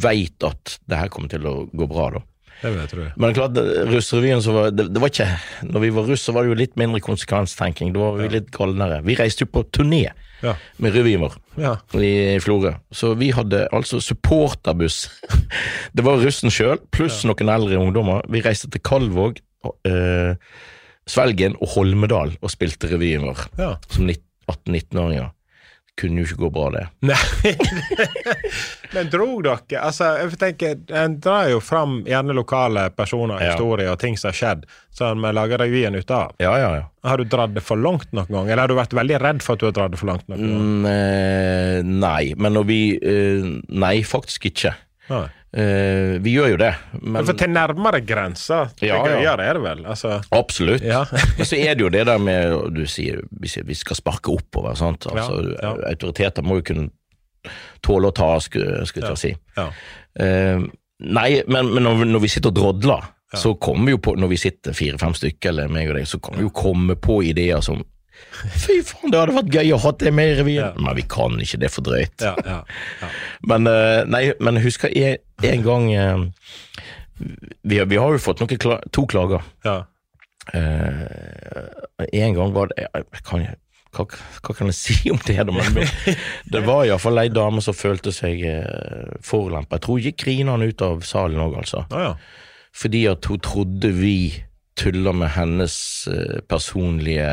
veit 0.05 0.45
at 0.47 0.79
det 0.89 0.99
her 1.01 1.09
kommer 1.13 1.29
til 1.33 1.47
å 1.49 1.55
gå 1.77 1.87
bra, 1.91 2.11
da. 2.17 2.21
Det 2.59 2.71
vet 2.75 2.81
jeg 2.81 2.91
tro. 2.91 3.05
Men 3.23 3.35
klart, 3.37 3.59
russrevyen 3.87 4.41
så 4.43 4.51
var 4.57 4.73
det, 4.75 4.89
det 4.91 4.99
var 5.03 5.13
ikke 5.13 5.27
Når 5.71 5.83
vi 5.85 5.91
var 5.95 6.09
russ, 6.09 6.25
så 6.27 6.33
var 6.35 6.43
det 6.43 6.51
jo 6.51 6.57
litt 6.59 6.73
mindre 6.81 6.99
konsekvenstenking. 7.05 7.93
Da 7.95 8.01
var 8.03 8.17
vi 8.19 8.27
litt 8.33 8.49
galnere. 8.51 8.97
Vi 9.07 9.15
reiste 9.15 9.45
jo 9.47 9.51
på 9.55 9.63
turné 9.71 10.09
Ja. 10.43 10.55
med 10.79 10.95
revyen 10.95 11.21
vår 11.23 11.37
Ja. 11.59 11.77
i 11.99 12.39
Florø. 12.43 12.73
Så 12.91 13.13
vi 13.19 13.31
hadde 13.31 13.69
altså 13.73 14.01
supporterbuss. 14.03 15.09
Det 15.95 16.03
var 16.07 16.19
russen 16.19 16.51
sjøl, 16.51 16.79
pluss 16.91 17.23
noen 17.25 17.49
eldre 17.49 17.79
ungdommer. 17.79 18.23
Vi 18.31 18.43
reiste 18.43 18.71
til 18.71 18.81
Kalvåg, 18.83 19.39
eh, 19.87 20.35
Svelgen 21.09 21.55
og 21.63 21.69
Holmedal 21.77 22.35
og 22.43 22.51
spilte 22.51 22.91
revyen 22.91 23.23
vår 23.27 23.47
Ja. 23.59 23.77
som 23.89 24.09
18-19-åringer. 24.11 25.31
Kunne 25.99 26.23
jo 26.23 26.29
ikke 26.29 26.45
gå 26.45 26.51
bra, 26.55 26.69
det. 26.71 26.85
Nei. 27.09 27.55
Men 28.95 29.09
drog 29.13 29.43
dere 29.45 29.81
Altså, 29.83 30.13
jeg 30.23 30.39
tenker, 30.41 30.77
En 30.95 31.17
drar 31.23 31.49
jo 31.53 31.59
fram 31.65 32.01
gjerne 32.09 32.37
lokale 32.37 32.89
personer, 32.97 33.41
Ja. 33.43 33.53
historier 33.53 33.91
og 33.93 33.99
ting 34.03 34.17
som 34.19 34.31
har 34.31 34.39
skjedd, 34.39 34.65
som 34.95 35.23
vi 35.23 35.33
lager 35.35 35.59
revyen 35.63 35.99
ut 35.99 36.11
av. 36.15 36.35
Ja, 36.43 36.55
ja, 36.59 36.71
ja. 36.81 36.87
Har 37.09 37.19
du 37.21 37.25
dratt 37.31 37.55
det 37.57 37.63
for 37.65 37.79
langt 37.81 38.11
noen 38.13 38.29
gang, 38.31 38.49
eller 38.51 38.65
har 38.65 38.69
du 38.71 38.77
vært 38.79 38.95
veldig 38.97 39.19
redd 39.23 39.43
for 39.45 39.55
at 39.59 39.63
du 39.63 39.67
har 39.69 39.75
dratt 39.77 39.95
det 39.95 40.01
for 40.01 40.11
langt 40.11 40.27
noen 40.31 40.43
gang? 40.45 40.69
Mm, 40.69 40.87
eh, 40.93 41.83
nei, 42.07 42.23
men 42.37 42.57
når 42.59 42.69
vi 42.69 42.81
eh, 42.99 43.49
Nei, 43.69 43.97
faktisk 44.07 44.49
ikke. 44.51 44.75
Nei. 45.09 45.27
Eh, 45.57 46.19
vi 46.21 46.35
gjør 46.37 46.51
jo 46.51 46.57
det, 46.61 46.75
men 47.01 47.25
For 47.25 47.33
til 47.41 47.49
nærmere 47.49 48.03
grenser, 48.05 48.69
det 48.81 48.91
Ja, 48.91 48.99
ja. 49.17 49.33
er 49.41 49.55
det 49.57 49.63
vel? 49.65 49.87
Altså, 49.89 50.19
Absolutt. 50.37 50.83
Ja. 50.85 51.07
Men 51.39 51.47
så 51.49 51.57
er 51.57 51.75
det 51.75 51.87
jo 51.87 51.89
det 51.89 52.03
der 52.07 52.19
med 52.21 52.75
Du 52.77 52.83
sier 52.87 53.23
vi 53.33 53.75
skal 53.75 53.97
sparke 53.97 54.29
oppover. 54.35 54.75
Sant? 54.77 55.07
Altså, 55.09 55.39
Ja. 55.63 55.71
Autoriteter 55.89 56.43
må 56.45 56.59
jo 56.61 56.67
kunne 56.69 56.91
tåle 57.81 58.11
å 58.11 58.15
ta, 58.15 58.35
skulle 58.45 58.85
skulle 58.91 59.15
jeg 59.15 59.23
si. 59.23 59.31
ja. 59.57 59.71
Eh, 60.21 60.61
nei, 61.01 61.43
men, 61.49 61.73
men 61.73 61.83
når, 61.87 61.95
vi- 62.03 62.11
når 62.13 62.21
vi 62.27 62.29
sitter 62.29 62.51
og 62.53 62.57
drodler, 62.59 63.09
så 63.37 63.55
kommer 63.61 63.85
vi 63.87 63.93
jo 63.93 63.99
på 64.05 64.17
Når 64.19 64.29
vi 64.29 64.37
sitter 64.41 64.73
fire-fem 64.73 65.15
stykker, 65.15 65.49
eller 65.51 65.69
meg 65.69 65.89
og 65.91 65.97
deg, 65.97 66.07
så 66.09 66.19
kan 66.21 66.37
vi 66.37 66.43
jo 66.47 66.51
komme 66.51 66.95
på 66.97 67.23
ideer 67.25 67.61
som 67.65 67.85
Fy 68.55 68.77
faen, 68.87 69.11
det 69.11 69.19
hadde 69.19 69.35
vært 69.35 69.55
gøy 69.57 69.73
å 69.75 69.79
ha 69.83 69.91
det 69.99 70.13
med 70.15 70.33
i 70.33 70.35
revyen! 70.39 70.77
Men 70.85 70.95
vi 70.99 71.03
kan 71.11 71.39
ikke, 71.43 71.59
det 71.59 71.67
er 71.71 71.75
for 71.75 71.87
drøyt. 71.89 72.23
Ja, 72.23 72.35
ja, 72.47 72.59
ja. 73.03 73.09
Men, 73.51 73.67
eh, 73.67 74.03
nei, 74.07 74.25
men 74.41 74.61
husker 74.63 74.93
en, 74.95 75.17
en 75.49 75.63
gang 75.67 75.89
eh, 75.93 76.27
vi, 77.67 77.79
har- 77.81 77.89
vi 77.91 77.99
har 77.99 78.15
jo 78.15 78.21
fått 78.23 78.45
kla 78.63 78.79
to 78.95 79.07
klager. 79.11 79.43
ja. 79.67 79.81
Eh, 80.55 82.13
en 82.13 82.35
gang 82.35 82.53
var 82.55 82.71
det 82.71 82.87
jeg 82.87 83.23
kan, 83.27 83.43
hva, 83.93 84.05
hva 84.07 84.55
kan 84.57 84.71
jeg 84.71 84.77
si 84.79 85.11
om 85.13 85.19
det? 85.27 85.43
Men 85.51 85.77
det 86.55 86.63
var 86.65 86.87
iallfall 86.89 87.21
ei 87.21 87.29
dame 87.33 87.61
som 87.65 87.77
følte 87.77 88.13
seg 88.15 88.41
forulempet. 89.27 89.77
Jeg 89.77 89.85
tror 89.85 89.99
hun 89.99 90.07
gikk 90.07 90.23
grinende 90.25 90.69
ut 90.71 90.85
av 90.87 91.03
salen 91.05 91.43
òg, 91.45 91.59
altså. 91.65 91.83
Ja. 91.93 92.15
Fordi 92.79 93.03
at 93.11 93.29
hun 93.29 93.43
trodde 93.45 93.91
vi 93.99 94.15
tulla 94.79 95.13
med 95.17 95.33
hennes 95.35 95.75
eh, 96.11 96.39
personlige 96.49 97.27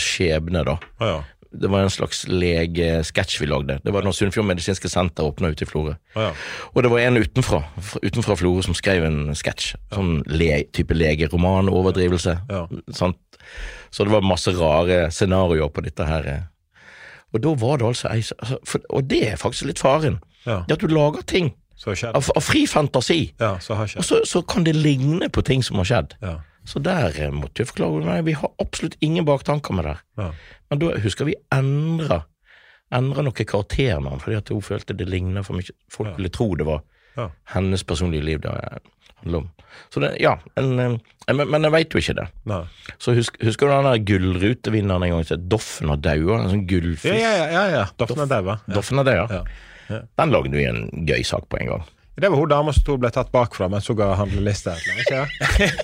skjebne, 0.00 0.64
da. 0.66 0.78
Ah, 0.98 1.08
ja. 1.14 1.22
Det 1.54 1.70
var 1.70 1.84
en 1.84 1.92
slags 1.92 2.24
legesketsj 2.26 3.36
vi 3.38 3.46
lagde. 3.46 3.76
Det 3.84 3.92
var 3.94 4.02
når 4.02 4.16
Sunnfjord 4.18 4.48
medisinske 4.48 4.90
senter 4.90 5.28
åpna 5.28 5.52
ute 5.54 5.62
i 5.62 5.68
Florø. 5.70 5.92
Ah, 6.16 6.28
ja. 6.28 6.32
Og 6.72 6.82
det 6.82 6.90
var 6.90 7.04
en 7.04 7.20
utenfra, 7.22 7.60
utenfra 8.02 8.34
Florø 8.40 8.64
som 8.66 8.74
skrev 8.74 9.06
en 9.06 9.20
sketsj. 9.38 9.76
Sånn 9.94 10.16
le, 10.26 10.50
type 10.74 10.96
legeroman, 10.98 11.70
overdrivelse. 11.70 12.40
Ja. 12.50 12.66
Så 12.90 14.06
det 14.06 14.10
var 14.10 14.26
masse 14.26 14.50
rare 14.58 15.04
scenarioer 15.14 15.70
på 15.70 15.84
dette 15.86 16.08
her. 16.08 16.30
Og 17.34 17.42
da 17.42 17.54
var 17.58 17.78
det 17.78 17.86
altså 17.90 18.10
ei 18.10 18.22
altså, 18.22 18.80
Og 18.90 19.06
det 19.10 19.20
er 19.32 19.38
faktisk 19.38 19.70
litt 19.70 19.82
faren. 19.82 20.20
Ja. 20.46 20.62
Det 20.66 20.78
at 20.78 20.82
du 20.82 20.90
lager 20.90 21.22
ting 21.26 21.54
av, 21.86 22.22
av 22.36 22.42
fri 22.44 22.64
fantasi, 22.70 23.34
Ja, 23.40 23.58
så 23.60 23.74
har 23.74 23.90
og 23.98 24.04
så, 24.06 24.20
så 24.24 24.42
kan 24.46 24.64
det 24.64 24.76
ligne 24.76 25.28
på 25.28 25.42
ting 25.42 25.62
som 25.62 25.80
har 25.82 25.88
skjedd. 25.88 26.14
Ja. 26.22 26.38
Så 26.64 26.80
der 26.80 27.12
eh, 27.20 27.30
måtte 27.34 27.60
jeg 27.62 27.68
forklare 27.68 28.04
Nei, 28.06 28.20
vi 28.24 28.32
har 28.38 28.52
absolutt 28.62 28.96
ingen 29.04 29.26
baktanker 29.28 29.74
med 29.76 29.84
det. 29.84 29.96
Ja. 30.20 30.30
Men 30.70 30.80
da 30.80 30.94
husker 31.04 31.28
vi 31.28 31.36
endra 31.54 32.22
Endra 32.94 33.24
noe 33.26 33.32
karakternavn, 33.34 34.20
fordi 34.22 34.36
at 34.38 34.50
hun 34.52 34.62
følte 34.62 34.94
det 34.94 35.06
ligna 35.10 35.42
for 35.42 35.56
mye. 35.58 35.72
Folk 35.90 36.12
ville 36.18 36.30
tro 36.30 36.50
det 36.54 36.66
var 36.68 36.82
Ja. 37.16 37.28
hennes 37.54 37.82
personlige 37.86 38.24
liv 38.26 38.40
det 38.42 38.50
handler 39.22 39.38
om. 39.38 39.48
Så 39.90 40.00
det, 40.02 40.12
ja, 40.20 40.36
en, 40.56 40.78
en, 40.78 41.00
men, 41.30 41.48
men 41.50 41.62
jeg 41.66 41.72
veit 41.72 41.94
jo 41.94 41.98
ikke 42.02 42.14
det. 42.20 42.26
Nei. 42.50 42.60
Så 43.02 43.14
husk, 43.16 43.36
Husker 43.42 43.66
du 43.66 43.72
den 43.72 43.88
der 43.88 44.04
gullrutevinneren 44.12 45.02
en 45.02 45.14
gang 45.14 45.24
som 45.26 45.38
het 45.38 45.48
Doffen 45.50 45.90
har 45.90 45.96
daua? 46.02 46.40
En 46.42 46.50
sånn 46.52 46.66
gullfisk. 46.70 47.10
Ja, 47.14 47.18
ja, 47.18 47.32
ja. 47.34 47.46
ja, 47.52 47.64
ja. 47.72 47.84
Doffen. 47.98 48.20
Ja. 48.20 48.26
Har 49.00 49.04
daua. 49.10 49.28
Ja. 49.88 50.00
Den 50.20 50.30
lagde 50.34 50.54
vi 50.54 50.64
en 50.68 51.06
gøy 51.08 51.22
sak 51.26 51.48
på 51.50 51.58
en 51.60 51.72
gang. 51.72 51.84
Det 52.16 52.28
var 52.30 52.38
hun 52.38 52.48
dama 52.48 52.72
som 52.72 52.98
ble 53.00 53.10
tatt 53.10 53.32
bakfra 53.34 53.66
mens 53.68 53.88
hun 53.90 53.96
ga 53.98 54.12
handleliste. 54.18 54.74
Ikke? 55.02 55.24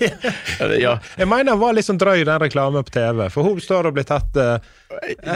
Ja, 0.81 0.93
Jeg 1.17 1.27
mener 1.27 1.51
han 1.55 1.59
var 1.59 1.75
litt 1.75 1.87
sånn 1.87 1.99
drøy, 1.99 2.23
den 2.27 2.39
reklamen 2.39 2.85
på 2.87 2.93
TV, 2.95 3.25
for 3.33 3.43
hun 3.43 3.59
står 3.61 3.89
og 3.89 3.97
blir 3.97 4.07
tatt 4.07 4.37
eh, 4.39 4.55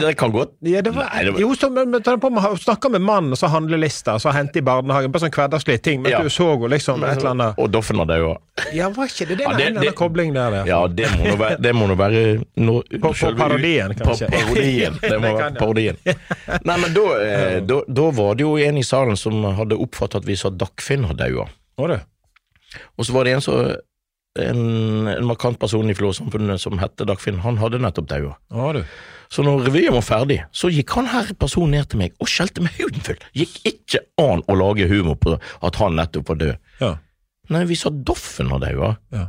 det 0.00 0.14
kan 0.18 0.30
godt 0.32 0.52
ja, 0.60 0.80
det 0.82 0.92
var, 0.94 1.08
Nei, 1.12 1.24
det 1.24 1.32
var- 1.34 1.40
Jo, 1.40 1.54
så, 1.54 1.68
men, 1.72 1.92
på 2.02 2.30
med, 2.30 2.42
hun 2.42 2.56
snakker 2.58 2.90
med 2.90 3.00
mannen, 3.02 3.32
og 3.32 3.38
så 3.38 3.48
handlelista, 3.52 4.14
og 4.14 4.20
så 4.22 4.32
hente 4.32 4.58
i 4.58 4.62
barnehagen. 4.62 5.12
Bare 5.12 5.24
sånn 5.26 5.34
hverdagslige 5.34 5.82
ting. 5.82 6.02
Men 6.02 6.12
Ja. 6.12 6.22
du 6.22 6.28
så 6.30 6.46
henne 6.52 6.70
liksom 6.70 7.04
et 7.04 7.16
eller 7.18 7.30
annet 7.30 7.58
Og 7.58 7.70
Doffen 7.70 7.96
hadde 7.98 8.18
jo 8.18 8.36
Ja, 8.72 8.88
var 8.90 9.06
ikke 9.06 9.26
det 9.28 9.38
det? 9.38 9.44
Ja, 9.46 9.52
det- 9.56 9.66
en 9.66 9.76
eller 9.76 9.80
annen 9.80 9.94
kobling 9.94 10.32
der, 10.34 10.64
ja. 10.66 10.86
Det 10.88 11.06
må 11.16 11.24
nå 11.30 11.36
være, 11.36 11.60
det 11.60 11.74
må 11.74 11.86
nå 11.88 11.96
være 11.96 12.44
no, 12.56 12.82
På- 13.00 13.12
på 13.12 13.36
parodien, 13.36 13.94
kanskje. 13.94 14.26
På 14.30 14.40
parodien. 14.40 14.98
Det 15.02 15.20
må 15.20 15.36
være 15.38 15.54
parodien. 15.58 15.96
Nei, 16.64 16.76
men 16.80 16.92
da, 16.94 17.04
eh, 17.20 17.60
da, 17.60 17.80
da 17.88 18.10
var 18.10 18.34
det 18.34 18.42
jo 18.46 18.56
en 18.56 18.76
i 18.78 18.82
salen 18.82 19.16
som 19.16 19.42
hadde 19.56 19.76
oppfattet 19.78 20.16
at 20.22 20.24
vi 20.26 20.34
sa 20.36 20.50
Dagfinn 20.50 21.04
har 21.04 21.14
daua. 21.14 21.48
Og 21.78 23.04
så 23.04 23.12
var 23.12 23.24
det 23.24 23.32
en 23.36 23.40
så 23.44 23.76
en, 24.38 25.08
en 25.08 25.24
markant 25.26 25.58
person 25.58 25.88
i 25.88 25.94
Flå-samfunnet 25.96 26.60
som 26.60 26.76
hette 26.78 27.06
Dagfinn, 27.08 27.38
han 27.40 27.56
hadde 27.56 27.78
nettopp 27.80 28.06
daua. 28.10 28.34
Du. 29.26 29.32
Så 29.34 29.42
når 29.42 29.64
revyen 29.66 29.94
var 29.96 30.04
ferdig, 30.06 30.38
så 30.54 30.70
gikk 30.70 30.94
han 30.96 31.08
her 31.10 31.32
personen 31.40 31.74
ned 31.76 31.88
til 31.90 31.98
meg 31.98 32.14
og 32.22 32.28
skjelte 32.30 32.62
med 32.62 32.70
huden 32.78 33.02
full. 33.02 33.18
Gikk 33.34 33.58
ikke 33.66 34.00
an 34.22 34.44
å 34.46 34.54
lage 34.58 34.86
humor 34.90 35.16
på 35.18 35.34
at 35.38 35.80
han 35.82 35.96
nettopp 35.98 36.28
var 36.30 36.38
død. 36.42 36.56
Ja. 36.80 36.92
Nei, 37.50 37.64
vi 37.68 37.76
sa 37.78 37.90
Doffen 37.90 38.48
har 38.50 38.62
daua. 38.62 38.96
Ja. 39.14 39.28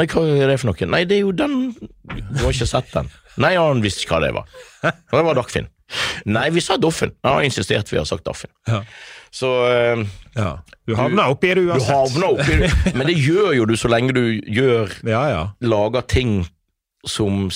Nei, 0.00 0.06
hva 0.08 0.22
er 0.24 0.48
det 0.48 0.58
for 0.62 0.70
noe? 0.70 0.86
Nei, 0.88 1.02
det 1.04 1.18
er 1.18 1.26
jo 1.26 1.32
den 1.36 1.56
Du 1.76 2.38
har 2.44 2.52
ikke 2.54 2.68
sett 2.68 2.88
den? 2.94 3.10
Nei, 3.42 3.54
han 3.60 3.82
visste 3.84 4.04
ikke 4.06 4.16
hva 4.16 4.22
det 4.24 4.30
var. 4.36 4.46
Det 4.82 5.24
var 5.26 5.36
Dagfinn. 5.36 5.68
Nei, 6.32 6.46
vi 6.54 6.62
sa 6.64 6.78
Doffen. 6.80 7.12
Han 7.24 7.34
har 7.36 7.44
insistert 7.44 7.90
vi 7.92 7.98
har 8.00 8.06
sagt 8.08 8.24
Doffen. 8.24 8.48
Ja. 8.68 8.80
Så 9.32 9.50
uh, 9.68 10.00
ja. 10.36 10.54
Du 10.88 10.94
havna 10.96 11.28
oppi 11.32 11.52
det 11.52 11.60
du 11.60 11.68
uansett. 11.70 11.92
havner 11.92 12.32
oppi 12.32 12.56
det. 12.62 12.70
Men 12.96 13.08
det 13.08 13.18
gjør 13.20 13.52
jo 13.58 13.66
du 13.68 13.76
så 13.80 13.88
lenge 13.92 14.12
du 14.16 14.22
gjør 14.48 14.92
Ja, 15.08 15.22
ja. 15.32 15.42
lager 15.60 16.04
ting 16.08 16.42
som 17.08 17.50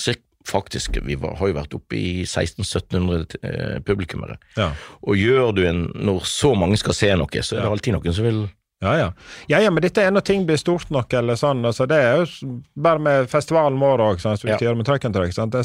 Faktisk, 0.47 0.97
vi 1.03 1.17
var, 1.19 1.35
har 1.39 1.49
jo 1.51 1.57
vært 1.57 1.73
oppe 1.75 1.97
i 1.99 2.11
1600-1700 2.23 3.39
eh, 3.43 3.79
publikummere. 3.83 4.37
ja. 4.57 4.69
Og 5.03 5.19
gjør 5.19 5.51
du 5.55 5.65
en 5.67 5.81
Når 5.95 6.23
så 6.29 6.53
mange 6.55 6.77
skal 6.79 6.95
se 6.95 7.09
noe, 7.19 7.43
så 7.43 7.57
er 7.57 7.65
det 7.65 7.71
alltid 7.71 7.97
noen 7.97 8.15
som 8.15 8.27
vil 8.27 8.45
Ja, 8.81 8.93
ja. 8.97 9.07
ja, 9.49 9.59
ja, 9.65 9.71
men 9.73 9.81
dette 9.81 10.03
er 10.05 10.11
når 10.13 10.21
ting 10.27 10.45
blir 10.45 10.59
stort 10.61 10.91
nok, 10.93 11.13
eller 11.17 11.35
sånn. 11.35 11.65
Altså, 11.65 11.87
det 11.89 11.97
er 11.97 12.21
jo 12.21 12.61
bare 12.77 13.01
med 13.01 13.29
festivalen 13.31 13.79
vår 13.81 14.03
òg, 14.05 14.21
som 14.21 14.37
vi 14.43 14.53
Ja. 14.53 14.57
gjør 14.61 14.77
med 14.77 14.85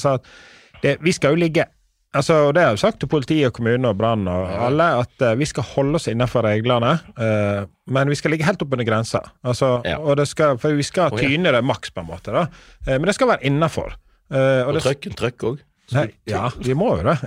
sånn 0.01 0.21
vi 1.01 1.13
skal 1.13 1.37
jo 1.37 1.37
ligge 1.45 1.67
altså, 2.17 2.35
og 2.49 2.55
det 2.55 2.65
har 2.65 2.75
jeg 2.75 2.83
sagt 2.83 3.01
til 3.03 3.11
politiet, 3.11 3.47
og 3.49 3.57
kommune 3.57 3.89
og 3.89 3.99
brann 4.01 4.27
og 4.31 4.49
alle, 4.67 4.89
at 5.03 5.25
uh, 5.25 5.35
vi 5.39 5.49
skal 5.49 5.67
holde 5.75 6.01
oss 6.01 6.09
innenfor 6.13 6.47
reglene, 6.47 6.99
Uh, 7.13 7.67
men 7.93 8.09
vi 8.09 8.17
skal 8.17 8.33
ligge 8.33 8.47
helt 8.47 8.63
oppunder 8.63 8.87
grensa. 8.87 9.21
Altså, 9.45 9.83
Ja. 9.85 9.99
og 9.99 10.17
det 10.17 10.29
skal, 10.29 10.59
for 10.59 10.73
vi 10.73 10.83
skal 10.83 11.11
tyne 11.11 11.53
det 11.53 11.65
maks, 11.65 11.91
på 11.91 12.01
en 12.01 12.07
måte. 12.09 12.33
da. 12.33 12.47
uh, 12.89 12.99
men 12.99 13.07
det 13.07 13.15
skal 13.15 13.29
være 13.29 13.45
innafor. 13.45 13.95
Eh, 14.33 14.63
Og 14.67 14.75
det- 14.79 14.83
trøkken 14.87 15.15
trøkk 15.19 15.45
òg. 15.51 15.61
Ja, 16.25 16.47
vi 16.57 16.73
må 16.79 16.95
jo 16.97 17.03
det. 17.05 17.19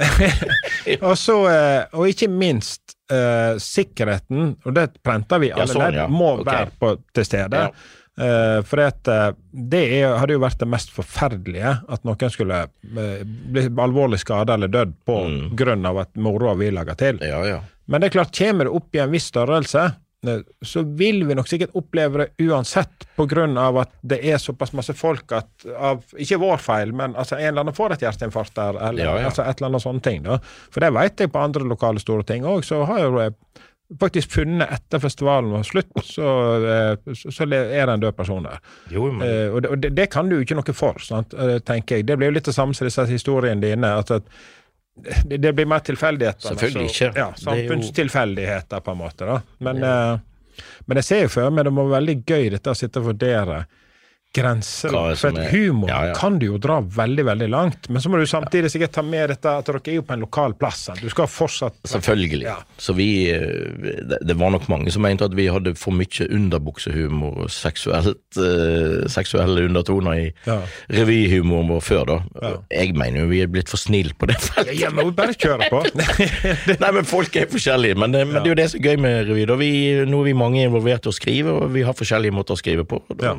og, 1.05 1.11
så, 1.21 1.35
uh, 1.45 1.83
og 1.99 2.07
ikke 2.09 2.25
minst 2.31 2.95
uh, 3.13 3.59
sikkerheten, 3.61 4.55
og 4.65 4.73
det 4.73 4.87
prenter 5.05 5.43
vi 5.43 5.51
Ja, 5.51 5.59
alle 5.61 5.69
sånn, 5.75 5.83
ledd, 5.85 5.99
ja. 5.99 6.07
må 6.09 6.31
okay. 6.39 6.47
være 6.49 6.71
på, 6.81 6.89
til 7.13 7.27
stede. 7.27 7.61
Ja. 7.67 7.91
Uh, 8.15 8.61
for 8.65 8.79
at, 8.79 9.05
uh, 9.11 9.35
det 9.51 9.83
er, 9.99 10.15
hadde 10.17 10.37
jo 10.37 10.41
vært 10.41 10.57
det 10.63 10.69
mest 10.71 10.89
forferdelige, 10.95 11.75
at 11.91 12.07
noen 12.07 12.31
skulle 12.33 12.63
uh, 12.65 13.21
bli 13.53 13.67
alvorlig 13.85 14.21
skada 14.23 14.55
eller 14.57 14.71
dødd 14.71 14.95
på 15.05 15.19
Mm. 15.27 15.55
grunn 15.59 15.85
av 15.91 15.97
at 16.07 16.15
moroa 16.17 16.55
vi 16.57 16.71
lager 16.73 16.95
til. 16.97 17.19
Ja, 17.21 17.43
ja. 17.45 17.59
Men 17.85 18.01
det 18.01 18.07
er 18.09 18.15
klart, 18.17 18.33
kommer 18.33 18.65
det 18.65 18.73
opp 18.79 18.95
i 18.97 19.03
en 19.03 19.11
viss 19.13 19.27
størrelse, 19.29 19.83
så 20.61 20.84
vil 20.99 21.23
vi 21.28 21.36
nok 21.38 21.49
sikkert 21.49 21.76
oppleve 21.78 22.23
det 22.23 22.47
uansett, 22.47 23.07
av 23.17 23.78
at 23.82 23.91
det 24.01 24.19
er 24.23 24.41
såpass 24.41 24.73
masse 24.73 24.93
folk 24.93 25.32
at 25.32 25.65
av, 25.78 26.03
Ikke 26.17 26.39
vår 26.41 26.57
feil, 26.57 26.93
men 26.93 27.15
altså 27.15 27.38
en 27.38 27.47
eller 27.47 27.65
annen 27.65 27.78
får 27.78 27.95
et 27.95 28.05
hjerteinfarkt 28.07 28.55
der, 28.55 28.80
eller 28.89 29.03
Ja, 29.05 29.19
ja. 29.19 29.30
Altså 29.30 29.43
et 29.43 29.59
eller 29.59 29.73
annet 29.73 29.86
sånne 29.86 30.01
ting. 30.01 30.23
da. 30.23 30.39
For 30.71 30.84
det 30.84 30.93
vet 30.93 31.19
jeg 31.19 31.32
på 31.32 31.39
andre 31.39 31.63
lokale 31.67 31.99
store 31.99 32.23
ting 32.23 32.45
òg, 32.45 32.65
så 32.65 32.84
har 32.86 32.99
jeg 33.05 33.36
faktisk 33.99 34.32
funnet 34.32 34.71
etter 34.73 34.99
festivalen 34.99 35.51
var 35.51 35.63
slutt, 35.63 35.93
så, 36.03 36.30
eh, 36.65 37.13
så, 37.13 37.43
er 37.43 37.86
det 37.86 37.93
en 37.93 37.99
død 38.01 38.15
person 38.17 38.43
der. 38.43 38.59
Jo, 38.89 39.11
men 39.11 39.28
Eh, 39.28 39.53
og 39.53 39.61
det, 39.61 39.69
og 39.69 39.78
det, 39.78 39.93
det 39.95 40.09
kan 40.11 40.30
du 40.30 40.36
jo 40.36 40.41
ikke 40.45 40.57
noe 40.57 40.73
for, 40.73 40.99
sant? 40.99 41.34
eh, 41.34 41.59
tenker 41.59 41.97
jeg. 41.99 42.07
Det 42.07 42.17
blir 42.17 42.32
jo 42.32 42.38
litt 42.39 42.49
det 42.49 42.55
samme 42.55 42.73
som 42.73 42.88
disse 42.88 43.05
historiene 43.09 43.61
dine. 43.61 43.93
at, 43.99 44.11
at 44.11 44.23
det, 44.95 45.37
det 45.41 45.53
blir 45.53 45.65
mer 45.67 45.79
tilfeldigheter. 45.79 46.49
Selvfølgelig 46.55 46.89
ikke. 46.89 47.11
Ja, 47.15 47.25
er 47.27 47.31
jo- 47.31 47.43
Samfunnstilfeldigheter, 47.43 48.79
på 48.85 48.91
en 48.91 48.97
måte. 48.97 49.25
da. 49.25 49.41
Men, 49.59 49.83
eh, 49.83 50.17
men 50.87 50.97
jeg 51.01 51.03
ser 51.03 51.21
jo 51.25 51.27
for 51.29 51.49
meg 51.51 51.65
det 51.65 51.73
må 51.73 51.83
være 51.89 51.99
veldig 52.01 52.17
gøy 52.25 52.49
dette 52.51 52.71
å 52.71 52.75
sitte 52.77 53.01
og 53.03 53.09
vurdere 53.13 53.65
grenser. 54.36 54.91
Er 54.95 55.15
For 55.19 55.31
er- 55.39 55.49
humor 55.53 55.89
Ja, 55.89 56.01
ja. 56.09 56.13
kan 56.17 56.38
du 56.39 56.45
jo 56.49 56.57
dra 56.61 56.81
veldig, 56.81 57.25
veldig 57.31 57.49
langt. 57.49 57.89
Men 57.89 58.01
så 58.03 58.09
må 58.11 58.19
du 58.19 58.25
samtidig 58.29 58.69
sikkert 58.73 58.91
ta 58.97 59.01
med 59.05 59.29
dette 59.31 59.49
at 59.49 59.65
dere 59.69 59.79
er 59.86 59.95
jo 59.99 60.03
på 60.05 60.13
en 60.13 60.25
lokal 60.25 60.53
plass. 60.59 60.89
Du 61.01 61.07
skal 61.09 61.27
fortsatt 61.31 61.75
Selvfølgelig. 61.88 62.43
Ja. 62.43 62.57
Så 62.77 62.93
vi 62.97 63.07
eh, 63.31 63.39
det, 64.21 64.36
var 64.38 64.51
nok 64.53 64.67
mange 64.71 64.91
som 64.91 65.01
mente 65.05 65.25
at 65.25 65.33
vi 65.38 65.47
hadde 65.51 65.75
for 65.79 65.95
mye 65.95 66.27
underbuksehumor 66.36 67.45
og 67.45 67.49
seksuelt, 67.53 68.19
eh, 68.38 69.07
seksuelle 69.11 69.65
undertoner 69.69 70.13
i 70.19 70.33
Ja. 70.45 70.59
revyhumoren 70.91 71.69
vår 71.69 71.81
før, 71.81 72.05
da. 72.05 72.51
Jeg 72.71 72.93
mener 72.97 73.21
jo 73.23 73.27
vi 73.31 73.41
er 73.43 73.47
blitt 73.51 73.69
for 73.71 73.77
snille 73.81 74.13
på 74.17 74.27
det 74.27 74.38
feltet. 74.41 74.75
Ja, 74.79 74.89
men 74.91 75.05
vi 75.09 75.15
bare 75.17 75.33
kjøre 75.33 75.69
på. 75.71 75.81
Nei, 76.81 76.91
men 76.91 77.05
folk 77.07 77.36
er 77.39 77.47
forskjellige. 77.51 77.97
Men, 77.97 78.11
det- 78.11 78.25
men 78.27 78.41
det 78.43 78.49
er 78.51 78.53
jo 78.55 78.59
det 78.61 78.69
som 78.71 78.79
er 78.81 78.89
gøy 78.89 78.99
med 79.05 79.29
revy. 79.29 79.45
Da 79.49 79.55
vi, 79.59 79.71
nå 80.09 80.19
er 80.21 80.29
vi 80.29 80.33
mange 80.38 80.63
involvert 80.65 81.05
i 81.07 81.11
å 81.11 81.15
skrive, 81.15 81.53
og 81.61 81.71
vi 81.75 81.83
har 81.88 81.93
forskjellige 81.97 82.36
måter 82.36 82.55
å 82.57 82.59
skrive 82.61 82.86
på. 82.88 83.01
Da, 83.15 83.36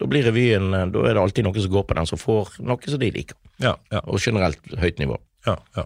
da 0.00 0.06
blir 0.10 0.24
revyen 0.38 0.70
Da 0.94 1.04
er 1.04 1.14
det 1.18 1.22
alltid 1.26 1.44
noen 1.48 1.60
som 1.66 1.72
går 1.76 1.84
på 1.90 1.98
den, 1.98 2.06
som 2.06 2.18
får 2.22 2.56
noe 2.64 2.90
som 2.94 2.98
de 3.02 3.10
liker. 3.18 3.36
ja, 3.60 3.74
ja. 3.92 4.00
Og 4.06 4.18
generelt 4.22 4.58
høyt 4.78 4.98
nivå. 5.02 5.18
Ja, 5.46 5.56
ja. 5.76 5.84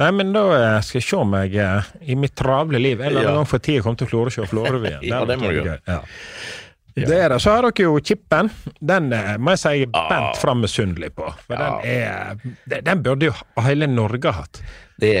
Nei, 0.00 0.10
men 0.16 0.30
da 0.32 0.42
eh, 0.56 0.80
skal 0.86 1.00
jeg 1.00 1.04
se 1.10 1.16
om 1.18 1.32
jeg 1.36 1.56
eh, 1.60 1.88
i 2.08 2.14
mitt 2.16 2.32
travle 2.38 2.78
liv 2.80 3.00
en 3.02 3.08
eller 3.10 3.20
annen 3.20 3.34
Ja. 3.34 3.38
gang 3.42 3.48
får 3.50 3.60
tid 3.66 3.80
å 3.80 3.84
komme 3.84 3.98
til 4.00 4.08
Florø 4.08 4.30
og 4.30 4.32
se 4.32 4.46
Florø-revyen. 4.48 5.02
Ja, 5.10 5.24
det 5.28 5.36
må 5.42 5.50
du 5.50 5.58
gjøre. 5.58 5.80
Ja. 5.90 5.98
Det 7.00 7.16
er 7.16 7.28
det. 7.32 7.38
Så 7.42 7.52
har 7.54 7.62
dere 7.68 7.84
jo 7.84 7.98
Chippen. 8.04 8.48
Den 8.80 9.12
eh, 9.12 9.34
må 9.38 9.52
jeg 9.54 9.60
si 9.62 9.74
jeg 9.82 9.88
er 9.90 10.08
bent 10.10 10.40
fram 10.40 10.62
misunnelig 10.64 11.12
på. 11.18 11.28
For 11.46 11.54
Ja. 11.58 11.68
den 11.82 11.90
er 11.90 12.40
den- 12.72 12.84
Den 12.88 13.02
burde 13.04 13.28
jo 13.30 13.34
hele 13.66 13.86
Norge 13.90 14.32
hatt. 14.32 14.62
Det, 15.00 15.12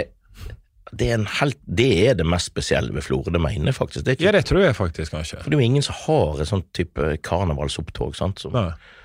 det, 0.92 1.10
er 1.10 1.14
en 1.14 1.26
helt, 1.40 1.58
det 1.66 2.08
er 2.08 2.14
det 2.18 2.26
mest 2.26 2.46
spesielle 2.50 2.92
ved 2.94 3.02
Florø, 3.06 3.30
det 3.32 3.40
mener 3.40 3.70
jeg 3.70 3.74
faktisk. 3.74 4.04
Det 4.06 4.16
ikke, 4.16 4.24
Ja, 4.24 4.32
det 4.32 4.44
tror 4.48 4.60
jeg 4.64 4.76
faktisk, 4.76 5.12
kanskje. 5.12 5.38
For 5.42 5.50
det 5.50 5.56
er 5.58 5.60
jo 5.62 5.66
ingen 5.70 5.82
som 5.86 5.94
har 6.06 6.40
et 6.40 6.48
sånt 6.48 6.66
type 6.74 7.16
karnevalsopptog. 7.22 8.16
sant? 8.16 8.40
Som 8.40 8.56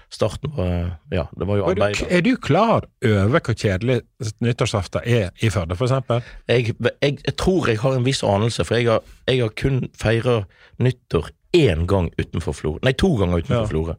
starten 0.10 0.52
var 0.56 1.00
Ja, 1.12 1.26
det 1.38 1.48
var 1.48 1.58
jo 1.58 1.66
arbeid. 1.70 2.02
er 2.10 2.22
du 2.22 2.36
klar 2.38 2.86
over 3.04 3.40
hvor 3.40 3.54
kjedelig 3.54 4.02
nyttårsaften 4.42 5.02
er 5.06 5.30
i 5.42 5.50
Førde, 5.50 5.76
eksempel? 5.76 6.22
Jeg, 6.48 6.76
jeg, 7.02 7.18
jeg 7.26 7.36
tror 7.38 7.68
jeg 7.68 7.80
har 7.80 7.96
en 7.98 8.06
viss 8.06 8.24
anelse, 8.24 8.64
for 8.66 8.76
jeg 8.76 8.86
har, 8.90 9.02
jeg 9.28 9.42
har 9.42 9.50
kun 9.50 9.90
feira 9.98 10.44
nyttår 10.80 11.30
én 11.56 11.86
gang 11.88 12.12
utenfor 12.20 12.54
Florø. 12.54 12.80
Nei, 12.84 12.92
to 12.94 13.16
ganger 13.16 13.38
utenfor 13.44 13.62
Ja. 13.62 13.66
Florø. 13.66 13.94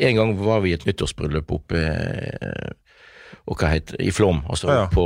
En 0.00 0.16
gang 0.16 0.34
var 0.38 0.60
vi 0.60 0.70
i 0.70 0.74
et 0.74 0.86
nyttårsbryllup 0.86 1.50
oppe 1.52 1.76
eh, 1.80 2.72
og 3.48 3.56
hva 3.58 3.70
heter 3.72 3.96
i 4.00 4.10
Flåm, 4.14 4.42
altså 4.48 4.68
Ja, 4.68 4.74
ja. 4.82 4.86
på 4.92 5.04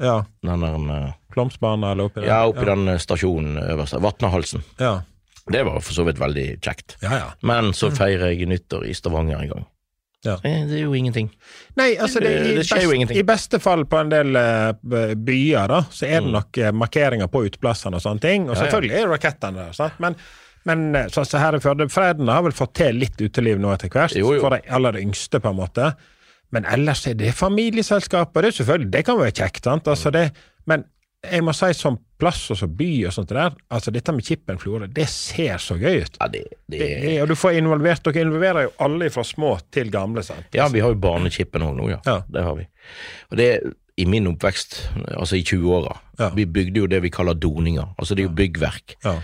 Ja. 0.00 0.22
den 0.42 0.60
der 0.60 1.12
eh, 1.36 1.90
eller 1.92 2.04
oppi 2.04 2.20
der? 2.20 2.28
Ja, 2.28 2.40
oppi 2.46 2.64
den 2.68 2.88
eh, 2.88 2.98
stasjonen 2.98 3.58
øverst. 3.62 3.94
Vatnahalsen. 4.02 4.62
Ja. 4.80 5.00
Det 5.50 5.64
var 5.66 5.80
for 5.82 5.92
så 5.96 6.04
vidt 6.06 6.18
veldig 6.22 6.60
kjekt. 6.62 6.96
ja, 7.02 7.12
ja. 7.18 7.28
Men 7.42 7.72
så 7.74 7.90
feirer 7.90 8.30
jeg 8.30 8.46
nyttår 8.46 8.84
i 8.86 8.94
Stavanger 8.94 9.40
en 9.42 9.48
gang. 9.48 9.64
Ja. 10.24 10.36
Det 10.44 10.52
er 10.78 10.84
jo 10.84 10.92
ingenting. 10.94 11.32
Nei, 11.74 11.96
altså 11.98 12.20
det, 12.22 12.30
i, 12.46 12.52
det 12.54 12.62
skjer 12.68 12.84
jo 12.84 12.92
ingenting. 12.94 13.18
I 13.18 13.24
beste 13.26 13.58
fall 13.58 13.82
på 13.90 13.98
en 13.98 14.12
del 14.12 14.36
eh, 14.38 14.70
byer, 15.18 15.66
da, 15.72 15.80
så 15.90 16.06
er 16.06 16.20
det 16.20 16.28
Mm. 16.28 16.32
nok 16.36 16.58
eh, 16.58 16.70
markeringer 16.72 17.26
på 17.26 17.42
uteplassene 17.48 17.98
og 17.98 18.02
sånne 18.04 18.20
ting. 18.22 18.44
Og 18.48 18.54
Ja, 18.54 18.60
ja. 18.62 18.70
selvfølgelig 18.70 18.94
er 18.94 19.02
det 19.08 19.10
rakettene 19.16 19.58
der, 19.66 19.72
sant? 19.72 19.98
men 19.98 20.14
men 20.64 20.94
sånn 21.10 21.26
som 21.26 21.40
her 21.42 21.56
i 21.56 21.58
Førde, 21.58 21.88
Freden 21.90 22.28
har 22.30 22.42
vel 22.46 22.52
fått 22.54 22.76
til 22.78 22.94
litt 22.94 23.18
uteliv 23.18 23.58
nå 23.58 23.72
etter 23.74 23.90
hvert, 23.90 24.14
Jo, 24.14 24.28
jo. 24.36 24.40
for 24.44 24.54
de 24.54 24.60
aller 24.70 24.94
yngste, 25.00 25.40
på 25.42 25.50
en 25.50 25.56
måte. 25.58 25.88
Men 26.54 26.64
ellers 26.70 27.02
er 27.10 27.14
det 27.18 27.32
familieselskaper. 27.34 28.42
Det 28.46 28.52
er 28.52 28.56
selvfølgelig, 28.60 28.90
det 28.94 29.04
kan 29.08 29.18
være 29.18 29.32
kjekt, 29.40 29.64
sant? 29.66 29.88
Altså 29.90 30.12
det, 30.14 30.28
men 30.70 30.84
jeg 31.22 31.44
må 31.46 31.52
si 31.54 31.68
som 31.78 31.96
plass 32.18 32.40
og 32.50 32.58
som 32.58 32.70
by 32.76 32.88
og 33.06 33.12
sånt 33.14 33.30
der, 33.34 33.54
altså 33.70 33.92
dette 33.94 34.12
med 34.14 34.24
Kippen 34.26 34.58
Florø, 34.58 34.86
det 34.90 35.08
ser 35.10 35.58
så 35.62 35.76
gøy 35.78 36.00
ut. 36.02 36.16
Ja, 36.20 36.26
det, 36.32 36.42
det 36.70 36.80
Det 37.02 37.12
og 37.22 37.28
du 37.30 37.34
får 37.38 37.58
involvert, 37.60 38.02
dere 38.06 38.24
involverer 38.26 38.66
jo 38.68 38.72
alle 38.82 39.10
fra 39.14 39.22
små 39.26 39.52
til 39.74 39.90
gamle, 39.94 40.22
sant? 40.26 40.48
Ja, 40.54 40.66
vi 40.72 40.82
har 40.82 40.90
jo 40.94 40.98
Barnekippen 41.02 41.62
òg 41.66 41.76
nå, 41.78 41.88
ja. 41.94 42.00
Ja. 42.06 42.18
Det 42.26 42.42
har 42.46 42.58
vi. 42.58 42.66
Og 43.30 43.38
det 43.38 43.48
i 44.00 44.06
min 44.08 44.26
oppvekst, 44.26 44.78
altså 45.14 45.36
i 45.36 45.42
20-åra, 45.46 45.96
Ja. 46.18 46.30
vi 46.34 46.44
bygde 46.46 46.80
jo 46.80 46.86
det 46.86 47.02
vi 47.02 47.10
kaller 47.10 47.34
doninger. 47.34 47.94
Altså 47.98 48.14
det 48.14 48.24
er 48.24 48.28
jo 48.30 48.36
byggverk 48.36 48.96
Ja. 49.04 49.18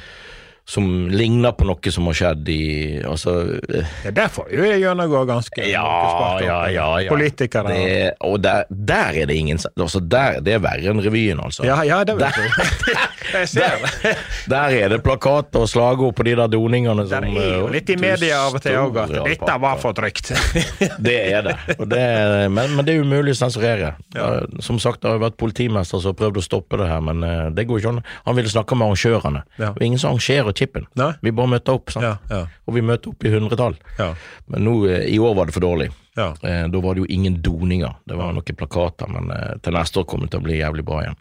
Som 0.69 1.09
ligner 1.09 1.55
på 1.57 1.65
noe 1.65 1.91
som 1.93 2.09
har 2.11 2.17
skjedd 2.19 2.49
i 2.53 2.63
Altså 3.09 3.33
Det 3.65 4.11
er 4.11 4.13
derfor 4.13 4.51
jo 4.53 4.67
jeg 4.67 4.83
gjennomgår 4.83 5.25
ganske 5.31 5.65
Ja, 5.65 5.85
spark 6.13 6.43
ja, 6.45 6.59
ja. 6.69 6.89
ja. 7.01 7.09
Politikere. 7.09 7.73
Det, 7.73 8.11
og 8.29 8.37
der, 8.45 8.67
der 8.69 9.17
er 9.23 9.31
det 9.31 9.39
ingen 9.41 9.61
Altså, 9.81 10.03
der, 10.05 10.43
det 10.45 10.59
er 10.59 10.61
verre 10.61 10.93
enn 10.93 11.01
revyen, 11.01 11.41
altså. 11.41 11.65
Ja, 11.65 11.79
ja, 11.89 12.03
det 12.05 12.19
vet 12.19 12.37
der, 12.37 12.69
jeg 13.39 13.49
ser 13.49 13.81
det. 13.81 14.13
Der 14.51 14.77
er 14.77 14.93
det 14.93 14.99
plakater 15.05 15.65
og 15.65 15.71
slagord 15.73 16.15
på 16.19 16.27
de 16.29 16.35
der 16.37 16.53
doningene 16.53 17.07
Der 17.09 17.25
som 17.25 17.41
er 17.41 17.49
jo 17.55 17.65
eh, 17.65 17.73
litt 17.79 17.93
i 17.93 17.97
media 18.01 18.43
av 18.45 18.59
og 18.59 18.65
til 18.65 18.77
òg 18.81 19.01
at 19.07 19.17
dette 19.25 19.57
var 19.65 19.81
for 19.81 19.97
trygt. 19.97 20.35
Det 21.09 21.17
er 21.33 21.45
det, 21.47 21.55
det 21.89 22.05
men, 22.53 22.75
men 22.77 22.85
det 22.87 22.95
er 22.95 23.05
umulig 23.05 23.33
å 23.35 23.39
sensurere. 23.39 23.93
Ja. 24.17 24.29
Som 24.65 24.81
sagt, 24.83 25.01
det 25.03 25.11
har 25.11 25.19
jo 25.19 25.25
vært 25.25 25.37
politimester 25.41 26.01
som 26.01 26.13
har 26.13 26.19
prøvd 26.19 26.41
å 26.41 26.45
stoppe 26.45 26.81
det 26.81 26.89
her, 26.91 27.03
men 27.05 27.25
eh, 27.25 27.49
det 27.55 27.67
går 27.69 27.81
ikke 27.81 27.93
an. 27.95 28.01
Han 28.27 28.39
ville 28.39 28.53
snakke 28.53 28.77
med 28.79 28.89
arrangørene. 28.89 29.45
Ja. 29.61 29.73
Og 29.75 29.85
ingen 29.85 30.01
som 30.01 30.13
arrangerer 30.13 30.57
chipen. 30.59 30.85
Nei. 30.99 31.13
Vi 31.25 31.33
bare 31.39 31.53
møter 31.55 31.79
opp, 31.79 31.93
sant? 31.95 32.05
Ja, 32.05 32.17
ja. 32.33 32.41
og 32.67 32.75
vi 32.77 32.83
møter 32.85 33.13
opp 33.15 33.25
i 33.25 33.33
hundretall. 33.33 33.77
Ja. 33.99 34.11
Men 34.53 34.67
nå, 34.67 34.75
eh, 34.91 35.07
i 35.15 35.19
år 35.23 35.35
var 35.39 35.49
det 35.49 35.55
for 35.57 35.65
dårlig. 35.65 35.89
Ja. 36.19 36.33
Eh, 36.43 36.65
Da 36.69 36.81
var 36.83 36.95
det 36.99 37.05
jo 37.05 37.11
ingen 37.15 37.41
doninger. 37.47 37.95
Det 38.11 38.17
var 38.19 38.33
noen 38.35 38.59
plakater, 38.59 39.09
men 39.15 39.31
eh, 39.35 39.53
til 39.63 39.77
neste 39.79 40.01
år 40.03 40.09
kommer 40.11 40.27
det 40.27 40.35
til 40.35 40.43
å 40.43 40.47
bli 40.49 40.59
jævlig 40.59 40.85
bra 40.89 41.03
igjen. 41.05 41.19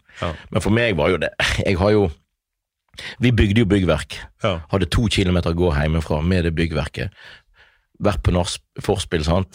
Men 0.50 0.64
for 0.64 0.74
meg 0.74 0.96
var 0.98 1.12
jo 1.12 1.20
det 1.22 1.30
Jeg 1.62 1.76
har 1.78 1.92
jo 1.94 2.08
Vi 3.22 3.30
bygde 3.30 3.62
jo 3.62 3.68
byggverk. 3.70 4.16
Ja. 4.42 4.56
Hadde 4.72 4.88
to 4.90 5.04
kilometer 5.08 5.54
å 5.54 5.58
gå 5.58 5.68
hjemmefra 5.76 6.18
med 6.26 6.44
det 6.48 6.54
byggverket. 6.58 7.14
Vært 8.02 8.22
på 8.26 8.34
norsk 8.34 8.60
forspill, 8.82 9.22
sant. 9.26 9.54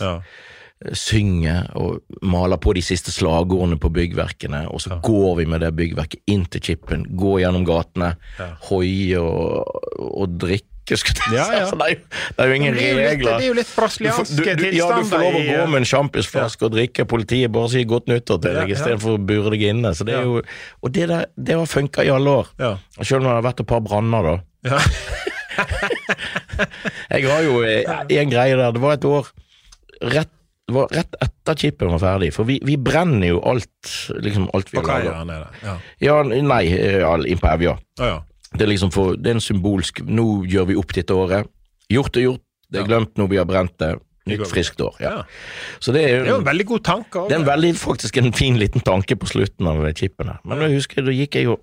Ja. 0.83 0.93
Synge 0.99 1.55
og 1.79 2.01
maler 2.21 2.57
på 2.59 2.73
de 2.75 2.81
siste 2.83 3.11
slagordene 3.15 3.77
på 3.79 3.89
byggverkene, 3.93 4.65
og 4.69 4.81
så 4.83 4.97
går 5.03 5.37
vi 5.39 5.45
med 5.45 5.61
det 5.63 5.71
byggverket 5.77 6.19
inn 6.27 6.45
til 6.51 6.61
chipen, 6.61 7.05
går 7.15 7.39
gjennom 7.45 7.63
gatene, 7.65 8.15
hoie 8.69 9.19
og, 9.19 9.63
og 9.99 10.37
drikke. 10.41 10.69
Ja, 11.31 11.45
ja. 11.47 11.61
Altså, 11.63 11.77
det, 11.79 11.85
er 11.85 11.93
jo, 11.93 11.99
det 12.35 12.43
er 12.43 12.49
jo 12.49 12.55
ingen 12.57 12.73
Det 12.75 12.83
er 12.83 12.89
jo 12.91 12.95
litt, 12.97 13.07
regler. 13.13 13.37
det 13.39 13.43
er 13.45 13.47
jo 13.47 13.53
litt 13.55 13.69
brasilianske 13.71 14.55
du- 14.59 14.65
Ja, 14.75 14.87
du 14.99 15.05
får 15.07 15.21
lov 15.23 15.37
å 15.39 15.43
gå 15.47 15.67
med 15.71 15.77
en 15.79 15.85
sjampisflaske 15.87 16.65
og 16.67 16.73
drikke, 16.75 17.05
politiet 17.07 17.53
bare 17.55 17.69
sier 17.71 17.87
godt 17.87 18.11
nyttår 18.11 18.41
til 18.43 18.51
Ja, 18.51 18.57
deg 18.65 18.73
ja. 18.73 18.75
istedenfor 18.75 19.15
å 19.15 19.21
bure 19.31 19.53
deg 19.55 19.63
inne. 19.69 19.93
Så 19.95 20.03
det 20.03 20.17
er 20.17 20.19
Ja. 20.19 20.27
jo, 20.27 20.41
og 20.83 20.91
det, 20.91 21.07
der, 21.07 21.23
det 21.39 21.55
har 21.55 21.65
funka 21.71 22.03
i 22.03 22.11
alle 22.11 22.29
år. 22.41 22.51
Ja. 22.59 22.73
Selv 22.99 23.21
om 23.23 23.29
det 23.29 23.31
har 23.31 23.47
vært 23.47 23.63
et 23.63 23.67
par 23.71 23.79
branner, 23.87 24.21
da. 24.27 24.35
Ja. 24.67 24.79
Jeg 27.13 27.27
har 27.29 27.41
jo 27.47 27.61
eh, 27.63 27.83
en 28.19 28.29
greie 28.31 28.55
der. 28.59 28.71
Det 28.75 28.81
var 28.83 28.93
et 28.97 29.05
år 29.07 29.31
rett, 30.13 30.31
det 30.67 30.75
var 30.77 30.87
rett 30.95 31.15
etter 31.21 31.57
chipen 31.59 31.89
var 31.91 31.99
ferdig, 31.99 32.29
for 32.33 32.47
vi, 32.47 32.59
vi 32.63 32.77
brenner 32.79 33.33
jo 33.33 33.41
alt 33.43 33.89
liksom 34.23 34.45
alt 34.55 34.69
vi 34.71 34.79
okay, 34.79 34.93
har 34.93 35.01
kaia 35.03 35.25
laget. 35.27 35.57
Ja. 35.63 35.73
Ja, 35.99 36.15
nei, 36.23 36.61
eh, 36.71 37.01
all- 37.07 37.27
inn 37.27 37.41
på 37.41 37.49
Evja. 37.51 37.73
Ah, 37.99 38.05
ja. 38.13 38.21
Det 38.53 38.61
er 38.61 38.69
liksom 38.71 38.91
for, 38.93 39.17
det 39.17 39.31
er 39.31 39.35
en 39.39 39.41
symbolsk 39.41 40.03
Nå 40.05 40.45
gjør 40.45 40.67
vi 40.69 40.75
opp 40.77 40.93
dette 40.93 41.15
året. 41.17 41.49
Gjort 41.89 42.17
er 42.17 42.27
gjort. 42.27 42.43
Det 42.69 42.79
er 42.79 42.83
Ja. 42.83 42.87
glemt 42.87 43.17
nå 43.17 43.27
vi 43.29 43.37
har 43.37 43.45
brent 43.45 43.77
det. 43.77 43.95
Nytt, 44.25 44.47
friskt 44.47 44.79
år. 44.79 44.95
Ja. 45.01 45.09
Ja. 45.17 45.23
Så 45.83 45.91
det 45.91 46.03
er 46.05 46.21
Det 46.23 46.27
er 46.27 46.29
jo 46.29 46.35
jo 46.35 46.39
en 46.39 46.45
veldig 46.45 46.65
god 46.65 46.83
tanke. 46.83 47.11
også. 47.19 47.27
det 47.29 47.35
er 47.35 47.41
en 47.41 47.49
veldig, 47.49 47.73
faktisk 47.75 48.17
en 48.17 48.31
fin 48.31 48.55
liten 48.57 48.81
tanke 48.81 49.17
på 49.19 49.27
slutten 49.27 49.67
av 49.67 49.93
chipen 49.93 50.27
her. 50.27 50.39
Men 50.45 50.59
jeg 50.61 50.77
husker, 50.79 51.03
da 51.03 51.11
gikk 51.11 51.35
jeg 51.35 51.43
jo 51.43 51.57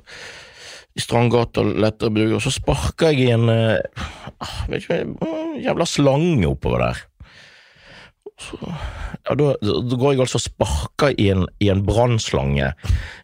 i 0.94 1.00
Strandgata 1.00 1.60
og 1.62 1.76
Letterbrug, 1.78 2.34
og 2.34 2.42
så 2.42 2.50
sparka 2.52 3.12
jeg 3.14 3.28
i 3.28 3.30
en 3.32 3.48
ah, 3.48 4.66
vet 4.68 4.82
ikke, 4.82 5.00
en 5.00 5.62
jævla 5.62 5.86
slange 5.86 6.46
oppover 6.50 6.78
der. 6.84 7.00
Så, 8.40 8.56
ja, 8.64 9.34
da, 9.36 9.50
da 9.60 9.96
går 10.00 10.14
jeg 10.14 10.22
altså 10.24 10.38
og 10.40 10.44
sparker 10.46 11.12
i 11.20 11.26
en, 11.34 11.42
i 11.60 11.68
en 11.72 11.82
brannslange. 11.84 12.70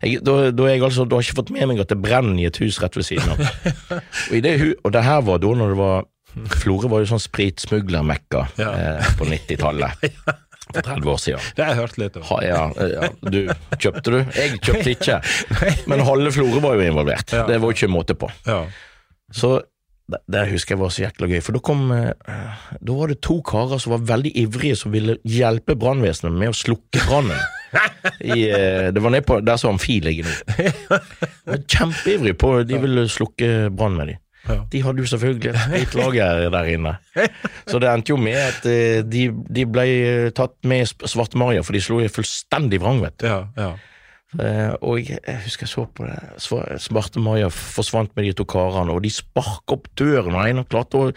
Da, 0.02 0.34
da, 0.52 0.66
altså, 0.76 1.06
da 1.08 1.16
har 1.16 1.22
jeg 1.24 1.30
ikke 1.30 1.38
fått 1.40 1.52
med 1.56 1.70
meg 1.70 1.80
at 1.80 1.92
det 1.94 1.98
brenner 2.04 2.42
i 2.42 2.48
et 2.50 2.60
hus 2.60 2.76
rett 2.82 2.98
ved 2.98 3.06
siden 3.08 3.32
av. 3.32 3.40
Og, 3.96 4.34
i 4.36 4.42
det, 4.44 4.58
og 4.84 4.92
det 4.92 5.04
her 5.06 5.22
var 5.24 5.40
da 5.42 5.54
når 5.56 5.72
det 5.72 5.78
var 5.80 6.04
Florø 6.60 6.90
var 6.92 7.00
jo 7.00 7.08
sånn 7.08 7.22
spritsmuglermekka 7.24 8.42
Ja. 8.60 8.72
eh, 8.76 9.06
på 9.16 9.24
90-tallet. 9.30 10.04
For 10.74 10.82
30 10.82 11.08
år 11.12 11.20
siden. 11.22 11.44
Det 11.56 11.62
har 11.64 11.70
jeg 11.72 11.78
hørt 11.78 11.98
litt 12.02 12.16
om. 12.18 12.24
Ha, 12.26 12.36
ja, 12.42 12.62
ja, 12.90 13.08
du, 13.22 13.38
kjøpte 13.78 14.12
du? 14.12 14.16
Jeg 14.34 14.58
kjøpte 14.66 14.92
ikke. 14.96 15.18
Men 15.88 16.02
halve 16.04 16.32
Florø 16.34 16.60
var 16.64 16.74
jo 16.76 16.88
involvert. 16.90 17.30
Det 17.30 17.56
var 17.62 17.70
jo 17.70 17.76
ikke 17.76 17.88
måte 17.88 18.16
på. 18.18 18.28
Ja. 18.48 18.64
Så 19.32 19.52
det, 20.06 20.42
husker 20.52 20.76
jeg 20.76 20.80
var 20.80 20.92
så 20.94 21.02
jækla 21.02 21.26
gøy, 21.32 21.40
for 21.42 21.56
da 21.56 21.60
kom 21.66 21.80
eh, 21.90 22.12
Da 22.78 22.94
var 22.94 23.10
det 23.10 23.16
to 23.26 23.40
karer 23.46 23.80
som 23.82 23.96
var 23.96 24.04
veldig 24.14 24.30
ivrige, 24.44 24.76
som 24.78 24.92
ville 24.94 25.16
hjelpe 25.26 25.74
brannvesenet 25.78 26.36
med 26.38 26.52
å 26.54 26.58
slukke 26.64 27.02
brannen. 27.08 27.36
Eh, 28.22 28.86
det 28.94 29.00
var 29.02 29.10
nede 29.12 29.26
på 29.26 29.40
der 29.44 29.58
som 29.60 29.74
Amfi 29.74 29.98
ligger 30.00 30.24
nå. 30.30 30.98
Kjempeivrige 31.68 32.36
på 32.38 32.52
De 32.64 32.78
ville 32.80 33.02
slukke 33.10 33.48
brann 33.74 33.96
med 33.98 34.12
de. 34.12 34.14
Ja. 34.46 34.60
De 34.70 34.80
hadde 34.84 35.02
jo 35.02 35.08
selvfølgelig 35.10 35.50
et 35.50 35.58
spritlager 35.64 36.44
der 36.54 36.68
inne. 36.70 36.92
Så 37.66 37.80
det 37.82 37.90
endte 37.90 38.14
jo 38.14 38.18
med 38.22 38.38
at 38.38 38.66
eh, 38.70 39.00
de, 39.02 39.24
de 39.58 39.64
ble 39.66 39.86
tatt 40.38 40.54
med 40.70 40.84
i 40.84 40.88
Sp- 40.88 41.08
Svarte 41.10 41.36
Maria, 41.40 41.64
for 41.66 41.74
de 41.76 41.82
slo 41.82 41.98
i 42.04 42.08
fullstendig 42.12 42.78
vrang, 42.84 43.02
vet 43.02 43.18
du. 43.20 43.26
Ja, 43.26 43.40
ja. 43.58 43.72
Eh, 44.42 44.72
og 44.84 44.98
jeg, 45.00 45.20
husker 45.44 45.64
jeg 45.66 45.72
så 45.72 45.84
på 45.96 46.06
det. 46.08 46.16
Smarte 46.82 47.22
Maja 47.22 47.48
forsvant 47.52 48.12
med 48.16 48.26
de 48.28 48.34
to 48.36 48.44
karene, 48.48 48.92
og 48.92 49.02
de 49.04 49.12
sparka 49.12 49.76
opp 49.78 49.86
døren, 49.96 50.34
og 50.36 50.48
en 50.50 50.64
klarte 50.68 51.00
å 51.00 51.12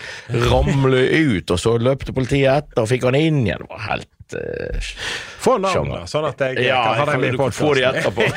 ramle 0.49 1.01
ut, 1.09 1.51
og 1.51 1.59
så 1.59 1.75
løpte 1.81 2.15
politiet 2.15 2.47
etter 2.53 2.85
og 2.85 2.91
fikk 2.91 3.09
han 3.09 3.17
inn 3.19 3.41
igjen. 3.45 3.65
Det 3.65 3.73
var 3.73 3.85
helt 3.89 4.37
eh, 4.39 4.91
Få 5.39 5.55
navn, 5.63 5.91
da, 5.95 6.01
sånn 6.09 6.27
at 6.27 6.41
jeg 6.43 6.65
Ja, 6.67 6.79
kan 6.93 6.99
ha 6.99 7.13
dem 7.15 7.23
i 7.27 7.35
podkasten. 7.39 7.95
etterpå. 7.95 8.23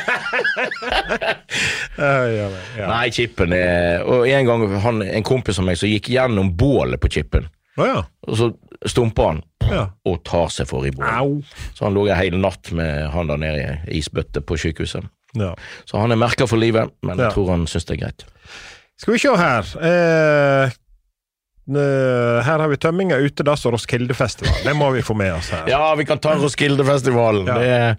Ja, 1.98 2.24
ja, 2.26 2.46
ja. 2.78 2.86
Nei, 2.88 3.10
Chippen 3.12 3.52
er 3.52 4.06
Og 4.08 4.24
en 4.28 4.46
gang 4.48 4.62
han, 4.80 5.02
en 5.04 5.26
kompis 5.26 5.58
av 5.60 5.66
meg 5.68 5.76
som 5.80 5.90
gikk 5.90 6.08
gjennom 6.14 6.48
bålet 6.56 7.00
på 7.02 7.10
chipen, 7.12 7.44
Å 7.80 7.86
ja. 7.88 8.02
og 8.28 8.36
så 8.36 8.50
stumper 8.90 9.30
han 9.30 9.42
Ja. 9.70 9.86
og 10.04 10.20
tar 10.28 10.50
seg 10.52 10.66
for 10.68 10.84
i 10.84 10.90
bordet. 10.92 11.46
Så 11.76 11.86
han 11.86 11.94
lå 11.96 12.08
en 12.10 12.18
hel 12.18 12.36
natt 12.42 12.72
med 12.76 13.06
han 13.14 13.30
der 13.30 13.40
nede 13.40 13.78
i 13.88 14.00
isbøtte 14.02 14.42
på 14.44 14.58
sykehuset. 14.60 15.06
Ja. 15.38 15.54
Så 15.88 15.96
han 16.02 16.12
er 16.12 16.20
merka 16.20 16.44
for 16.50 16.60
livet, 16.60 16.90
men 17.02 17.18
jeg 17.22 17.32
tror 17.32 17.48
han 17.54 17.64
syns 17.70 17.86
det 17.88 17.96
er 17.96 18.02
greit. 18.04 18.26
Skal 19.00 19.14
vi 19.14 19.22
se 19.22 19.32
her. 19.38 19.70
Eh, 19.88 20.74
eh, 21.72 22.42
her 22.44 22.58
har 22.60 22.68
vi 22.68 22.76
tømminga 22.76 23.16
utedass 23.24 23.64
og 23.66 23.72
Roskildefestival. 23.78 24.60
Det 24.66 24.76
må 24.76 24.90
vi 24.92 25.02
få 25.06 25.16
med 25.16 25.32
oss 25.38 25.48
her. 25.54 25.64
Ja, 25.72 25.94
vi 25.98 26.04
kan 26.04 26.20
ta 26.22 26.36
Roskildefestivalen. 26.36 27.48
Ja. 27.48 27.58
Det 27.58 27.96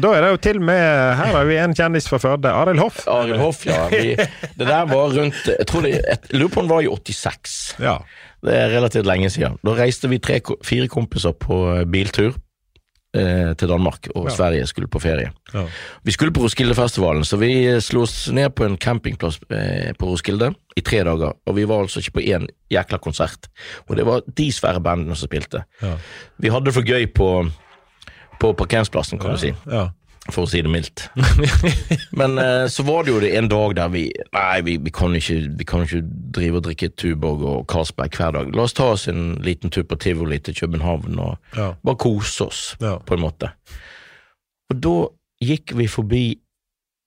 Da 0.00 0.12
er 0.14 0.22
det 0.22 0.28
jo 0.30 0.36
til 0.38 0.60
med 0.62 0.78
Her 1.18 1.32
har 1.34 1.44
vi 1.48 1.56
en 1.58 1.74
kjendis 1.74 2.06
fra 2.08 2.20
Førde. 2.22 2.48
Arild 2.54 2.78
Hoff. 2.78 3.02
Arild 3.10 3.40
Hoff, 3.42 3.64
ja. 3.66 3.88
Vi, 3.90 4.14
det 4.58 4.68
der 4.68 4.86
var 4.86 5.10
rundt 5.16 5.40
Jeg 5.50 5.66
tror 5.66 5.82
det, 5.82 5.96
jeg 5.98 6.18
lurer 6.38 6.52
på 6.54 6.60
om 6.62 6.68
det 6.70 6.76
var 6.76 6.86
i 6.86 6.92
86. 6.94 7.56
Ja. 7.82 7.96
Det 8.44 8.54
er 8.56 8.70
relativt 8.72 9.06
lenge 9.06 9.30
siden. 9.30 9.58
Da 9.66 9.74
reiste 9.76 10.08
vi 10.08 10.18
tre, 10.18 10.40
fire 10.64 10.88
kompiser 10.88 11.32
på 11.36 11.58
eh, 11.74 11.84
biltur 11.84 12.32
eh, 13.14 13.52
til 13.58 13.68
Danmark, 13.68 14.08
og 14.14 14.28
Ja. 14.30 14.34
Sverige 14.36 14.66
skulle 14.66 14.88
på 14.88 14.98
ferie. 15.02 15.30
Ja. 15.54 15.66
Vi 16.04 16.12
skulle 16.12 16.32
på 16.32 16.40
Roskildefestivalen, 16.46 17.24
så 17.24 17.36
vi 17.36 17.50
eh, 17.66 17.80
slo 17.80 18.02
oss 18.06 18.30
ned 18.32 18.50
på 18.56 18.64
en 18.64 18.76
campingplass 18.80 19.40
eh, 19.50 19.92
på 19.98 20.06
Roskilde 20.08 20.54
i 20.76 20.80
tre 20.80 21.02
dager, 21.04 21.32
og 21.46 21.56
vi 21.56 21.64
var 21.68 21.82
altså 21.84 22.00
ikke 22.00 22.12
på 22.20 22.20
én 22.32 22.46
jækla 22.72 22.98
konsert. 22.98 23.48
Og 23.88 23.96
det 23.96 24.06
var 24.06 24.22
de 24.36 24.52
svære 24.52 24.80
bandene 24.80 25.16
som 25.16 25.28
spilte. 25.28 25.64
Ja. 25.82 25.96
Vi 26.38 26.48
hadde 26.48 26.64
det 26.70 26.74
for 26.74 26.82
gøy 26.86 27.06
på, 27.14 27.30
på 28.40 28.52
parkeringsplassen, 28.52 29.18
kan 29.20 29.30
du 29.36 29.36
si 29.42 29.52
Ja. 29.68 29.88
For 30.28 30.44
å 30.44 30.50
si 30.50 30.60
det 30.62 30.70
mildt. 30.70 31.06
Men 32.20 32.36
eh, 32.38 32.66
så 32.70 32.84
var 32.86 33.06
det 33.06 33.14
jo 33.14 33.20
det 33.22 33.30
en 33.38 33.48
dag 33.50 33.72
der 33.78 33.88
vi 33.94 34.02
Nei, 34.36 34.60
vi, 34.66 34.76
vi, 34.84 34.90
kan, 34.94 35.14
ikke, 35.16 35.38
vi 35.58 35.64
kan 35.66 35.86
ikke 35.86 36.02
drive 36.36 36.60
og 36.60 36.66
drikke 36.68 36.90
Tuborg 37.00 37.40
og 37.48 37.62
Carlsberg 37.72 38.18
hver 38.20 38.36
dag. 38.36 38.52
La 38.54 38.66
oss 38.68 38.76
ta 38.76 38.90
oss 38.92 39.08
en 39.10 39.32
liten 39.42 39.72
tur 39.72 39.86
på 39.88 39.96
tivoli 40.02 40.38
til 40.44 40.54
København 40.60 41.16
og 41.18 41.38
Ja. 41.56 41.72
bare 41.82 41.96
kose 42.04 42.46
oss, 42.50 42.76
Ja. 42.80 42.98
på 42.98 43.16
en 43.16 43.24
måte. 43.24 43.50
Og 44.70 44.76
da 44.84 44.94
gikk 45.42 45.72
vi 45.78 45.88
forbi 45.90 46.24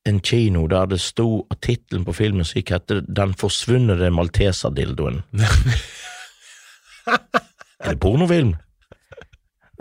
en 0.10 0.19
kino 0.19 0.65
der 0.68 0.90
det 0.91 0.99
sto 0.99 1.45
at 1.53 1.61
tittelen 1.64 2.03
på 2.03 2.11
filmen 2.18 2.44
som 2.44 2.57
gikk 2.60 2.73
hette 2.76 2.98
Den 3.07 3.31
forsvunne 3.40 3.95
malteserdildoen. 4.11 5.22
er 7.07 7.90
det 7.94 7.99
pornofilm? 8.03 8.56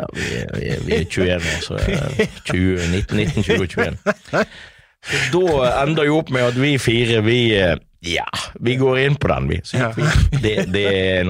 Ja, 0.00 0.06
vi, 0.16 0.26
er- 0.40 0.52
vi, 0.56 0.68
er- 0.72 0.84
vi 0.86 0.94
er 0.96 1.04
21 1.04 1.36
år, 1.36 1.62
så 1.66 1.76
er 1.76 2.26
20, 2.48 2.88
19, 2.94 3.16
19, 3.16 3.42
20 3.42 3.60
og 3.60 3.68
21. 3.68 3.96
Så 5.02 5.18
da 5.34 5.70
ender 5.82 6.06
jo 6.06 6.20
opp 6.22 6.28
med 6.30 6.44
at 6.52 6.58
vi 6.62 6.76
fire, 6.78 7.22
vi 7.26 7.38
eh, 7.58 7.74
ja, 8.06 8.24
vi 8.62 8.76
går 8.80 8.98
inn 9.02 9.14
på 9.18 9.28
den, 9.30 9.48
vi. 9.50 9.56
Så 9.66 9.78
vi. 9.96 10.06
Det, 10.42 10.52
det, 10.74 10.84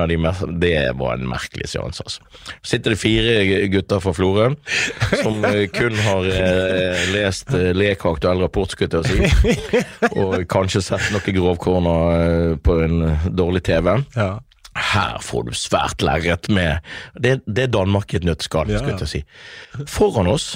de 0.08 0.16
det 0.60 0.74
var 0.96 1.16
en 1.18 1.26
merkelig 1.28 1.66
seanse, 1.72 2.04
altså. 2.04 2.22
Så 2.62 2.70
sitter 2.74 2.94
det 2.94 3.00
fire 3.00 3.34
gutter 3.72 4.00
fra 4.04 4.12
Florø 4.16 4.46
som 5.22 5.42
eh, 5.48 5.66
kun 5.72 5.96
har 6.04 6.28
eh, 6.32 7.02
lest 7.12 7.52
eh, 7.56 7.72
Lek 7.76 8.04
og 8.08 8.20
rapport, 8.44 8.72
skulle 8.72 9.02
jeg 9.02 9.08
si, 9.08 9.82
og 10.20 10.38
kanskje 10.52 10.84
sett 10.84 11.10
noe 11.12 11.34
grovkorner 11.36 12.16
eh, 12.20 12.56
på 12.64 12.78
en 12.86 13.02
dårlig 13.36 13.64
TV. 13.68 13.94
Ja. 14.16 14.30
Her 14.78 15.18
får 15.20 15.44
du 15.50 15.52
svært 15.56 16.00
lerret 16.00 16.48
med 16.48 16.80
Det, 17.20 17.42
det 17.46 17.66
er 17.66 17.72
Danmark 17.74 18.12
i 18.14 18.16
et 18.20 18.24
nøtteskall, 18.24 18.70
Ja, 18.72 18.78
skulle 18.80 18.94
jeg 18.96 19.02
til 19.02 19.08
å 19.08 19.12
si. 19.12 19.22
Foran 19.92 20.30
oss. 20.32 20.54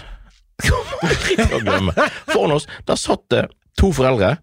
Foran 2.33 2.53
oss, 2.57 2.67
der 2.89 2.97
satt 3.01 3.27
det 3.33 3.47
to 3.77 3.91
foreldre 3.93 4.37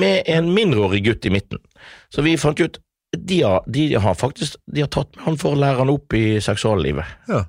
med 0.00 0.22
en 0.30 0.52
mindreårig 0.54 1.02
gutt 1.04 1.26
i 1.26 1.32
midten. 1.34 1.58
Så 2.14 2.22
vi 2.24 2.36
fant 2.40 2.60
ut 2.62 2.78
de 3.16 3.38
har, 3.42 3.62
de 3.70 3.94
har 4.02 4.14
faktisk 4.18 4.56
de 4.74 4.82
har 4.82 4.90
tatt 4.92 5.14
med 5.16 5.24
han 5.24 5.36
for 5.40 5.54
å 5.54 5.60
lære 5.60 5.78
han 5.80 5.90
opp 5.92 6.12
i 6.16 6.38
seksuallivet. 6.42 7.06
Ja. 7.30 7.42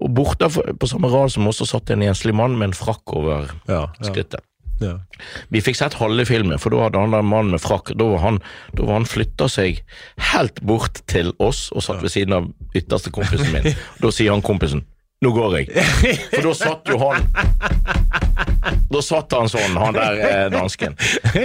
Og 0.00 0.12
borte 0.16 0.48
på 0.48 0.88
samme 0.88 1.10
rad 1.12 1.32
som 1.34 1.48
også 1.50 1.66
så 1.66 1.76
satt 1.76 1.90
en 1.92 2.04
enslig 2.06 2.34
mann 2.36 2.54
med 2.58 2.70
en 2.70 2.76
frakk 2.76 3.12
over 3.16 3.50
Ja. 3.68 3.86
Ja. 4.00 4.06
skrittet. 4.08 4.42
Ja. 4.82 4.96
Vi 5.52 5.62
fikk 5.64 5.78
sett 5.78 5.96
halve 6.00 6.26
filmen, 6.28 6.58
for 6.60 6.74
da 6.74 6.86
hadde 6.86 7.00
han 7.00 7.14
den 7.14 7.28
mannen 7.30 7.54
med 7.54 7.62
frakk 7.64 7.94
Da 7.96 8.08
var 8.10 8.20
han, 8.24 8.40
da 8.76 8.84
var 8.84 9.00
han 9.00 9.08
flytta 9.08 9.48
seg 9.52 9.80
helt 10.32 10.60
bort 10.66 11.00
til 11.08 11.32
oss 11.42 11.70
og 11.72 11.86
satt 11.86 12.02
ved 12.04 12.12
siden 12.12 12.36
av 12.36 12.50
ytterste 12.76 13.12
kompisen 13.14 13.52
min. 13.54 13.72
Da 14.02 14.12
sier 14.12 14.34
han 14.34 14.44
kompisen 14.44 14.84
nå 15.24 15.30
går 15.32 15.54
jeg. 15.60 15.86
For 16.34 16.42
da 16.44 16.54
satt 16.54 16.90
jo 16.92 16.98
han 17.00 17.30
Da 18.90 19.00
satt 19.02 19.32
han 19.34 19.48
sånn, 19.50 19.74
han 19.78 19.94
der 19.96 20.18
eh, 20.22 20.44
dansken. 20.52 20.94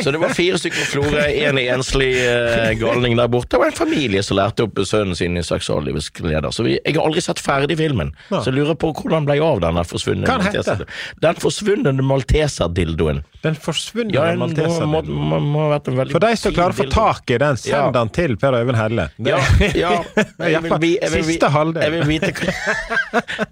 Så 0.03 0.11
det 0.13 0.19
var 0.21 0.33
fire 0.37 0.57
stykker 0.61 0.85
Florø, 0.91 1.21
én 1.29 1.57
en 1.57 1.59
enslig 1.79 2.09
eh, 2.21 2.71
galning 2.79 3.15
der 3.17 3.29
borte. 3.33 3.57
Var 3.61 3.71
en 3.71 3.77
familie 3.77 4.21
som 4.25 4.37
lærte 4.37 4.65
opp 4.67 4.77
sønnen 4.85 5.17
sin 5.17 5.37
i 5.39 5.43
seksuallivets 5.45 6.11
gleder. 6.17 6.51
Så 6.53 6.65
vi, 6.67 6.75
jeg 6.79 6.95
har 6.97 7.05
aldri 7.07 7.23
sett 7.25 7.41
ferdig 7.41 7.77
filmen, 7.79 8.11
Ja. 8.29 8.41
så 8.43 8.51
jeg 8.51 8.59
lurer 8.59 8.77
på 8.81 8.91
hvordan 8.97 9.25
ble 9.29 9.37
av 9.45 9.61
den 9.63 9.79
forsvunne 9.89 10.27
malteser- 10.29 10.85
Den 11.23 11.41
forsvunne 11.41 11.93
malteserdildoen. 12.11 13.23
Den 13.41 13.57
forsvunne 13.57 14.13
Ja, 14.13 14.27
malteserdildoen. 14.37 16.11
For 16.13 16.21
de 16.27 16.33
som 16.37 16.53
klarer 16.57 16.75
å 16.77 16.79
få 16.83 16.89
tak 16.93 17.33
i 17.33 17.39
den, 17.41 17.57
send 17.57 17.73
Ja. 17.73 17.89
den 17.97 18.09
til 18.13 18.37
Per 18.37 18.53
Øyvind 18.61 18.77
Helle. 18.77 19.09
Ja, 19.17 19.41
ja. 19.73 19.95
Jeg 20.51 20.61
vil, 20.63 20.77
vi- 20.81 20.97
jeg 21.01 21.11
vil, 21.17 21.23
Siste 21.31 21.49
halvdel. 21.53 21.81
Jeg 21.83 21.91
vil 21.97 22.07
vite, 22.09 22.31
hva- 22.37 22.53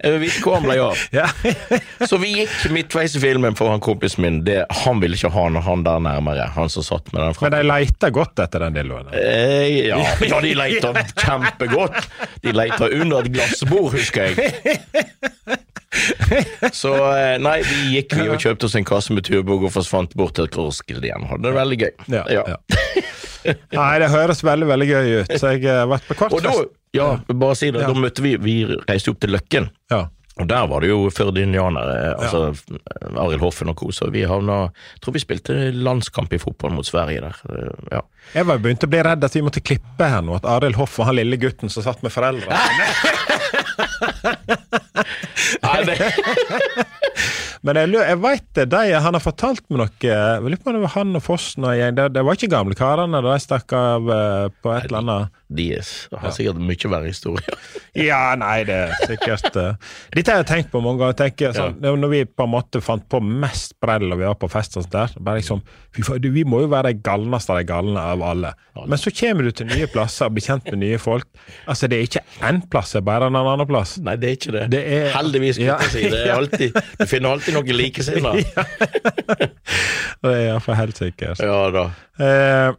jeg 0.02 0.09
vil 0.09 0.09
vite 0.09 0.09
hvor 0.42 0.58
han 0.58 0.66
ble 0.66 0.76
av. 0.82 1.04
Ja. 1.14 1.26
Så 2.06 2.18
vi 2.20 2.32
gikk 2.40 2.56
midtveis 2.74 3.14
i 3.16 3.22
filmen 3.22 3.56
for 3.58 3.72
han 3.72 3.82
kompisen 3.84 4.24
min. 4.24 4.40
Det, 4.46 4.64
han 4.84 5.00
ville 5.02 5.18
ikke 5.18 5.32
ha 5.34 5.46
når 5.52 5.66
han 5.66 5.84
der 5.86 6.02
nærmere, 6.04 6.48
han 6.56 6.70
som 6.72 6.86
satt 6.86 7.12
med 7.12 7.22
den 7.22 7.38
Men 7.44 7.56
de 7.56 7.62
leter 7.70 8.14
godt 8.14 8.42
etter 8.44 8.66
den 8.66 8.78
dildoen. 8.78 9.12
Eh, 9.14 9.86
ja, 9.90 10.00
ja, 10.30 10.40
de 10.42 10.54
leita 10.58 10.92
kjempegodt. 11.14 12.10
De 12.44 12.54
leita 12.56 12.90
under 12.90 13.24
et 13.24 13.34
glassbord, 13.34 13.92
husker 13.96 14.30
jeg. 14.30 14.54
Så 16.72 16.92
eh, 17.16 17.36
nei, 17.42 17.56
vi 17.66 17.96
gikk 17.96 18.14
vi 18.20 18.28
og 18.30 18.42
kjøpte 18.42 18.68
oss 18.68 18.76
en 18.78 18.86
kasse 18.86 19.14
med 19.14 19.26
turbog 19.26 19.66
og 19.66 19.74
forsvant 19.74 20.14
bort 20.18 20.36
til 20.38 20.50
Roskilde 20.54 21.08
igjen. 21.08 21.26
Hadde 21.30 21.48
det 21.48 21.56
veldig 21.56 21.80
gøy. 21.80 21.92
Ja, 22.14 22.24
ja. 22.30 22.58
Nei, 23.74 23.94
det 24.02 24.10
høres 24.12 24.44
veldig 24.44 24.68
veldig 24.70 24.90
gøy 24.90 25.16
ut. 25.22 25.34
Så 25.40 25.56
jeg 25.56 25.66
har 25.66 25.88
vært 25.90 26.06
på 26.10 26.18
kvartfest. 26.22 26.79
Ja, 26.96 27.10
bare 27.28 27.54
si 27.58 27.70
det, 27.70 27.84
da 27.86 27.92
møtte 27.94 28.22
vi 28.24 28.36
Vi 28.42 28.54
reiste 28.88 29.12
opp 29.12 29.20
til 29.22 29.30
Løkken. 29.36 29.68
Ja. 29.92 30.08
Og 30.40 30.46
der 30.48 30.66
var 30.70 30.80
det 30.80 30.88
jo 30.88 31.10
førdinianere, 31.12 32.14
altså 32.16 32.38
ja. 32.72 33.10
Arild 33.20 33.42
Hoffen 33.42 33.68
og 33.68 33.76
co. 33.76 33.90
Så 33.92 34.06
vi 34.14 34.22
havna 34.24 34.70
Tror 35.02 35.12
vi 35.12 35.20
spilte 35.20 35.56
landskamp 35.74 36.32
i 36.32 36.38
fotball 36.40 36.72
mot 36.72 36.86
Sverige 36.86 37.20
der. 37.26 37.36
eh, 37.50 37.90
Ja. 37.92 38.00
Jeg 38.34 38.46
var 38.48 38.58
begynt 38.62 38.86
å 38.86 38.88
bli 38.88 39.02
redd 39.04 39.24
at 39.26 39.34
vi 39.36 39.42
måtte 39.44 39.60
klippe 39.60 40.08
her 40.08 40.22
nå. 40.24 40.38
At 40.38 40.46
Arild 40.48 40.76
Hoff 40.80 40.96
var 40.98 41.10
han 41.10 41.18
lille 41.18 41.36
gutten 41.36 41.68
som 41.68 41.82
satt 41.84 42.02
med 42.02 42.12
foreldra. 42.14 42.56
Nei, 45.64 45.78
det, 45.88 45.96
Men 47.66 47.76
jeg, 47.76 47.90
jeg 47.92 48.20
veit 48.22 48.46
det, 48.56 48.64
de, 48.72 48.94
han 49.04 49.16
har 49.16 49.22
fortalt 49.22 49.66
meg 49.68 49.82
noe 49.82 49.90
Jeg 50.04 50.44
lurer 50.44 50.60
på 50.62 50.70
om 50.72 50.78
det 50.78 50.84
var 50.86 50.94
han 50.94 51.18
og 51.18 51.24
Fossen 51.24 51.66
og 51.68 51.76
gjeng. 51.76 51.98
Det, 51.98 52.06
det 52.16 52.24
var 52.24 52.38
ikke 52.38 52.52
gamle 52.54 52.76
karene 52.78 53.20
da 53.20 53.34
de 53.34 53.44
stakk 53.44 53.74
av 53.76 54.08
eh, 54.14 54.46
på 54.62 54.72
et 54.72 54.88
eller 54.88 55.02
annet 55.02 55.36
de 55.50 55.64
har 55.74 56.30
sikkert 56.30 56.60
mye 56.62 56.90
verre 56.92 57.10
historier. 57.10 57.46
Ja, 57.98 58.36
nei, 58.38 58.60
det 58.68 58.74
er 58.86 58.92
sikkert 59.02 59.56
eh, 59.58 59.72
Dette 60.14 60.30
har 60.30 60.44
jeg 60.44 60.46
tenkt 60.46 60.68
på 60.70 60.78
mange 60.78 61.00
ganger. 61.02 61.16
tenker 61.18 61.56
sånn, 61.56 61.80
Når 61.82 62.12
vi 62.12 62.20
på 62.28 62.46
en 62.46 62.52
måte 62.52 62.78
fant 62.84 63.02
på 63.10 63.18
mest 63.18 63.74
brell 63.82 64.06
og 64.12 64.20
vi 64.20 64.28
var 64.28 64.36
på 64.38 64.46
fest 64.52 64.78
og 64.78 64.84
sånt 64.84 64.94
der, 64.94 65.16
bare 65.18 65.40
liksom 65.40 65.58
Vi 65.98 66.44
må 66.46 66.62
jo 66.62 66.70
være 66.70 66.92
de 66.92 67.02
galneste 67.02 67.50
av 67.50 67.58
de 67.58 67.66
galne 67.66 67.98
av 68.12 68.22
alle. 68.22 68.52
Men 68.86 69.00
så 69.00 69.10
kommer 69.10 69.48
du 69.48 69.50
til 69.58 69.66
nye 69.72 69.88
plasser 69.90 70.28
og 70.30 70.36
blir 70.36 70.46
kjent 70.46 70.70
med 70.70 70.78
nye 70.84 71.00
folk. 71.02 71.26
Altså, 71.66 71.90
Det 71.90 71.98
er 71.98 72.06
ikke 72.06 72.22
én 72.46 72.62
plass, 72.70 72.94
det 72.94 73.02
er 73.02 73.08
bare 73.10 73.26
en 73.26 73.40
annen 73.40 73.66
plass. 73.66 73.89
Nei, 73.98 74.14
det 74.20 74.28
er 74.28 74.36
ikke 74.38 74.52
det. 74.54 74.64
Det 74.72 74.82
er- 74.98 75.10
Heldigvis, 75.16 75.56
kan 75.58 75.66
Ja. 75.66 75.78
jeg 75.80 75.90
si. 75.90 76.02
Det 76.10 76.20
er 76.26 76.34
alltid, 76.40 76.78
du 77.00 77.06
finner 77.10 77.30
alltid 77.34 77.54
noen 77.58 77.66
likesinnede. 77.80 78.44
Det 80.20 80.28
er 80.36 80.42
iallfall 80.50 80.76
helt 80.76 80.98
sikkert. 81.00 81.38
Ja 81.40 81.70
da. 81.72 81.84
Eh, 82.20 82.74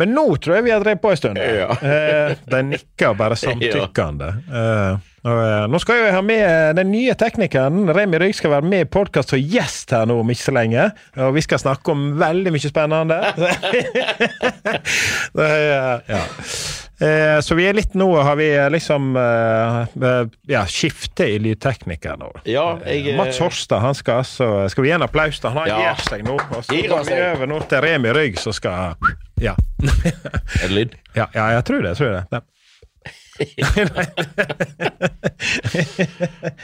men 0.00 0.14
nå 0.16 0.22
tror 0.40 0.54
jeg 0.56 0.64
vi 0.64 0.70
har 0.72 0.80
drevet 0.80 1.02
på 1.02 1.10
en 1.12 1.18
stund. 1.20 1.36
Ja. 1.36 1.68
eh, 1.84 2.36
de 2.48 2.60
nikker 2.70 3.12
bare 3.18 3.36
samtykkende. 3.36 4.28
Eh, 4.48 4.94
eh, 5.28 5.66
nå 5.68 5.80
skal 5.82 6.00
jeg 6.00 6.14
ha 6.16 6.22
med 6.24 6.40
eh, 6.46 6.70
den 6.78 6.88
nye 6.94 7.12
teknikeren. 7.20 7.82
Remi 7.92 8.16
Rygg 8.22 8.38
skal 8.38 8.54
være 8.56 8.70
med 8.70 8.86
i 8.86 8.88
podkast 8.88 9.34
som 9.34 9.42
gjest 9.42 9.92
her 9.92 10.08
nå 10.08 10.16
om 10.22 10.32
ikke 10.32 10.46
så 10.46 10.54
lenge. 10.56 10.88
Og 11.20 11.34
vi 11.36 11.44
skal 11.44 11.60
snakke 11.60 11.92
om 11.92 12.06
veldig 12.22 12.54
mye 12.56 12.72
spennende. 12.72 13.20
det 15.36 15.48
er, 15.50 16.00
ja. 16.08 16.22
Eh, 17.00 17.38
så 17.46 17.54
vi 17.54 17.62
er 17.70 17.76
litt 17.78 17.92
nå 17.94 18.08
har 18.26 18.34
vi 18.40 18.48
liksom 18.74 19.12
eh, 19.16 19.76
eh, 20.02 20.24
ja, 20.50 20.64
skiftet 20.66 21.28
i 21.30 21.38
lydtekniker 21.44 22.16
nå. 22.18 22.32
Ja, 22.50 22.64
jeg 22.90 23.14
Mats 23.18 23.38
Horstad 23.38 23.84
han 23.84 23.94
skal 23.94 24.24
altså 24.24 24.48
Skal 24.72 24.82
vi 24.82 24.90
gi 24.90 24.96
en 24.96 25.04
applaus 25.06 25.38
til 25.38 25.52
han? 25.54 25.58
Han 25.62 25.68
Ja. 25.70 25.78
gir 25.94 26.02
seg 26.08 26.26
nå. 26.26 26.34
Og 26.56 26.64
så 26.66 26.74
går 26.74 27.04
vi 27.06 27.20
over 27.30 27.46
nå 27.54 27.60
til 27.70 27.84
Remi 27.86 28.10
Rygg, 28.18 28.38
som 28.42 28.52
skal 28.56 28.96
Ja. 29.38 29.54
Er 30.58 30.66
det 30.66 30.74
lyd? 30.74 30.98
ja, 31.14 31.26
ja, 31.34 31.46
jeg 31.58 31.64
tror 31.70 31.82
det. 31.86 31.94
Jeg 31.94 31.98
tror 32.02 32.12
det. 32.18 32.24
Ja. 32.34 32.40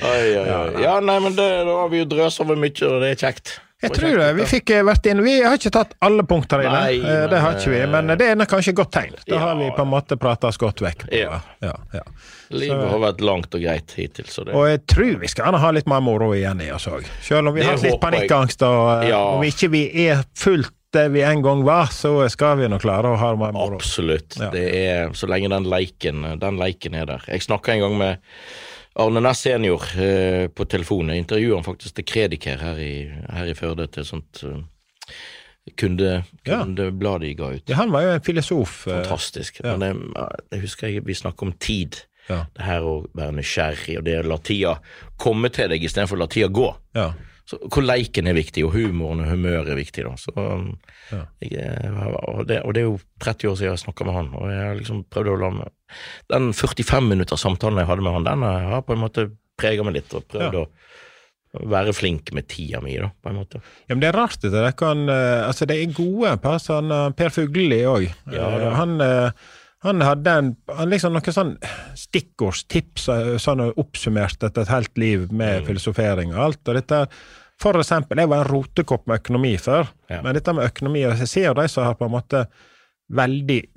Oi, 0.04 0.24
oi, 0.38 0.48
oi. 0.50 0.82
Ja, 0.82 0.96
nei, 1.00 1.18
men 1.22 1.36
det, 1.38 1.46
da 1.68 1.76
har 1.84 1.88
vi 1.92 2.00
jo 2.02 2.06
drøst 2.10 2.42
over 2.42 2.58
mye, 2.58 2.74
og 2.88 3.02
det 3.04 3.12
er 3.14 3.20
kjekt. 3.20 3.54
Jeg 3.84 3.94
tror 3.98 4.20
det. 4.20 4.28
Vi 4.38 4.46
fikk 4.50 4.72
eh, 4.74 4.84
vært 4.86 5.08
inn 5.10 5.22
Vi 5.24 5.34
har 5.44 5.58
ikke 5.58 5.72
tatt 5.74 5.94
alle 6.04 6.24
punkter 6.28 6.64
inne. 6.64 6.74
Nei, 6.74 7.00
men, 7.02 7.26
det 7.32 7.42
har 7.44 7.58
ikke 7.58 7.74
vi, 7.74 7.82
men 7.94 8.14
det 8.14 8.30
er 8.30 8.48
kanskje 8.50 8.74
et 8.74 8.78
godt 8.80 8.94
tegn. 8.96 9.18
Da 9.28 9.42
har 9.42 9.58
vi 9.60 9.70
på 9.74 9.84
en 9.84 9.92
måte 9.92 10.18
prata 10.20 10.50
oss 10.50 10.60
godt 10.60 10.82
vekk. 10.84 11.06
Ja. 11.14 11.40
Ja, 11.64 11.74
ja. 11.94 12.04
Livet 12.54 12.86
har 12.90 13.02
vært 13.02 13.24
langt 13.24 13.54
og 13.56 13.64
greit 13.64 13.94
hittil, 13.96 14.28
Og 14.52 14.68
jeg 14.68 14.84
tror 14.90 15.18
vi 15.22 15.30
skal 15.30 15.56
ha 15.58 15.74
litt 15.74 15.88
mer 15.90 16.02
moro 16.04 16.32
igjen 16.36 16.60
i 16.64 16.70
oss 16.74 16.86
òg. 16.90 17.06
Selv 17.24 17.50
om 17.50 17.56
vi 17.56 17.64
har 17.64 17.76
hatt 17.76 17.86
litt 17.86 18.00
panikkangst, 18.02 18.64
og 18.66 19.04
eh, 19.04 19.10
Ja. 19.14 19.22
om 19.34 19.44
ikke 19.46 19.70
vi 19.72 19.86
er 20.08 20.24
fullt 20.38 20.72
det 20.94 21.08
vi 21.10 21.24
en 21.26 21.42
gang 21.42 21.64
var, 21.66 21.88
så 21.90 22.12
skal 22.30 22.60
vi 22.60 22.68
nå 22.70 22.78
klare 22.78 23.10
å 23.10 23.18
ha 23.18 23.32
mer 23.34 23.54
moro. 23.54 23.80
Absolutt. 23.80 24.36
Ja. 24.38 24.52
Det 24.54 24.62
er, 24.78 25.10
så 25.18 25.26
lenge 25.26 25.50
den 25.50 25.66
leiken, 25.66 26.22
den 26.38 26.60
leiken 26.60 26.94
er 26.94 27.08
der. 27.10 27.24
Jeg 27.26 27.42
snakka 27.48 27.74
en 27.74 27.82
gang 27.82 27.96
med 27.98 28.30
Arne 28.96 29.20
Næss 29.24 29.42
senior 29.42 29.82
eh, 29.98 30.46
på 30.54 30.64
telefon. 30.70 31.10
Jeg 31.10 31.24
intervjuet 31.24 31.56
han 31.58 31.66
faktisk 31.66 31.96
til 31.96 32.06
Krediker 32.06 32.60
her 32.62 32.78
i, 32.78 32.92
her 33.10 33.50
i 33.50 33.54
Førde, 33.58 33.88
til 33.90 34.06
sånt 34.06 34.42
uh, 34.46 34.60
kunde, 35.80 36.22
kundeblad 36.46 37.24
de 37.24 37.34
ga 37.34 37.50
ut. 37.56 37.68
Ja, 37.70 37.80
han 37.80 37.92
var 37.94 38.06
jo 38.06 38.14
en 38.14 38.24
filosof. 38.26 38.86
eh, 38.86 39.00
Fantastisk. 39.00 39.60
ja. 39.64 39.76
Men 39.76 39.88
jeg, 40.14 40.42
jeg 40.52 40.60
husker 40.68 40.88
jeg, 40.92 41.06
vi 41.06 41.14
snakket 41.18 41.48
om 41.48 41.52
tid. 41.58 42.04
Ja. 42.28 42.44
Det 42.56 42.64
her 42.64 42.86
å 42.88 42.94
være 43.12 43.34
nysgjerrig, 43.36 43.98
og 43.98 44.04
det 44.06 44.18
å 44.22 44.28
la 44.30 44.38
tida 44.40 44.78
komme 45.20 45.50
til 45.52 45.68
deg 45.74 45.82
istedenfor 45.84 46.16
å 46.16 46.22
la 46.22 46.30
tida 46.32 46.48
gå. 46.48 46.70
Ja. 46.96 47.10
Så, 47.44 47.58
hvor 47.68 47.84
leiken 47.84 48.26
er 48.30 48.32
viktig, 48.38 48.62
og 48.64 48.72
humoren 48.72 49.20
og 49.20 49.26
humøret 49.28 49.68
er 49.68 49.76
viktig. 49.76 50.04
da. 50.06 50.14
Så, 50.16 50.32
um, 50.36 50.78
Ja. 51.12 51.18
jeg, 51.42 51.52
er- 51.60 52.14
og, 52.30 52.46
det, 52.48 52.62
og 52.64 52.72
det 52.72 52.80
er 52.80 52.86
jo 52.88 52.98
30 53.20 53.50
år 53.50 53.56
siden 53.60 53.70
jeg 53.74 53.82
snakka 53.84 54.04
med 54.08 54.14
han, 54.16 54.30
og 54.34 54.48
jeg 54.50 54.62
har 54.64 54.74
liksom 54.78 55.02
prøvd 55.12 55.28
å 55.34 55.40
la 55.42 55.50
meg 55.50 55.68
Den 56.32 56.52
45 56.56 57.02
minutter 57.10 57.36
samtalen 57.36 57.78
jeg 57.78 57.86
hadde 57.86 58.02
med 58.02 58.12
han, 58.16 58.24
den 58.24 58.42
har 58.48 58.80
på 58.82 58.94
en 58.96 59.02
måte 59.04 59.26
prega 59.60 59.84
meg 59.84 59.94
litt, 59.98 60.14
og 60.16 60.24
prøvd 60.32 60.54
Ja. 60.56 60.64
å 60.64 61.68
være 61.70 61.92
flink 61.94 62.32
med 62.34 62.48
tida 62.48 62.80
mi, 62.82 62.96
da, 62.98 63.10
på 63.22 63.28
en 63.30 63.36
måte. 63.36 63.60
Ja, 63.88 63.94
men 63.94 64.00
Det 64.00 64.08
er 64.08 64.16
rart. 64.18 64.40
Det, 64.40 64.50
det, 64.50 64.76
kan, 64.80 65.04
eh, 65.08 65.44
altså, 65.46 65.66
det 65.66 65.76
er 65.82 65.92
gode 65.94 66.32
på 66.42 66.56
Han, 66.72 66.90
eh, 66.90 67.10
Per 67.14 67.28
Fugelli 67.30 67.82
òg. 67.86 68.08
Ja, 68.32 68.48
han, 68.74 68.96
eh, 69.00 69.30
han 69.84 70.00
hadde 70.00 70.32
en, 70.40 70.50
han 70.76 70.90
liksom 70.90 71.12
noen 71.12 71.34
sånn 71.36 71.54
stikkordstips 71.94 73.08
eh, 73.12 73.30
sånn 73.42 73.62
oppsummert 73.74 74.42
etter 74.46 74.64
et 74.64 74.72
helt 74.72 74.98
liv 75.00 75.26
med 75.32 75.60
Mm. 75.62 75.66
filosofering 75.68 76.34
og 76.34 76.44
alt. 76.44 76.68
og 76.68 76.74
dette 76.80 77.06
For 77.60 77.72
eksempel, 77.78 78.18
jeg 78.18 78.28
var 78.28 78.42
en 78.44 78.50
rotekopp 78.50 79.06
med 79.06 79.20
økonomi 79.20 79.56
før, 79.56 79.86
Ja. 80.10 80.20
men 80.22 80.34
dette 80.34 80.52
med 80.52 80.64
økonomi 80.72 81.00
Jeg 81.02 81.28
ser 81.28 81.44
jo 81.46 81.54
de 81.54 81.68
som 81.68 81.84
har 81.84 81.94
på 81.94 82.04
en 82.06 82.10
måte 82.10 82.46
veldig 83.12 83.68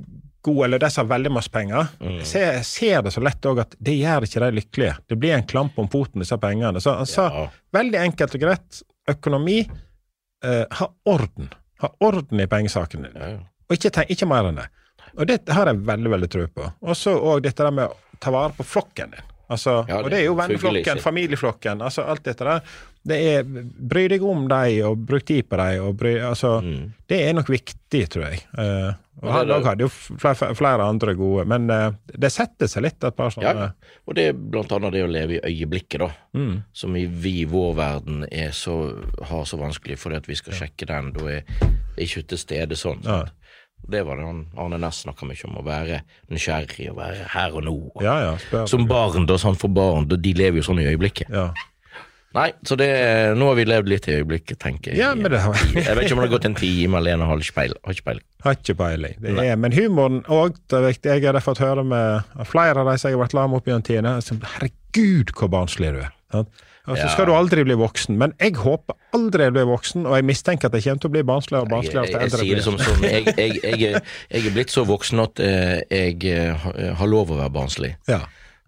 god, 0.42 0.64
eller 0.66 0.80
de 0.80 0.90
som 0.90 1.08
har 1.08 1.18
veldig 1.20 1.32
masse 1.32 1.50
penger. 1.52 1.88
Mm. 2.02 2.18
Jeg, 2.18 2.26
ser, 2.26 2.54
jeg 2.54 2.66
ser 2.66 3.02
det 3.04 3.12
så 3.14 3.22
lett 3.22 3.42
òg 3.46 3.60
at 3.60 3.76
det 3.80 3.94
gjør 4.00 4.24
ikke 4.24 4.40
de 4.40 4.52
lykkelige. 4.62 4.98
Det 5.10 5.20
blir 5.20 5.34
en 5.36 5.44
klamp 5.44 5.78
om 5.78 5.88
foten, 5.90 6.20
disse 6.24 6.38
pengene. 6.38 6.80
Så 6.82 6.96
han 6.98 7.06
sa 7.06 7.28
Ja. 7.34 7.48
veldig 7.74 8.00
enkelt 8.00 8.34
og 8.36 8.42
greit, 8.42 8.82
økonomi 9.08 9.70
eh, 10.44 10.66
ha 10.72 10.88
orden. 11.06 11.50
Ha 11.82 11.90
orden 12.02 12.40
i 12.40 12.46
pengesakene 12.48 13.12
dine. 13.14 13.20
Ja. 13.30 13.38
Og 13.70 13.78
ikke, 13.78 13.92
tenk, 13.92 14.10
ikke 14.10 14.28
mer 14.28 14.46
enn 14.50 14.56
det. 14.56 14.68
Og 15.18 15.28
det 15.30 15.42
har 15.50 15.72
jeg 15.72 15.82
veldig 15.88 16.14
veldig 16.14 16.30
tro 16.34 16.46
på. 16.54 16.70
Og 16.86 16.98
så 16.98 17.16
òg 17.18 17.42
dette 17.46 17.66
der 17.66 17.74
med 17.74 17.90
å 17.90 18.20
ta 18.22 18.34
vare 18.34 18.54
på 18.58 18.66
flokken 18.66 19.16
din. 19.16 19.34
Altså, 19.48 19.86
Ja, 19.88 20.02
og 20.04 20.12
det 20.12 20.20
er 20.20 20.26
jo 20.26 20.36
venneflokken, 20.36 21.00
familieflokken, 21.00 21.82
altså 21.82 22.04
alt 22.04 22.26
dette 22.28 22.44
der. 22.44 22.72
Det 23.08 23.18
er, 23.30 23.46
Bry 23.48 24.08
deg 24.12 24.24
om 24.28 24.48
dem, 24.52 24.82
og 24.90 25.06
bruk 25.08 25.24
tid 25.24 25.48
på 25.48 25.56
dem. 25.56 25.86
Bry, 25.96 26.18
altså, 26.20 26.58
Mm. 26.62 26.94
Det 27.08 27.22
er 27.30 27.34
nok 27.34 27.48
viktig, 27.50 28.10
tror 28.10 28.26
jeg. 28.28 28.42
Uh, 28.58 28.92
og 29.22 29.24
det 29.24 29.32
han 29.32 29.48
det. 29.48 29.56
òg 29.56 29.64
hadde 29.70 29.86
jo 29.86 29.90
flere, 29.90 30.56
flere 30.56 30.84
andre 30.84 31.16
gode, 31.16 31.46
men 31.48 31.70
uh, 31.72 31.94
det 32.12 32.32
setter 32.32 32.68
seg 32.68 32.84
litt 32.84 33.04
et 33.04 33.16
par 33.16 33.32
sånne 33.32 33.48
Ja, 33.48 33.70
og 34.06 34.16
det 34.16 34.28
er 34.28 34.34
blant 34.34 34.72
annet 34.76 34.92
det 34.94 35.06
å 35.06 35.08
leve 35.08 35.40
i 35.40 35.42
øyeblikket, 35.54 36.04
da. 36.04 36.10
Mm. 36.36 36.64
Som 36.74 36.98
i 37.00 37.06
vi 37.06 37.46
vår 37.46 37.74
verden 37.80 38.26
er 38.30 38.52
så, 38.52 38.76
har 39.32 39.48
så 39.48 39.58
vanskelig 39.58 39.98
fordi 39.98 40.20
at 40.20 40.28
vi 40.28 40.36
skal 40.36 40.54
sjekke 40.60 40.86
den. 40.92 41.14
Da 41.16 41.30
er 41.32 41.44
ikke 41.96 42.28
til 42.28 42.38
stede 42.44 42.76
sånn. 42.76 43.00
Ja. 43.08 43.24
Det 43.90 44.02
var 44.06 44.18
det 44.20 44.26
han 44.28 44.46
Arne 44.58 44.78
Næss 44.84 45.04
snakka 45.06 45.26
mye 45.30 45.46
om, 45.48 45.58
å 45.62 45.64
være 45.66 46.02
nysgjerrig 46.30 46.90
og 46.92 46.98
være 47.00 47.28
her 47.34 47.56
og 47.56 47.64
nå. 47.64 47.76
Ja, 48.04 48.18
ja, 48.26 48.36
spør. 48.38 48.68
Som 48.68 48.86
barn, 48.90 49.26
da, 49.30 49.38
sånn 49.40 49.56
for 49.58 49.70
barn, 49.72 50.08
da, 50.12 50.16
de 50.20 50.34
lever 50.38 50.60
jo 50.62 50.68
sånn 50.68 50.82
i 50.84 50.88
øyeblikket. 50.92 51.30
ja. 51.34 51.50
Nei, 52.36 52.52
så 52.68 52.76
det, 52.78 52.86
nå 53.40 53.46
har 53.48 53.56
vi 53.58 53.64
levd 53.66 53.88
litt 53.90 54.06
i 54.12 54.18
øyeblikket, 54.20 54.58
tenker 54.62 54.92
jeg. 54.92 55.00
Ja, 55.00 55.14
men 55.16 55.32
det 55.32 55.40
har- 55.42 55.56
Jeg 55.74 55.96
vet 55.96 56.04
ikke 56.06 56.14
om 56.18 56.20
det 56.22 56.28
har 56.30 56.34
gått 56.38 56.46
en 56.46 56.54
time 56.60 56.98
eller 57.00 57.14
en 57.16 57.22
og 57.22 57.26
en 57.26 57.32
halv 57.32 57.46
speil. 57.48 57.74
Har 57.86 57.94
ikke 57.96 58.04
peiling. 58.10 58.24
Har 58.44 58.54
ikke 58.60 58.76
peiling. 58.78 59.16
Er, 59.48 59.56
men 59.56 59.72
humoren 59.72 60.20
òg, 60.28 60.60
er 60.76 60.84
viktig. 60.92 61.10
Jeg 61.16 61.24
har 61.34 61.40
fått 61.42 61.58
høre 61.64 61.86
med 61.88 62.22
flere 62.46 62.78
av 62.84 62.92
de 62.92 62.98
som 63.00 63.10
jeg 63.10 63.18
har 63.18 63.24
vært 63.26 63.34
lam 63.34 63.54
opp 63.58 63.66
gjennom 63.66 63.82
tidene. 63.88 64.22
som, 64.22 64.38
Herregud, 64.44 65.32
hvor 65.34 65.50
barnslig 65.50 65.94
du 65.96 66.00
er. 66.04 66.12
sant? 66.32 66.50
Og 66.88 66.96
så 66.96 67.04
Ja. 67.04 67.10
skal 67.12 67.26
du 67.28 67.34
aldri 67.36 67.64
bli 67.68 67.76
voksen. 67.76 68.16
Men 68.18 68.34
jeg 68.40 68.54
håper 68.56 68.96
aldri 69.14 69.44
jeg 69.44 69.54
blir 69.54 69.66
voksen, 69.68 70.06
og 70.08 70.16
jeg 70.16 70.24
mistenker 70.26 70.68
at 70.70 70.74
jeg 70.74 70.84
kommer 70.88 71.02
til 71.04 71.10
å 71.10 71.14
bli 71.18 71.24
barnsligere 71.24 71.62
og 71.62 71.70
barnsligere 71.70 72.48
jeg, 72.48 72.64
som 72.64 72.78
sånn, 72.78 73.02
jeg, 73.04 73.26
jeg, 73.36 73.60
jeg, 73.64 73.82
er- 73.94 74.02
jeg 74.32 74.46
er 74.48 74.56
blitt 74.56 74.72
så 74.72 74.86
voksen 74.88 75.20
at 75.24 75.40
eh, 75.44 75.82
jeg 75.92 76.24
eh, 76.32 76.54
har- 76.96 77.08
lov 77.12 77.30
å 77.32 77.38
være 77.42 77.52
barnslig. 77.52 77.96
Ja. 78.08 78.22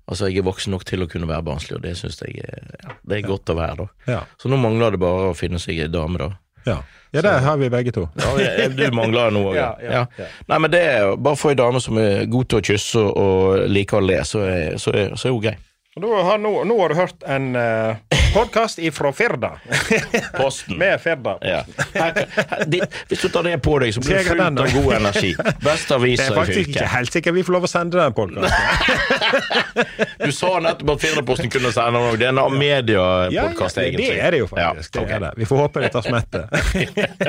Altså, 0.09 0.27
jeg 0.27 0.39
er 0.41 0.47
voksen 0.49 0.71
nok 0.73 0.83
til 0.89 1.03
å 1.05 1.07
kunne 1.07 1.27
være 1.29 1.43
barnslig, 1.45 1.75
og 1.77 1.81
det 1.83 1.95
syns 1.95 2.19
jeg 2.25 2.41
ja, 2.43 2.93
det 3.07 3.17
er 3.23 3.27
godt 3.27 3.45
å 3.53 3.55
være, 3.55 3.75
da. 3.77 3.87
Ja. 4.11 4.21
Så 4.41 4.49
nå 4.49 4.57
mangler 4.57 4.91
det 4.91 4.99
bare 4.99 5.29
å 5.31 5.35
finne 5.37 5.59
seg 5.61 5.79
ei 5.79 5.87
dame, 5.87 6.17
da. 6.17 6.29
ja. 6.65 6.79
ja, 7.13 7.21
det 7.21 7.35
har 7.45 7.57
vi 7.61 7.69
begge 7.69 7.93
to. 7.93 8.09
Ja, 8.17 8.31
jeg- 8.41 8.75
du 8.75 8.89
mangler 8.91 9.29
noe 9.31 9.51
òg, 9.53 9.55
ja. 9.61 9.69
Ja, 9.79 9.91
ja, 9.91 10.05
ja. 10.17 10.25
Nei, 10.49 10.57
men 10.65 10.71
det 10.71 10.81
er 10.81 11.15
bare 11.15 11.37
få 11.37 11.51
ei 11.53 11.55
dame 11.61 11.79
som 11.79 11.97
er 12.01 12.25
god 12.25 12.49
til 12.49 12.59
å 12.59 12.61
kysse 12.71 12.95
og, 12.99 13.17
og 13.17 13.69
liker 13.69 14.01
å 14.01 14.05
le, 14.05 14.17
så 14.25 14.41
er, 14.49 14.77
så 14.81 14.91
er, 14.97 15.13
så 15.15 15.29
er 15.29 15.31
hun 15.37 15.41
grei. 15.45 15.55
Har, 16.07 16.37
nå, 16.37 16.63
nå 16.63 16.75
har 16.81 16.89
du 16.89 16.95
hørt 16.95 17.23
en 17.27 17.55
uh, 17.55 17.95
podkast 18.33 18.79
ifra 18.79 19.11
Firda. 19.11 19.51
Posten. 20.37 20.77
med 20.77 21.01
Firda. 21.01 21.37
Ja. 21.41 21.63
Her, 21.93 22.13
her, 22.35 22.65
de, 22.65 22.81
hvis 23.07 23.21
du 23.21 23.29
tar 23.33 23.43
det 23.43 23.57
på 23.65 23.75
deg, 23.81 23.93
så 23.93 24.03
blir 24.03 24.21
du 24.21 24.29
fullt 24.29 24.61
av 24.63 24.73
god 24.75 24.93
energi. 24.99 25.33
Beste 25.63 25.99
Det 26.03 26.13
er 26.23 26.35
faktisk 26.37 26.69
ikke 26.69 26.87
helt 26.93 27.13
sikkert 27.13 27.37
vi 27.39 27.43
får 27.47 27.57
lov 27.57 27.67
å 27.67 27.71
sende 27.71 27.99
den 27.99 28.15
podkasten. 28.15 28.55
Du 30.19 30.33
sa 30.35 30.49
nettopp 30.61 30.89
at 30.93 31.01
Firdaposten 31.01 31.51
kunne 31.51 31.71
sende 31.73 31.95
noe. 31.95 32.17
Det 32.19 32.27
er 32.27 32.35
en 32.35 32.57
mediepodkast, 32.59 33.79
egentlig. 33.81 34.09
det 34.11 34.19
er 34.21 34.35
det 34.35 34.41
jo 34.41 34.49
faktisk. 34.51 34.95
Ja, 34.95 35.05
det 35.05 35.15
er 35.15 35.23
det. 35.23 35.29
Vi 35.39 35.47
får 35.47 35.61
håpe 35.63 35.83
det 35.83 35.91
tar 35.93 36.05
smette. 36.05 36.41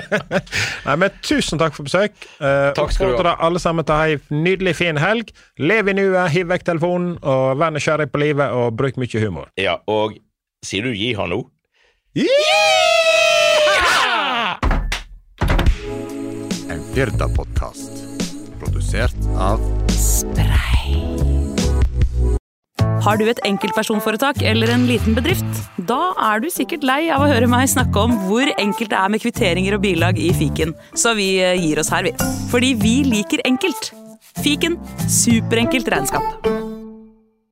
Nei, 0.86 0.96
men 0.98 1.14
Tusen 1.24 1.60
takk 1.60 1.76
for 1.76 1.86
besøk. 1.86 2.16
Uh, 2.40 2.72
Takk 2.76 2.92
skal 2.94 3.14
du 3.14 3.22
ha. 3.24 3.36
Alle 3.46 3.62
sammen 3.62 3.86
til 3.86 3.94
å 3.94 4.08
ei 4.08 4.18
nydelig, 4.34 4.74
fin 4.80 4.98
helg. 5.00 5.30
Lev 5.60 5.92
i 5.92 5.96
nuet, 5.96 6.32
hiv 6.34 6.50
vekk 6.50 6.66
telefonen, 6.66 7.14
og 7.22 7.60
vær 7.60 7.72
nysgjerrig 7.74 8.10
på 8.12 8.22
livet, 8.22 8.50
og 8.50 8.59
bruk 8.68 9.00
mye 9.00 9.24
humor. 9.24 9.48
Ja, 9.60 9.78
og 9.90 10.18
Sier 10.60 10.84
du 10.84 10.92
gi 10.92 11.14
han 11.16 11.32
nå? 11.32 11.40
En 16.68 16.82
Firda-podkast. 16.92 18.02
Produsert 18.60 19.16
av 19.40 19.62
Har 23.00 23.16
du 23.16 23.24
et 23.32 23.40
enkeltpersonforetak 23.48 24.42
eller 24.44 24.74
en 24.74 24.84
liten 24.84 25.16
bedrift? 25.16 25.48
Da 25.88 26.12
er 26.28 26.44
du 26.44 26.50
sikkert 26.52 26.84
lei 26.84 27.06
av 27.08 27.24
å 27.24 27.30
høre 27.30 27.48
meg 27.48 27.70
snakke 27.72 28.04
om 28.04 28.18
hvor 28.26 28.52
enkelt 28.60 28.92
det 28.92 29.00
er 29.00 29.14
med 29.14 29.24
kvitteringer 29.24 29.78
og 29.78 29.84
bilag 29.86 30.20
i 30.20 30.28
fiken, 30.36 30.76
så 30.92 31.16
vi 31.16 31.38
eh, 31.40 31.56
gir 31.56 31.80
oss 31.80 31.88
her, 31.94 32.04
vi. 32.04 32.12
Fordi 32.52 32.74
vi 32.84 32.98
liker 33.08 33.40
enkelt. 33.48 33.94
Fiken 34.44 34.76
superenkelt 35.08 35.88
regnskap. 35.88 36.79